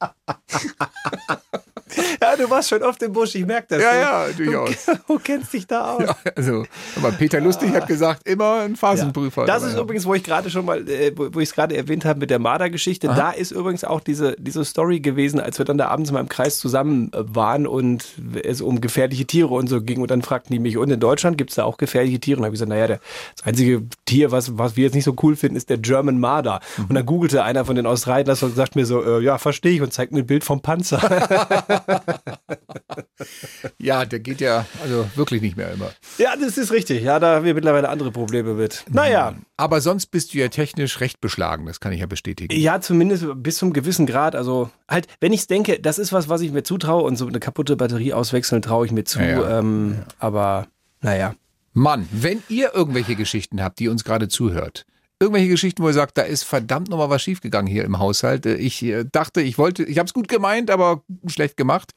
Ja, 2.21 2.35
du 2.35 2.49
warst 2.49 2.69
schon 2.69 2.81
oft 2.83 3.01
im 3.03 3.13
Busch, 3.13 3.35
ich 3.35 3.45
merke 3.45 3.67
das. 3.69 3.81
Ja, 3.81 4.25
Du- 4.35 4.43
ja, 4.43 4.59
durchaus. 4.65 4.85
Du, 4.85 4.91
du 5.13 5.19
kennst 5.19 5.53
dich 5.53 5.67
da 5.67 5.93
aus. 5.93 6.03
Ja, 6.03 6.15
also, 6.35 6.65
aber 6.95 7.11
Peter 7.11 7.39
Lustig 7.39 7.71
hat 7.73 7.87
gesagt, 7.87 8.27
immer 8.27 8.61
ein 8.61 8.75
Phasenprüfer. 8.75 9.45
Das 9.45 9.61
dabei 9.61 9.73
ist 9.73 9.79
übrigens, 9.79 10.05
wo 10.05 10.13
ich 10.15 10.23
gerade 10.23 10.49
schon 10.49 10.65
mal, 10.65 10.87
äh, 10.89 11.11
wo 11.15 11.39
ich 11.39 11.49
es 11.49 11.53
gerade 11.55 11.75
erwähnt 11.77 12.05
habe 12.05 12.19
mit 12.19 12.29
der 12.29 12.39
Marder-Geschichte. 12.39 13.07
Da 13.07 13.31
ist 13.31 13.51
übrigens 13.51 13.83
auch 13.83 13.99
diese, 14.01 14.35
diese 14.39 14.65
Story 14.65 14.99
gewesen, 14.99 15.39
als 15.39 15.57
wir 15.59 15.65
dann 15.65 15.77
da 15.77 15.87
abends 15.89 16.11
mal 16.11 16.19
im 16.19 16.29
Kreis 16.29 16.57
zusammen 16.59 17.11
äh, 17.13 17.17
waren 17.35 17.67
und 17.67 18.05
es 18.43 18.61
um 18.61 18.81
gefährliche 18.81 19.25
Tiere 19.25 19.53
und 19.53 19.67
so 19.67 19.81
ging. 19.81 20.01
Und 20.01 20.11
dann 20.11 20.21
fragten 20.21 20.53
die 20.53 20.59
mich, 20.59 20.77
und 20.77 20.89
in 20.89 20.99
Deutschland 20.99 21.37
gibt 21.37 21.51
es 21.51 21.55
da 21.55 21.63
auch 21.63 21.77
gefährliche 21.77 22.19
Tiere? 22.19 22.39
Und 22.39 22.45
habe 22.45 22.55
ich 22.55 22.59
gesagt, 22.59 22.69
naja, 22.69 22.87
das 22.87 22.99
einzige 23.43 23.83
Tier, 24.05 24.31
was, 24.31 24.57
was 24.57 24.75
wir 24.75 24.85
jetzt 24.85 24.95
nicht 24.95 25.03
so 25.05 25.15
cool 25.23 25.35
finden, 25.35 25.55
ist 25.55 25.69
der 25.69 25.77
German 25.77 26.19
Marder. 26.19 26.59
Und 26.89 26.93
dann 26.95 27.05
googelte 27.05 27.43
einer 27.43 27.63
von 27.65 27.75
den 27.75 27.85
Australiern 27.85 28.25
das 28.27 28.41
und 28.43 28.55
sagt 28.55 28.75
mir 28.75 28.85
so, 28.85 29.03
äh, 29.03 29.21
ja, 29.23 29.37
verstehe 29.37 29.73
ich 29.73 29.81
und 29.81 29.93
zeigt 29.93 30.11
mir 30.11 30.19
ein 30.19 30.25
Bild 30.27 30.43
vom 30.43 30.61
Panzer. 30.61 30.97
Ja, 33.79 34.05
der 34.05 34.19
geht 34.19 34.41
ja 34.41 34.65
also 34.81 35.09
wirklich 35.15 35.41
nicht 35.41 35.57
mehr 35.57 35.71
immer. 35.71 35.91
ja, 36.17 36.35
das 36.35 36.57
ist 36.57 36.71
richtig. 36.71 37.03
Ja, 37.03 37.19
da 37.19 37.35
haben 37.35 37.45
wir 37.45 37.53
mittlerweile 37.53 37.89
andere 37.89 38.11
Probleme 38.11 38.53
mit. 38.53 38.85
Naja. 38.89 39.35
Aber 39.55 39.81
sonst 39.81 40.07
bist 40.07 40.33
du 40.33 40.37
ja 40.39 40.49
technisch 40.49 40.99
recht 40.99 41.19
beschlagen, 41.21 41.65
das 41.65 41.79
kann 41.79 41.91
ich 41.91 41.99
ja 41.99 42.05
bestätigen. 42.05 42.53
Ja, 42.55 42.79
zumindest 42.81 43.25
bis 43.37 43.57
zum 43.57 43.73
gewissen 43.73 44.05
Grad. 44.05 44.35
Also 44.35 44.69
halt, 44.87 45.07
wenn 45.19 45.33
ich 45.33 45.47
denke, 45.47 45.79
das 45.79 45.97
ist 45.99 46.13
was, 46.13 46.29
was 46.29 46.41
ich 46.41 46.51
mir 46.51 46.63
zutraue 46.63 47.03
und 47.03 47.15
so 47.15 47.27
eine 47.27 47.39
kaputte 47.39 47.75
Batterie 47.75 48.13
auswechseln 48.13 48.61
traue 48.61 48.85
ich 48.85 48.91
mir 48.91 49.03
zu. 49.03 49.19
Ja, 49.19 49.41
ja. 49.41 49.59
Ähm, 49.59 50.03
Aber 50.19 50.67
naja. 51.01 51.35
Mann, 51.73 52.07
wenn 52.11 52.41
ihr 52.49 52.73
irgendwelche 52.73 53.15
Geschichten 53.15 53.61
habt, 53.61 53.79
die 53.79 53.87
uns 53.87 54.03
gerade 54.03 54.27
zuhört, 54.27 54.85
irgendwelche 55.19 55.49
Geschichten, 55.49 55.83
wo 55.83 55.87
ihr 55.87 55.93
sagt, 55.93 56.17
da 56.17 56.23
ist 56.23 56.43
verdammt 56.43 56.89
nochmal 56.89 57.09
was 57.09 57.21
schiefgegangen 57.21 57.71
hier 57.71 57.83
im 57.85 57.99
Haushalt. 57.99 58.45
Äh, 58.45 58.55
Ich 58.55 58.83
äh, 58.83 59.05
dachte, 59.11 59.41
ich 59.41 59.57
wollte, 59.57 59.83
ich 59.83 59.97
habe 59.97 60.07
es 60.07 60.13
gut 60.13 60.27
gemeint, 60.27 60.69
aber 60.69 61.03
schlecht 61.27 61.57
gemacht. 61.57 61.91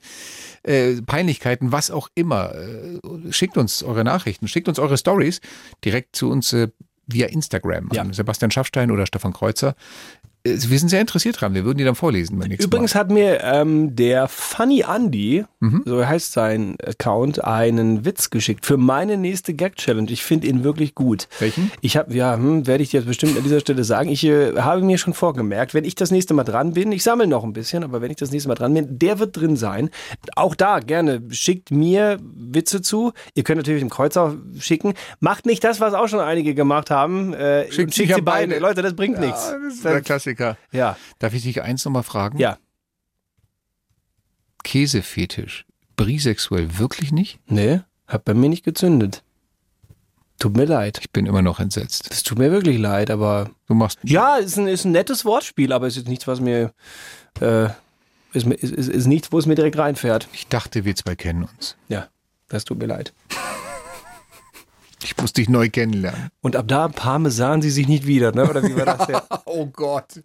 Äh, 0.62 1.02
Peinlichkeiten, 1.02 1.72
was 1.72 1.90
auch 1.90 2.08
immer. 2.14 2.54
Schickt 3.30 3.56
uns 3.56 3.82
eure 3.82 4.04
Nachrichten, 4.04 4.48
schickt 4.48 4.68
uns 4.68 4.78
eure 4.78 4.98
Stories 4.98 5.40
direkt 5.84 6.16
zu 6.16 6.30
uns 6.30 6.52
äh, 6.52 6.68
via 7.06 7.26
Instagram 7.26 7.88
an 8.02 8.12
Sebastian 8.12 8.50
Schaffstein 8.50 8.90
oder 8.90 9.06
Stefan 9.06 9.32
Kreuzer. 9.32 9.74
Äh, 10.44 10.56
Wir 10.68 10.78
sind 10.78 10.88
sehr 10.88 11.00
interessiert 11.00 11.40
dran. 11.40 11.54
Wir 11.54 11.64
würden 11.64 11.78
die 11.78 11.84
dann 11.84 11.94
vorlesen 11.94 12.38
beim 12.38 12.48
nächsten 12.48 12.64
Übrigens 12.66 12.94
Mal. 12.94 13.00
hat 13.00 13.10
mir 13.10 13.40
ähm, 13.42 13.94
der 13.96 14.28
Funny 14.28 14.84
Andy, 14.88 15.44
Mhm. 15.62 15.82
so 15.84 16.06
heißt 16.06 16.32
sein 16.32 16.76
Account, 16.82 17.44
einen 17.44 18.06
Witz 18.06 18.30
geschickt 18.30 18.64
für 18.64 18.78
meine 18.78 19.18
nächste 19.18 19.52
Gag-Challenge. 19.52 20.10
Ich 20.10 20.22
finde 20.22 20.46
ihn 20.46 20.64
wirklich 20.64 20.94
gut. 20.94 21.28
Welchen? 21.38 21.70
Ich 21.82 21.98
habe, 21.98 22.14
ja, 22.14 22.34
hm, 22.34 22.66
werde 22.66 22.82
ich 22.82 22.90
dir 22.90 23.00
jetzt 23.00 23.06
bestimmt 23.06 23.36
an 23.36 23.42
dieser 23.44 23.60
Stelle 23.60 23.84
sagen. 23.84 24.08
Ich 24.10 24.24
äh, 24.24 24.54
habe 24.56 24.80
mir 24.82 24.96
schon 24.96 25.12
vorgemerkt, 25.12 25.74
wenn 25.74 25.84
ich 25.84 25.94
das 25.94 26.10
nächste 26.10 26.32
Mal 26.32 26.44
dran 26.44 26.72
bin, 26.72 26.90
ich 26.92 27.02
sammle 27.02 27.26
noch 27.26 27.44
ein 27.44 27.52
bisschen, 27.52 27.84
aber 27.84 28.00
wenn 28.00 28.10
ich 28.10 28.16
das 28.16 28.30
nächste 28.30 28.48
Mal 28.48 28.54
dran 28.54 28.72
bin, 28.72 28.98
der 28.98 29.18
wird 29.18 29.36
drin 29.36 29.56
sein. 29.56 29.90
Auch 30.36 30.54
da 30.54 30.78
gerne 30.80 31.20
schickt 31.30 31.70
mir 31.70 32.18
Witze 32.34 32.80
zu. 32.80 33.12
Ihr 33.34 33.42
könnt 33.44 33.58
natürlich 33.58 33.80
dem 33.82 33.90
Kreuz 33.90 34.16
auch 34.16 34.32
schicken. 34.58 34.94
Macht 35.20 35.44
nicht 35.44 35.62
das, 35.62 35.80
was 35.80 35.92
auch 35.92 36.08
schon 36.08 36.20
einige 36.20 36.54
gemacht 36.54 36.90
haben. 36.90 37.34
Äh, 37.34 37.70
Schickt 37.70 37.94
schickt 37.94 38.14
sie 38.14 38.22
beide. 38.22 38.48
beide. 38.54 38.58
Leute, 38.60 38.80
das 38.82 38.94
bringt 38.96 39.16
Ja, 39.18 39.26
nichts. 39.26 39.50
das 39.62 39.74
ist 39.74 39.84
der 39.84 40.00
Klassiker. 40.00 40.29
Ja. 40.72 40.96
Darf 41.18 41.34
ich 41.34 41.42
dich 41.42 41.62
eins 41.62 41.84
nochmal 41.84 42.02
fragen? 42.02 42.38
Ja. 42.38 42.58
Käsefetisch. 44.62 45.66
Brisexuell 45.96 46.78
wirklich 46.78 47.12
nicht? 47.12 47.40
Nee, 47.46 47.80
hat 48.06 48.24
bei 48.24 48.34
mir 48.34 48.48
nicht 48.48 48.64
gezündet. 48.64 49.22
Tut 50.38 50.56
mir 50.56 50.64
leid. 50.64 50.98
Ich 51.02 51.10
bin 51.10 51.26
immer 51.26 51.42
noch 51.42 51.60
entsetzt. 51.60 52.08
Es 52.10 52.22
tut 52.22 52.38
mir 52.38 52.50
wirklich 52.50 52.78
leid, 52.78 53.10
aber. 53.10 53.50
Du 53.66 53.74
machst. 53.74 53.98
Ja, 54.02 54.36
ist 54.36 54.56
ein, 54.56 54.66
ist 54.66 54.86
ein 54.86 54.92
nettes 54.92 55.26
Wortspiel, 55.26 55.72
aber 55.72 55.86
es 55.86 55.98
ist 55.98 56.08
nichts, 56.08 56.26
was 56.26 56.40
mir. 56.40 56.72
Äh, 57.40 57.68
ist, 58.32 58.46
ist, 58.46 58.88
ist 58.88 59.06
nichts, 59.06 59.32
wo 59.32 59.38
es 59.38 59.44
mir 59.44 59.54
direkt 59.54 59.76
reinfährt. 59.76 60.28
Ich 60.32 60.46
dachte, 60.46 60.84
wir 60.84 60.96
zwei 60.96 61.14
kennen 61.14 61.44
uns. 61.44 61.76
Ja, 61.88 62.08
das 62.48 62.64
tut 62.64 62.78
mir 62.78 62.86
leid. 62.86 63.12
Ich 65.02 65.16
muss 65.16 65.32
dich 65.32 65.48
neu 65.48 65.68
kennenlernen. 65.68 66.28
Und 66.40 66.56
ab 66.56 66.66
da 66.68 66.88
Parmesan 66.88 67.62
sie 67.62 67.70
sich 67.70 67.88
nicht 67.88 68.06
wieder, 68.06 68.32
ne? 68.32 68.48
Oder 68.48 68.62
wie 68.62 68.76
war 68.76 68.84
das 68.84 69.06
denn? 69.06 69.16
oh 69.46 69.66
Gott. 69.66 70.22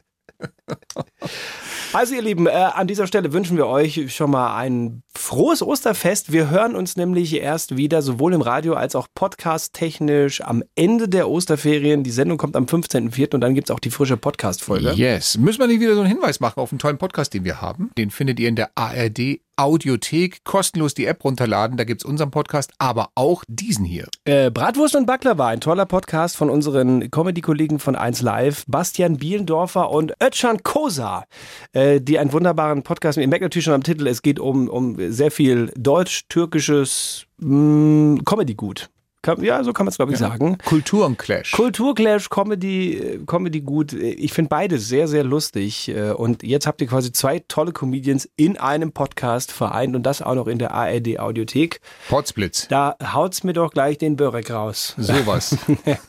Also 1.93 2.15
ihr 2.15 2.21
Lieben, 2.21 2.47
äh, 2.47 2.51
an 2.51 2.88
dieser 2.88 3.07
Stelle 3.07 3.32
wünschen 3.32 3.55
wir 3.55 3.67
euch 3.67 4.13
schon 4.13 4.32
mal 4.32 4.57
ein 4.57 5.01
frohes 5.15 5.61
Osterfest. 5.61 6.34
Wir 6.34 6.49
hören 6.49 6.76
uns 6.76 6.97
nämlich 6.97 7.34
erst 7.36 7.78
wieder 7.78 8.01
sowohl 8.01 8.34
im 8.34 8.41
Radio 8.41 8.73
als 8.73 8.95
auch 8.95 9.07
podcast-technisch 9.15 10.41
am 10.41 10.61
Ende 10.76 11.07
der 11.07 11.30
Osterferien. 11.30 12.03
Die 12.03 12.11
Sendung 12.11 12.38
kommt 12.38 12.57
am 12.57 12.65
15.04. 12.65 13.36
und 13.36 13.41
dann 13.41 13.55
gibt's 13.55 13.71
auch 13.71 13.80
die 13.80 13.91
frische 13.91 14.17
Podcast-Folge. 14.17 14.91
Yes. 14.91 15.38
Müssen 15.38 15.59
wir 15.59 15.67
nicht 15.67 15.80
wieder 15.80 15.95
so 15.95 16.01
einen 16.01 16.09
Hinweis 16.09 16.41
machen 16.41 16.59
auf 16.59 16.71
einen 16.71 16.80
tollen 16.80 16.97
Podcast, 16.97 17.34
den 17.34 17.45
wir 17.45 17.61
haben? 17.61 17.91
Den 17.97 18.11
findet 18.11 18.39
ihr 18.41 18.49
in 18.49 18.57
der 18.57 18.71
ARD 18.76 19.39
Audiothek. 19.57 20.43
Kostenlos 20.43 20.93
die 20.93 21.05
App 21.05 21.23
runterladen. 21.23 21.77
Da 21.77 21.83
gibt's 21.83 22.05
unseren 22.05 22.31
Podcast, 22.31 22.71
aber 22.77 23.09
auch 23.15 23.43
diesen 23.47 23.85
hier. 23.85 24.07
Äh, 24.25 24.51
Bratwurst 24.51 24.95
und 24.95 25.05
Baklava, 25.05 25.47
ein 25.47 25.61
toller 25.61 25.85
Podcast 25.85 26.35
von 26.37 26.49
unseren 26.49 27.09
Comedy-Kollegen 27.11 27.79
von 27.79 27.95
1 27.95 28.21
Live, 28.21 28.65
Bastian 28.67 29.17
Bielendorfer 29.17 29.89
und 29.91 30.13
Özcan 30.21 30.63
Kosa, 30.63 31.25
äh, 31.73 32.01
die 32.01 32.19
einen 32.19 32.33
wunderbaren 32.33 32.83
Podcast, 32.83 33.17
ihr 33.17 33.27
merkt 33.27 33.43
natürlich 33.43 33.65
schon 33.65 33.73
am 33.73 33.83
Titel, 33.83 34.07
es 34.07 34.21
geht 34.21 34.39
um, 34.39 34.67
um 34.67 35.11
sehr 35.11 35.31
viel 35.31 35.71
deutsch-türkisches 35.77 37.25
mh, 37.39 38.21
Comedy-Gut. 38.25 38.89
Kann- 39.26 39.43
Ja, 39.43 39.63
so 39.63 39.73
kann 39.73 39.86
man 39.86 39.89
es, 39.91 39.97
glaube 39.97 40.11
ich, 40.11 40.19
sagen. 40.19 40.57
Kulturenclash. 40.65 41.51
Kulturclash, 41.51 42.30
Comedy, 42.30 43.19
Comedy 43.26 43.61
gut. 43.61 43.91
Ich 43.93 44.34
finde 44.34 44.49
beide 44.49 44.78
sehr, 44.78 45.07
sehr 45.07 45.23
lustig. 45.23 45.89
Äh, 45.89 46.11
Und 46.11 46.43
jetzt 46.43 46.67
habt 46.67 46.80
ihr 46.82 46.86
quasi 46.88 47.11
zwei 47.11 47.39
tolle 47.47 47.71
Comedians 47.71 48.30
in 48.36 48.57
einem 48.57 48.91
Podcast 48.91 49.51
vereint 49.51 49.95
und 49.95 50.03
das 50.03 50.21
auch 50.21 50.36
noch 50.36 50.45
in 50.45 50.59
der 50.59 50.76
ARD 50.76 51.17
Audiothek. 51.19 51.82
Potzblitz. 52.07 52.67
Da 52.67 52.95
haut's 53.13 53.43
mir 53.43 53.53
doch 53.53 53.71
gleich 53.71 53.97
den 53.97 54.15
Börek 54.15 54.51
raus. 54.51 54.93
Sowas. 54.97 55.57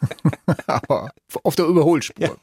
aber 0.67 1.11
auf 1.43 1.57
der 1.57 1.65
Überholspur. 1.67 2.37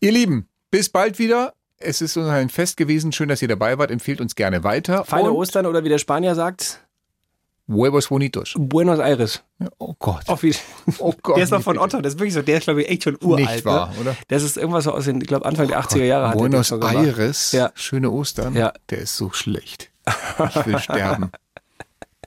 ihr 0.00 0.12
Lieben, 0.12 0.48
bis 0.70 0.88
bald 0.88 1.18
wieder. 1.18 1.52
Es 1.78 2.00
ist 2.02 2.16
uns 2.16 2.28
ein 2.28 2.48
Fest 2.50 2.76
gewesen. 2.76 3.12
Schön, 3.12 3.28
dass 3.28 3.40
ihr 3.42 3.48
dabei 3.48 3.78
wart. 3.78 3.90
Empfehlt 3.90 4.20
uns 4.20 4.34
gerne 4.34 4.64
weiter. 4.64 5.04
Feine 5.04 5.30
Und 5.30 5.36
Ostern 5.36 5.66
oder 5.66 5.82
wie 5.84 5.88
der 5.88 5.98
Spanier 5.98 6.34
sagt, 6.34 6.82
Huevos 7.70 8.08
bonitos. 8.08 8.54
Buenos 8.58 8.98
Aires. 8.98 9.42
Oh 9.78 9.94
Gott. 9.98 10.24
Wie, 10.42 10.54
Oh 10.98 11.14
Gott. 11.22 11.36
der 11.36 11.44
ist 11.44 11.50
noch 11.50 11.62
von 11.62 11.78
Otto, 11.78 12.00
das 12.00 12.14
ist 12.14 12.18
wirklich 12.18 12.34
so, 12.34 12.42
der 12.42 12.58
ist 12.58 12.64
glaube 12.64 12.82
ich 12.82 12.88
echt 12.90 13.04
schon 13.04 13.16
uralt. 13.22 13.48
Nicht 13.50 13.64
wahr, 13.64 13.92
ne? 13.94 14.00
oder? 14.00 14.16
Das 14.28 14.42
ist 14.42 14.56
irgendwas 14.56 14.84
so 14.84 14.92
aus 14.92 15.04
den, 15.04 15.20
ich 15.20 15.28
glaube 15.28 15.46
Anfang 15.46 15.68
der 15.68 15.80
80er 15.80 16.04
Jahre 16.04 16.36
Buenos. 16.36 16.72
Aires. 16.72 17.52
Ja. 17.52 17.70
Schöne 17.74 18.10
Ostern. 18.10 18.54
Ja. 18.54 18.72
Der 18.90 18.98
ist 18.98 19.16
so 19.16 19.30
schlecht. 19.30 19.90
Ich 20.48 20.66
will 20.66 20.78
sterben. 20.80 21.30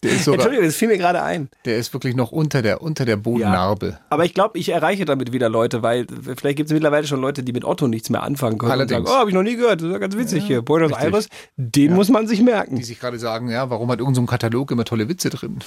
Der 0.03 0.11
ist, 0.11 0.25
sogar, 0.25 0.35
Entschuldigung, 0.35 0.65
das 0.65 0.75
fiel 0.75 0.89
mir 0.89 0.97
gerade 0.97 1.23
ein. 1.23 1.49
der 1.65 1.77
ist 1.77 1.93
wirklich 1.93 2.15
noch 2.15 2.31
unter 2.31 2.61
der, 2.61 2.81
unter 2.81 3.05
der 3.05 3.15
Bodennarbe. 3.15 3.99
Aber 4.09 4.25
ich 4.25 4.33
glaube, 4.33 4.59
ich 4.59 4.69
erreiche 4.69 5.05
damit 5.05 5.31
wieder 5.33 5.49
Leute, 5.49 5.81
weil 5.81 6.05
vielleicht 6.37 6.57
gibt 6.57 6.69
es 6.69 6.73
mittlerweile 6.73 7.07
schon 7.07 7.21
Leute, 7.21 7.41
die 7.43 7.53
mit 7.53 7.63
Otto 7.65 7.87
nichts 7.87 8.09
mehr 8.09 8.21
anfangen 8.23 8.57
können 8.57 8.71
Allerdings. 8.71 8.99
und 8.99 9.05
sagen, 9.07 9.15
oh, 9.15 9.19
habe 9.19 9.29
ich 9.29 9.33
noch 9.33 9.43
nie 9.43 9.55
gehört, 9.55 9.81
das 9.81 9.87
ist 9.87 9.93
ja 9.93 9.97
ganz 9.99 10.17
witzig 10.17 10.43
hier. 10.45 10.61
Buenos 10.61 10.91
richtig. 10.91 11.05
Aires, 11.05 11.27
den 11.57 11.93
muss 11.93 12.09
man 12.09 12.27
sich 12.27 12.41
merken. 12.41 12.75
Die 12.75 12.83
sich 12.83 12.99
gerade 12.99 13.17
sagen, 13.17 13.49
ja, 13.49 13.69
warum 13.69 13.89
hat 13.89 13.99
irgendein 13.99 14.15
so 14.15 14.21
ein 14.21 14.27
Katalog 14.27 14.71
immer 14.71 14.85
tolle 14.85 15.07
Witze 15.09 15.29
drin? 15.29 15.59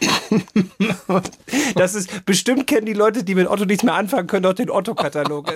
Das 1.74 1.94
ist, 1.94 2.24
bestimmt 2.24 2.66
kennen 2.66 2.86
die 2.86 2.92
Leute, 2.92 3.24
die 3.24 3.34
mit 3.34 3.46
Otto 3.48 3.64
nichts 3.64 3.82
mehr 3.84 3.94
anfangen 3.94 4.26
können, 4.26 4.42
doch 4.42 4.52
den 4.52 4.70
Otto-Katalog. 4.70 5.52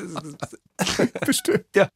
Bestimmt. 1.26 1.64
Ja. 1.74 1.88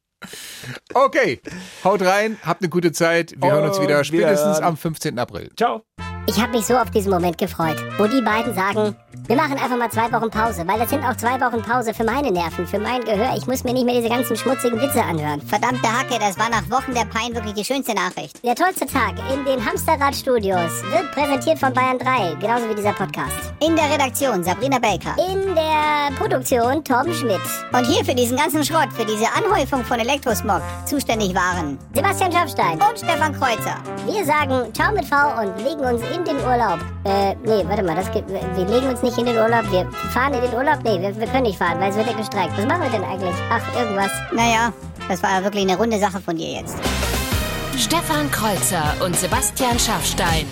Okay, 0.93 1.41
haut 1.83 2.01
rein, 2.01 2.37
habt 2.43 2.61
eine 2.61 2.69
gute 2.69 2.91
Zeit. 2.91 3.33
Wir 3.37 3.51
hören 3.51 3.67
uns 3.67 3.77
Und 3.77 3.83
wieder 3.83 4.03
spätestens 4.03 4.59
wir- 4.59 4.65
am 4.65 4.77
15. 4.77 5.17
April. 5.19 5.49
Ciao. 5.57 5.83
Ich 6.27 6.39
habe 6.39 6.51
mich 6.51 6.65
so 6.65 6.77
auf 6.77 6.91
diesen 6.91 7.11
Moment 7.11 7.37
gefreut, 7.37 7.77
wo 7.97 8.05
die 8.05 8.21
beiden 8.21 8.53
sagen, 8.53 8.95
Wir 9.31 9.37
machen 9.37 9.53
einfach 9.53 9.77
mal 9.77 9.89
zwei 9.89 10.11
Wochen 10.11 10.29
Pause, 10.29 10.67
weil 10.67 10.77
das 10.77 10.89
sind 10.89 11.05
auch 11.05 11.15
zwei 11.15 11.39
Wochen 11.39 11.61
Pause 11.61 11.93
für 11.93 12.03
meine 12.03 12.29
Nerven, 12.29 12.67
für 12.67 12.79
mein 12.79 13.01
Gehör. 13.05 13.33
Ich 13.37 13.47
muss 13.47 13.63
mir 13.63 13.71
nicht 13.71 13.85
mehr 13.85 13.95
diese 13.95 14.09
ganzen 14.09 14.35
schmutzigen 14.35 14.77
Witze 14.81 15.01
anhören. 15.01 15.39
Verdammte 15.39 15.87
Hacke, 15.87 16.19
das 16.19 16.37
war 16.37 16.49
nach 16.49 16.69
Wochen 16.69 16.93
der 16.93 17.05
Pein 17.05 17.33
wirklich 17.33 17.53
die 17.53 17.63
schönste 17.63 17.93
Nachricht. 17.93 18.43
Der 18.43 18.55
tollste 18.55 18.85
Tag 18.85 19.13
in 19.33 19.45
den 19.45 19.65
Hamsterrad-Studios 19.65 20.83
wird 20.91 21.11
präsentiert 21.13 21.59
von 21.59 21.71
Bayern 21.73 21.97
3, 21.97 22.35
genauso 22.41 22.67
wie 22.67 22.75
dieser 22.75 22.91
Podcast. 22.91 23.53
In 23.65 23.77
der 23.77 23.89
Redaktion 23.89 24.43
Sabrina 24.43 24.79
Baker. 24.79 25.15
In 25.31 25.55
der 25.55 26.13
Produktion 26.17 26.83
Torben 26.83 27.13
Schmidt. 27.13 27.39
Und 27.71 27.85
hier 27.85 28.03
für 28.03 28.13
diesen 28.13 28.35
ganzen 28.35 28.65
Schrott, 28.65 28.91
für 28.91 29.05
diese 29.05 29.27
Anhäufung 29.31 29.85
von 29.85 29.97
Elektrosmog 29.97 30.61
zuständig 30.85 31.33
waren 31.33 31.79
Sebastian 31.93 32.33
Schaffstein 32.33 32.73
und 32.73 32.97
Stefan 32.97 33.31
Kreuzer. 33.39 33.77
Wir 34.05 34.25
sagen 34.25 34.73
Ciao 34.73 34.91
mit 34.91 35.05
V 35.05 35.15
und 35.41 35.57
legen 35.63 35.79
uns 35.79 36.01
in 36.13 36.25
den 36.25 36.35
Urlaub. 36.35 36.79
Äh, 37.05 37.35
nee, 37.45 37.63
warte 37.65 37.81
mal, 37.81 37.95
das 37.95 38.11
gibt, 38.11 38.29
wir 38.29 38.65
legen 38.65 38.89
uns 38.89 39.01
nicht 39.01 39.20
in 39.21 39.27
den 39.27 39.37
Urlaub, 39.37 39.71
wir 39.71 39.87
fahren 40.11 40.33
in 40.33 40.41
den 40.41 40.53
Urlaub? 40.53 40.79
Nee, 40.83 40.99
wir, 40.99 41.15
wir 41.15 41.27
können 41.27 41.43
nicht 41.43 41.57
fahren, 41.57 41.79
weil 41.79 41.91
es 41.91 41.95
wird 41.95 42.07
ja 42.07 42.17
gestreikt. 42.17 42.57
Was 42.57 42.65
machen 42.65 42.81
wir 42.81 42.89
denn 42.89 43.03
eigentlich? 43.03 43.35
Ach, 43.49 43.61
irgendwas. 43.79 44.11
Naja, 44.33 44.73
das 45.07 45.21
war 45.21 45.31
ja 45.37 45.43
wirklich 45.43 45.63
eine 45.63 45.77
runde 45.77 45.99
Sache 45.99 46.19
von 46.19 46.35
dir 46.35 46.59
jetzt. 46.59 46.75
Stefan 47.77 48.29
Kreuzer 48.31 48.83
und 49.05 49.15
Sebastian 49.15 49.77
Schaffstein. 49.79 50.45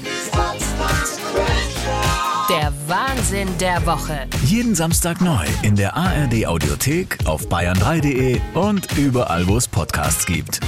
Der 2.49 2.73
Wahnsinn 2.87 3.47
der 3.59 3.85
Woche. 3.85 4.27
Jeden 4.45 4.75
Samstag 4.75 5.21
neu 5.21 5.45
in 5.61 5.75
der 5.75 5.95
ARD 5.95 6.45
Audiothek, 6.45 7.17
auf 7.25 7.47
bayern3.de 7.47 8.39
und 8.53 8.97
überall, 8.97 9.47
wo 9.47 9.57
es 9.57 9.67
Podcasts 9.67 10.25
gibt. 10.25 10.59